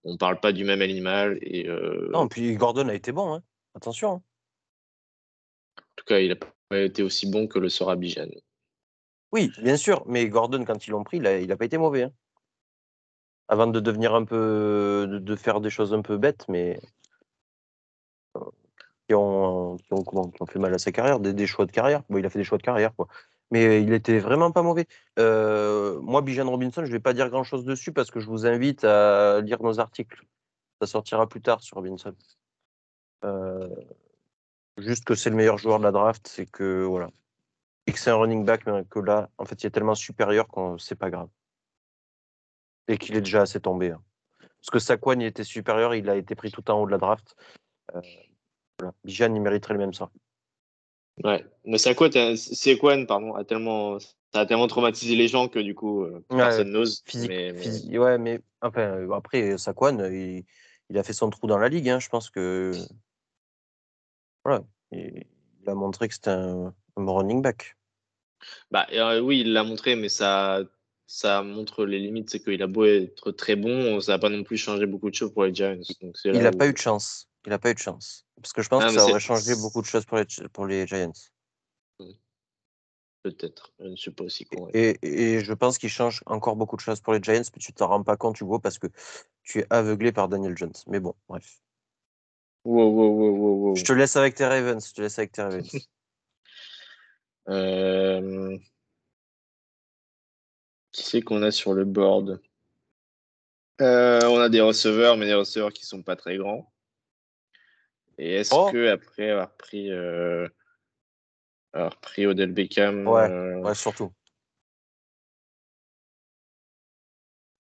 on 0.03 0.17
parle 0.17 0.41
pas 0.41 0.53
du 0.53 0.65
même 0.65 0.81
animal 0.83 1.39
et 1.43 1.69
Non, 2.11 2.27
puis 2.29 2.55
Gordon 2.57 2.89
a 2.89 2.95
été 2.95 3.13
bon. 3.13 3.35
Hein. 3.35 3.43
Attention. 3.75 4.13
hein. 4.15 4.23
en 5.79 5.83
tout 5.97 6.05
cas, 6.07 6.19
il 6.21 6.33
a 6.33 6.37
pas 6.37 6.79
été 6.81 7.03
aussi 7.03 7.31
bon 7.31 7.47
que 7.47 7.59
le 7.59 7.69
sera 7.69 7.97
Bijan. 7.97 8.29
Oui, 9.33 9.51
bien 9.63 9.77
sûr. 9.77 10.05
Mais 10.07 10.27
Gordon, 10.29 10.65
quand 10.65 10.87
ils 10.87 10.91
l'ont 10.91 11.05
pris, 11.05 11.19
il 11.19 11.27
a, 11.27 11.39
il 11.39 11.53
a 11.53 11.57
pas 11.57 11.65
été 11.67 11.77
mauvais. 11.79 12.05
hein. 12.05 12.13
Avant 13.49 13.67
de 13.67 13.81
devenir 13.81 14.15
un 14.15 14.25
peu. 14.25 15.07
de, 15.09 15.37
faire 15.37 15.61
des 15.61 15.71
choses 15.71 15.93
un 15.95 16.03
peu 16.03 16.17
bêtes, 16.19 16.47
mais. 16.49 16.81
euh, 18.37 18.41
Qui 19.09 19.15
ont, 19.15 19.77
qui, 19.79 19.93
ont, 19.93 20.47
fait 20.47 20.59
mal 20.59 20.75
à 20.75 20.79
sa 20.79 20.93
carrière, 20.93 21.21
des, 21.21 21.47
choix 21.47 21.67
de 21.67 21.73
carrière. 21.73 22.03
Bon, 22.09 22.19
il 22.19 22.27
a 22.27 22.31
fait 22.31 22.39
des 22.39 22.45
choix 22.45 22.59
de 22.59 22.63
carrière, 22.63 22.95
quoi. 22.95 23.09
Mais 23.51 23.83
il 23.83 23.93
était 23.93 24.19
vraiment 24.19 24.51
pas 24.53 24.63
mauvais. 24.63 24.87
Euh, 25.19 26.01
moi, 26.01 26.23
Bijan 26.23 26.49
Robinson, 26.51 26.85
je 26.85 26.93
vais 26.93 27.01
pas 27.01 27.13
dire 27.13 27.29
grand 27.31 27.45
chose 27.45 27.65
dessus 27.65 27.93
parce 27.93 28.11
que 28.11 28.21
je 28.21 28.27
vous 28.27 28.47
invite 28.47 28.85
à 28.85 29.41
lire 29.43 29.63
nos 29.63 29.81
articles. 29.81 30.25
Ça 30.81 30.87
sortira 30.89 31.29
plus 31.29 31.41
tard 31.43 31.63
sur 31.63 31.77
Robinson. 31.77 32.15
Euh, 33.25 33.69
juste 34.79 35.05
que 35.05 35.15
c'est 35.15 35.31
le 35.31 35.37
meilleur 35.37 35.59
joueur 35.59 35.79
de 35.79 35.85
la 35.85 35.93
draft, 35.93 36.27
c'est 36.29 36.47
que 36.47 36.85
voilà. 36.85 37.11
Et 37.87 37.93
que 37.93 37.99
c'est 37.99 38.11
un 38.11 38.17
running 38.17 38.45
back, 38.45 38.67
mais 38.67 38.85
que 38.85 38.99
là, 38.99 39.31
en 39.39 39.45
fait, 39.45 39.63
il 39.63 39.67
est 39.67 39.71
tellement 39.71 39.95
supérieur 39.95 40.49
qu'on 40.49 40.79
c'est 40.79 40.97
pas 40.97 41.11
grave. 41.11 41.29
Et 42.89 42.99
qu'il 42.99 43.17
est 43.17 43.21
déjà 43.23 43.43
assez 43.43 43.61
tombé. 43.61 43.91
hein. 43.93 44.03
Parce 44.41 44.71
que 44.71 44.79
Saquon, 44.79 45.21
il 45.21 45.27
était 45.27 45.45
supérieur, 45.45 45.95
il 45.95 46.09
a 46.09 46.17
été 46.17 46.35
pris 46.35 46.51
tout 46.51 46.71
en 46.71 46.81
haut 46.81 46.87
de 46.87 46.91
la 46.91 46.99
draft. 46.99 47.35
Euh, 47.95 48.01
voilà. 48.79 48.95
Bijan, 49.05 49.35
il 49.35 49.41
mériterait 49.41 49.75
le 49.75 49.81
même 49.81 49.93
sort. 49.95 50.11
Ouais, 51.23 51.47
mais 51.65 51.79
Saquon, 51.79 52.11
Saquon, 52.37 53.07
pardon, 53.07 53.35
a 53.35 53.45
tellement, 53.45 53.99
ça 53.99 54.41
a 54.41 54.47
tellement 54.47 54.67
traumatisé 54.67 55.15
les 55.17 55.29
gens 55.29 55.49
que 55.49 55.59
du 55.59 55.75
coup, 55.75 56.03
euh, 56.03 56.25
Ouais, 56.31 56.39
personne 56.39 56.71
n'ose. 56.71 57.03
Physique, 57.07 57.31
mais- 57.31 57.53
mais- 57.53 57.61
physi- 57.61 57.99
ouais, 57.99 58.19
mais 58.19 58.41
enfin, 58.63 58.97
euh, 58.97 59.11
après, 59.13 59.57
Saquon, 59.59 59.99
euh, 60.01 60.13
il, 60.13 60.45
il 60.91 60.99
a 60.99 61.03
fait 61.03 61.13
son 61.13 61.31
trou 61.31 61.47
dans 61.47 61.59
la 61.59 61.69
ligue. 61.69 61.89
hein. 61.89 62.01
Je 62.01 62.09
pense 62.09 62.31
que 62.31 62.73
voilà, 64.45 64.65
il, 64.91 65.25
il 65.63 65.69
a 65.71 65.75
montré 65.75 66.09
que 66.09 66.15
c'était 66.15 66.31
un, 66.31 66.75
un 66.97 67.11
running 67.11 67.43
back. 67.43 67.77
Bah, 68.71 68.87
euh, 68.93 69.21
oui, 69.21 69.41
il 69.41 69.53
l'a 69.53 69.63
montré, 69.63 69.95
mais 69.95 70.09
ça, 70.09 70.61
ça 71.07 71.43
montre 71.43 71.85
les 71.85 71.99
limites. 71.99 72.31
C'est 72.31 72.41
qu'il 72.41 72.63
a 72.63 72.67
beau 72.67 72.85
être 72.85 73.33
très 73.33 73.57
bon, 73.57 74.01
ça 74.01 74.13
n'a 74.13 74.19
pas 74.19 74.29
non 74.31 74.43
plus 74.45 74.57
changé 74.57 74.87
beaucoup 74.87 75.11
de 75.11 75.15
choses 75.15 75.33
pour 75.33 75.45
les 75.45 75.55
Giants. 75.55 75.81
Donc 76.01 76.17
Il 76.25 76.39
n'a 76.43 76.51
où- 76.51 76.57
pas 76.57 76.67
eu 76.69 76.73
de 76.73 76.79
chance. 76.79 77.29
Il 77.47 77.51
n'a 77.51 77.59
pas 77.59 77.71
eu 77.71 77.75
de 77.75 77.79
chance. 77.79 78.27
Parce 78.37 78.53
que 78.53 78.63
je 78.63 78.69
pense 78.69 78.83
Ah, 78.85 78.89
que 78.89 78.95
ça 78.95 79.05
aurait 79.07 79.21
changé 79.21 79.55
beaucoup 79.57 79.83
de 79.83 79.87
choses 79.87 80.05
pour 80.05 80.19
les, 80.19 80.27
pour 80.53 80.67
les 80.67 80.87
Giants. 80.87 81.13
Peut-être, 83.23 83.73
je 83.81 83.87
ne 83.87 83.97
suis 83.97 84.11
pas 84.11 84.25
aussi 84.25 84.45
con. 84.45 84.69
Et, 84.75 84.99
et 85.03 85.41
je 85.41 85.53
pense 85.55 85.79
qu'il 85.79 85.89
change 85.89 86.23
encore 86.27 86.57
beaucoup 86.57 86.77
de 86.77 86.83
choses 86.83 87.01
pour 87.01 87.15
les 87.15 87.23
Giants, 87.23 87.41
mais 87.55 87.59
tu 87.59 87.73
t'en 87.73 87.89
rends 87.89 88.03
pas 88.03 88.19
compte, 88.19 88.39
Hugo, 88.41 88.59
parce 88.59 88.79
que 88.79 88.87
tu 89.43 89.61
es 89.61 89.67
aveuglé 89.71 90.13
par 90.13 90.29
Daniel 90.29 90.57
Jones. 90.59 90.75
Mais 90.89 91.01
bon, 91.01 91.15
bref. 91.27 91.59
Wow, 92.65 92.91
wow, 92.91 93.09
wow, 93.09 93.31
wow, 93.31 93.55
wow. 93.69 93.77
Je 93.77 93.85
te 93.85 93.93
laisse 93.93 94.17
avec 94.17 94.35
tes 94.35 94.47
Ravens. 94.47 94.87
Je 94.87 94.93
te 94.93 95.01
laisse 95.01 95.19
avec 95.19 95.33
tes 95.33 95.43
Ravens. 95.43 95.71
Euh, 97.47 98.57
Qui 100.95 101.03
c'est 101.03 101.23
qu'on 101.23 101.43
a 101.43 101.51
sur 101.51 101.75
le 101.75 101.85
board 101.85 102.41
Euh, 103.81 104.21
On 104.27 104.39
a 104.39 104.49
des 104.49 104.61
receveurs, 104.61 105.17
mais 105.17 105.27
des 105.27 105.35
receveurs 105.35 105.73
qui 105.73 105.85
sont 105.85 106.05
pas 106.05 106.15
très 106.15 106.37
grands. 106.37 106.73
Et 108.17 108.35
est-ce 108.37 108.55
Oh. 108.55 108.71
que 108.71 108.87
après 108.89 109.31
avoir 109.31 109.51
pris, 109.57 109.91
euh, 109.91 110.47
avoir 111.73 111.97
pris 111.99 112.27
Odell 112.27 112.53
Beckham, 112.53 113.09
Ouais. 113.09 113.29
euh, 113.29 113.59
ouais, 113.59 113.75
surtout. 113.75 114.13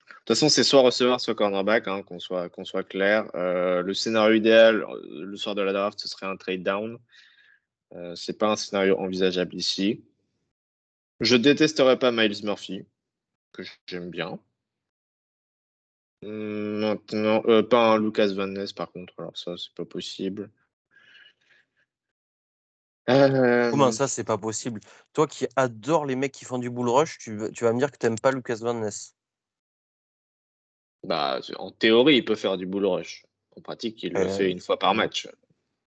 De 0.08 0.14
toute 0.18 0.28
façon, 0.28 0.48
c'est 0.48 0.62
soit 0.62 0.82
receveur, 0.82 1.20
soit 1.20 1.34
cornerback, 1.34 1.88
hein, 1.88 2.04
qu'on 2.04 2.20
soit, 2.20 2.48
qu'on 2.48 2.64
soit 2.64 2.84
clair. 2.84 3.28
Euh, 3.34 3.82
le 3.82 3.94
scénario 3.94 4.36
idéal, 4.36 4.86
le 5.10 5.36
soir 5.36 5.56
de 5.56 5.62
la 5.62 5.72
draft, 5.72 5.98
ce 5.98 6.06
serait 6.06 6.26
un 6.26 6.36
trade 6.36 6.62
down. 6.62 6.98
Euh, 7.94 8.14
c'est 8.14 8.38
pas 8.38 8.46
un 8.52 8.56
scénario 8.56 8.96
envisageable 8.96 9.56
ici. 9.56 10.04
Je 11.20 11.34
détesterais 11.36 11.98
pas 11.98 12.12
Miles 12.12 12.44
Murphy, 12.44 12.86
que 13.54 13.62
j'aime 13.86 14.10
bien. 14.10 14.38
Hum, 16.22 16.80
Maintenant, 16.80 17.42
euh, 17.46 17.62
pas 17.62 17.92
un 17.94 17.98
Lucas 17.98 18.28
Van 18.34 18.46
Ness, 18.46 18.72
par 18.72 18.90
contre. 18.92 19.14
Alors 19.18 19.36
ça, 19.36 19.56
c'est 19.56 19.72
pas 19.74 19.84
possible. 19.84 20.50
Euh, 23.10 23.70
Comment 23.70 23.92
ça, 23.92 24.08
c'est 24.08 24.24
pas 24.24 24.38
possible 24.38 24.80
Toi 25.12 25.26
qui 25.26 25.46
adores 25.56 26.06
les 26.06 26.16
mecs 26.16 26.32
qui 26.32 26.46
font 26.46 26.58
du 26.58 26.70
bull 26.70 26.88
rush, 26.88 27.18
tu, 27.18 27.36
vas- 27.36 27.50
tu 27.50 27.64
vas 27.64 27.72
me 27.74 27.78
dire 27.78 27.90
que 27.92 27.98
t'aimes 27.98 28.18
pas 28.18 28.30
Lucas 28.32 28.56
Van 28.60 28.74
Ness. 28.74 29.14
bah, 31.02 31.40
en 31.58 31.70
théorie, 31.70 32.16
il 32.16 32.24
peut 32.24 32.34
faire 32.34 32.56
du 32.56 32.64
bull 32.66 32.86
rush. 32.86 33.26
En 33.56 33.60
pratique, 33.60 34.02
il 34.02 34.14
le 34.14 34.22
Euh, 34.22 34.28
fait 34.28 34.50
une 34.50 34.60
fois 34.60 34.78
par 34.78 34.94
match. 34.94 35.28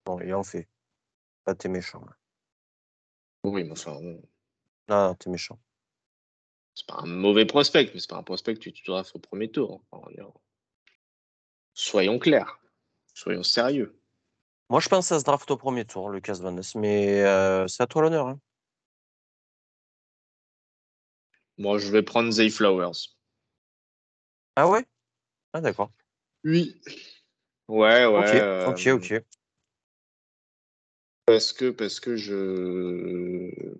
Bon, 0.06 0.20
il 0.22 0.34
en 0.36 0.44
fait. 0.44 0.68
Là, 1.48 1.56
t'es 1.56 1.68
méchant. 1.68 2.02
là. 2.06 2.16
Oui, 3.44 3.64
mais 3.64 3.72
enfin. 3.72 4.00
Là, 4.88 5.16
t'es 5.18 5.32
méchant. 5.32 5.60
C'est 6.80 6.88
pas 6.88 7.02
un 7.02 7.08
mauvais 7.08 7.46
prospect, 7.46 7.92
mais 7.94 8.00
c'est 8.00 8.10
pas 8.10 8.16
un 8.16 8.24
prospect 8.24 8.54
que 8.54 8.60
tu, 8.60 8.72
tu 8.72 8.84
drafts 8.86 9.14
au 9.14 9.20
premier 9.20 9.52
tour. 9.52 9.84
Soyons 11.74 12.20
clairs, 12.20 12.58
soyons 13.14 13.44
sérieux. 13.44 14.00
Moi, 14.70 14.80
je 14.80 14.88
pense 14.88 15.06
que 15.06 15.10
ça 15.10 15.20
se 15.20 15.26
draft 15.26 15.50
au 15.52 15.58
premier 15.58 15.84
tour, 15.84 16.10
Lucas 16.10 16.38
Van 16.42 16.54
Ness, 16.54 16.76
mais 16.76 17.22
euh, 17.24 17.68
c'est 17.68 17.84
à 17.84 17.88
toi 17.88 18.04
l'honneur. 18.04 18.28
Hein. 18.28 18.40
Moi, 21.58 21.80
je 21.80 21.92
vais 21.92 22.02
prendre 22.02 22.32
Zay 22.32 22.50
Flowers. 22.50 23.10
Ah 24.56 24.70
ouais? 24.70 24.86
Ah 25.52 25.60
d'accord. 25.60 25.92
Oui. 26.46 26.80
Ouais, 27.68 28.06
ouais. 28.06 28.66
Ok, 28.66 28.68
ok, 28.68 28.88
euh, 28.88 28.96
ok. 28.96 29.26
Parce 31.26 31.52
que, 31.52 31.72
parce 31.72 32.00
que 32.00 32.16
je. 32.16 33.80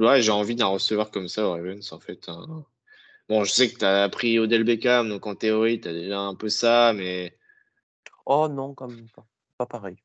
Ouais, 0.00 0.22
j'ai 0.22 0.32
envie 0.32 0.54
d'un 0.56 0.66
receveur 0.66 1.10
comme 1.10 1.28
ça 1.28 1.46
au 1.46 1.52
Ravens, 1.52 1.92
en 1.92 2.00
fait. 2.00 2.28
hein. 2.28 2.64
Bon, 3.28 3.44
je 3.44 3.52
sais 3.52 3.70
que 3.72 3.78
tu 3.78 3.84
as 3.84 4.08
pris 4.08 4.38
Odell 4.38 4.64
Beckham, 4.64 5.08
donc 5.08 5.26
en 5.26 5.34
théorie, 5.36 5.80
tu 5.80 5.88
as 5.88 5.92
déjà 5.92 6.18
un 6.20 6.34
peu 6.34 6.48
ça, 6.48 6.92
mais 6.94 7.38
Oh 8.26 8.48
non, 8.48 8.74
quand 8.74 8.88
même 8.88 9.08
pas. 9.10 9.26
Pas 9.58 9.66
pareil. 9.66 9.96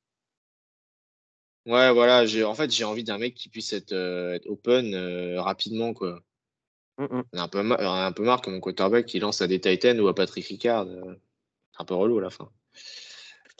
ouais, 1.65 1.91
voilà, 1.93 2.25
j'ai 2.25 2.43
en 2.43 2.53
fait, 2.55 2.71
j'ai 2.71 2.83
envie 2.83 3.03
d'un 3.03 3.17
mec 3.17 3.35
qui 3.35 3.49
puisse 3.49 3.73
être, 3.73 3.93
euh, 3.93 4.33
être 4.33 4.47
open 4.47 4.93
euh, 4.93 5.41
rapidement, 5.41 5.93
quoi. 5.93 6.21
On 7.33 7.37
a 7.39 7.43
un 7.43 7.47
peu, 7.47 7.63
mar- 7.63 7.79
on 7.81 7.85
a 7.85 8.05
un 8.05 8.11
peu 8.11 8.23
marre 8.23 8.41
que 8.41 8.49
mon 8.49 8.59
quarterback 8.59 9.05
qui 9.05 9.19
lance 9.19 9.41
à 9.41 9.47
des 9.47 9.59
Titans 9.59 9.99
ou 9.99 10.07
à 10.07 10.15
Patrick 10.15 10.45
Ricard. 10.45 10.87
euh, 10.87 11.15
C'est 11.73 11.81
un 11.81 11.85
peu 11.85 11.95
relou 11.95 12.19
à 12.19 12.21
la 12.21 12.29
fin. 12.29 12.49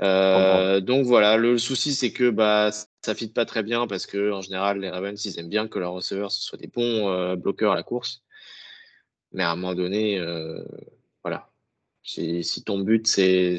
Euh, 0.01 0.81
donc 0.81 1.05
voilà, 1.05 1.37
le, 1.37 1.57
souci 1.57 1.93
c'est 1.93 2.11
que 2.11 2.29
bah, 2.29 2.69
ça 3.05 3.15
fit 3.15 3.29
pas 3.29 3.45
très 3.45 3.63
bien 3.63 3.87
parce 3.87 4.05
que 4.05 4.31
en 4.31 4.41
général, 4.41 4.79
les 4.79 4.89
Ravens, 4.89 5.23
ils 5.25 5.39
aiment 5.39 5.49
bien 5.49 5.67
que 5.67 5.79
leurs 5.79 5.93
receveurs 5.93 6.31
ce 6.31 6.41
soient 6.41 6.57
des 6.57 6.67
bons 6.67 7.09
euh, 7.09 7.35
bloqueurs 7.35 7.71
à 7.71 7.75
la 7.75 7.83
course. 7.83 8.23
Mais 9.31 9.43
à 9.43 9.51
un 9.51 9.55
moment 9.55 9.75
donné, 9.75 10.19
euh, 10.19 10.63
voilà. 11.23 11.51
Si, 12.03 12.43
si 12.43 12.63
ton 12.63 12.79
but 12.79 13.07
c'est 13.07 13.57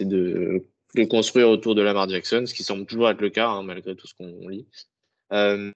de, 0.00 0.64
construire 1.08 1.48
autour 1.48 1.74
de 1.74 1.82
Lamar 1.82 2.08
Jackson, 2.08 2.44
ce 2.46 2.54
qui 2.54 2.62
semble 2.62 2.86
toujours 2.86 3.08
être 3.10 3.20
le 3.20 3.30
cas 3.30 3.48
hein, 3.48 3.62
malgré 3.62 3.96
tout 3.96 4.06
ce 4.06 4.14
qu'on 4.14 4.48
lit, 4.48 4.66
euh, 5.32 5.70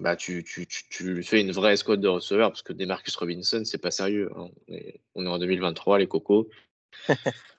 bah 0.00 0.16
tu, 0.16 0.44
tu, 0.44 0.66
tu, 0.66 0.88
tu 0.88 1.22
fais 1.22 1.40
une 1.40 1.52
vraie 1.52 1.74
escouade 1.74 2.00
de 2.00 2.08
receveurs 2.08 2.50
parce 2.50 2.62
que 2.62 2.72
des 2.72 2.86
Marcus 2.86 3.14
Robinson, 3.16 3.62
c'est 3.64 3.78
pas 3.78 3.90
sérieux. 3.90 4.30
hein. 4.36 4.50
On, 4.68 4.74
est, 4.74 5.00
on 5.14 5.26
est 5.26 5.28
en 5.28 5.38
2023, 5.38 5.98
les 5.98 6.08
cocos. 6.08 6.48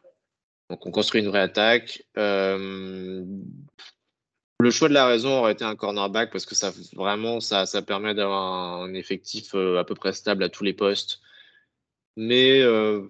Donc 0.69 0.85
on 0.85 0.91
construit 0.91 1.21
une 1.21 1.27
vraie 1.27 1.41
attaque. 1.41 2.03
Euh, 2.17 3.23
le 4.59 4.71
choix 4.71 4.89
de 4.89 4.93
la 4.93 5.05
raison 5.05 5.39
aurait 5.39 5.53
été 5.53 5.63
un 5.63 5.75
cornerback 5.75 6.31
parce 6.31 6.45
que 6.45 6.55
ça 6.55 6.73
vraiment 6.93 7.39
ça, 7.41 7.65
ça 7.65 7.81
permet 7.81 8.13
d'avoir 8.13 8.81
un 8.81 8.93
effectif 8.93 9.53
euh, 9.55 9.77
à 9.79 9.83
peu 9.83 9.95
près 9.95 10.13
stable 10.13 10.43
à 10.43 10.49
tous 10.49 10.63
les 10.63 10.73
postes. 10.73 11.21
Mais 12.17 12.61
euh, 12.61 13.07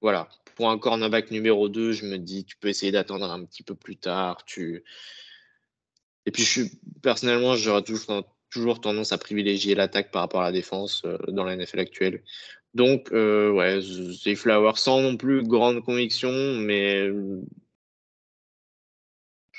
voilà, 0.00 0.28
pour 0.56 0.70
un 0.70 0.78
cornerback 0.78 1.30
numéro 1.30 1.68
2, 1.68 1.92
je 1.92 2.06
me 2.06 2.18
dis 2.18 2.44
tu 2.44 2.56
peux 2.56 2.68
essayer 2.68 2.92
d'attendre 2.92 3.30
un 3.30 3.44
petit 3.44 3.62
peu 3.62 3.74
plus 3.74 3.96
tard. 3.96 4.44
Tu... 4.44 4.84
Et 6.26 6.30
puis 6.30 6.44
je 6.44 6.48
suis 6.48 6.70
personnellement, 7.02 7.56
j'aurais 7.56 7.82
toujours, 7.82 8.24
toujours 8.50 8.80
tendance 8.80 9.12
à 9.12 9.18
privilégier 9.18 9.74
l'attaque 9.74 10.10
par 10.10 10.22
rapport 10.22 10.42
à 10.42 10.44
la 10.44 10.52
défense 10.52 11.02
euh, 11.04 11.18
dans 11.28 11.44
la 11.44 11.56
NFL 11.56 11.80
actuelle. 11.80 12.22
Donc, 12.74 13.10
euh, 13.12 13.50
ouais, 13.50 13.80
Zay 13.80 14.36
Flowers 14.36 14.76
sans 14.76 15.02
non 15.02 15.16
plus 15.16 15.42
grande 15.42 15.82
conviction, 15.82 16.30
mais 16.30 17.10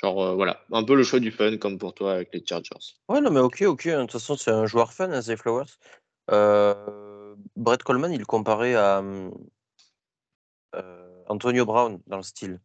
genre, 0.02 0.22
euh, 0.22 0.34
voilà, 0.34 0.60
un 0.72 0.84
peu 0.84 0.94
le 0.94 1.02
choix 1.02 1.20
du 1.20 1.30
fun 1.30 1.56
comme 1.58 1.78
pour 1.78 1.94
toi 1.94 2.14
avec 2.14 2.30
les 2.32 2.44
Chargers. 2.44 2.96
Ouais, 3.08 3.20
non, 3.20 3.30
mais 3.30 3.40
ok, 3.40 3.62
ok. 3.62 3.86
De 3.86 4.00
toute 4.02 4.12
façon, 4.12 4.36
c'est 4.36 4.50
un 4.50 4.66
joueur 4.66 4.92
fun, 4.92 5.10
hein, 5.10 5.20
Zay 5.20 5.36
Flowers. 5.36 5.78
Euh, 6.30 7.34
Brett 7.56 7.82
Coleman, 7.82 8.12
il 8.12 8.26
comparait 8.26 8.74
à 8.74 9.02
euh, 10.74 11.24
Antonio 11.28 11.64
Brown 11.64 12.00
dans 12.06 12.16
le 12.16 12.22
style. 12.22 12.60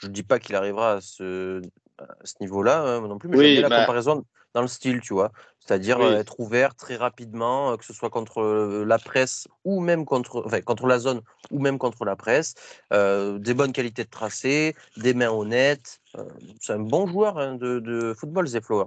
Je 0.00 0.06
ne 0.06 0.12
dis 0.12 0.22
pas 0.22 0.38
qu'il 0.38 0.54
arrivera 0.54 0.92
à 0.94 1.00
ce, 1.00 1.60
à 1.98 2.24
ce 2.24 2.34
niveau-là 2.40 2.80
hein, 2.82 3.00
non 3.00 3.18
plus, 3.18 3.28
mais 3.28 3.36
Oui, 3.38 3.52
bien 3.52 3.62
la 3.62 3.68
bah- 3.68 3.80
comparaison 3.80 4.24
dans 4.54 4.62
le 4.62 4.68
style, 4.68 5.00
tu 5.00 5.12
vois. 5.12 5.30
C'est-à-dire 5.60 5.98
Oui. 5.98 6.06
euh, 6.06 6.18
être 6.18 6.40
ouvert 6.40 6.74
très 6.74 6.96
rapidement, 6.96 7.72
euh, 7.72 7.76
que 7.76 7.84
ce 7.84 7.92
soit 7.92 8.10
contre 8.10 8.40
euh, 8.40 8.84
la 8.84 8.98
presse 8.98 9.46
ou 9.64 9.80
même 9.80 10.04
contre, 10.04 10.42
enfin, 10.46 10.60
contre 10.62 10.86
la 10.86 10.98
zone 10.98 11.20
ou 11.50 11.60
même 11.60 11.78
contre 11.78 12.04
la 12.04 12.16
presse. 12.16 12.54
Euh, 12.92 13.38
des 13.38 13.52
bonnes 13.52 13.72
qualités 13.72 14.04
de 14.04 14.10
tracé, 14.10 14.74
des 14.96 15.12
mains 15.12 15.30
honnêtes. 15.30 16.00
Euh, 16.16 16.24
c'est 16.60 16.72
un 16.72 16.78
bon 16.78 17.06
joueur 17.06 17.38
hein, 17.38 17.56
de, 17.56 17.80
de 17.80 18.14
football, 18.14 18.46
Zay 18.46 18.60
Flowers. 18.60 18.86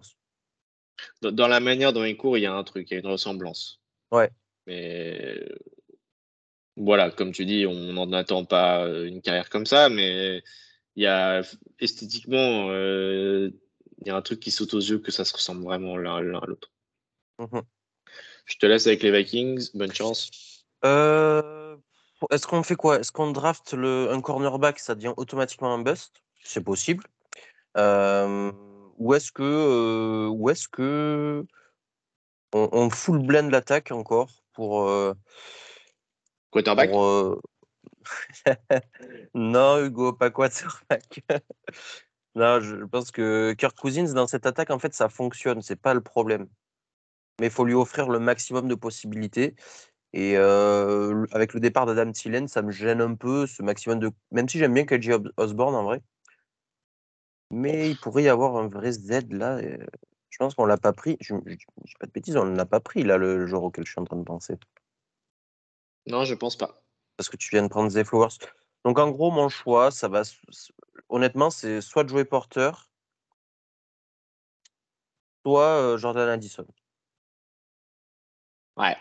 Dans, 1.21 1.31
dans 1.31 1.47
la 1.47 1.59
manière 1.59 1.93
dont 1.93 2.03
il 2.03 2.17
court, 2.17 2.37
il 2.37 2.41
y 2.41 2.47
a 2.47 2.53
un 2.53 2.63
truc, 2.63 2.89
il 2.89 2.95
y 2.95 2.97
a 2.97 2.99
une 2.99 3.07
ressemblance. 3.11 3.79
Ouais. 4.11 4.29
Mais 4.65 5.19
euh, 5.21 5.55
voilà, 6.77 7.11
comme 7.11 7.31
tu 7.31 7.45
dis, 7.45 7.65
on 7.67 7.93
n'en 7.93 8.11
attend 8.13 8.45
pas 8.45 8.85
euh, 8.85 9.05
une 9.05 9.21
carrière 9.21 9.49
comme 9.49 9.65
ça, 9.65 9.89
mais 9.89 10.41
il 10.95 11.03
y 11.03 11.07
a 11.07 11.41
esthétiquement, 11.79 12.69
euh, 12.69 13.51
il 14.01 14.07
y 14.07 14.09
a 14.09 14.15
un 14.15 14.21
truc 14.21 14.39
qui 14.39 14.51
saute 14.51 14.73
aux 14.73 14.79
yeux 14.79 14.99
que 14.99 15.11
ça 15.11 15.25
se 15.25 15.33
ressemble 15.33 15.63
vraiment 15.63 15.97
l'un 15.97 16.17
à 16.17 16.21
l'autre. 16.21 16.71
Mhm. 17.39 17.61
Je 18.45 18.57
te 18.57 18.65
laisse 18.65 18.87
avec 18.87 19.03
les 19.03 19.11
Vikings, 19.11 19.69
bonne 19.73 19.93
chance. 19.93 20.29
Euh, 20.83 21.77
Est-ce 22.29 22.47
qu'on 22.47 22.63
fait 22.63 22.75
quoi? 22.75 22.99
Est-ce 22.99 23.11
qu'on 23.11 23.31
draft 23.31 23.73
le, 23.73 24.09
un 24.11 24.21
cornerback, 24.21 24.79
ça 24.79 24.95
devient 24.95 25.13
automatiquement 25.17 25.73
un 25.73 25.79
bust? 25.79 26.21
C'est 26.43 26.63
possible. 26.63 27.03
Euh, 27.77 28.51
ou 28.97 29.13
est-ce 29.13 29.31
que, 29.31 29.43
euh, 29.43 30.27
ou 30.27 30.49
est-ce 30.49 30.67
que 30.67 31.45
on, 32.53 32.69
on 32.71 32.89
full 32.89 33.25
blend 33.25 33.49
l'attaque 33.49 33.91
encore 33.91 34.43
pour, 34.53 34.89
euh, 34.89 35.13
Quarterback? 36.49 36.89
pour, 36.89 37.05
euh, 37.05 37.39
non 39.33 39.83
Hugo, 39.83 40.13
pas 40.13 40.29
quarterback. 40.29 41.23
non, 42.35 42.59
je 42.59 42.83
pense 42.85 43.11
que 43.11 43.53
Kirk 43.53 43.77
Cousins 43.77 44.13
dans 44.13 44.27
cette 44.27 44.45
attaque 44.45 44.71
en 44.71 44.79
fait 44.79 44.93
ça 44.93 45.09
fonctionne, 45.09 45.61
c'est 45.61 45.75
pas 45.79 45.93
le 45.93 46.01
problème. 46.01 46.47
Mais 47.39 47.47
il 47.47 47.51
faut 47.51 47.65
lui 47.65 47.73
offrir 47.73 48.09
le 48.09 48.19
maximum 48.19 48.67
de 48.67 48.75
possibilités. 48.75 49.55
Et 50.13 50.37
euh, 50.37 51.25
avec 51.31 51.53
le 51.53 51.59
départ 51.59 51.85
d'Adam 51.85 52.11
Thielen, 52.11 52.47
ça 52.47 52.61
me 52.61 52.71
gêne 52.71 53.01
un 53.01 53.15
peu 53.15 53.47
ce 53.47 53.63
maximum 53.63 53.99
de. 53.99 54.11
Même 54.31 54.49
si 54.49 54.59
j'aime 54.59 54.73
bien 54.73 54.85
KJ 54.85 55.09
Os- 55.11 55.31
Osborne 55.37 55.75
en 55.75 55.83
vrai. 55.83 56.01
Mais 57.49 57.89
il 57.91 57.97
pourrait 57.97 58.23
y 58.23 58.29
avoir 58.29 58.57
un 58.57 58.67
vrai 58.67 58.91
Z 58.91 59.31
là. 59.31 59.59
Je 59.61 60.37
pense 60.37 60.55
qu'on 60.55 60.65
l'a 60.65 60.77
pas 60.77 60.93
pris. 60.93 61.17
Je 61.21 61.33
ne 61.35 61.39
dis 61.41 61.65
pas 61.99 62.07
de 62.07 62.11
bêtises, 62.11 62.37
on 62.37 62.45
ne 62.45 62.55
l'a 62.55 62.65
pas 62.65 62.79
pris 62.79 63.03
là, 63.03 63.17
le 63.17 63.45
joueur 63.45 63.63
auquel 63.63 63.85
je 63.85 63.91
suis 63.91 63.99
en 64.01 64.05
train 64.05 64.17
de 64.17 64.23
penser. 64.23 64.55
Non, 66.05 66.25
je 66.25 66.35
pense 66.35 66.55
pas. 66.57 66.83
Parce 67.21 67.29
que 67.29 67.37
tu 67.37 67.51
viens 67.51 67.61
de 67.61 67.67
prendre 67.67 67.87
Zay 67.87 68.03
Flowers. 68.03 68.39
Donc 68.83 68.97
en 68.97 69.11
gros, 69.11 69.29
mon 69.29 69.47
choix, 69.47 69.91
ça 69.91 70.07
va. 70.07 70.23
Honnêtement, 71.07 71.51
c'est 71.51 71.79
soit 71.79 72.07
Joey 72.07 72.25
Porter, 72.25 72.71
soit 75.45 75.61
euh, 75.61 75.97
Jordan 75.99 76.29
Addison. 76.29 76.65
Ouais. 78.75 78.97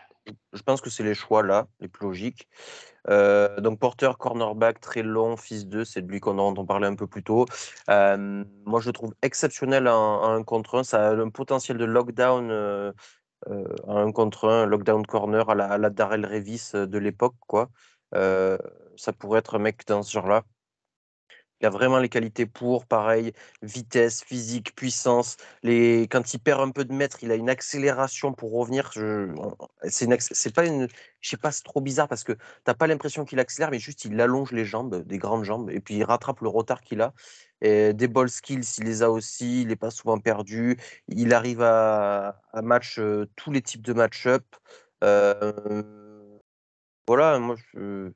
Je 0.52 0.60
pense 0.60 0.82
que 0.82 0.90
c'est 0.90 1.02
les 1.02 1.14
choix 1.14 1.42
là, 1.42 1.66
les 1.80 1.88
plus 1.88 2.08
logiques. 2.08 2.46
Euh, 3.08 3.58
donc 3.62 3.78
Porter, 3.78 4.10
cornerback, 4.18 4.80
très 4.80 5.02
long, 5.02 5.38
fils 5.38 5.66
2, 5.66 5.86
c'est 5.86 6.02
de 6.02 6.10
lui 6.12 6.20
qu'on 6.20 6.38
on 6.38 6.66
parlait 6.66 6.88
un 6.88 6.94
peu 6.94 7.06
plus 7.06 7.22
tôt. 7.22 7.46
Euh, 7.88 8.44
moi, 8.66 8.80
je 8.82 8.88
le 8.88 8.92
trouve 8.92 9.14
exceptionnel 9.22 9.88
en, 9.88 10.22
en 10.24 10.30
un 10.34 10.44
contre 10.44 10.74
un. 10.74 10.84
Ça 10.84 11.08
a 11.08 11.14
un 11.14 11.30
potentiel 11.30 11.78
de 11.78 11.86
lockdown 11.86 12.50
euh, 12.50 12.92
en 13.84 13.96
un 13.96 14.12
contre 14.12 14.46
un, 14.46 14.66
lockdown 14.66 15.06
corner 15.06 15.48
à 15.48 15.54
la, 15.54 15.72
à 15.72 15.78
la 15.78 15.88
Darrell 15.88 16.26
Revis 16.26 16.72
de 16.74 16.98
l'époque. 16.98 17.36
quoi. 17.46 17.70
Euh, 18.14 18.58
ça 18.96 19.12
pourrait 19.12 19.40
être 19.40 19.56
un 19.56 19.60
mec 19.60 19.86
dans 19.86 20.02
ce 20.02 20.12
genre-là. 20.12 20.44
Il 21.62 21.66
a 21.66 21.70
vraiment 21.70 21.98
les 21.98 22.08
qualités 22.08 22.46
pour, 22.46 22.86
pareil, 22.86 23.32
vitesse, 23.60 24.24
physique, 24.24 24.74
puissance. 24.74 25.36
Les... 25.62 26.08
Quand 26.10 26.32
il 26.32 26.38
perd 26.38 26.62
un 26.62 26.70
peu 26.70 26.86
de 26.86 26.92
mètre, 26.94 27.22
il 27.22 27.30
a 27.30 27.34
une 27.34 27.50
accélération 27.50 28.32
pour 28.32 28.52
revenir. 28.52 28.90
Je... 28.94 29.28
C'est 29.82 30.06
pas 30.54 30.64
sais 31.20 31.36
pas, 31.36 31.52
c'est 31.52 31.62
trop 31.64 31.82
bizarre 31.82 32.08
parce 32.08 32.24
que 32.24 32.32
t'as 32.64 32.72
pas 32.72 32.86
l'impression 32.86 33.26
qu'il 33.26 33.38
accélère, 33.40 33.70
mais 33.70 33.78
juste 33.78 34.06
il 34.06 34.18
allonge 34.22 34.52
les 34.52 34.64
jambes, 34.64 35.04
des 35.06 35.18
grandes 35.18 35.44
jambes, 35.44 35.70
et 35.70 35.80
puis 35.80 35.96
il 35.96 36.04
rattrape 36.04 36.40
le 36.40 36.48
retard 36.48 36.80
qu'il 36.80 37.02
a. 37.02 37.12
Des 37.60 38.08
ball 38.08 38.30
skills, 38.30 38.64
il 38.78 38.84
les 38.84 39.02
a 39.02 39.10
aussi, 39.10 39.60
il 39.60 39.68
n'est 39.68 39.76
pas 39.76 39.90
souvent 39.90 40.18
perdu. 40.18 40.78
Il 41.08 41.34
arrive 41.34 41.60
à, 41.60 42.40
à 42.54 42.62
match 42.62 42.98
euh, 42.98 43.26
tous 43.36 43.50
les 43.52 43.60
types 43.60 43.82
de 43.82 43.92
match-up. 43.92 44.44
Euh, 45.04 45.99
Voilà, 47.06 47.38
moi 47.38 47.56
je. 47.74 48.12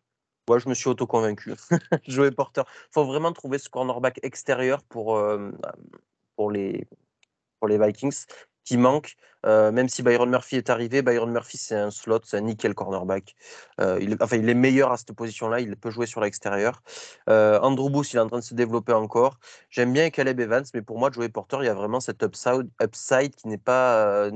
Moi, 0.49 0.59
je 0.59 0.69
me 0.69 0.75
suis 0.75 0.89
auto-convaincu. 0.89 1.55
Joey 2.07 2.31
Porter. 2.31 2.63
Faut 2.91 3.05
vraiment 3.07 3.33
trouver 3.33 3.59
ce 3.59 3.71
cornerback 3.71 4.21
extérieur 4.23 4.83
pour, 4.85 5.17
euh, 5.17 5.51
pour, 6.37 6.51
les, 6.51 6.87
pour 7.59 7.69
les 7.69 7.79
Vikings. 7.79 8.27
Qui 8.65 8.77
manque. 8.77 9.17
Euh, 9.47 9.73
même 9.73 9.89
si 9.89 10.03
Byron 10.03 10.31
Murphy 10.31 10.57
est 10.57 10.71
arrivé, 10.71 11.03
Byron 11.03 11.31
Murphy, 11.31 11.59
c'est 11.59 11.77
un 11.77 11.91
slot, 11.91 12.21
c'est 12.25 12.39
un 12.39 12.43
nickel 12.43 12.75
cornerback. 12.75 13.35
Euh, 13.81 13.99
est, 13.99 14.23
enfin, 14.23 14.37
il 14.37 14.49
est 14.49 14.55
meilleur 14.55 14.91
à 14.91 14.97
cette 14.97 15.13
position-là, 15.13 15.61
il 15.61 15.77
peut 15.77 15.91
jouer 15.91 16.07
sur 16.07 16.21
l'extérieur. 16.21 16.83
Euh, 17.29 17.61
Andrew 17.61 17.91
Booth, 17.91 18.13
il 18.13 18.17
est 18.17 18.21
en 18.21 18.29
train 18.29 18.39
de 18.39 18.45
se 18.45 18.55
développer 18.55 18.93
encore. 18.93 19.39
J'aime 19.71 19.93
bien 19.93 20.09
Caleb 20.11 20.41
Evans, 20.41 20.65
mais 20.73 20.83
pour 20.83 20.99
moi, 20.99 21.11
Joey 21.13 21.29
Porter, 21.29 21.59
il 21.61 21.67
y 21.67 21.69
a 21.69 21.75
vraiment 21.75 22.01
cet 22.01 22.23
upside, 22.23 23.35
qui 23.35 23.49
n'est 23.49 23.59
pas, 23.59 24.31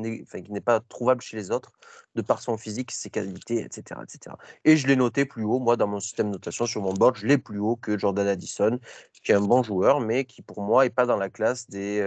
pas 0.64 0.80
trouvable 0.80 1.22
chez 1.22 1.36
les 1.36 1.50
autres, 1.50 1.72
de 2.14 2.22
par 2.22 2.42
son 2.42 2.59
physique, 2.59 2.90
ses 2.90 3.10
qualités, 3.10 3.60
etc. 3.60 4.00
etc. 4.02 4.36
Et 4.64 4.76
je 4.76 4.86
l'ai 4.86 4.96
noté 4.96 5.24
plus 5.24 5.44
haut, 5.44 5.59
moi, 5.59 5.76
dans 5.76 5.86
mon 5.86 6.00
système 6.00 6.26
de 6.26 6.32
notation, 6.32 6.66
sur 6.66 6.82
mon 6.82 6.92
board, 6.92 7.16
je 7.16 7.26
l'ai 7.26 7.38
plus 7.38 7.60
haut 7.60 7.76
que 7.76 7.96
Jordan 7.96 8.26
Addison, 8.26 8.78
qui 9.22 9.32
est 9.32 9.36
un 9.36 9.40
bon 9.40 9.62
joueur, 9.62 10.00
mais 10.00 10.24
qui, 10.24 10.42
pour 10.42 10.60
moi, 10.60 10.84
n'est 10.84 10.90
pas 10.90 11.06
dans 11.06 11.16
la 11.16 11.30
classe 11.30 11.70
des 11.70 12.00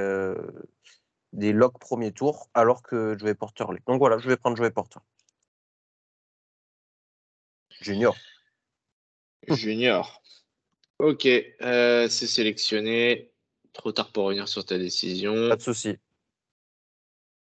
des 1.34 1.54
locks 1.54 1.80
premier 1.80 2.12
tour, 2.12 2.50
alors 2.54 2.82
que 2.84 3.18
Joey 3.18 3.36
Porter 3.36 3.66
l'est. 3.72 3.86
Donc 3.88 4.00
voilà, 4.00 4.18
je 4.18 4.28
vais 4.28 4.38
prendre 4.38 4.58
Joey 4.58 4.72
Porter. 4.72 5.00
Junior. 7.82 8.16
Junior. 9.48 10.22
Ok, 11.00 11.26
euh, 11.26 12.08
c'est 12.10 12.28
sélectionné. 12.28 13.32
Trop 13.74 13.92
tard 13.92 14.12
pour 14.12 14.26
revenir 14.26 14.48
sur 14.48 14.66
ta 14.66 14.78
décision. 14.78 15.50
Pas 15.50 15.56
de 15.56 15.62
souci. 15.62 15.98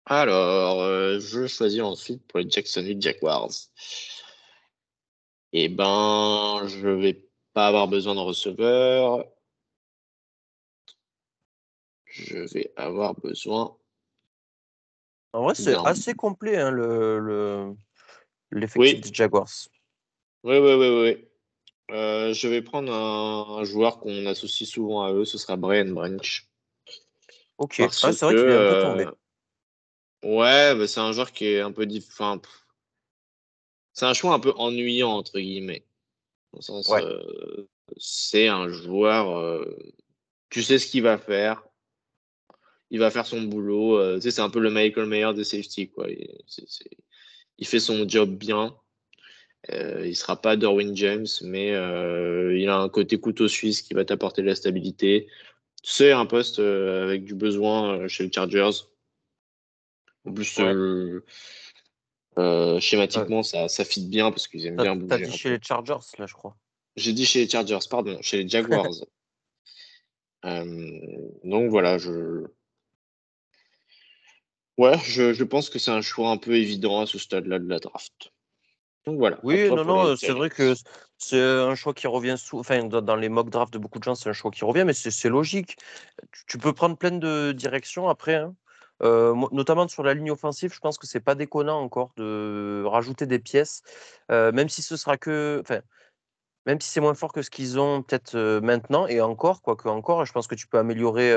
Alors, 0.04 0.82
euh, 0.82 1.18
je 1.18 1.46
choisis 1.46 1.80
ensuite 1.80 2.26
pour 2.26 2.38
les 2.38 2.48
Jacksonville 2.48 3.00
Jaguars. 3.00 3.50
Eh 5.52 5.68
ben, 5.68 6.66
je 6.66 6.88
vais 6.88 7.26
pas 7.52 7.66
avoir 7.68 7.88
besoin 7.88 8.14
de 8.14 8.20
receveur. 8.20 9.24
Je 12.04 12.38
vais 12.38 12.72
avoir 12.76 13.14
besoin 13.14 13.77
en 15.32 15.42
vrai, 15.42 15.54
c'est 15.54 15.74
assez 15.74 16.14
complet 16.14 16.56
hein, 16.56 16.70
le, 16.70 17.74
l'effectif 18.50 19.00
des 19.00 19.14
Jaguars. 19.14 19.48
Oui, 20.44 20.58
oui, 20.58 20.74
oui, 20.74 21.02
oui. 21.02 21.28
Euh, 21.90 22.34
je 22.34 22.48
vais 22.48 22.62
prendre 22.62 22.92
un, 22.92 23.64
joueur 23.64 23.98
qu'on 23.98 24.26
associe 24.26 24.68
souvent 24.68 25.04
à 25.04 25.12
eux, 25.12 25.24
ce 25.24 25.38
sera 25.38 25.56
Brian 25.56 25.86
Branch. 25.86 26.46
Ok, 27.56 27.80
ah, 27.80 27.88
c'est 27.90 28.20
vrai 28.20 28.34
qu'il 28.34 28.44
est 28.44 28.54
un 28.54 28.74
peu 28.74 28.82
tombé. 28.82 29.06
Euh, 30.24 30.76
ouais, 30.78 30.86
c'est 30.86 31.00
un 31.00 31.12
joueur 31.12 31.32
qui 31.32 31.46
est 31.46 31.60
un 31.60 31.72
peu 31.72 31.86
différent. 31.86 32.40
C'est 33.92 34.06
un 34.06 34.14
choix 34.14 34.34
un 34.34 34.38
peu 34.38 34.52
ennuyant, 34.56 35.10
entre 35.10 35.38
guillemets. 35.38 35.84
Euh, 36.54 37.66
c'est 37.96 38.48
un 38.48 38.68
joueur, 38.68 39.66
tu 40.50 40.62
sais 40.62 40.78
ce 40.78 40.86
qu'il 40.86 41.02
va 41.02 41.18
faire, 41.18 41.67
il 42.90 42.98
va 42.98 43.10
faire 43.10 43.26
son 43.26 43.42
boulot. 43.42 43.98
Euh, 43.98 44.20
c'est 44.20 44.40
un 44.40 44.50
peu 44.50 44.60
le 44.60 44.70
Michael 44.70 45.06
Mayer 45.06 45.34
de 45.34 45.42
safety. 45.42 45.88
Quoi. 45.88 46.06
Il, 47.58 47.66
fait 47.66 47.80
son 47.80 48.08
job 48.08 48.30
bien. 48.30 48.76
Euh, 49.70 50.02
il 50.04 50.10
ne 50.10 50.14
sera 50.14 50.40
pas 50.40 50.56
Darwin 50.56 50.96
James, 50.96 51.26
mais 51.42 51.72
euh, 51.72 52.56
il 52.58 52.68
a 52.68 52.78
un 52.78 52.88
côté 52.88 53.18
couteau 53.18 53.48
suisse 53.48 53.82
qui 53.82 53.94
va 53.94 54.04
t'apporter 54.04 54.42
de 54.42 54.46
la 54.46 54.54
stabilité. 54.54 55.26
C'est 55.82 56.12
un 56.12 56.26
poste 56.26 56.58
avec 56.60 57.24
du 57.24 57.34
besoin 57.34 58.08
chez 58.08 58.24
les 58.24 58.32
Chargers. 58.32 58.70
En 60.24 60.32
plus, 60.32 60.60
schématiquement, 62.80 63.42
ça, 63.42 63.68
ça 63.68 63.84
fit 63.84 64.06
bien 64.06 64.30
parce 64.30 64.48
qu'ils 64.48 64.66
aiment 64.66 64.76
bien 64.76 64.96
bouger. 64.96 65.08
T'as 65.08 65.30
dit 65.30 65.36
chez 65.36 65.50
les 65.50 65.58
Chargers, 65.62 65.94
là, 66.18 66.26
je 66.26 66.34
crois. 66.34 66.56
J'ai 66.96 67.12
dit 67.12 67.26
chez 67.26 67.40
les 67.40 67.48
Chargers, 67.48 67.78
pardon, 67.88 68.18
chez 68.22 68.42
les 68.42 68.48
Jaguars. 68.48 68.88
donc 70.42 71.70
voilà, 71.70 71.98
je, 71.98 72.44
Ouais, 74.78 74.96
je, 75.04 75.42
pense 75.42 75.70
que 75.70 75.80
c'est 75.80 75.90
un 75.90 76.02
choix 76.02 76.30
un 76.30 76.36
peu 76.36 76.54
évident 76.54 77.00
à 77.00 77.06
ce 77.06 77.18
stade-là 77.18 77.58
de 77.58 77.68
la 77.68 77.80
draft. 77.80 78.32
Donc 79.06 79.18
voilà. 79.18 79.40
Oui, 79.42 79.68
non, 79.68 79.84
non, 79.84 80.16
c'est 80.16 80.30
vrai 80.30 80.50
que 80.50 80.74
c'est 81.18 81.42
un 81.42 81.74
choix 81.74 81.94
qui 81.94 82.06
revient 82.06 82.36
sous. 82.38 82.60
Enfin, 82.60 82.84
dans 82.84 83.16
les 83.16 83.28
mock 83.28 83.50
drafts 83.50 83.72
de 83.72 83.78
beaucoup 83.78 83.98
de 83.98 84.04
gens, 84.04 84.14
c'est 84.14 84.30
un 84.30 84.32
choix 84.32 84.52
qui 84.52 84.64
revient, 84.64 84.84
mais 84.86 84.92
c'est 84.92 85.28
logique. 85.28 85.76
Tu, 86.46 86.58
peux 86.58 86.72
prendre 86.72 86.96
plein 86.96 87.10
de 87.10 87.52
directions 87.52 88.08
après. 88.08 88.36
Hein. 88.36 88.54
Euh, 89.02 89.34
notamment 89.52 89.88
sur 89.88 90.02
la 90.02 90.14
ligne 90.14 90.30
offensive, 90.30 90.72
je 90.72 90.80
pense 90.80 90.98
que 90.98 91.06
c'est 91.06 91.20
pas 91.20 91.34
déconnant 91.34 91.80
encore 91.80 92.12
de 92.16 92.84
rajouter 92.86 93.26
des 93.26 93.38
pièces, 93.38 93.82
euh, 94.30 94.52
même 94.52 94.68
si 94.68 94.82
ce 94.82 94.96
sera 94.96 95.16
que. 95.16 95.58
Enfin, 95.60 95.80
même 96.68 96.82
si 96.82 96.90
c'est 96.90 97.00
moins 97.00 97.14
fort 97.14 97.32
que 97.32 97.40
ce 97.40 97.48
qu'ils 97.48 97.80
ont 97.80 98.02
peut-être 98.02 98.60
maintenant, 98.62 99.06
et 99.06 99.22
encore, 99.22 99.62
quoique 99.62 99.88
encore, 99.88 100.26
je 100.26 100.32
pense 100.32 100.46
que 100.46 100.54
tu 100.54 100.66
peux 100.66 100.78
améliorer 100.78 101.34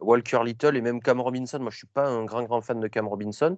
Walker 0.00 0.40
Little 0.44 0.76
et 0.76 0.80
même 0.80 1.00
Cam 1.00 1.20
Robinson. 1.20 1.60
Moi, 1.60 1.70
je 1.70 1.76
suis 1.78 1.86
pas 1.86 2.08
un 2.08 2.24
grand, 2.24 2.42
grand 2.42 2.60
fan 2.62 2.80
de 2.80 2.88
Cam 2.88 3.06
Robinson. 3.06 3.56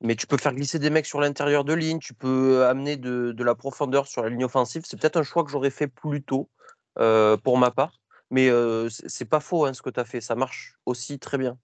Mais 0.00 0.16
tu 0.16 0.26
peux 0.26 0.38
faire 0.38 0.54
glisser 0.54 0.78
des 0.78 0.88
mecs 0.88 1.04
sur 1.04 1.20
l'intérieur 1.20 1.64
de 1.64 1.74
ligne, 1.74 1.98
tu 1.98 2.14
peux 2.14 2.64
amener 2.64 2.96
de, 2.96 3.34
la 3.38 3.54
profondeur 3.54 4.06
sur 4.06 4.22
la 4.22 4.30
ligne 4.30 4.44
offensive. 4.46 4.84
C'est 4.86 4.98
peut-être 4.98 5.18
un 5.18 5.22
choix 5.22 5.44
que 5.44 5.50
j'aurais 5.50 5.70
fait 5.70 5.88
plus 5.88 6.22
tôt 6.22 6.48
pour 6.94 7.58
ma 7.58 7.70
part. 7.70 8.00
Mais 8.30 8.50
c'est 8.88 9.28
pas 9.28 9.40
faux 9.40 9.66
hein, 9.66 9.74
ce 9.74 9.82
que 9.82 9.90
tu 9.90 10.00
as 10.00 10.06
fait, 10.06 10.22
ça 10.22 10.34
marche 10.36 10.78
aussi 10.86 11.18
très 11.18 11.36
bien. 11.36 11.58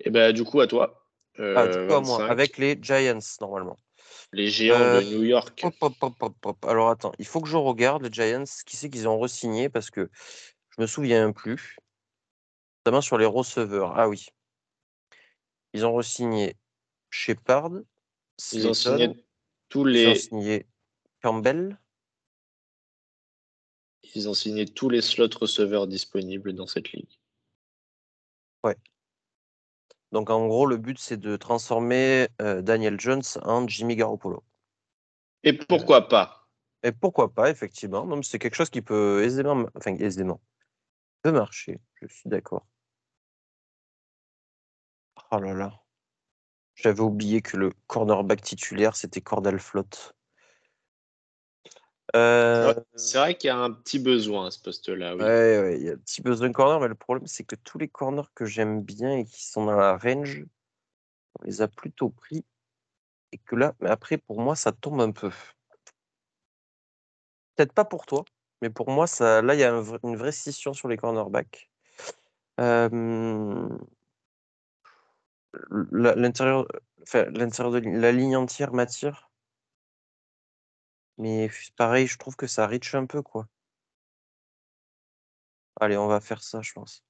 Et 0.00 0.10
ben 0.10 0.30
du 0.30 0.44
coup, 0.44 0.60
à 0.60 0.66
toi. 0.66 1.03
Ah, 1.38 1.62
euh, 1.62 2.00
moi, 2.00 2.30
avec 2.30 2.58
les 2.58 2.78
Giants, 2.80 3.18
normalement. 3.40 3.76
Les 4.32 4.48
géants 4.48 4.78
de 4.78 4.84
euh, 4.84 5.02
New 5.02 5.24
York. 5.24 5.64
Alors 6.62 6.90
attends, 6.90 7.12
il 7.18 7.26
faut 7.26 7.40
que 7.40 7.48
je 7.48 7.56
regarde 7.56 8.02
les 8.02 8.12
Giants. 8.12 8.44
Qui 8.66 8.76
c'est 8.76 8.90
qu'ils 8.90 9.08
ont 9.08 9.18
re-signé 9.18 9.68
parce 9.68 9.90
que 9.90 10.10
je 10.76 10.82
me 10.82 10.86
souviens 10.86 11.32
plus. 11.32 11.76
Notamment 12.84 13.00
sur 13.00 13.18
les 13.18 13.26
receveurs. 13.26 13.98
Ah 13.98 14.08
oui. 14.08 14.26
Ils 15.72 15.84
ont 15.84 15.94
re-signé 15.94 16.56
Shepard. 17.10 17.70
Ils 18.52 18.68
ont 18.68 18.74
signé 18.74 19.10
tous 19.68 19.84
les. 19.84 20.02
Ils 20.02 20.08
ont 20.08 20.14
signé 20.14 20.66
Campbell. 21.22 21.78
Ils 24.14 24.28
ont 24.28 24.34
signé 24.34 24.66
tous 24.66 24.88
les 24.88 25.00
slots 25.00 25.28
receveurs 25.40 25.88
disponibles 25.88 26.52
dans 26.52 26.68
cette 26.68 26.92
ligue. 26.92 27.10
Ouais. 28.62 28.76
Donc 30.14 30.30
en 30.30 30.46
gros, 30.46 30.64
le 30.64 30.76
but, 30.76 30.96
c'est 30.96 31.16
de 31.16 31.36
transformer 31.36 32.28
euh, 32.40 32.62
Daniel 32.62 33.00
Jones 33.00 33.24
en 33.42 33.66
Jimmy 33.66 33.96
Garoppolo. 33.96 34.44
Et 35.42 35.52
pourquoi 35.52 36.06
pas? 36.06 36.46
Et 36.84 36.92
pourquoi 36.92 37.34
pas, 37.34 37.50
effectivement. 37.50 38.22
C'est 38.22 38.38
quelque 38.38 38.54
chose 38.54 38.70
qui 38.70 38.80
peut 38.80 39.24
aisément, 39.24 39.66
enfin 39.74 39.96
aisément, 39.96 40.40
peut 41.22 41.32
marcher. 41.32 41.80
Je 42.00 42.06
suis 42.06 42.30
d'accord. 42.30 42.64
Oh 45.32 45.40
là 45.40 45.52
là. 45.52 45.82
J'avais 46.76 47.00
oublié 47.00 47.42
que 47.42 47.56
le 47.56 47.72
cornerback 47.88 48.40
titulaire, 48.40 48.94
c'était 48.94 49.20
Cordell 49.20 49.58
Flott. 49.58 50.14
Euh, 52.14 52.72
c'est 52.94 53.18
vrai 53.18 53.36
qu'il 53.36 53.48
y 53.48 53.50
a 53.50 53.56
un 53.56 53.72
petit 53.72 53.98
besoin 53.98 54.46
à 54.46 54.50
ce 54.50 54.60
poste-là. 54.60 55.16
Oui. 55.16 55.22
Ouais, 55.22 55.76
il 55.78 55.84
y 55.84 55.90
a 55.90 55.94
un 55.94 55.96
petit 55.96 56.22
besoin 56.22 56.48
de 56.48 56.52
corner, 56.52 56.78
mais 56.80 56.88
le 56.88 56.94
problème, 56.94 57.26
c'est 57.26 57.44
que 57.44 57.56
tous 57.56 57.78
les 57.78 57.88
corners 57.88 58.28
que 58.34 58.44
j'aime 58.44 58.82
bien 58.82 59.18
et 59.18 59.24
qui 59.24 59.44
sont 59.44 59.64
dans 59.66 59.76
la 59.76 59.96
range, 59.96 60.44
on 61.40 61.44
les 61.44 61.60
a 61.60 61.68
plutôt 61.68 62.10
pris. 62.10 62.44
Et 63.32 63.38
que 63.38 63.56
là, 63.56 63.74
mais 63.80 63.90
après, 63.90 64.16
pour 64.16 64.40
moi, 64.40 64.54
ça 64.54 64.70
tombe 64.70 65.00
un 65.00 65.10
peu. 65.10 65.30
Peut-être 67.56 67.72
pas 67.72 67.84
pour 67.84 68.06
toi, 68.06 68.24
mais 68.62 68.70
pour 68.70 68.90
moi, 68.90 69.08
ça, 69.08 69.42
là, 69.42 69.54
il 69.54 69.60
y 69.60 69.64
a 69.64 69.70
une 70.04 70.16
vraie 70.16 70.32
scission 70.32 70.72
sur 70.72 70.86
les 70.86 70.96
cornerbacks. 70.96 71.68
l'intérieur, 75.80 76.66
enfin, 77.02 77.24
l'intérieur 77.32 77.72
de 77.72 77.80
la 77.80 78.12
ligne 78.12 78.36
entière 78.36 78.72
m'attire. 78.72 79.30
Mais 81.18 81.50
pareil, 81.76 82.06
je 82.06 82.18
trouve 82.18 82.36
que 82.36 82.46
ça 82.46 82.66
reach 82.66 82.94
un 82.94 83.06
peu, 83.06 83.22
quoi. 83.22 83.46
Allez, 85.80 85.96
on 85.96 86.06
va 86.06 86.20
faire 86.20 86.42
ça, 86.42 86.60
je 86.62 86.72
pense. 86.72 87.02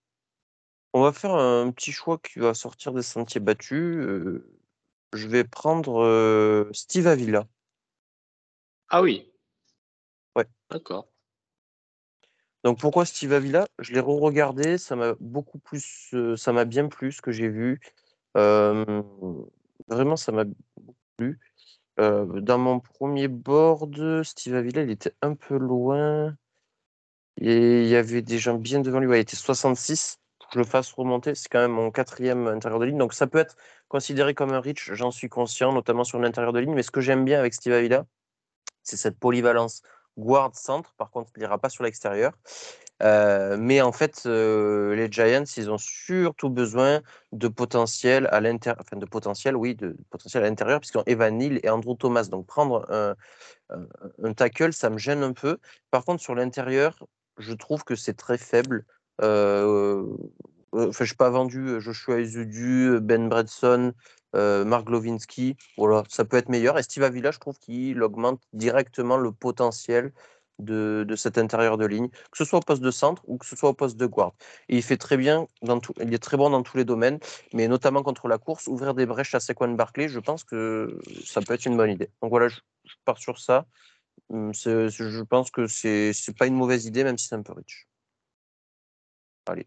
On 0.92 1.02
va 1.02 1.12
faire 1.12 1.34
un 1.34 1.70
petit 1.70 1.92
choix 1.92 2.18
qui 2.18 2.38
va 2.38 2.54
sortir 2.54 2.92
des 2.92 3.02
sentiers 3.02 3.40
battus. 3.40 4.06
je 5.12 5.26
vais 5.28 5.44
prendre 5.44 6.70
Steve 6.72 7.06
Avila. 7.06 7.46
Ah 8.88 9.02
oui. 9.02 9.32
Ouais. 10.36 10.46
D'accord. 10.70 11.08
Donc 12.62 12.78
pourquoi 12.80 13.04
Steve 13.04 13.32
Avila? 13.32 13.68
Je 13.78 13.92
l'ai 13.92 14.00
re-regardé, 14.00 14.78
ça 14.78 14.96
m'a 14.96 15.14
beaucoup 15.20 15.58
plus, 15.58 16.14
ça 16.36 16.52
m'a 16.52 16.64
bien 16.64 16.88
plu 16.88 17.12
ce 17.12 17.20
que 17.20 17.32
j'ai 17.32 17.48
vu. 17.48 17.80
vraiment, 18.34 20.16
ça 20.16 20.32
m'a 20.32 20.44
beaucoup 20.44 20.94
plu. 21.16 21.40
Dans 21.96 22.58
mon 22.58 22.80
premier 22.80 23.28
board, 23.28 24.22
Steve 24.24 24.54
Avila, 24.54 24.82
il 24.82 24.90
était 24.90 25.14
un 25.22 25.34
peu 25.34 25.56
loin. 25.56 26.36
Et 27.40 27.82
il 27.82 27.88
y 27.88 27.96
avait 27.96 28.22
des 28.22 28.38
gens 28.38 28.54
bien 28.54 28.80
devant 28.80 29.00
lui. 29.00 29.16
il 29.16 29.20
était 29.20 29.36
66. 29.36 30.20
Pour 30.38 30.48
que 30.48 30.54
je 30.54 30.58
le 30.60 30.64
fasse 30.64 30.92
remonter, 30.92 31.34
c'est 31.34 31.48
quand 31.48 31.60
même 31.60 31.72
mon 31.72 31.90
quatrième 31.90 32.46
intérieur 32.46 32.78
de 32.80 32.86
ligne. 32.86 32.98
Donc 32.98 33.14
ça 33.14 33.26
peut 33.26 33.38
être 33.38 33.56
considéré 33.88 34.34
comme 34.34 34.52
un 34.52 34.60
reach, 34.60 34.92
j'en 34.92 35.10
suis 35.10 35.28
conscient, 35.28 35.72
notamment 35.72 36.04
sur 36.04 36.18
l'intérieur 36.18 36.52
de 36.52 36.60
ligne. 36.60 36.74
Mais 36.74 36.82
ce 36.82 36.90
que 36.90 37.00
j'aime 37.00 37.24
bien 37.24 37.38
avec 37.38 37.54
Steve 37.54 37.72
Avila, 37.72 38.06
c'est 38.82 38.96
cette 38.96 39.18
polyvalence. 39.18 39.82
Guard 40.16 40.54
centre. 40.54 40.94
Par 40.96 41.10
contre, 41.10 41.30
il 41.36 41.40
n'ira 41.40 41.58
pas 41.58 41.68
sur 41.68 41.84
l'extérieur. 41.84 42.32
Euh, 43.02 43.56
mais 43.58 43.80
en 43.82 43.92
fait, 43.92 44.22
euh, 44.26 44.94
les 44.94 45.10
Giants, 45.10 45.44
ils 45.56 45.70
ont 45.70 45.78
surtout 45.78 46.48
besoin 46.48 47.02
de 47.32 47.48
potentiel 47.48 48.28
à 48.30 48.40
l'intérieur, 48.40 48.80
enfin 48.80 48.96
de 48.96 49.06
potentiel, 49.06 49.56
oui, 49.56 49.74
de 49.74 49.96
potentiel 50.10 50.44
à 50.44 50.48
l'intérieur, 50.48 50.80
puisqu'ils 50.80 50.98
ont 50.98 51.04
Evan 51.06 51.36
Neal 51.36 51.60
et 51.62 51.68
Andrew 51.68 51.96
Thomas. 51.96 52.24
Donc 52.24 52.46
prendre 52.46 52.86
un, 52.90 54.32
tackle, 54.34 54.72
ça 54.72 54.90
me 54.90 54.98
gêne 54.98 55.22
un 55.22 55.32
peu. 55.32 55.58
Par 55.90 56.04
contre, 56.04 56.22
sur 56.22 56.34
l'intérieur, 56.34 57.04
je 57.38 57.52
trouve 57.52 57.84
que 57.84 57.96
c'est 57.96 58.14
très 58.14 58.38
faible. 58.38 58.84
Euh, 59.20 60.06
enfin, 60.72 61.04
je 61.04 61.08
suis 61.08 61.16
pas 61.16 61.30
vendu 61.30 61.80
Joshua 61.80 62.20
Izudu, 62.20 63.00
Ben 63.00 63.28
Bredson, 63.28 63.92
Mark 64.34 64.86
Glowinski. 64.86 65.56
Voilà, 65.76 66.04
ça 66.08 66.24
peut 66.24 66.36
être 66.36 66.48
meilleur. 66.48 66.78
Et 66.78 66.82
Steve 66.82 67.02
Avila, 67.02 67.30
je 67.30 67.38
trouve 67.38 67.58
qu'il 67.58 68.02
augmente 68.02 68.40
directement 68.52 69.16
le 69.16 69.32
potentiel 69.32 70.12
de, 70.58 71.14
cet 71.16 71.38
intérieur 71.38 71.76
de 71.76 71.86
ligne, 71.86 72.08
que 72.08 72.38
ce 72.38 72.44
soit 72.44 72.58
au 72.58 72.62
poste 72.62 72.82
de 72.82 72.90
centre 72.90 73.22
ou 73.26 73.38
que 73.38 73.46
ce 73.46 73.56
soit 73.56 73.70
au 73.70 73.74
poste 73.74 73.96
de 73.96 74.06
guard. 74.06 74.32
Et 74.68 74.76
il 74.76 74.82
fait 74.82 74.96
très 74.96 75.16
bien, 75.16 75.46
dans 75.62 75.80
tout, 75.80 75.94
il 76.00 76.12
est 76.14 76.22
très 76.22 76.36
bon 76.36 76.50
dans 76.50 76.62
tous 76.62 76.76
les 76.76 76.84
domaines, 76.84 77.18
mais 77.52 77.68
notamment 77.68 78.02
contre 78.02 78.28
la 78.28 78.38
course, 78.38 78.66
ouvrir 78.66 78.94
des 78.94 79.06
brèches 79.06 79.34
à 79.34 79.40
Saquon 79.40 79.72
Barclay, 79.74 80.08
je 80.08 80.20
pense 80.20 80.44
que 80.44 80.98
ça 81.24 81.40
peut 81.40 81.54
être 81.54 81.66
une 81.66 81.76
bonne 81.76 81.90
idée. 81.90 82.10
Donc 82.22 82.30
voilà, 82.30 82.48
je, 82.48 82.60
pars 83.04 83.18
sur 83.18 83.38
ça. 83.38 83.66
Hum, 84.30 84.54
je 84.54 85.22
pense 85.22 85.50
que 85.50 85.66
c'est 85.66 86.12
n'est 86.28 86.34
pas 86.34 86.46
une 86.46 86.54
mauvaise 86.54 86.86
idée, 86.86 87.04
même 87.04 87.18
si 87.18 87.28
c'est 87.28 87.34
un 87.34 87.42
peu 87.42 87.52
riche. 87.52 87.88
Allez. 89.46 89.64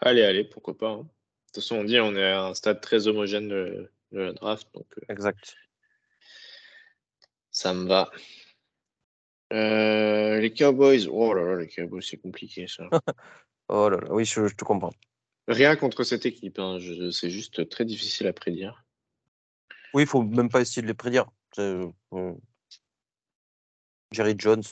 Allez, 0.00 0.22
allez, 0.22 0.44
pourquoi 0.44 0.76
pas. 0.76 0.90
Hein. 0.90 1.08
De 1.50 1.54
toute 1.54 1.64
façon, 1.64 1.78
on 1.78 1.84
dit 1.84 1.98
on 1.98 2.14
est 2.14 2.30
à 2.30 2.44
un 2.44 2.54
stade 2.54 2.80
très 2.80 3.08
homogène 3.08 3.48
de, 3.48 3.90
la 4.12 4.32
draft. 4.32 4.68
Donc, 4.72 4.86
euh, 4.98 5.12
exact. 5.12 5.56
Ça 7.50 7.74
me 7.74 7.88
va. 7.88 8.08
Euh, 9.52 10.38
les 10.38 10.54
Cowboys, 10.54 11.08
oh 11.10 11.34
là 11.34 11.44
là, 11.44 11.56
les 11.56 11.66
Cowboys, 11.66 12.02
c'est 12.02 12.18
compliqué 12.18 12.68
ça. 12.68 12.84
oh 13.68 13.88
là 13.88 13.96
là, 13.96 14.12
oui, 14.12 14.24
je, 14.24 14.46
te 14.54 14.64
comprends. 14.64 14.92
Rien 15.48 15.74
contre 15.74 16.04
cette 16.04 16.24
équipe, 16.24 16.60
hein. 16.60 16.78
c'est 17.10 17.30
juste 17.30 17.68
très 17.68 17.84
difficile 17.84 18.28
à 18.28 18.32
prédire. 18.32 18.84
Oui, 19.92 20.04
il 20.04 20.08
faut 20.08 20.22
même 20.22 20.50
pas 20.50 20.60
essayer 20.60 20.82
de 20.82 20.86
les 20.86 20.94
prédire. 20.94 21.26
Euh, 21.58 21.90
Jerry 24.12 24.36
Jones. 24.38 24.62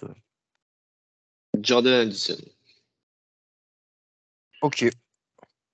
Jordan 1.61 1.93
Addison. 1.93 2.39
Ok. 4.63 4.89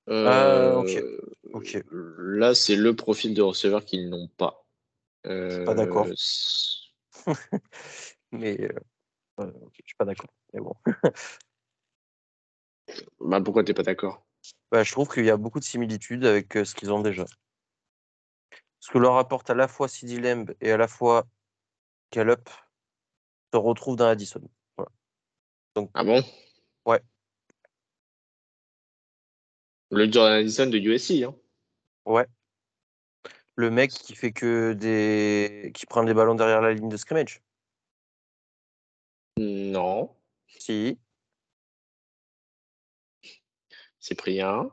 Ok. 0.06 1.04
ok. 1.52 1.84
Là, 2.18 2.54
c'est 2.54 2.76
le 2.76 2.94
profil 2.94 3.34
de 3.34 3.42
receveur 3.42 3.84
qu'ils 3.84 4.08
n'ont 4.08 4.28
pas. 4.28 4.64
pas 5.22 5.74
d'accord. 5.74 6.06
Mais 8.32 8.68
je 9.38 9.82
suis 9.84 9.96
pas 9.96 10.04
d'accord. 10.04 10.30
Mais 10.52 10.60
bon. 10.60 10.74
bah, 13.20 13.40
pourquoi 13.40 13.64
t'es 13.64 13.74
pas 13.74 13.82
d'accord? 13.82 14.24
Bah, 14.70 14.82
Je 14.82 14.92
trouve 14.92 15.08
qu'il 15.08 15.24
y 15.24 15.30
a 15.30 15.36
beaucoup 15.36 15.60
de 15.60 15.64
similitudes 15.64 16.24
avec 16.24 16.52
ce 16.52 16.74
qu'ils 16.74 16.92
ont 16.92 17.00
déjà. 17.00 17.24
Ce 18.80 18.90
que 18.90 18.98
leur 18.98 19.16
apporte 19.16 19.48
à 19.48 19.54
la 19.54 19.66
fois 19.66 19.88
Sidi 19.88 20.20
Lemb 20.20 20.50
et 20.60 20.70
à 20.70 20.76
la 20.76 20.88
fois 20.88 21.26
Gallup 22.12 22.50
se 23.52 23.58
retrouve 23.58 23.96
dans 23.96 24.06
Addison. 24.06 24.42
Donc, 25.74 25.90
ah 25.94 26.04
bon? 26.04 26.22
Ouais. 26.86 27.00
Le 29.90 30.10
Jordan 30.10 30.38
Addison 30.38 30.66
de 30.66 30.78
USC, 30.78 31.22
hein 31.22 31.34
Ouais. 32.04 32.26
Le 33.56 33.70
mec 33.70 33.90
qui 33.90 34.14
fait 34.14 34.32
que 34.32 34.72
des. 34.72 35.70
qui 35.74 35.86
prend 35.86 36.02
des 36.04 36.14
ballons 36.14 36.34
derrière 36.34 36.60
la 36.60 36.74
ligne 36.74 36.88
de 36.88 36.96
scrimmage. 36.96 37.40
Non. 39.36 40.14
Si. 40.48 40.98
Cyprien. 44.00 44.70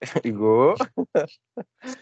Hugo. 0.24 0.74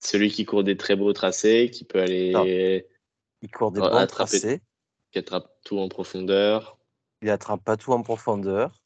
Celui 0.00 0.30
qui 0.30 0.44
court 0.44 0.62
des 0.62 0.76
très 0.76 0.94
beaux 0.94 1.12
tracés, 1.12 1.70
qui 1.70 1.84
peut 1.84 2.00
aller. 2.00 2.86
Il 3.42 3.50
court 3.50 3.72
des 3.72 3.80
bons 3.80 4.06
tracés. 4.06 4.60
Qui 5.10 5.18
attrape 5.18 5.50
tout 5.64 5.78
en 5.78 5.88
profondeur. 5.88 6.78
Il 7.22 7.30
attrape 7.30 7.64
pas 7.64 7.76
tout 7.76 7.92
en 7.92 8.02
profondeur. 8.02 8.82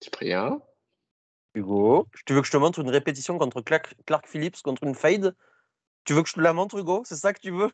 Cyprien. 0.00 0.60
Hugo. 1.54 2.06
Tu 2.26 2.34
veux 2.34 2.40
que 2.40 2.46
je 2.46 2.52
te 2.52 2.56
montre 2.56 2.80
une 2.80 2.90
répétition 2.90 3.38
contre 3.38 3.62
Clark, 3.62 3.94
Clark 4.06 4.26
Phillips 4.28 4.60
contre 4.62 4.84
une 4.84 4.94
fade? 4.94 5.34
Tu 6.04 6.12
veux 6.12 6.22
que 6.22 6.28
je 6.28 6.34
te 6.34 6.40
la 6.40 6.52
montre, 6.52 6.78
Hugo? 6.78 7.02
C'est 7.04 7.16
ça 7.16 7.32
que 7.32 7.40
tu 7.40 7.50
veux? 7.50 7.70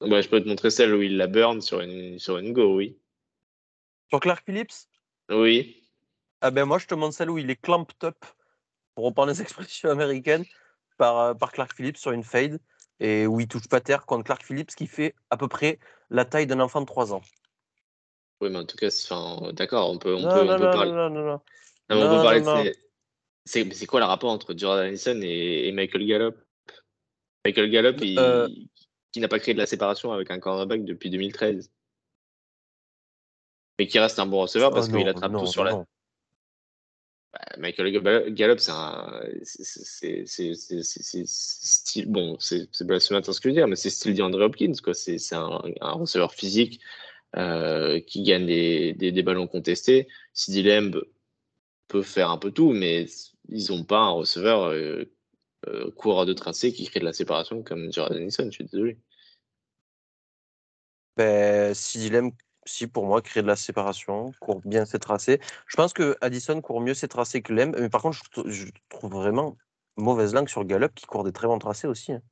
Bah, 0.00 0.20
je 0.20 0.28
peux 0.28 0.42
te 0.42 0.48
montrer 0.48 0.70
celle 0.70 0.94
où 0.94 1.02
il 1.02 1.16
la 1.16 1.26
burn 1.26 1.60
sur 1.60 1.80
une, 1.80 2.18
sur 2.18 2.38
une 2.38 2.52
go, 2.52 2.76
oui. 2.76 2.98
Sur 4.08 4.20
Clark 4.20 4.44
Phillips? 4.44 4.88
Oui. 5.30 5.88
Ah 6.40 6.50
ben 6.50 6.64
moi, 6.64 6.78
je 6.78 6.86
te 6.86 6.94
montre 6.94 7.14
celle 7.14 7.30
où 7.30 7.38
il 7.38 7.50
est 7.50 7.60
clamped 7.60 7.94
up, 8.02 8.16
pour 8.94 9.04
reprendre 9.04 9.30
les 9.30 9.40
expressions 9.42 9.90
américaines, 9.90 10.44
par, 10.96 11.18
euh, 11.18 11.34
par 11.34 11.52
Clark 11.52 11.72
Phillips 11.74 11.98
sur 11.98 12.12
une 12.12 12.24
fade, 12.24 12.58
et 12.98 13.26
où 13.26 13.40
il 13.40 13.46
touche 13.46 13.68
pas 13.68 13.80
terre 13.80 14.06
contre 14.06 14.24
Clark 14.24 14.42
Phillips, 14.42 14.74
qui 14.74 14.86
fait 14.86 15.14
à 15.30 15.36
peu 15.36 15.48
près 15.48 15.78
la 16.10 16.24
taille 16.24 16.46
d'un 16.46 16.60
enfant 16.60 16.80
de 16.80 16.86
3 16.86 17.14
ans. 17.14 17.22
Oui, 18.42 18.50
mais 18.50 18.58
en 18.58 18.64
tout 18.64 18.76
cas, 18.76 18.88
d'accord, 19.52 19.88
on 19.88 19.98
peut, 19.98 20.16
on 20.16 20.22
peut, 20.22 20.50
on 20.50 20.58
peut 20.58 20.70
parler. 20.70 20.90
Non, 20.90 21.08
non, 21.08 21.24
non, 21.24 21.40
on 21.90 22.16
peut 22.16 22.22
parler 22.24 22.40
de 22.40 22.74
C'est 23.44 23.86
quoi 23.86 24.00
le 24.00 24.06
rapport 24.06 24.32
entre 24.32 24.52
Jordan 24.58 24.86
Allison 24.86 25.20
et, 25.22 25.70
Michael 25.70 26.04
Gallup? 26.04 26.36
Michael 27.44 27.70
Gallup, 27.70 28.00
il, 28.02 28.18
euh, 28.18 28.48
qui 29.12 29.20
n'a 29.20 29.28
pas 29.28 29.38
créé 29.38 29.54
de 29.54 29.60
la 29.60 29.66
séparation 29.66 30.10
avec 30.10 30.32
un 30.32 30.40
cornerback 30.40 30.84
depuis 30.84 31.08
2013. 31.08 31.70
Mais 33.78 33.86
qui 33.86 34.00
reste 34.00 34.18
un 34.18 34.26
bon 34.26 34.40
receveur 34.40 34.72
parce 34.72 34.88
qu'il 34.88 35.08
attrape 35.08 35.32
tout 35.32 35.46
sur 35.46 35.62
la. 35.62 35.74
Bah, 37.32 37.40
Michael 37.58 37.92
Gallup, 38.34 38.58
c'est 38.58 38.72
un. 38.72 39.20
Bon, 42.06 42.36
c'est 42.40 42.66
ce 42.72 43.40
que 43.40 43.42
je 43.44 43.48
veux 43.48 43.52
dire, 43.52 43.68
mais 43.68 43.76
c'est 43.76 43.90
style 43.90 44.14
d'Andre 44.14 44.40
Hopkins, 44.40 44.74
quoi. 44.82 44.94
C'est 44.94 45.32
un, 45.32 45.62
un, 45.80 45.92
receveur 45.92 46.34
physique 46.34 46.80
euh, 47.36 48.00
qui 48.00 48.22
gagne 48.22 48.46
des, 48.46 48.94
des, 48.94 49.22
ballons 49.22 49.46
contestés. 49.46 50.08
Sidi 50.34 50.62
Lemb 50.62 50.96
peut 51.88 52.02
faire 52.02 52.30
un 52.30 52.38
peu 52.38 52.50
tout, 52.50 52.72
mais 52.72 53.06
ils 53.48 53.70
n'ont 53.70 53.84
pas 53.84 54.00
un 54.00 54.10
receveur. 54.10 54.64
Euh, 54.64 55.04
euh, 55.68 55.92
coureur 55.92 56.26
de 56.26 56.32
tracé 56.32 56.72
qui 56.72 56.86
crée 56.86 56.98
de 56.98 57.04
la 57.04 57.12
séparation 57.12 57.62
comme 57.62 57.92
Jordan 57.92 58.18
Addison, 58.18 58.46
je 58.46 58.50
suis 58.50 58.64
désolé. 58.64 58.98
Ben, 61.16 61.72
si 61.72 61.98
dilemme, 61.98 62.32
si 62.64 62.88
pour 62.88 63.06
moi, 63.06 63.22
crée 63.22 63.42
de 63.42 63.46
la 63.46 63.54
séparation, 63.54 64.32
court 64.40 64.60
bien 64.64 64.84
ses 64.84 64.98
tracés. 64.98 65.40
Je 65.68 65.76
pense 65.76 65.92
que 65.92 66.16
Addison 66.20 66.60
court 66.60 66.80
mieux 66.80 66.94
ses 66.94 67.06
tracés 67.06 67.42
que 67.42 67.52
Lem, 67.52 67.74
mais 67.78 67.88
par 67.88 68.02
contre, 68.02 68.18
je, 68.46 68.66
trouve 68.88 69.12
vraiment 69.12 69.56
mauvaise 69.96 70.34
langue 70.34 70.48
sur 70.48 70.64
Gallup 70.64 70.94
qui 70.94 71.06
court 71.06 71.22
des 71.22 71.32
très 71.32 71.46
bons 71.46 71.58
tracés 71.60 71.86
aussi. 71.86 72.12
Hein. 72.12 72.22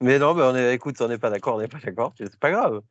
Mais 0.00 0.18
non, 0.18 0.34
ben 0.34 0.52
on 0.52 0.72
écoute, 0.72 1.00
on 1.00 1.08
n'est 1.08 1.18
pas 1.18 1.30
d'accord, 1.30 1.56
on 1.56 1.60
n'est 1.60 1.68
pas 1.68 1.78
d'accord, 1.78 2.14
c'est 2.18 2.36
pas 2.38 2.50
grave. 2.50 2.82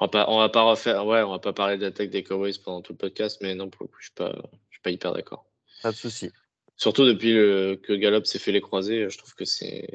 On 0.00 0.04
va 0.04 0.08
pas, 0.08 0.26
on 0.28 0.38
va 0.38 0.48
pas 0.48 0.62
refaire, 0.62 1.06
ouais, 1.06 1.22
on 1.22 1.30
va 1.30 1.38
pas 1.38 1.52
parler 1.52 1.76
d'attaque 1.76 2.10
des 2.10 2.22
Cowboys 2.22 2.58
pendant 2.64 2.82
tout 2.82 2.92
le 2.92 2.98
podcast, 2.98 3.38
mais 3.42 3.54
non, 3.54 3.68
pour 3.68 3.84
le 3.84 3.88
coup, 3.88 3.98
je 3.98 4.06
suis 4.06 4.14
pas, 4.14 4.32
je 4.70 4.76
suis 4.76 4.82
pas 4.82 4.90
hyper 4.90 5.12
d'accord. 5.12 5.44
Pas 5.82 5.90
de 5.90 5.96
souci. 5.96 6.30
Surtout 6.76 7.04
depuis 7.04 7.32
que 7.32 7.94
Gallup 7.94 8.24
s'est 8.24 8.38
fait 8.38 8.52
les 8.52 8.60
croiser, 8.60 9.10
je 9.10 9.18
trouve 9.18 9.34
que 9.34 9.44
c'est 9.44 9.88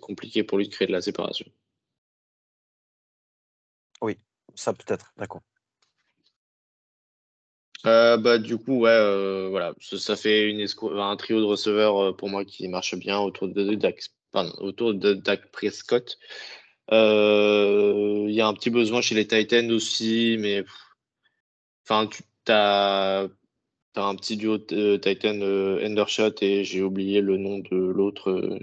compliqué 0.00 0.42
pour 0.42 0.56
lui 0.56 0.68
de 0.68 0.72
créer 0.72 0.88
de 0.88 0.92
la 0.92 1.02
séparation. 1.02 1.46
Oui, 4.00 4.16
ça 4.54 4.72
peut-être, 4.72 5.12
d'accord. 5.18 5.42
Euh, 7.86 8.16
bah, 8.18 8.38
du 8.38 8.58
coup, 8.58 8.80
ouais, 8.80 8.90
euh, 8.90 9.48
voilà, 9.48 9.74
ça, 9.80 10.16
fait 10.16 10.50
une 10.50 10.66
un 10.98 11.16
trio 11.16 11.40
de 11.40 11.44
receveurs 11.44 11.98
euh, 11.98 12.12
pour 12.12 12.28
moi 12.28 12.44
qui 12.44 12.68
marche 12.68 12.94
bien 12.94 13.18
autour 13.18 13.48
de 13.48 13.74
Dak, 13.74 14.02
autour 14.58 14.94
de 14.94 15.14
Dak 15.14 15.50
Prescott. 15.50 16.18
Il 16.90 18.34
y 18.34 18.40
a 18.40 18.46
un 18.46 18.54
petit 18.54 18.70
besoin 18.70 19.00
chez 19.00 19.14
les 19.14 19.26
Titans 19.26 19.70
aussi, 19.72 20.36
mais 20.38 20.64
enfin, 21.84 22.08
tu 22.08 22.52
as 22.52 23.28
T'as 23.92 24.04
un 24.04 24.14
petit 24.14 24.36
duo 24.36 24.58
de 24.58 24.96
Titan 24.98 25.40
euh, 25.40 25.84
Endershot 25.84 26.34
et 26.42 26.62
j'ai 26.62 26.80
oublié 26.80 27.20
le 27.20 27.36
nom 27.38 27.58
de 27.58 27.76
l'autre 27.76 28.30
euh, 28.30 28.58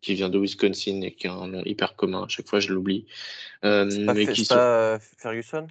qui 0.00 0.14
vient 0.14 0.28
de 0.28 0.38
Wisconsin 0.38 1.00
et 1.02 1.14
qui 1.14 1.28
a 1.28 1.32
un 1.32 1.46
nom 1.46 1.62
hyper 1.64 1.94
commun. 1.94 2.24
À 2.24 2.28
chaque 2.28 2.48
fois, 2.48 2.58
je 2.58 2.72
l'oublie. 2.72 3.06
Euh, 3.64 3.84
mais 4.12 4.26
qui 4.26 4.44
pas 4.46 4.98
Ferguson? 4.98 5.68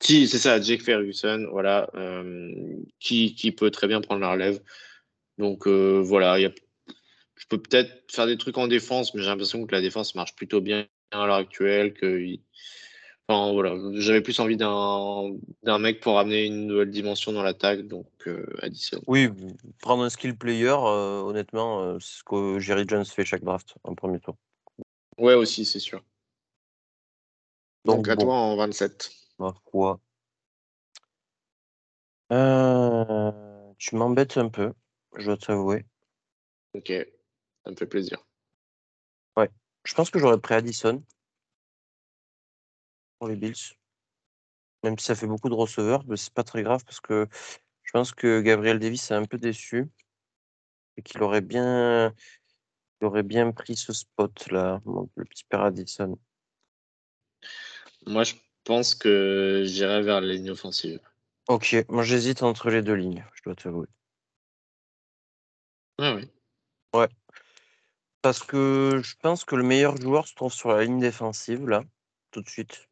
Si, 0.00 0.28
c'est 0.28 0.38
ça, 0.38 0.60
Jake 0.60 0.82
Ferguson, 0.82 1.46
voilà, 1.52 1.88
qui, 2.98 3.36
qui, 3.36 3.52
peut 3.52 3.70
très 3.70 3.86
bien 3.86 4.00
prendre 4.00 4.20
la 4.20 4.32
relève. 4.32 4.60
Donc 5.38 5.68
voilà, 5.68 6.40
y 6.40 6.44
a, 6.44 6.50
je 7.36 7.46
peux 7.48 7.62
peut-être 7.62 8.10
faire 8.10 8.26
des 8.26 8.36
trucs 8.36 8.58
en 8.58 8.66
défense, 8.66 9.14
mais 9.14 9.22
j'ai 9.22 9.28
l'impression 9.28 9.64
que 9.64 9.72
la 9.72 9.80
défense 9.80 10.16
marche 10.16 10.34
plutôt 10.34 10.60
bien 10.60 10.88
à 11.20 11.26
l'heure 11.26 11.36
actuelle. 11.36 11.94
Que, 11.94 12.38
Enfin, 13.28 13.52
voilà, 13.52 13.76
j'avais 13.94 14.20
plus 14.20 14.38
envie 14.40 14.56
d'un 14.56 15.78
mec 15.78 16.00
pour 16.00 16.18
amener 16.18 16.46
une 16.46 16.66
nouvelle 16.66 16.90
dimension 16.90 17.32
dans 17.32 17.42
l'attaque, 17.42 17.86
donc 17.86 18.06
euh, 18.26 18.44
Addison. 18.60 19.00
Oui, 19.06 19.28
prendre 19.80 20.02
un 20.02 20.10
skill 20.10 20.36
player, 20.36 20.74
euh, 20.74 21.20
honnêtement, 21.20 21.82
euh, 21.82 21.98
c'est 22.00 22.18
ce 22.18 22.24
que 22.24 22.58
Jerry 22.58 22.84
Jones 22.86 23.04
fait 23.04 23.24
chaque 23.24 23.44
draft 23.44 23.74
en 23.84 23.94
premier 23.94 24.18
tour. 24.18 24.36
Ouais, 25.18 25.34
aussi, 25.34 25.64
c'est 25.64 25.78
sûr. 25.78 26.02
Donc, 27.84 28.08
à 28.08 28.16
bon, 28.16 28.24
toi 28.24 28.34
en 28.34 28.56
27. 28.56 29.10
ma 29.38 29.54
foi. 29.70 30.00
Euh, 32.32 33.72
tu 33.78 33.94
m'embêtes 33.94 34.36
un 34.36 34.48
peu, 34.48 34.72
je 35.16 35.26
dois 35.26 35.36
t'avouer. 35.36 35.84
Ok, 36.74 36.92
ça 37.64 37.70
me 37.70 37.76
fait 37.76 37.86
plaisir. 37.86 38.18
Je 39.84 39.94
pense 39.94 40.10
que 40.10 40.18
j'aurais 40.18 40.40
pris 40.40 40.54
Addison 40.54 41.02
pour 43.18 43.28
les 43.28 43.36
Bills. 43.36 43.74
Même 44.84 44.98
si 44.98 45.06
ça 45.06 45.14
fait 45.14 45.26
beaucoup 45.26 45.48
de 45.48 45.54
receveurs, 45.54 46.04
mais 46.06 46.16
c'est 46.16 46.34
pas 46.34 46.44
très 46.44 46.62
grave 46.62 46.84
parce 46.84 47.00
que 47.00 47.28
je 47.82 47.90
pense 47.92 48.12
que 48.12 48.40
Gabriel 48.40 48.78
Davis 48.78 49.10
est 49.10 49.14
un 49.14 49.24
peu 49.24 49.38
déçu 49.38 49.88
et 50.96 51.02
qu'il 51.02 51.22
aurait 51.22 51.40
bien, 51.40 52.14
il 53.00 53.06
aurait 53.06 53.22
bien 53.22 53.52
pris 53.52 53.76
ce 53.76 53.92
spot 53.92 54.50
là, 54.50 54.80
le 55.16 55.24
petit 55.24 55.44
père 55.44 55.62
Addison. 55.62 56.18
Moi, 58.06 58.24
je 58.24 58.34
pense 58.64 58.94
que 58.94 59.62
j'irai 59.66 60.02
vers 60.02 60.20
la 60.20 60.32
ligne 60.32 60.50
offensive. 60.50 61.00
Ok, 61.48 61.76
moi 61.88 62.04
j'hésite 62.04 62.42
entre 62.42 62.70
les 62.70 62.82
deux 62.82 62.94
lignes, 62.94 63.24
je 63.34 63.42
dois 63.42 63.54
t'avouer. 63.54 63.88
Ah 65.98 66.14
oui. 66.14 66.28
Parce 68.22 68.42
que 68.42 69.00
je 69.04 69.14
pense 69.20 69.44
que 69.44 69.54
le 69.54 69.62
meilleur 69.62 69.96
joueur 69.96 70.26
se 70.26 70.34
trouve 70.34 70.52
sur 70.52 70.70
la 70.70 70.82
ligne 70.84 70.98
défensive, 70.98 71.68
là, 71.68 71.82
tout 72.30 72.40
de 72.40 72.48
suite. 72.48 72.88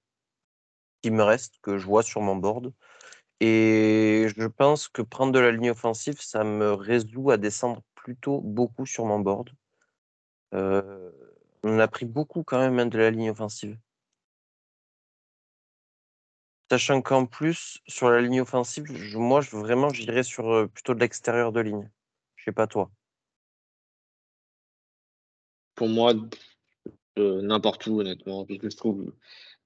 Qui 1.02 1.10
me 1.10 1.22
reste, 1.22 1.56
que 1.62 1.76
je 1.78 1.86
vois 1.86 2.02
sur 2.02 2.20
mon 2.22 2.36
board. 2.36 2.72
Et 3.40 4.28
je 4.36 4.46
pense 4.46 4.88
que 4.88 5.02
prendre 5.02 5.32
de 5.32 5.38
la 5.40 5.52
ligne 5.52 5.70
offensive, 5.72 6.20
ça 6.20 6.44
me 6.44 6.72
résout 6.74 7.30
à 7.30 7.38
descendre 7.38 7.82
plutôt 7.94 8.40
beaucoup 8.42 8.86
sur 8.86 9.06
mon 9.06 9.20
board. 9.20 9.50
Euh, 10.54 11.10
on 11.64 11.78
a 11.80 11.88
pris 11.88 12.06
beaucoup 12.06 12.44
quand 12.44 12.58
même 12.60 12.78
hein, 12.78 12.86
de 12.86 12.98
la 12.98 13.10
ligne 13.10 13.30
offensive. 13.30 13.76
Sachant 16.70 17.02
qu'en 17.02 17.26
plus, 17.26 17.82
sur 17.86 18.08
la 18.08 18.22
ligne 18.22 18.40
offensive, 18.40 18.86
je- 18.86 19.18
moi, 19.18 19.42
je, 19.42 19.54
vraiment, 19.56 19.90
j'irais 19.90 20.22
sur 20.22 20.50
euh, 20.50 20.66
plutôt 20.68 20.94
de 20.94 21.00
l'extérieur 21.00 21.52
de 21.52 21.60
ligne. 21.60 21.90
Je 22.36 22.44
sais 22.44 22.52
pas 22.52 22.66
toi. 22.66 22.90
Pour 25.80 25.88
moi, 25.88 26.12
euh, 27.18 27.40
n'importe 27.40 27.86
où, 27.86 28.00
honnêtement, 28.00 28.44
parce 28.44 28.60
que 28.60 28.68
je 28.68 28.76
trouve, 28.76 29.14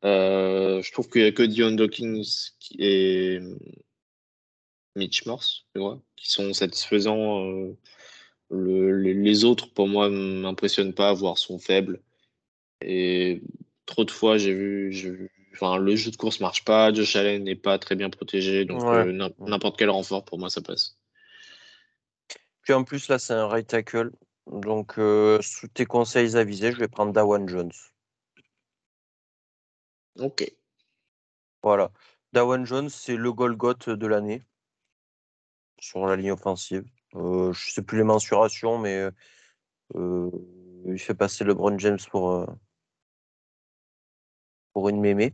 euh, 0.04 0.80
je 0.80 0.92
trouve 0.92 1.08
qu'il 1.10 1.22
n'y 1.22 1.26
a 1.26 1.32
que 1.32 1.42
Dion 1.42 1.72
Dawkins 1.72 2.22
et 2.78 3.40
Mitch 4.94 5.26
Morse, 5.26 5.66
tu 5.74 5.80
vois, 5.80 6.00
qui 6.14 6.30
sont 6.30 6.52
satisfaisants. 6.52 7.50
euh, 7.50 7.76
le- 8.48 8.92
les, 9.12 9.44
autres, 9.44 9.74
pour 9.74 9.88
moi, 9.88 10.08
m'impressionnent 10.08 10.94
pas, 10.94 11.12
voire 11.14 11.36
sont 11.36 11.58
faibles. 11.58 12.00
Et 12.80 13.42
trop 13.84 14.04
de 14.04 14.12
fois, 14.12 14.38
j'ai 14.38 14.54
vu, 14.54 15.32
enfin, 15.54 15.78
le 15.78 15.96
jeu 15.96 16.12
de 16.12 16.16
course 16.16 16.38
marche 16.38 16.64
pas, 16.64 16.94
Josh 16.94 17.16
Allen 17.16 17.42
n'est 17.42 17.56
pas 17.56 17.80
très 17.80 17.96
bien 17.96 18.08
protégé, 18.08 18.64
donc 18.64 18.84
Ouais. 18.84 19.12
n'importe 19.40 19.76
quel 19.76 19.90
renfort, 19.90 20.24
pour 20.24 20.38
moi, 20.38 20.48
ça 20.48 20.60
passe. 20.60 20.96
Puis 22.62 22.72
en 22.72 22.84
plus, 22.84 23.08
là, 23.08 23.18
c'est 23.18 23.32
un 23.32 23.48
right 23.48 23.66
tackle. 23.66 24.12
Donc, 24.46 24.98
euh, 24.98 25.40
sous 25.42 25.68
tes 25.68 25.86
conseils 25.86 26.36
avisés, 26.36 26.72
je 26.72 26.78
vais 26.78 26.88
prendre 26.88 27.12
Dawan 27.12 27.48
Jones. 27.48 27.72
Ok. 30.18 30.44
Voilà. 31.62 31.90
Dawan 32.32 32.66
Jones, 32.66 32.88
c'est 32.88 33.16
le 33.16 33.32
Golgoth 33.32 33.88
de 33.88 34.06
l'année 34.06 34.42
sur 35.80 36.06
la 36.06 36.16
ligne 36.16 36.32
offensive. 36.32 36.84
Euh, 37.14 37.52
je 37.52 37.70
sais 37.70 37.82
plus 37.82 37.98
les 37.98 38.04
mensurations, 38.04 38.78
mais 38.78 39.08
euh, 39.94 40.30
il 40.86 40.98
fait 40.98 41.14
passer 41.14 41.44
LeBron 41.44 41.78
James 41.78 41.98
pour, 42.10 42.46
pour 44.72 44.88
une 44.88 45.00
mémé. 45.00 45.32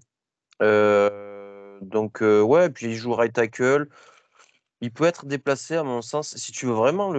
Donc, 0.61 2.21
ouais, 2.21 2.71
puis 2.71 2.87
il 2.87 2.95
joue 2.95 3.13
right 3.15 3.33
tackle. 3.33 3.89
Il 4.83 4.91
peut 4.93 5.05
être 5.05 5.27
déplacé, 5.27 5.77
à 5.77 5.83
mon 5.83 6.01
sens. 6.01 6.37
Si 6.37 6.53
tu 6.53 6.65
veux 6.67 6.73
vraiment 6.73 7.13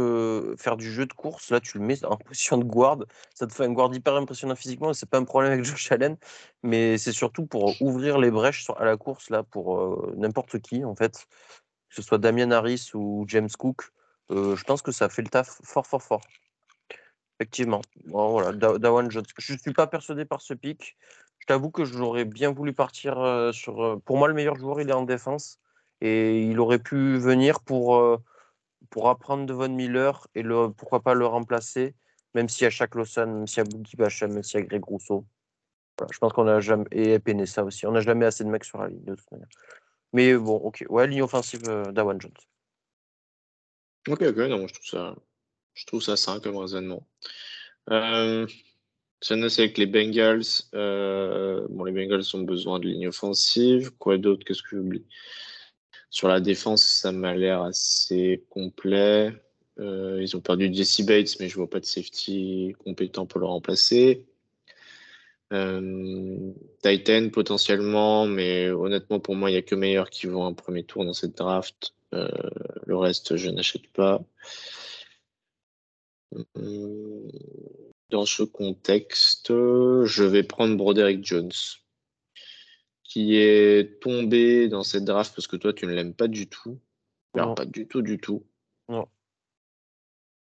faire 0.58 0.78
du 0.78 0.92
jeu 0.92 1.06
de 1.06 1.14
course, 1.14 1.52
là, 1.52 1.60
tu 1.60 1.78
le 1.78 1.86
mets 1.86 2.04
en 2.06 2.18
position 2.18 2.58
de 2.58 2.64
guard. 2.64 3.00
Ça 3.36 3.46
te 3.46 3.54
fait 3.54 3.66
un 3.66 3.72
guard 3.72 3.94
hyper 3.94 4.16
impressionnant 4.16 4.56
physiquement. 4.56 4.94
C'est 4.94 5.10
pas 5.10 5.20
un 5.20 5.26
problème 5.26 5.52
avec 5.54 5.64
Josh 5.64 5.92
Allen, 5.92 6.18
mais 6.64 6.98
c'est 6.98 7.12
surtout 7.12 7.46
pour 7.46 7.80
ouvrir 7.82 8.18
les 8.18 8.32
brèches 8.32 8.68
à 8.78 8.86
la 8.86 8.98
course 8.98 9.30
là 9.30 9.44
pour 9.44 9.78
euh, 9.80 10.14
n'importe 10.18 10.60
qui 10.60 10.84
en 10.84 10.96
fait, 10.96 11.28
que 11.90 11.96
ce 11.96 12.02
soit 12.02 12.18
Damian 12.18 12.50
Harris 12.52 12.92
ou 12.96 13.26
James 13.28 13.50
Cook. 13.58 13.92
Euh, 14.32 14.56
je 14.56 14.64
pense 14.64 14.82
que 14.82 14.92
ça 14.92 15.10
fait 15.10 15.22
le 15.22 15.30
taf 15.30 15.60
fort, 15.64 15.86
fort, 15.86 16.02
fort. 16.02 16.22
Effectivement. 17.40 17.82
Bon, 18.06 18.32
voilà, 18.32 18.54
Da- 18.54 18.78
Dawan 18.80 19.10
Jones. 19.12 19.26
Je 19.38 19.56
suis 19.56 19.74
pas 19.74 19.88
persuadé 19.88 20.26
par 20.26 20.42
ce 20.42 20.54
pic. 20.54 20.98
Je 21.40 21.46
t'avoue 21.48 21.70
que 21.72 21.86
j'aurais 21.86 22.26
bien 22.26 22.52
voulu 22.52 22.74
partir 22.74 23.20
euh, 23.20 23.52
sur. 23.52 24.00
pour 24.06 24.18
moi, 24.18 24.28
le 24.28 24.34
meilleur 24.34 24.56
joueur, 24.56 24.80
il 24.82 24.90
est 24.90 24.94
en 24.94 25.04
défense. 25.04 25.61
Et 26.02 26.44
il 26.44 26.60
aurait 26.60 26.80
pu 26.80 27.18
venir 27.18 27.62
pour, 27.62 27.96
euh, 27.96 28.18
pour 28.90 29.10
apprendre 29.10 29.46
de 29.46 29.54
Von 29.54 29.70
Miller 29.70 30.28
et 30.36 30.42
le, 30.42 30.70
pourquoi 30.72 31.02
pas 31.02 31.14
le 31.14 31.26
remplacer, 31.26 31.96
même 32.34 32.50
si 32.50 32.66
à 32.66 32.70
chaque 32.70 32.96
Lawson, 32.96 33.28
même 33.28 33.48
si 33.48 33.60
à 33.60 33.64
Boogie 33.64 33.96
Basham, 33.96 34.34
même 34.34 34.44
si 34.44 34.58
à 34.58 34.62
Greg 34.62 34.84
Rousseau. 34.84 35.26
Voilà, 35.98 36.12
je 36.14 36.18
pense 36.18 36.34
qu'on 36.34 36.48
a 36.48 36.60
jamais. 36.60 36.86
Et 36.92 37.20
Penessa 37.20 37.64
aussi. 37.64 37.86
On 37.86 37.92
n'a 37.92 38.02
jamais 38.02 38.26
assez 38.26 38.44
de 38.44 38.50
mecs 38.50 38.64
sur 38.64 38.80
la 38.80 38.88
ligne, 38.88 39.04
de 39.04 39.16
toute 39.16 39.32
manière. 39.32 39.48
Mais 40.14 40.36
bon, 40.36 40.56
ok. 40.56 40.86
Ouais, 40.90 41.08
ligne 41.08 41.22
offensive 41.22 41.62
euh, 41.68 41.92
Dawan 41.92 42.20
Jones. 42.20 42.32
Ok, 44.08 44.24
ok, 44.24 44.38
non, 44.38 44.68
je 44.68 44.74
trouve 44.74 44.88
ça, 44.88 45.16
je 45.76 45.86
trouve 45.86 46.02
ça 46.02 46.18
sain 46.18 46.40
comme 46.40 46.58
raisonnement. 46.58 47.08
Euh, 47.92 48.48
J'en 49.28 49.38
ai 49.38 49.60
avec 49.60 49.78
les 49.78 49.86
Bengals. 49.86 50.42
Euh, 50.74 51.68
bon, 51.70 51.84
les 51.84 51.92
Bengals 51.92 52.24
ont 52.34 52.42
besoin 52.42 52.80
de 52.80 52.88
ligne 52.88 53.08
offensive. 53.08 53.92
Quoi 54.00 54.18
d'autre? 54.18 54.44
Qu'est-ce 54.46 54.64
que 54.64 54.78
j'oublie? 54.78 55.06
Sur 56.12 56.28
la 56.28 56.42
défense, 56.42 56.84
ça 56.84 57.14
m'a 57.14 57.34
l'air 57.34 57.64
assez 57.64 58.44
complet. 58.50 59.34
Euh, 59.80 60.20
ils 60.22 60.36
ont 60.36 60.42
perdu 60.42 60.70
Jesse 60.72 61.02
Bates, 61.02 61.40
mais 61.40 61.48
je 61.48 61.56
vois 61.56 61.70
pas 61.70 61.80
de 61.80 61.86
safety 61.86 62.76
compétent 62.84 63.26
pour 63.26 63.40
le 63.40 63.46
remplacer. 63.46 64.26
Euh, 65.54 66.54
Titan 66.84 67.30
potentiellement, 67.30 68.26
mais 68.26 68.70
honnêtement 68.70 69.20
pour 69.20 69.36
moi 69.36 69.50
il 69.50 69.54
n'y 69.54 69.60
a 69.60 69.62
que 69.62 69.76
meilleurs 69.76 70.10
qui 70.10 70.28
vont 70.28 70.46
un 70.46 70.54
premier 70.54 70.84
tour 70.84 71.06
dans 71.06 71.14
cette 71.14 71.38
draft. 71.38 71.94
Euh, 72.14 72.28
le 72.86 72.98
reste 72.98 73.38
je 73.38 73.50
n'achète 73.50 73.88
pas. 73.94 74.22
Dans 78.10 78.26
ce 78.26 78.44
contexte, 78.44 79.48
je 79.50 80.24
vais 80.24 80.44
prendre 80.44 80.76
Broderick 80.76 81.26
Jones, 81.26 81.52
qui 83.12 83.36
est 83.36 84.00
tombé 84.00 84.70
dans 84.70 84.84
cette 84.84 85.04
draft 85.04 85.36
parce 85.36 85.48
que 85.48 85.58
toi 85.58 85.74
tu 85.74 85.86
ne 85.86 85.92
l'aimes 85.92 86.14
pas 86.14 86.30
du 86.30 86.48
tout. 86.48 86.80
Alors, 87.34 87.50
Non. 87.50 87.56
pas 87.56 87.66
du 87.66 87.86
tout, 87.86 88.02
du 88.02 88.18
tout. 88.20 88.46
Non. 88.88 89.06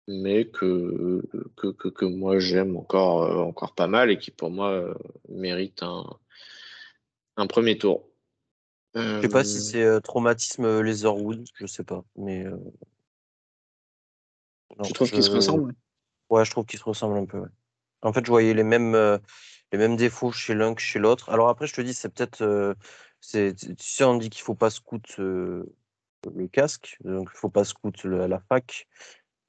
Mais 0.07 0.49
que, 0.49 1.21
que, 1.57 1.67
que, 1.67 1.89
que 1.89 2.05
moi 2.05 2.39
j'aime 2.39 2.77
encore, 2.77 3.23
euh, 3.23 3.43
encore 3.43 3.75
pas 3.75 3.87
mal 3.87 4.09
et 4.09 4.17
qui 4.17 4.31
pour 4.31 4.51
moi 4.51 4.69
euh, 4.71 4.93
mérite 5.27 5.83
un, 5.83 6.05
un 7.35 7.47
premier 7.47 7.77
tour. 7.77 8.07
Je 8.95 9.19
sais 9.21 9.27
pas 9.27 9.43
si 9.43 9.57
Euh, 9.57 9.59
c'est 9.97 10.01
traumatisme 10.01 10.81
Leatherwood, 10.81 11.45
je 11.55 11.65
sais 11.65 11.83
pas. 11.83 12.05
Mais. 12.15 12.45
non, 12.45 12.71
Tu 14.85 14.93
trouves 14.93 15.11
qu'ils 15.11 15.23
se 15.23 15.31
je- 15.31 15.35
ressemblent 15.35 15.73
Ouais, 16.29 16.45
je 16.45 16.51
trouve 16.51 16.65
qu'ils 16.65 16.79
se 16.79 16.85
ressemblent 16.85 17.17
un 17.17 17.25
peu. 17.25 17.39
ouais. 17.39 17.49
En 18.01 18.13
fait, 18.13 18.25
je 18.25 18.31
voyais 18.31 18.53
les 18.53 18.63
mêmes, 18.63 19.19
les 19.71 19.77
mêmes 19.77 19.95
défauts 19.95 20.31
chez 20.31 20.53
l'un 20.55 20.73
que 20.73 20.81
chez 20.81 20.99
l'autre. 20.99 21.29
Alors 21.29 21.49
après, 21.49 21.67
je 21.67 21.73
te 21.73 21.81
dis, 21.81 21.93
c'est 21.93 22.09
peut-être. 22.09 22.41
euh, 22.41 22.73
tu 23.21 24.03
on 24.03 24.17
dit 24.17 24.29
qu'il 24.29 24.41
faut 24.43 24.55
pas 24.55 24.69
scout 24.69 25.15
euh, 25.19 25.65
le 26.35 26.47
casque, 26.47 26.97
donc 27.03 27.29
il 27.33 27.37
faut 27.37 27.49
pas 27.49 27.63
scout 27.63 28.03
la 28.03 28.39
fac. 28.39 28.87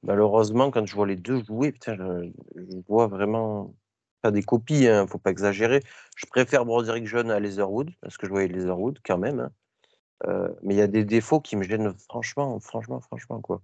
Malheureusement, 0.03 0.71
quand 0.71 0.85
je 0.85 0.95
vois 0.95 1.07
les 1.07 1.15
deux 1.15 1.43
jouer, 1.43 1.73
je, 1.85 2.31
vois 2.87 3.07
vraiment. 3.07 3.75
Pas 4.21 4.31
des 4.31 4.43
copies, 4.43 4.87
hein, 4.87 5.05
faut 5.07 5.19
pas 5.19 5.31
exagérer. 5.31 5.81
Je 6.15 6.25
préfère 6.27 6.65
Broderick 6.65 7.05
John 7.07 7.29
à 7.29 7.41
Leatherwood, 7.41 7.91
parce 8.01 8.17
que 8.17 8.25
je 8.25 8.31
voyais 8.31 8.47
Leatherwood 8.47 8.99
quand 9.05 9.17
même. 9.17 9.39
hein. 9.41 9.51
Euh, 10.27 10.49
mais 10.63 10.75
il 10.75 10.77
y 10.77 10.81
a 10.81 10.87
des 10.87 11.05
défauts 11.05 11.41
qui 11.41 11.55
me 11.55 11.63
gênent 11.63 11.93
franchement, 12.09 12.59
franchement, 12.59 13.01
franchement, 13.01 13.41
quoi. 13.41 13.61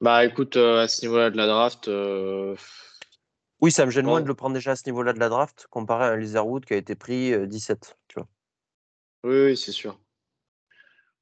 Bah 0.00 0.24
écoute, 0.24 0.56
euh, 0.56 0.82
à 0.82 0.88
ce 0.88 1.02
niveau-là 1.04 1.30
de 1.30 1.36
la 1.36 1.46
draft, 1.46 1.88
euh, 1.88 2.54
Oui, 3.60 3.72
ça 3.72 3.84
me 3.84 3.90
gêne 3.90 4.06
moins 4.06 4.20
de 4.20 4.28
le 4.28 4.34
prendre 4.34 4.54
déjà 4.54 4.72
à 4.72 4.76
ce 4.76 4.84
niveau-là 4.86 5.12
de 5.12 5.18
la 5.18 5.28
draft 5.28 5.66
comparé 5.70 6.04
à 6.04 6.08
un 6.12 6.16
Leatherwood 6.16 6.64
qui 6.64 6.74
a 6.74 6.76
été 6.76 6.94
pris 6.94 7.32
euh, 7.32 7.46
17, 7.46 7.98
tu 8.06 8.20
vois. 8.20 8.28
oui, 9.24 9.46
oui, 9.46 9.56
c'est 9.56 9.72
sûr. 9.72 9.98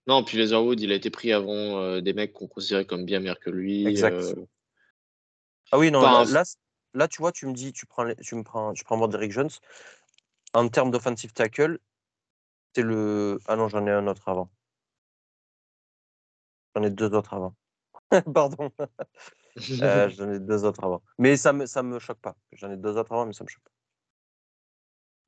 Non, 0.07 0.23
puis 0.23 0.37
Leatherwood, 0.39 0.81
il 0.81 0.93
a 0.93 0.95
été 0.95 1.11
pris 1.11 1.33
avant 1.33 1.53
euh, 1.81 2.01
des 2.01 2.13
mecs 2.13 2.33
qu'on 2.33 2.47
considérait 2.47 2.85
comme 2.85 3.05
bien 3.05 3.19
meilleurs 3.21 3.41
que 3.41 3.51
lui. 3.51 3.87
Exact. 3.87 4.13
euh, 4.21 4.47
Ah 5.73 5.79
oui, 5.79 5.91
non, 5.91 6.01
Enfin, 6.05 6.25
là, 6.25 6.33
là, 6.33 6.45
c- 6.45 6.57
là, 6.95 7.09
tu 7.09 7.19
vois, 7.19 7.33
tu 7.33 7.47
me 7.47 7.53
dis, 7.53 7.73
tu 7.73 7.87
prends, 7.87 8.07
tu 8.15 8.35
me 8.37 8.43
prends, 8.45 8.73
tu 8.73 8.85
prends 8.85 9.09
Derrick 9.09 9.33
Jones. 9.33 9.51
En 10.55 10.69
termes 10.69 10.91
d'offensive 10.91 11.33
tackle, 11.33 11.79
c'est 12.75 12.83
le. 12.83 13.39
Ah 13.47 13.57
non, 13.57 13.69
j'en 13.69 13.87
ai 13.87 13.91
un 13.91 14.07
autre 14.07 14.29
avant. 14.29 14.51
J'en 16.77 16.85
ai 16.85 16.91
deux 16.91 17.13
autres 17.13 17.35
avant. 17.35 17.57
Pardon. 18.35 18.71
Euh, 19.83 20.11
j'en 20.11 20.31
ai 20.31 20.39
deux 20.39 20.67
autres 20.67 20.85
avant. 20.85 21.03
Mais 21.19 21.39
ça 21.39 21.55
me, 21.55 21.65
ça 21.65 21.83
me 21.83 21.99
choque 21.99 22.21
pas. 22.21 22.37
J'en 22.53 22.71
ai 22.71 22.77
deux 22.77 22.99
autres 22.99 23.11
avant, 23.11 23.25
mais 23.25 23.33
ça 23.33 23.43
me 23.43 23.49
choque 23.49 23.63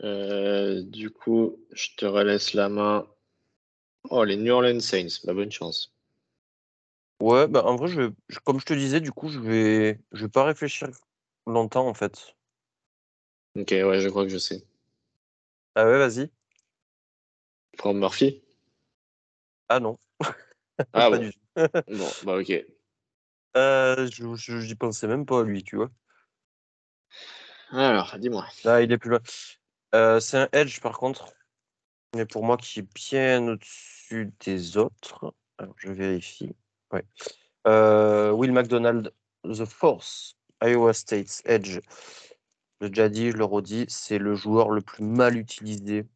pas. 0.00 0.06
Euh, 0.06 0.82
du 0.82 1.08
coup, 1.10 1.58
je 1.72 1.88
te 1.96 2.04
relaisse 2.04 2.52
la 2.52 2.68
main. 2.68 3.06
Oh, 4.10 4.24
les 4.24 4.36
New 4.36 4.52
Orleans 4.52 4.80
Saints, 4.80 5.24
bah, 5.24 5.32
bonne 5.32 5.50
chance. 5.50 5.94
Ouais, 7.20 7.48
bah 7.48 7.64
en 7.64 7.76
vrai, 7.76 7.88
je, 7.88 8.38
comme 8.44 8.60
je 8.60 8.66
te 8.66 8.74
disais, 8.74 9.00
du 9.00 9.12
coup, 9.12 9.28
je 9.28 9.40
vais, 9.40 10.00
je 10.12 10.26
vais 10.26 10.28
pas 10.30 10.44
réfléchir 10.44 10.88
longtemps 11.46 11.88
en 11.88 11.94
fait. 11.94 12.36
Ok, 13.56 13.70
ouais, 13.70 14.00
je 14.00 14.08
crois 14.08 14.24
que 14.24 14.30
je 14.30 14.38
sais. 14.38 14.62
Ah 15.74 15.86
ouais, 15.86 15.98
vas-y. 15.98 16.30
Prends 17.78 17.94
Murphy? 17.94 18.42
Ah 19.68 19.80
non. 19.80 19.98
Ah 20.92 21.10
bon. 21.10 21.30
Bon, 21.88 22.10
bah 22.24 22.38
ok. 22.38 22.64
Euh, 23.56 24.08
je 24.10 24.66
n'y 24.66 24.74
pensais 24.74 25.06
même 25.06 25.26
pas 25.26 25.40
à 25.40 25.44
lui, 25.44 25.64
tu 25.64 25.76
vois. 25.76 25.90
Alors, 27.70 28.16
dis-moi. 28.18 28.46
Ah, 28.64 28.82
il 28.82 28.92
est 28.92 28.98
plus 28.98 29.10
loin. 29.10 29.20
Euh, 29.94 30.20
c'est 30.20 30.38
un 30.38 30.48
Edge 30.52 30.80
par 30.80 30.98
contre, 30.98 31.32
mais 32.14 32.26
pour 32.26 32.44
moi 32.44 32.56
qui 32.56 32.80
est 32.80 32.94
bien 32.94 33.46
au-dessus 33.48 34.32
des 34.40 34.76
autres. 34.76 35.34
Alors, 35.58 35.74
je 35.78 35.90
vérifie. 35.90 36.54
Ouais. 36.92 37.04
Euh, 37.66 38.30
Will 38.30 38.52
McDonald, 38.52 39.12
The 39.44 39.64
Force, 39.64 40.36
Iowa 40.62 40.92
State, 40.92 41.42
Edge. 41.44 41.80
Je 42.80 42.86
l'ai 42.86 42.90
déjà 42.90 43.08
dit, 43.08 43.30
je 43.30 43.36
le 43.36 43.44
redis, 43.44 43.86
c'est 43.88 44.18
le 44.18 44.34
joueur 44.34 44.70
le 44.70 44.80
plus 44.80 45.04
mal 45.04 45.36
utilisé 45.36 46.06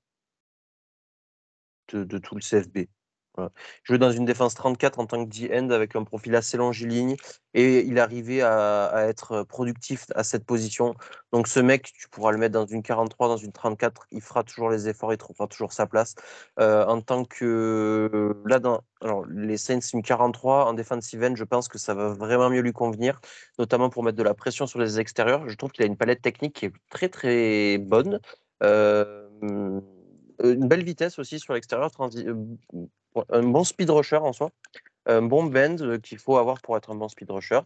de, 1.89 2.05
de 2.05 2.19
tout 2.19 2.37
le 2.37 2.41
CFB. 2.41 2.89
Voilà. 3.37 3.51
Il 3.89 3.99
dans 3.99 4.13
une 4.13 4.25
défense 4.25 4.55
34 4.55 4.99
en 4.99 5.07
tant 5.07 5.25
que 5.25 5.31
D-end 5.31 5.71
avec 5.71 5.97
un 5.97 6.05
profil 6.05 6.35
assez 6.37 6.57
longiligne 6.57 7.17
et 7.55 7.81
il 7.81 7.99
arrivait 7.99 8.43
à, 8.43 8.87
à, 8.87 9.05
être 9.05 9.43
productif 9.45 10.07
à 10.15 10.25
cette 10.25 10.45
position. 10.45 10.95
Donc 11.33 11.49
ce 11.49 11.61
mec, 11.61 11.93
tu 11.95 12.09
pourras 12.09 12.33
le 12.33 12.39
mettre 12.39 12.53
dans 12.53 12.67
une 12.67 12.83
43, 12.83 13.29
dans 13.29 13.37
une 13.37 13.53
34, 13.53 14.07
il 14.11 14.21
fera 14.21 14.43
toujours 14.43 14.71
les 14.71 14.89
efforts, 14.89 15.13
il 15.13 15.19
trouvera 15.19 15.47
toujours 15.47 15.73
sa 15.73 15.87
place. 15.87 16.15
Euh, 16.61 16.85
en 16.87 17.01
tant 17.01 17.25
que 17.25 18.35
là, 18.47 18.59
dans 18.59 18.83
alors, 19.01 19.25
les 19.27 19.57
Saints, 19.57 19.81
une 19.93 20.03
43 20.03 20.67
en 20.67 20.75
defensive 20.75 21.23
end, 21.25 21.35
je 21.35 21.45
pense 21.45 21.69
que 21.69 21.79
ça 21.79 21.95
va 21.95 22.09
vraiment 22.11 22.51
mieux 22.51 22.61
lui 22.61 22.73
convenir, 22.73 23.21
notamment 23.59 23.91
pour 23.91 24.05
mettre 24.05 24.17
de 24.17 24.23
la 24.23 24.35
pression 24.35 24.67
sur 24.67 24.79
les 24.79 25.01
extérieurs. 25.01 25.49
Je 25.49 25.57
trouve 25.57 25.73
qu'il 25.73 25.85
a 25.85 25.87
une 25.87 25.97
palette 25.97 26.23
technique 26.23 26.55
qui 26.55 26.67
est 26.67 26.73
très 26.89 27.09
très 27.09 27.79
bonne. 27.79 28.21
Euh, 28.63 29.81
une 30.43 30.69
belle 30.69 30.85
vitesse 30.85 31.19
aussi 31.19 31.39
sur 31.39 31.55
l'extérieur, 31.55 31.91
un 33.29 33.43
bon 33.43 33.65
speed 33.65 33.91
rusher 33.91 34.17
en 34.17 34.33
soi, 34.33 34.51
un 35.07 35.23
bon 35.23 35.45
bend 35.45 35.81
euh, 35.83 35.99
qu'il 35.99 36.19
faut 36.19 36.37
avoir 36.37 36.61
pour 36.61 36.77
être 36.77 36.91
un 36.91 36.95
bon 36.95 37.09
speed 37.09 37.31
rusher, 37.31 37.61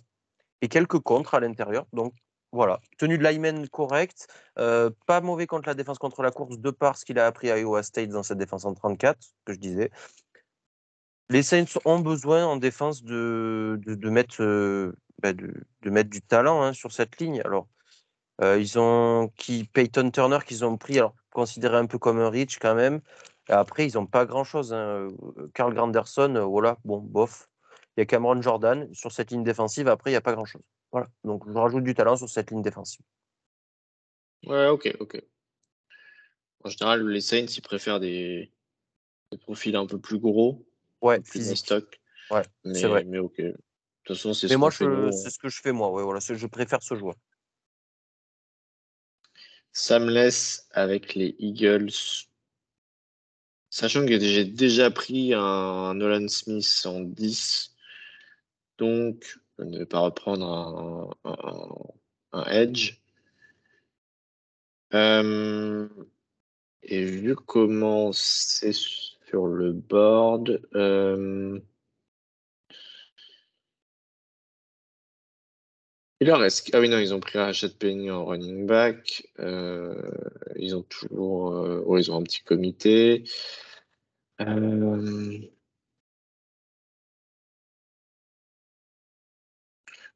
et 0.62 0.68
quelques 0.68 0.98
contres 0.98 1.34
à 1.34 1.40
l'intérieur. 1.40 1.86
Donc 1.92 2.14
voilà, 2.52 2.80
tenue 2.98 3.18
de 3.18 3.24
lineman 3.24 3.68
correcte, 3.68 4.28
euh, 4.58 4.90
pas 5.06 5.20
mauvais 5.20 5.46
contre 5.46 5.68
la 5.68 5.74
défense 5.74 5.98
contre 5.98 6.22
la 6.22 6.30
course 6.30 6.58
de 6.58 6.70
par 6.70 6.96
ce 6.96 7.04
qu'il 7.04 7.18
a 7.18 7.26
appris 7.26 7.50
à 7.50 7.58
Iowa 7.58 7.82
State 7.82 8.08
dans 8.08 8.22
cette 8.22 8.38
défense 8.38 8.64
en 8.64 8.74
34, 8.74 9.18
que 9.44 9.52
je 9.52 9.58
disais. 9.58 9.90
Les 11.28 11.42
Saints 11.42 11.64
ont 11.84 11.98
besoin 11.98 12.46
en 12.46 12.56
défense 12.56 13.02
de, 13.02 13.80
de, 13.84 14.10
mettre, 14.10 14.42
euh, 14.42 14.96
bah, 15.20 15.32
de, 15.32 15.64
mettre 15.84 16.08
du 16.08 16.22
talent 16.22 16.62
hein, 16.62 16.72
sur 16.72 16.92
cette 16.92 17.18
ligne. 17.18 17.42
Alors, 17.44 17.66
ils 18.40 18.78
ont 18.78 19.32
qui 19.36 19.64
Peyton 19.64 20.10
Turner 20.10 20.38
qu'ils 20.46 20.64
ont 20.64 20.76
pris, 20.76 20.98
alors 20.98 21.14
considéré 21.36 21.76
un 21.76 21.86
peu 21.86 21.98
comme 21.98 22.18
un 22.18 22.30
reach 22.30 22.58
quand 22.58 22.74
même 22.74 23.00
après, 23.48 23.86
ils 23.86 23.94
n'ont 23.94 24.06
pas 24.06 24.26
grand-chose. 24.26 24.72
Hein. 24.72 25.08
Carl 25.54 25.72
Granderson, 25.74 26.46
voilà, 26.48 26.78
bon, 26.84 26.98
bof. 26.98 27.48
Il 27.96 28.00
y 28.00 28.02
a 28.02 28.06
Cameron 28.06 28.40
Jordan 28.42 28.92
sur 28.92 29.12
cette 29.12 29.30
ligne 29.30 29.44
défensive. 29.44 29.88
Après, 29.88 30.10
il 30.10 30.12
n'y 30.14 30.18
a 30.18 30.20
pas 30.20 30.34
grand-chose. 30.34 30.62
Voilà. 30.92 31.08
Donc, 31.24 31.48
je 31.48 31.56
rajoute 31.56 31.84
du 31.84 31.94
talent 31.94 32.16
sur 32.16 32.28
cette 32.28 32.50
ligne 32.50 32.62
défensive. 32.62 33.00
Ouais, 34.46 34.68
ok, 34.68 34.94
ok. 35.00 35.22
En 36.64 36.68
général, 36.68 37.06
les 37.08 37.20
Saints, 37.20 37.46
ils 37.56 37.62
préfèrent 37.62 38.00
des, 38.00 38.52
profils 39.40 39.76
un 39.76 39.86
peu 39.86 39.98
plus 39.98 40.18
gros. 40.18 40.66
Ouais, 41.00 41.20
physique. 41.24 41.58
Stock. 41.58 42.00
Ouais, 42.30 42.42
c'est 42.74 42.88
vrai. 42.88 43.04
Mais 43.04 43.18
ok. 43.18 43.36
De 43.38 43.52
toute 44.04 44.16
façon, 44.16 44.34
c'est 44.34 44.48
ce 44.48 44.54
moi, 44.54 44.70
ce 44.70 45.38
que 45.38 45.48
je 45.48 45.60
fais 45.60 45.72
moi. 45.72 45.90
Ouais, 45.90 46.02
voilà, 46.02 46.20
je 46.20 46.46
préfère 46.46 46.82
ce 46.82 46.94
joueur. 46.94 47.14
Ça 49.78 49.98
me 49.98 50.10
laisse 50.10 50.66
avec 50.72 51.14
les 51.14 51.36
Eagles 51.38 51.92
Sachant 53.68 54.06
que 54.06 54.18
j'ai 54.18 54.46
déjà 54.46 54.90
pris 54.90 55.34
un 55.34 55.92
Nolan 55.92 56.28
Smith 56.28 56.82
en 56.86 57.00
10, 57.00 57.76
donc 58.78 59.38
je 59.58 59.64
ne 59.64 59.80
vais 59.80 59.84
pas 59.84 59.98
reprendre 59.98 61.14
un, 62.32 62.44
Edge. 62.46 63.02
Euh, 64.94 65.86
et 66.82 67.04
vu 67.04 67.36
comment 67.36 68.12
c'est 68.12 68.72
sur 68.72 69.46
le 69.46 69.74
board, 69.74 70.66
euh, 70.74 71.60
il 76.20 76.28
leur 76.28 76.40
reste. 76.40 76.70
Ah 76.72 76.80
oui, 76.80 76.88
non, 76.88 76.98
ils 76.98 77.12
ont 77.12 77.20
pris 77.20 77.38
Rachet 77.38 77.70
Penny 77.78 78.10
en 78.10 78.24
running 78.24 78.66
back. 78.66 79.28
Euh, 79.38 79.94
ils 80.56 80.74
ont 80.74 80.82
toujours. 80.82 81.52
Oh, 81.86 81.98
ils 81.98 82.10
ont 82.10 82.16
un 82.16 82.22
petit 82.22 82.42
comité. 82.42 83.24
Euh, 84.40 85.38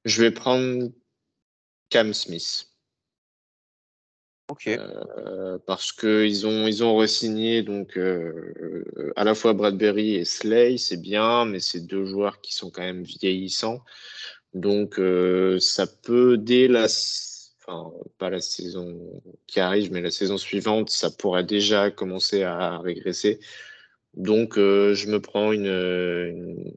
je 0.05 0.23
vais 0.23 0.31
prendre 0.31 0.91
Cam 1.91 2.15
Smith. 2.15 2.67
Ok. 4.49 4.69
Parce 5.67 5.93
qu'ils 5.93 6.47
ont, 6.47 6.67
ils 6.67 6.83
ont 6.83 6.97
re-signé 6.97 7.63
donc, 7.63 7.97
à 9.17 9.25
la 9.25 9.35
fois 9.35 9.53
Bradbury 9.53 10.17
et 10.17 10.25
Slay, 10.25 10.77
c'est 10.77 10.97
bien, 10.97 11.45
mais 11.45 11.61
c'est 11.61 11.87
deux 11.87 12.05
joueurs 12.05 12.41
qui 12.41 12.55
sont 12.55 12.71
quand 12.71 12.83
même 12.83 13.03
vieillissants. 13.03 13.85
Donc 14.55 15.01
ça 15.61 15.87
peut, 15.87 16.37
dès 16.39 16.69
la, 16.69 16.87
enfin, 17.61 17.93
pas 18.19 18.31
la 18.31 18.41
saison 18.41 19.23
qui 19.47 19.61
arrive, 19.61 19.93
mais 19.93 20.01
la 20.01 20.11
saison 20.11 20.39
suivante, 20.39 20.91
ça 20.91 21.11
pourrait 21.11 21.45
déjà 21.45 21.91
commencer 21.91 22.43
à 22.43 22.79
régresser. 22.79 23.41
Donc, 24.15 24.59
euh, 24.59 24.95
je 24.95 25.09
me 25.09 25.21
prends 25.21 25.53
une, 25.53 26.75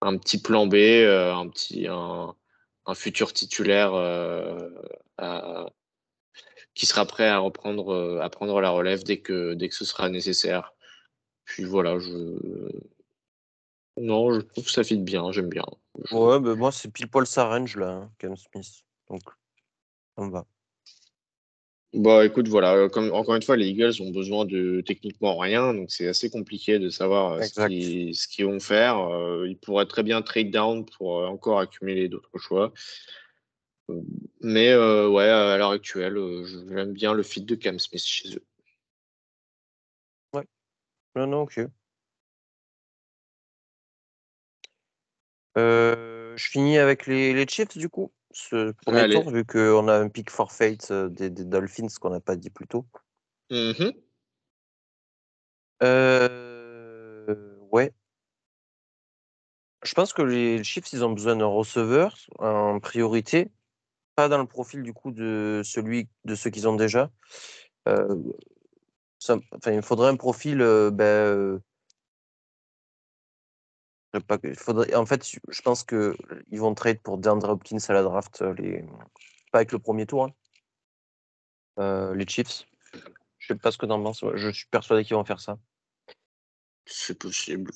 un 0.00 0.18
petit 0.18 0.40
plan 0.40 0.66
B, 0.66 0.74
euh, 0.74 1.34
un, 1.34 1.48
petit, 1.48 1.86
un, 1.88 2.34
futur 2.94 3.32
titulaire 3.32 3.94
euh, 3.94 4.70
qui 6.74 6.86
sera 6.86 7.06
prêt 7.06 7.26
à 7.26 7.38
reprendre 7.38 8.20
à 8.20 8.30
prendre 8.30 8.60
la 8.60 8.70
relève 8.70 9.02
dès 9.02 9.20
que, 9.20 9.54
dès 9.54 9.68
que 9.68 9.74
ce 9.74 9.84
sera 9.84 10.08
nécessaire. 10.08 10.74
Puis 11.44 11.64
voilà, 11.64 11.98
je. 11.98 12.38
Non, 13.96 14.32
je 14.32 14.40
trouve 14.40 14.64
que 14.64 14.70
ça 14.70 14.84
fit 14.84 14.98
bien, 14.98 15.32
j'aime 15.32 15.48
bien. 15.48 15.64
Ouais, 16.10 16.38
mais 16.40 16.54
moi, 16.54 16.70
c'est 16.70 16.90
pile 16.90 17.08
poil 17.08 17.26
sa 17.26 17.48
range 17.48 17.76
là, 17.76 17.90
hein, 17.90 18.12
Cam 18.18 18.36
Smith. 18.36 18.84
Donc, 19.08 19.22
on 20.16 20.28
va. 20.28 20.46
Bah 21.96 22.26
écoute, 22.26 22.48
voilà, 22.48 22.74
euh, 22.74 22.88
comme, 22.90 23.10
encore 23.12 23.36
une 23.36 23.42
fois, 23.42 23.56
les 23.56 23.68
Eagles 23.68 24.02
ont 24.02 24.10
besoin 24.10 24.44
de 24.44 24.82
techniquement 24.82 25.38
rien, 25.38 25.72
donc 25.72 25.90
c'est 25.90 26.06
assez 26.06 26.28
compliqué 26.28 26.78
de 26.78 26.90
savoir 26.90 27.34
euh, 27.34 27.42
ce 27.42 28.28
qu'ils 28.28 28.44
vont 28.44 28.60
faire. 28.60 28.98
Euh, 28.98 29.48
ils 29.48 29.56
pourraient 29.56 29.86
très 29.86 30.02
bien 30.02 30.20
trade 30.20 30.50
down 30.50 30.84
pour 30.84 31.26
encore 31.26 31.58
accumuler 31.58 32.08
d'autres 32.08 32.36
choix. 32.36 32.74
Mais 34.42 34.74
ouais, 34.76 35.28
à 35.28 35.56
l'heure 35.56 35.70
actuelle, 35.70 36.18
j'aime 36.68 36.92
bien 36.92 37.14
le 37.14 37.22
fit 37.22 37.40
de 37.40 37.54
Cam 37.54 37.78
Smith 37.78 38.04
chez 38.04 38.34
eux. 38.34 38.44
Ouais. 40.34 40.44
Non, 41.14 41.26
non, 41.28 41.42
ok. 41.42 41.60
Je 45.56 46.48
finis 46.50 46.78
avec 46.78 47.06
les, 47.06 47.32
les 47.32 47.46
Chiefs 47.48 47.76
du 47.76 47.88
coup 47.88 48.12
ce 48.36 48.72
premier 48.72 49.08
tour, 49.08 49.30
vu 49.30 49.44
qu'on 49.46 49.88
a 49.88 49.98
un 49.98 50.08
pick 50.08 50.30
for 50.30 50.52
fate 50.52 50.90
euh, 50.90 51.08
des, 51.08 51.30
Dolphins 51.30 51.88
qu'on 52.00 52.10
n'a 52.10 52.20
pas 52.20 52.36
dit 52.36 52.50
plus 52.50 52.66
tôt. 52.66 52.84
Euh, 55.82 57.56
ouais. 57.72 57.92
Je 59.82 59.94
pense 59.94 60.12
que 60.12 60.20
les 60.22 60.62
Chiefs, 60.64 60.92
ils 60.92 61.02
ont 61.04 61.12
besoin 61.12 61.36
d'un 61.36 61.46
receveur 61.46 62.14
en 62.38 62.78
priorité, 62.78 63.50
pas 64.16 64.28
dans 64.28 64.38
le 64.38 64.46
profil 64.46 64.82
du 64.82 64.92
coup 64.92 65.12
de 65.12 65.62
celui 65.64 66.08
de 66.24 66.34
ceux 66.34 66.50
qu'ils 66.50 66.68
ont 66.68 66.76
déjà. 66.76 67.10
Euh, 67.88 68.22
enfin, 69.22 69.40
il 69.72 69.82
faudrait 69.82 70.10
un 70.10 70.16
profil 70.16 70.58
ben, 70.92 71.62
faudrait... 74.56 74.94
En 74.94 75.06
fait, 75.06 75.24
je 75.48 75.62
pense 75.62 75.84
qu'ils 75.84 76.14
vont 76.52 76.74
trade 76.74 77.00
pour 77.00 77.18
DeAndre 77.18 77.50
Hopkins 77.50 77.78
à 77.88 77.92
la 77.92 78.02
draft, 78.02 78.42
euh, 78.42 78.54
les, 78.54 78.84
Pas 79.52 79.58
avec 79.58 79.72
le 79.72 79.78
premier 79.78 80.06
tour. 80.06 80.24
hein. 80.24 80.32
Euh, 81.78 82.14
les 82.14 82.26
Chiefs. 82.26 82.64
Je 83.38 83.48
sais 83.48 83.58
pas 83.58 83.70
ce 83.70 83.78
que 83.78 83.86
t'en 83.86 84.02
penses. 84.02 84.24
Je 84.34 84.50
suis 84.50 84.66
persuadé 84.66 85.04
qu'ils 85.04 85.16
vont 85.16 85.24
faire 85.24 85.40
ça. 85.40 85.58
C'est 86.86 87.18
possible. 87.18 87.72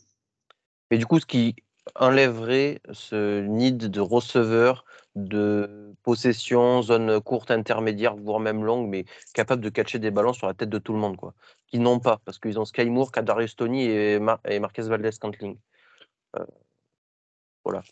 Et 0.91 0.99
du 0.99 1.07
coup, 1.07 1.21
ce 1.21 1.27
qui 1.27 1.55
enlèverait 1.95 2.81
ce 2.93 3.41
need 3.41 3.79
de 3.79 4.01
receveur, 4.01 4.85
de 5.17 5.95
possession, 6.03 6.83
zone 6.83 7.21
courte, 7.21 7.51
intermédiaire, 7.51 8.17
voire 8.17 8.41
même 8.41 8.65
longue, 8.65 8.89
mais 8.89 9.05
capable 9.35 9.63
de 9.63 9.69
catcher 9.69 9.99
des 9.99 10.11
ballons 10.11 10.33
sur 10.33 10.47
la 10.47 10.55
tête 10.55 10.69
de 10.69 10.79
tout 10.79 10.93
le 10.93 10.99
monde, 10.99 11.17
quoi. 11.17 11.35
Qu'ils 11.67 11.83
n'ont 11.83 12.01
pas, 12.01 12.21
parce 12.25 12.39
qu'ils 12.39 12.59
ont 12.59 12.65
Sky 12.65 12.87
Moore, 12.87 13.13
Kadarius 13.13 13.57
Tony 13.57 13.85
et, 13.85 14.19
Mar- 14.19 14.41
et 14.45 14.59
Marquez 14.61 14.83
Valdez 14.83 15.11
Cantling. 15.21 15.59
Euh, 16.37 16.45
voilà. 17.65 17.83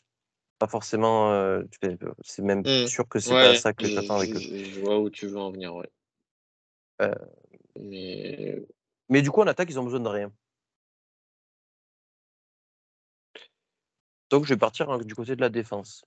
Pas 0.58 0.66
forcément. 0.68 1.32
euh, 1.32 1.62
fais- 1.80 1.98
c'est 2.22 2.42
même 2.42 2.64
Hmm. 2.64 2.86
sûr 2.86 3.08
que 3.08 3.20
c'est 3.20 3.34
Ouais, 3.34 3.42
pas 3.42 3.54
ça 3.54 3.72
que 3.72 3.86
je, 3.88 3.94
j'attends 3.94 4.16
avec 4.16 4.36
eux. 4.36 4.40
je- 4.40 4.80
vois 4.80 4.98
où 5.00 5.10
tu 5.10 5.26
veux 5.26 5.38
en 5.38 5.50
venir, 5.52 5.74
ouais. 5.74 5.90
Euh. 7.02 7.14
Mais 7.78 8.56
Mais 9.08 9.22
du 9.22 9.30
coup, 9.30 9.40
en 9.42 9.46
attaque, 9.46 9.70
ils 9.70 9.78
ont 9.78 9.84
besoin 9.84 10.00
de 10.00 10.08
rien. 10.08 10.32
Donc, 14.30 14.44
je 14.44 14.54
vais 14.54 14.58
partir 14.58 14.90
hein, 14.90 14.98
du 14.98 15.14
côté 15.14 15.36
de 15.36 15.40
la 15.40 15.48
défense. 15.50 16.04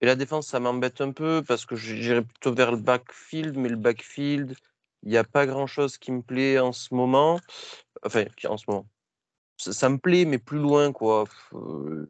Et 0.00 0.06
la 0.06 0.16
défense, 0.16 0.48
ça 0.48 0.60
m'embête 0.60 1.00
un 1.00 1.12
peu 1.12 1.42
parce 1.46 1.64
que 1.64 1.76
j'irai 1.76 2.22
plutôt 2.22 2.52
vers 2.52 2.70
le 2.72 2.76
backfield, 2.76 3.56
mais 3.56 3.68
le 3.68 3.76
backfield, 3.76 4.56
il 5.04 5.10
n'y 5.10 5.16
a 5.16 5.24
pas 5.24 5.46
grand-chose 5.46 5.96
qui 5.96 6.12
me 6.12 6.22
plaît 6.22 6.58
en 6.58 6.72
ce 6.72 6.92
moment. 6.94 7.40
Enfin, 8.04 8.24
en 8.48 8.56
ce 8.56 8.64
moment. 8.68 8.86
Ça, 9.62 9.72
ça 9.72 9.88
me 9.88 9.98
plaît, 9.98 10.24
mais 10.24 10.38
plus 10.38 10.58
loin, 10.58 10.92
quoi. 10.92 11.24
Euh, 11.52 12.08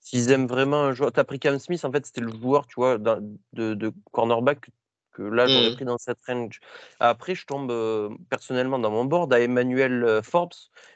S'ils 0.00 0.30
aiment 0.32 0.48
vraiment 0.48 0.82
un 0.82 0.92
joueur. 0.92 1.12
T'as 1.12 1.22
pris 1.22 1.38
Cam 1.38 1.58
Smith, 1.58 1.84
en 1.84 1.92
fait, 1.92 2.04
c'était 2.04 2.20
le 2.20 2.32
joueur, 2.32 2.66
tu 2.66 2.74
vois, 2.76 2.98
de, 2.98 3.20
de 3.52 3.92
cornerback 4.12 4.70
que 5.12 5.22
là, 5.22 5.46
j'aurais 5.48 5.70
Mhm. 5.70 5.76
pris 5.76 5.84
dans 5.84 5.98
cette 5.98 6.18
range. 6.26 6.58
Après, 6.98 7.36
je 7.36 7.46
tombe 7.46 7.70
euh, 7.70 8.10
personnellement 8.28 8.80
dans 8.80 8.90
mon 8.90 9.04
board 9.04 9.32
à 9.32 9.40
Emmanuel 9.40 10.02
euh, 10.02 10.22
Forbes, 10.22 10.54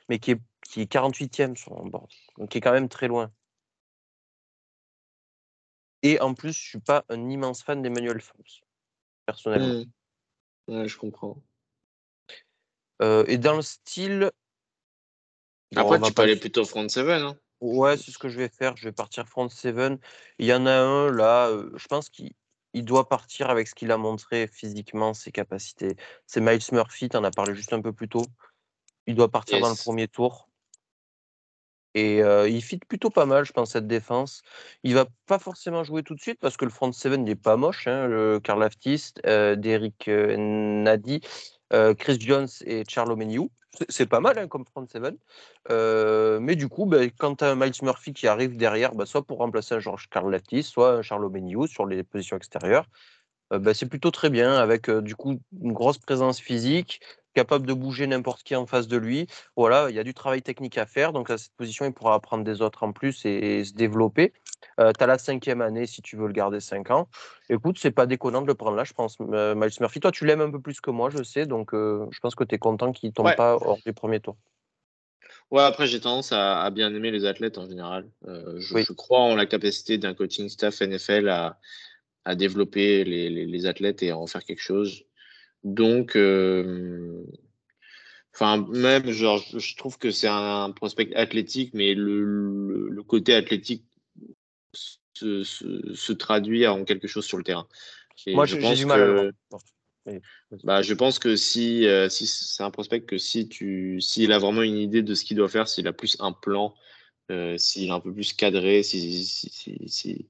mais 0.08 0.18
qui 0.18 0.32
est, 0.32 0.40
qui 0.62 0.80
est 0.82 0.86
48e 0.92 1.56
sur 1.56 1.72
mon 1.74 1.86
board. 1.86 2.10
Donc, 2.38 2.50
qui 2.50 2.58
est 2.58 2.60
quand 2.60 2.72
même 2.72 2.88
très 2.88 3.06
loin. 3.06 3.30
Et 6.02 6.20
en 6.20 6.34
plus, 6.34 6.52
je 6.52 6.68
suis 6.70 6.80
pas 6.80 7.04
un 7.08 7.28
immense 7.30 7.62
fan 7.62 7.82
d'Emmanuel 7.82 8.20
Forbes, 8.20 8.42
personnellement. 9.26 9.84
Ouais, 10.66 10.88
je 10.88 10.98
comprends. 10.98 11.40
Euh, 13.02 13.24
et 13.28 13.38
dans 13.38 13.54
le 13.54 13.62
style. 13.62 14.32
Après, 15.76 16.00
tu 16.00 16.12
peux 16.12 16.22
aller 16.22 16.36
plutôt 16.36 16.64
front 16.64 16.88
seven. 16.88 17.22
Hein. 17.22 17.36
Ouais, 17.60 17.96
c'est 17.96 18.10
ce 18.10 18.18
que 18.18 18.28
je 18.28 18.38
vais 18.38 18.48
faire. 18.48 18.76
Je 18.76 18.84
vais 18.84 18.92
partir 18.92 19.26
front 19.28 19.48
seven. 19.48 19.98
Il 20.38 20.46
y 20.46 20.52
en 20.52 20.66
a 20.66 20.72
un 20.72 21.10
là, 21.10 21.48
euh, 21.48 21.70
je 21.76 21.86
pense 21.86 22.08
qu'il 22.08 22.32
il 22.74 22.84
doit 22.84 23.08
partir 23.08 23.50
avec 23.50 23.68
ce 23.68 23.74
qu'il 23.74 23.90
a 23.92 23.98
montré 23.98 24.46
physiquement, 24.46 25.14
ses 25.14 25.30
capacités. 25.30 25.96
C'est 26.26 26.40
Miles 26.40 26.62
Murphy, 26.72 27.08
tu 27.08 27.16
en 27.16 27.24
as 27.24 27.30
parlé 27.30 27.54
juste 27.54 27.72
un 27.72 27.82
peu 27.82 27.92
plus 27.92 28.08
tôt. 28.08 28.24
Il 29.06 29.14
doit 29.14 29.30
partir 29.30 29.60
dans 29.60 29.68
le 29.68 29.76
premier 29.76 30.08
tour. 30.08 30.48
Et 31.94 32.22
euh, 32.22 32.48
il 32.48 32.62
fit 32.62 32.78
plutôt 32.78 33.10
pas 33.10 33.26
mal, 33.26 33.44
je 33.44 33.52
pense, 33.52 33.72
cette 33.72 33.86
défense. 33.86 34.42
Il 34.82 34.94
va 34.94 35.06
pas 35.26 35.38
forcément 35.38 35.84
jouer 35.84 36.02
tout 36.02 36.14
de 36.14 36.20
suite 36.20 36.38
parce 36.40 36.56
que 36.56 36.64
le 36.64 36.70
front 36.70 36.90
seven 36.90 37.24
n'est 37.24 37.34
pas 37.36 37.56
moche. 37.56 37.86
Hein, 37.86 38.06
le 38.06 38.40
Karl 38.40 38.62
Aftis, 38.62 39.12
euh, 39.26 39.56
Derek 39.56 40.08
euh, 40.08 40.36
Nadi, 40.38 41.20
Chris 41.98 42.18
Jones 42.20 42.48
et 42.66 42.84
Charles 42.88 43.12
Omeniou. 43.12 43.50
C'est- 43.88 44.06
pas 44.06 44.20
mal 44.20 44.38
hein, 44.38 44.48
comme 44.48 44.64
front 44.66 44.86
seven. 44.86 45.16
Euh, 45.70 46.40
mais 46.40 46.56
du 46.56 46.68
coup, 46.68 46.84
ben, 46.86 47.10
quand 47.18 47.36
tu 47.36 47.44
as 47.44 47.54
Miles 47.54 47.72
Murphy 47.82 48.12
qui 48.12 48.26
arrive 48.26 48.56
derrière, 48.56 48.94
ben, 48.94 49.06
soit 49.06 49.24
pour 49.26 49.38
remplacer 49.38 49.74
un 49.74 49.80
George 49.80 50.08
Karl 50.10 50.34
Aftis, 50.34 50.62
soit 50.62 50.96
un 50.98 51.02
Charles 51.02 51.24
Omeniou 51.24 51.66
sur 51.66 51.86
les 51.86 52.02
positions 52.02 52.36
extérieures, 52.36 52.86
euh, 53.52 53.58
ben, 53.58 53.74
c'est 53.74 53.86
plutôt 53.88 54.10
très 54.10 54.30
bien 54.30 54.54
avec 54.54 54.88
euh, 54.90 55.02
du 55.02 55.16
coup 55.16 55.40
une 55.60 55.72
grosse 55.72 55.98
présence 55.98 56.40
physique, 56.40 57.00
capable 57.34 57.66
de 57.66 57.72
bouger 57.72 58.06
n'importe 58.06 58.42
qui 58.42 58.54
en 58.56 58.66
face 58.66 58.88
de 58.88 58.96
lui. 58.96 59.26
Voilà, 59.56 59.88
il 59.90 59.96
y 59.96 59.98
a 59.98 60.04
du 60.04 60.14
travail 60.14 60.42
technique 60.42 60.78
à 60.78 60.86
faire. 60.86 61.12
Donc 61.12 61.30
à 61.30 61.38
cette 61.38 61.52
position, 61.54 61.84
il 61.84 61.92
pourra 61.92 62.14
apprendre 62.14 62.44
des 62.44 62.62
autres 62.62 62.82
en 62.82 62.92
plus 62.92 63.24
et, 63.24 63.58
et 63.58 63.64
se 63.64 63.72
développer. 63.74 64.32
tu 64.78 64.82
as 65.04 65.06
la 65.06 65.18
cinquième 65.18 65.60
année 65.62 65.86
si 65.86 66.02
tu 66.02 66.16
veux 66.16 66.26
le 66.26 66.32
garder 66.32 66.60
cinq 66.60 66.90
ans. 66.90 67.08
Écoute, 67.48 67.78
c'est 67.78 67.90
pas 67.90 68.06
déconnant 68.06 68.42
de 68.42 68.46
le 68.46 68.54
prendre 68.54 68.76
là, 68.76 68.84
je 68.84 68.92
pense. 68.92 69.16
euh, 69.20 69.54
Miles 69.54 69.70
Murphy, 69.80 70.00
toi, 70.00 70.10
tu 70.12 70.24
l'aimes 70.26 70.40
un 70.40 70.50
peu 70.50 70.60
plus 70.60 70.80
que 70.80 70.90
moi, 70.90 71.10
je 71.10 71.22
sais. 71.22 71.46
Donc 71.46 71.74
euh, 71.74 72.06
je 72.10 72.20
pense 72.20 72.34
que 72.34 72.44
tu 72.44 72.54
es 72.54 72.58
content 72.58 72.92
qu'il 72.92 73.12
tombe 73.12 73.26
Ouais. 73.26 73.36
pas 73.36 73.54
hors 73.54 73.78
du 73.84 73.92
premier 73.92 74.20
tour. 74.20 74.36
Ouais, 75.50 75.62
après, 75.62 75.86
j'ai 75.86 76.00
tendance 76.00 76.32
à, 76.32 76.62
à 76.62 76.70
bien 76.70 76.94
aimer 76.94 77.10
les 77.10 77.24
athlètes 77.26 77.58
en 77.58 77.68
général. 77.68 78.08
Euh, 78.26 78.58
je, 78.58 78.74
Oui. 78.74 78.84
je 78.86 78.92
crois 78.94 79.20
en 79.20 79.34
la 79.36 79.44
capacité 79.46 79.98
d'un 79.98 80.14
coaching 80.14 80.48
staff 80.48 80.80
NFL 80.80 81.28
à, 81.28 81.58
à 82.24 82.34
développer 82.34 83.04
les, 83.04 83.28
les- 83.28 83.46
les 83.46 83.66
athlètes 83.66 84.02
et 84.02 84.10
à 84.10 84.16
en 84.18 84.26
faire 84.26 84.44
quelque 84.44 84.62
chose. 84.62 85.04
Donc, 85.64 86.16
euh, 86.16 87.24
enfin, 88.34 88.66
même, 88.68 89.10
genre, 89.10 89.42
je, 89.56 89.76
trouve 89.76 89.98
que 89.98 90.10
c'est 90.10 90.28
un 90.28 90.70
prospect 90.70 91.14
athlétique, 91.14 91.72
mais 91.74 91.94
le, 91.94 92.24
le, 92.24 92.88
le 92.88 93.02
côté 93.02 93.34
athlétique 93.34 93.84
se, 94.72 95.44
se, 95.44 95.94
se 95.94 96.12
traduit 96.12 96.66
en 96.66 96.84
quelque 96.84 97.08
chose 97.08 97.24
sur 97.24 97.38
le 97.38 97.44
terrain. 97.44 97.66
Et 98.26 98.34
moi, 98.34 98.46
j'ai 98.46 98.74
du 98.74 98.86
mal 98.86 99.32
que- 100.06 100.20
bah, 100.64 100.82
je 100.82 100.94
pense 100.94 101.18
que 101.18 101.36
si, 101.36 101.86
euh, 101.86 102.08
si 102.08 102.26
c'est 102.26 102.62
un 102.62 102.70
prospect 102.70 103.02
que 103.02 103.18
si 103.18 103.48
tu 103.48 104.00
s'il 104.00 104.32
a 104.32 104.38
vraiment 104.38 104.62
une 104.62 104.76
idée 104.78 105.02
de 105.02 105.14
ce 105.14 105.24
qu'il 105.24 105.36
doit 105.36 105.48
faire, 105.48 105.68
s'il 105.68 105.86
a 105.86 105.92
plus 105.92 106.16
un 106.20 106.32
plan, 106.32 106.74
euh, 107.30 107.56
s'il 107.56 107.88
est 107.88 107.92
un 107.92 108.00
peu 108.00 108.12
plus 108.12 108.32
cadré, 108.32 108.82
si, 108.82 109.24
si, 109.24 109.50
si, 109.86 110.28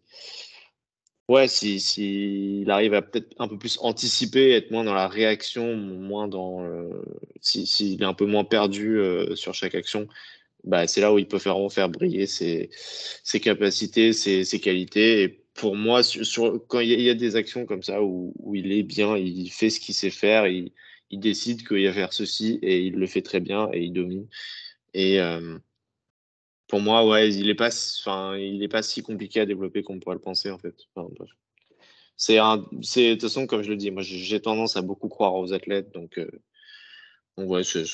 si- 1.49 1.67
ouais, 1.67 1.79
si, 1.79 1.81
si 1.81 2.61
il 2.63 2.71
arrive 2.71 2.95
à 2.95 3.03
peut-être 3.03 3.35
un 3.39 3.49
peu 3.49 3.59
plus 3.59 3.79
anticiper, 3.81 4.53
être 4.53 4.71
moins 4.71 4.85
dans 4.85 4.95
la 4.95 5.09
réaction, 5.09 5.77
moins 5.77 6.29
dans 6.29 6.65
euh, 6.65 7.03
si, 7.41 7.67
s'il 7.67 8.03
est 8.03 8.05
un 8.05 8.15
peu 8.15 8.27
moins 8.27 8.45
perdu 8.45 8.99
euh, 8.99 9.35
sur 9.37 9.55
chaque 9.55 9.75
action, 9.75 10.09
bah, 10.65 10.87
c'est 10.87 11.01
là 11.01 11.13
où 11.13 11.19
il 11.19 11.27
peut 11.29 11.39
faire, 11.39 11.55
vraiment 11.55 11.69
faire 11.69 11.89
briller 11.89 12.27
ses, 12.27 12.71
capacités, 13.41 14.13
ses, 14.13 14.61
qualités. 14.61 15.23
Et 15.23 15.29
pour 15.55 15.77
moi, 15.77 16.03
quand 16.69 16.81
il 16.81 17.01
y, 17.01 17.11
a, 17.11 17.15
des 17.15 17.37
actions 17.37 17.67
comme 17.67 17.83
ça 17.83 18.03
où, 18.03 18.35
il 18.55 18.73
est 18.73 18.83
bien, 18.83 19.17
il 19.17 19.51
fait 19.51 19.71
ce 19.71 19.81
qu'il 19.81 19.95
sait 19.95 20.11
faire, 20.11 20.47
il, 20.47 20.73
décide 21.11 21.67
qu'il 21.69 21.85
va 21.87 21.93
faire 21.93 22.13
ceci 22.13 22.59
et 22.63 22.81
il 22.87 22.95
le 22.95 23.07
fait 23.07 23.23
très 23.23 23.41
bien 23.41 23.69
et 23.73 23.83
il 23.83 23.93
domine. 23.93 24.27
Euh, 24.97 25.59
pour 26.73 26.81
moi, 26.81 27.07
ouais, 27.07 27.28
il 27.31 27.49
n'est 27.49 27.55
pas, 27.55 27.69
enfin, 28.01 28.35
il 28.39 28.62
est 28.62 28.69
pas 28.69 28.82
si 28.82 29.03
compliqué 29.03 29.40
à 29.40 29.44
développer 29.47 29.82
qu'on 29.82 30.01
pourrait 30.01 30.16
le 30.16 30.23
penser 30.23 30.51
en 30.51 30.57
fait. 30.57 30.74
Enfin, 30.97 31.07
c'est 32.16 32.39
un, 32.39 32.65
c'est 32.81 33.09
de 33.11 33.12
toute 33.12 33.23
façon 33.24 33.47
comme 33.47 33.62
je 33.62 33.69
le 33.69 33.77
dis, 33.77 33.90
moi 33.90 34.03
j'ai 34.03 34.40
tendance 34.40 34.78
à 34.78 34.81
beaucoup 34.81 35.11
croire 35.11 35.35
aux 35.35 35.53
athlètes, 35.53 35.93
donc, 35.93 36.19
euh, 36.19 36.31
donc 37.36 37.51
ouais, 37.51 37.62
c'est 37.62 37.85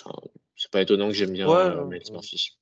pas 0.71 0.81
étonnant 0.81 1.09
que 1.09 1.15
j'aime 1.15 1.33
bien 1.33 1.49
Ouais, 1.49 1.55
euh, 1.57 1.85
Miles. 1.87 2.03
Murphy. 2.13 2.57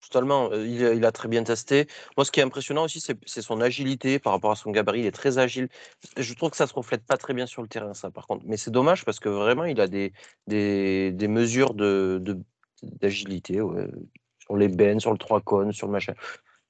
Totalement, 0.00 0.50
euh, 0.52 0.66
il, 0.66 0.82
a- 0.86 0.94
il 0.94 1.04
a 1.04 1.12
très 1.12 1.28
bien 1.28 1.44
testé. 1.44 1.86
Moi, 2.16 2.24
ce 2.24 2.32
qui 2.32 2.40
est 2.40 2.42
impressionnant 2.42 2.84
aussi, 2.84 3.00
c'est 3.00 3.18
c'est 3.26 3.42
son 3.42 3.60
agilité 3.60 4.18
par 4.18 4.32
rapport 4.32 4.52
à 4.52 4.56
son 4.56 4.70
gabarit. 4.70 5.00
Il 5.00 5.06
est 5.06 5.12
très 5.12 5.36
agile. 5.36 5.68
Je 6.16 6.32
trouve 6.32 6.48
que 6.48 6.56
ça 6.56 6.66
se 6.66 6.72
reflète 6.72 7.04
pas 7.04 7.18
très 7.18 7.34
bien 7.34 7.44
sur 7.44 7.60
le 7.60 7.68
terrain, 7.68 7.92
ça, 7.92 8.10
par 8.10 8.26
contre. 8.26 8.44
Mais 8.46 8.56
c'est 8.56 8.70
dommage 8.70 9.04
parce 9.04 9.20
que 9.20 9.28
vraiment, 9.28 9.64
il 9.64 9.78
a 9.82 9.88
des, 9.88 10.14
des, 10.46 11.12
des 11.12 11.28
mesures 11.28 11.74
de, 11.74 12.18
de- 12.22 12.40
d'agilité 12.82 13.60
ouais, 13.60 13.86
sur 14.52 14.58
les 14.58 14.68
bennes, 14.68 15.00
sur 15.00 15.12
le 15.12 15.18
trois 15.18 15.40
cônes, 15.40 15.72
sur 15.72 15.86
le 15.86 15.92
machin, 15.92 16.14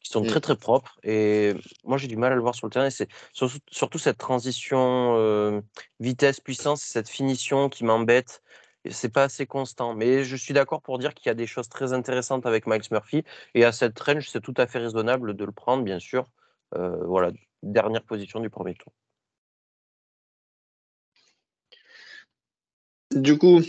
qui 0.01 0.11
sont 0.11 0.23
Mm. 0.23 0.27
très 0.27 0.41
très 0.41 0.57
propres. 0.57 0.99
Et 1.03 1.55
moi, 1.85 1.99
j'ai 1.99 2.07
du 2.07 2.17
mal 2.17 2.33
à 2.33 2.37
le 2.37 2.41
voir 2.41 2.55
sur 2.55 2.67
le 2.67 2.71
terrain. 2.73 2.87
Et 2.87 2.91
c'est 2.91 3.09
surtout, 3.33 3.59
surtout 3.71 3.99
cette 3.99 4.19
transition 4.19 5.17
euh, 5.17 5.61
vitesse-puissance, 6.01 6.83
cette 6.83 7.09
finition 7.09 7.69
qui 7.69 7.85
m'embête. 7.85 8.43
C'est 8.91 9.13
pas 9.13 9.25
assez 9.25 9.47
constant. 9.47 9.95
Mais 9.95 10.25
je 10.25 10.37
suis 10.37 10.55
d'accord 10.55 10.83
pour 10.83 10.99
dire 10.99 11.15
qu'il 11.15 11.27
y 11.27 11.31
a 11.31 11.35
des 11.35 11.47
choses 11.47 11.69
très 11.69 11.93
intéressantes 11.93 12.47
avec 12.47 12.67
Miles 12.67 12.83
Murphy. 12.91 13.25
Et 13.55 13.65
à 13.65 13.73
cette 13.73 13.99
range, 13.99 14.29
c'est 14.31 14.41
tout 14.41 14.55
à 14.57 14.67
fait 14.67 14.79
raisonnable 14.79 15.35
de 15.35 15.45
le 15.45 15.53
prendre, 15.53 15.83
bien 15.83 15.99
sûr. 15.99 16.27
Euh, 16.77 17.05
voilà, 17.05 17.31
dernière 17.63 18.03
position 18.03 18.41
du 18.41 18.51
premier 18.51 18.75
tour. 18.75 18.93
Du 23.15 23.37
coup, 23.37 23.61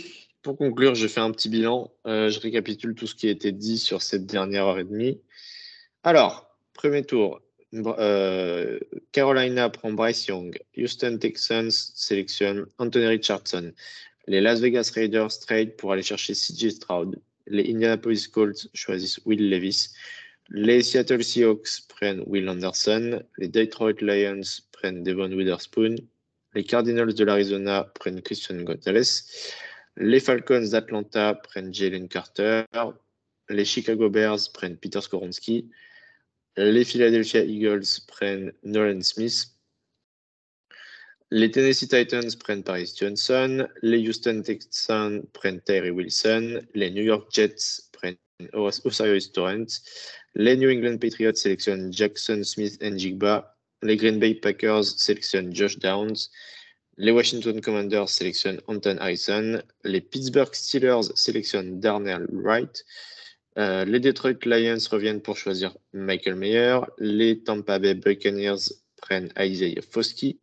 pour 0.44 0.58
conclure, 0.58 0.94
je 0.94 1.08
fais 1.08 1.20
un 1.20 1.32
petit 1.32 1.48
bilan. 1.48 1.90
Euh, 2.06 2.30
je 2.30 2.38
récapitule 2.38 2.94
tout 2.94 3.06
ce 3.06 3.14
qui 3.14 3.26
a 3.26 3.30
été 3.30 3.50
dit 3.50 3.78
sur 3.78 4.02
cette 4.02 4.26
dernière 4.26 4.66
heure 4.66 4.78
et 4.78 4.84
demie. 4.84 5.20
Alors, 6.04 6.54
premier 6.74 7.02
tour, 7.02 7.40
euh, 7.74 8.78
Carolina 9.10 9.70
prend 9.70 9.90
Bryce 9.92 10.26
Young. 10.26 10.56
Houston 10.76 11.18
Texans 11.18 11.70
sélectionne 11.70 12.66
Anthony 12.78 13.06
Richardson. 13.06 13.72
Les 14.26 14.42
Las 14.42 14.60
Vegas 14.60 14.92
Raiders 14.94 15.38
trade 15.40 15.76
pour 15.76 15.92
aller 15.92 16.02
chercher 16.02 16.34
CJ 16.34 16.70
Stroud. 16.70 17.18
Les 17.46 17.70
Indianapolis 17.70 18.28
Colts 18.30 18.68
choisissent 18.74 19.20
Will 19.24 19.48
Levis. 19.48 19.94
Les 20.50 20.82
Seattle 20.82 21.24
Seahawks 21.24 21.86
prennent 21.88 22.22
Will 22.26 22.48
Anderson. 22.50 23.22
Les 23.38 23.48
Detroit 23.48 24.00
Lions 24.02 24.60
prennent 24.72 25.02
Devon 25.02 25.32
Witherspoon. 25.32 25.96
Les 26.54 26.64
Cardinals 26.64 27.14
de 27.14 27.24
l'Arizona 27.24 27.90
prennent 27.94 28.20
Christian 28.20 28.62
Gonzalez. 28.62 29.24
Les 29.96 30.20
Falcons 30.20 30.70
d'Atlanta 30.70 31.34
prennent 31.34 31.72
Jalen 31.72 32.08
Carter. 32.08 32.64
Les 33.48 33.64
Chicago 33.64 34.10
Bears 34.10 34.48
prennent 34.52 34.76
Peter 34.76 35.00
Skoronski. 35.00 35.70
Les 36.56 36.84
Philadelphia 36.84 37.44
Eagles 37.44 38.00
prennent 38.08 38.52
Nolan 38.62 39.02
Smith. 39.02 39.46
Les 41.30 41.50
Tennessee 41.50 41.88
Titans 41.88 42.36
prennent 42.38 42.62
Paris 42.62 42.92
Johnson. 42.96 43.68
Les 43.82 43.98
Houston 43.98 44.42
Texans 44.42 45.22
prennent 45.32 45.60
Terry 45.60 45.90
Wilson. 45.90 46.60
Les 46.74 46.90
New 46.90 47.02
York 47.02 47.28
Jets 47.32 47.90
prennent 47.92 48.16
Osiris 48.52 49.32
Torrent. 49.32 49.66
Les 50.34 50.56
New 50.56 50.70
England 50.70 50.98
Patriots 50.98 51.34
sélectionnent 51.34 51.92
Jackson 51.92 52.42
Smith 52.44 52.80
Njigba. 52.82 53.56
Les 53.82 53.96
Green 53.96 54.18
Bay 54.18 54.34
Packers 54.34 54.84
sélectionnent 54.84 55.54
Josh 55.54 55.78
Downs. 55.78 56.30
Les 56.96 57.10
Washington 57.10 57.60
Commanders 57.60 58.08
sélectionnent 58.08 58.60
Anton 58.68 58.96
Harrison. 58.98 59.60
Les 59.82 60.00
Pittsburgh 60.00 60.54
Steelers 60.54 61.10
sélectionnent 61.16 61.80
Darnell 61.80 62.26
Wright. 62.30 62.84
Euh, 63.58 63.84
les 63.84 64.00
Detroit 64.00 64.44
Lions 64.44 64.78
reviennent 64.90 65.20
pour 65.20 65.36
choisir 65.36 65.76
Michael 65.92 66.36
Mayer. 66.36 66.80
Les 66.98 67.40
Tampa 67.42 67.78
Bay 67.78 67.94
Buccaneers 67.94 68.72
prennent 68.96 69.32
Isaiah 69.38 69.82
Foskey. 69.82 70.38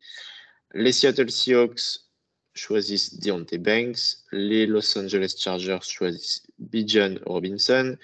Les 0.73 0.91
Seattle 0.91 1.31
Seahawks 1.31 2.01
choisissent 2.53 3.19
Deontay 3.19 3.57
Banks. 3.57 4.25
Les 4.31 4.65
Los 4.65 4.97
Angeles 4.97 5.35
Chargers 5.37 5.83
choisissent 5.83 6.43
Bijan 6.59 7.15
Robinson. 7.25 7.97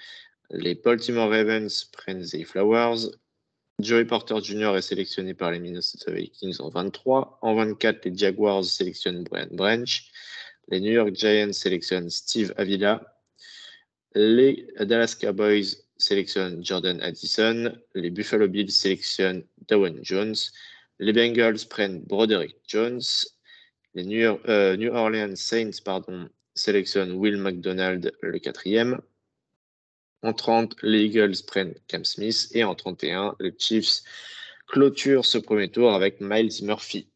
Les 0.50 0.74
Baltimore 0.74 1.30
Ravens 1.30 1.84
prennent 1.92 2.22
Zay 2.22 2.44
Flowers. 2.44 3.10
Joey 3.80 4.06
Porter 4.06 4.42
Jr. 4.42 4.76
est 4.76 4.82
sélectionné 4.82 5.34
par 5.34 5.52
les 5.52 5.60
Minnesota 5.60 6.10
Vikings 6.10 6.56
en 6.58 6.68
23. 6.68 7.38
En 7.42 7.54
24, 7.54 8.06
les 8.06 8.16
Jaguars 8.16 8.64
sélectionnent 8.64 9.22
Brian 9.22 9.46
Branch. 9.52 10.02
Les 10.66 10.80
New 10.80 10.90
York 10.90 11.14
Giants 11.14 11.52
sélectionnent 11.52 12.10
Steve 12.10 12.52
Avila. 12.56 13.20
Les 14.16 14.66
Dallas 14.80 15.16
Cowboys 15.20 15.76
sélectionnent 15.96 16.64
Jordan 16.64 17.00
Addison. 17.02 17.72
Les 17.94 18.10
Buffalo 18.10 18.48
Bills 18.48 18.72
sélectionnent 18.72 19.44
Dawan 19.68 20.00
Jones. 20.02 20.34
Les 20.98 21.12
Bengals 21.12 21.68
prennent 21.70 22.02
Broderick 22.02 22.56
Jones. 22.66 23.02
Les 23.94 24.04
New, 24.04 24.40
euh, 24.48 24.90
Orleans 24.92 25.36
Saints 25.36 25.80
pardon, 25.84 26.28
sélectionnent 26.56 27.12
Will 27.12 27.36
McDonald, 27.36 28.12
le 28.22 28.38
quatrième. 28.40 29.00
En 30.22 30.32
30, 30.32 30.76
les 30.82 31.04
Eagles 31.04 31.36
prennent 31.46 31.74
Cam 31.86 32.04
Smith. 32.04 32.48
Et 32.52 32.64
en 32.64 32.74
31, 32.74 33.36
les 33.40 33.54
Chiefs 33.56 34.02
clôturent 34.66 35.24
ce 35.24 35.38
premier 35.38 35.70
tour 35.70 35.92
avec 35.92 36.20
Miles 36.20 36.52
Murphy. 36.62 37.08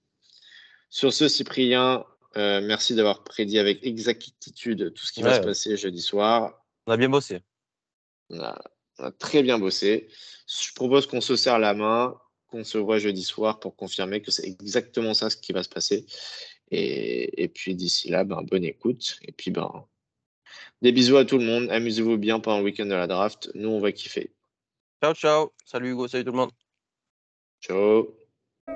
Sur 0.91 1.13
ce, 1.13 1.29
Cyprien, 1.29 2.05
euh, 2.37 2.61
merci 2.63 2.95
d'avoir 2.95 3.25
prédit 3.25 3.59
avec 3.59 3.85
exactitude 3.85 4.93
tout 4.95 5.05
ce 5.05 5.13
qui 5.13 5.23
va 5.23 5.37
se 5.37 5.47
passer 5.47 5.77
jeudi 5.77 6.01
soir. 6.01 6.65
On 6.87 6.93
a 6.93 6.97
bien 6.97 7.09
bossé. 7.09 7.41
On 8.31 8.41
a, 8.41 8.61
très 9.19 9.43
bien 9.43 9.59
bossé. 9.59 10.09
Je 10.47 10.73
propose 10.75 11.07
qu'on 11.07 11.21
se 11.21 11.37
serre 11.37 11.59
la 11.59 11.75
main, 11.75 12.19
qu'on 12.49 12.65
se 12.65 12.79
voit 12.79 12.99
jeudi 12.99 13.25
soir 13.25 13.59
pour 13.59 13.75
confirmer 13.75 14.23
que 14.23 14.31
c'est 14.31 14.47
exactement 14.47 15.15
ça 15.15 15.31
ce 15.31 15.37
qui 15.37 15.53
va 15.53 15.63
se 15.63 15.69
passer. 15.69 16.07
Et, 16.71 17.49
puis 17.49 17.75
d'ici 17.75 18.09
là, 18.09 18.25
ben, 18.25 18.43
bonne 18.43 18.65
écoute. 18.65 19.19
Et 19.23 19.33
puis 19.33 19.51
ben, 19.51 19.87
des 20.83 20.93
bisous 20.93 21.17
à 21.17 21.25
tout 21.25 21.39
le 21.39 21.45
monde. 21.45 21.71
Amusez-vous 21.71 22.19
bien 22.19 22.41
pendant 22.41 22.59
le 22.59 22.65
week-end 22.65 22.87
de 22.87 22.95
la 22.95 23.07
draft. 23.07 23.51
Nous, 23.55 23.69
on 23.69 23.81
va 23.81 23.93
kiffer. 23.93 24.31
Ciao, 25.03 25.15
ciao. 25.15 25.53
Salut 25.65 25.91
Hugo, 25.91 26.09
salut 26.09 26.25
tout 26.25 26.33
le 26.33 26.39
monde. 26.39 26.51
Ciao. 27.61 28.09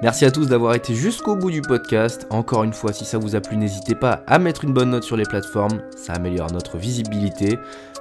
Merci 0.02 0.24
à 0.24 0.30
tous 0.30 0.48
d'avoir 0.48 0.74
été 0.74 0.94
jusqu'au 0.94 1.36
bout 1.36 1.50
du 1.50 1.62
podcast. 1.62 2.26
Encore 2.30 2.64
une 2.64 2.72
fois, 2.72 2.92
si 2.92 3.04
ça 3.04 3.18
vous 3.18 3.36
a 3.36 3.40
plu, 3.40 3.56
n'hésitez 3.56 3.94
pas 3.94 4.24
à 4.26 4.38
mettre 4.38 4.64
une 4.64 4.72
bonne 4.72 4.90
note 4.90 5.04
sur 5.04 5.16
les 5.16 5.24
plateformes. 5.24 5.82
Ça 5.96 6.14
améliore 6.14 6.50
notre 6.52 6.76
visibilité. 6.76 7.56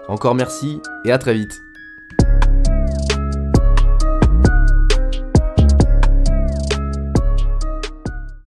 Encore 0.08 0.36
merci 0.36 0.80
et 1.06 1.12
à 1.12 1.18
très 1.18 1.34
vite. 1.34 1.65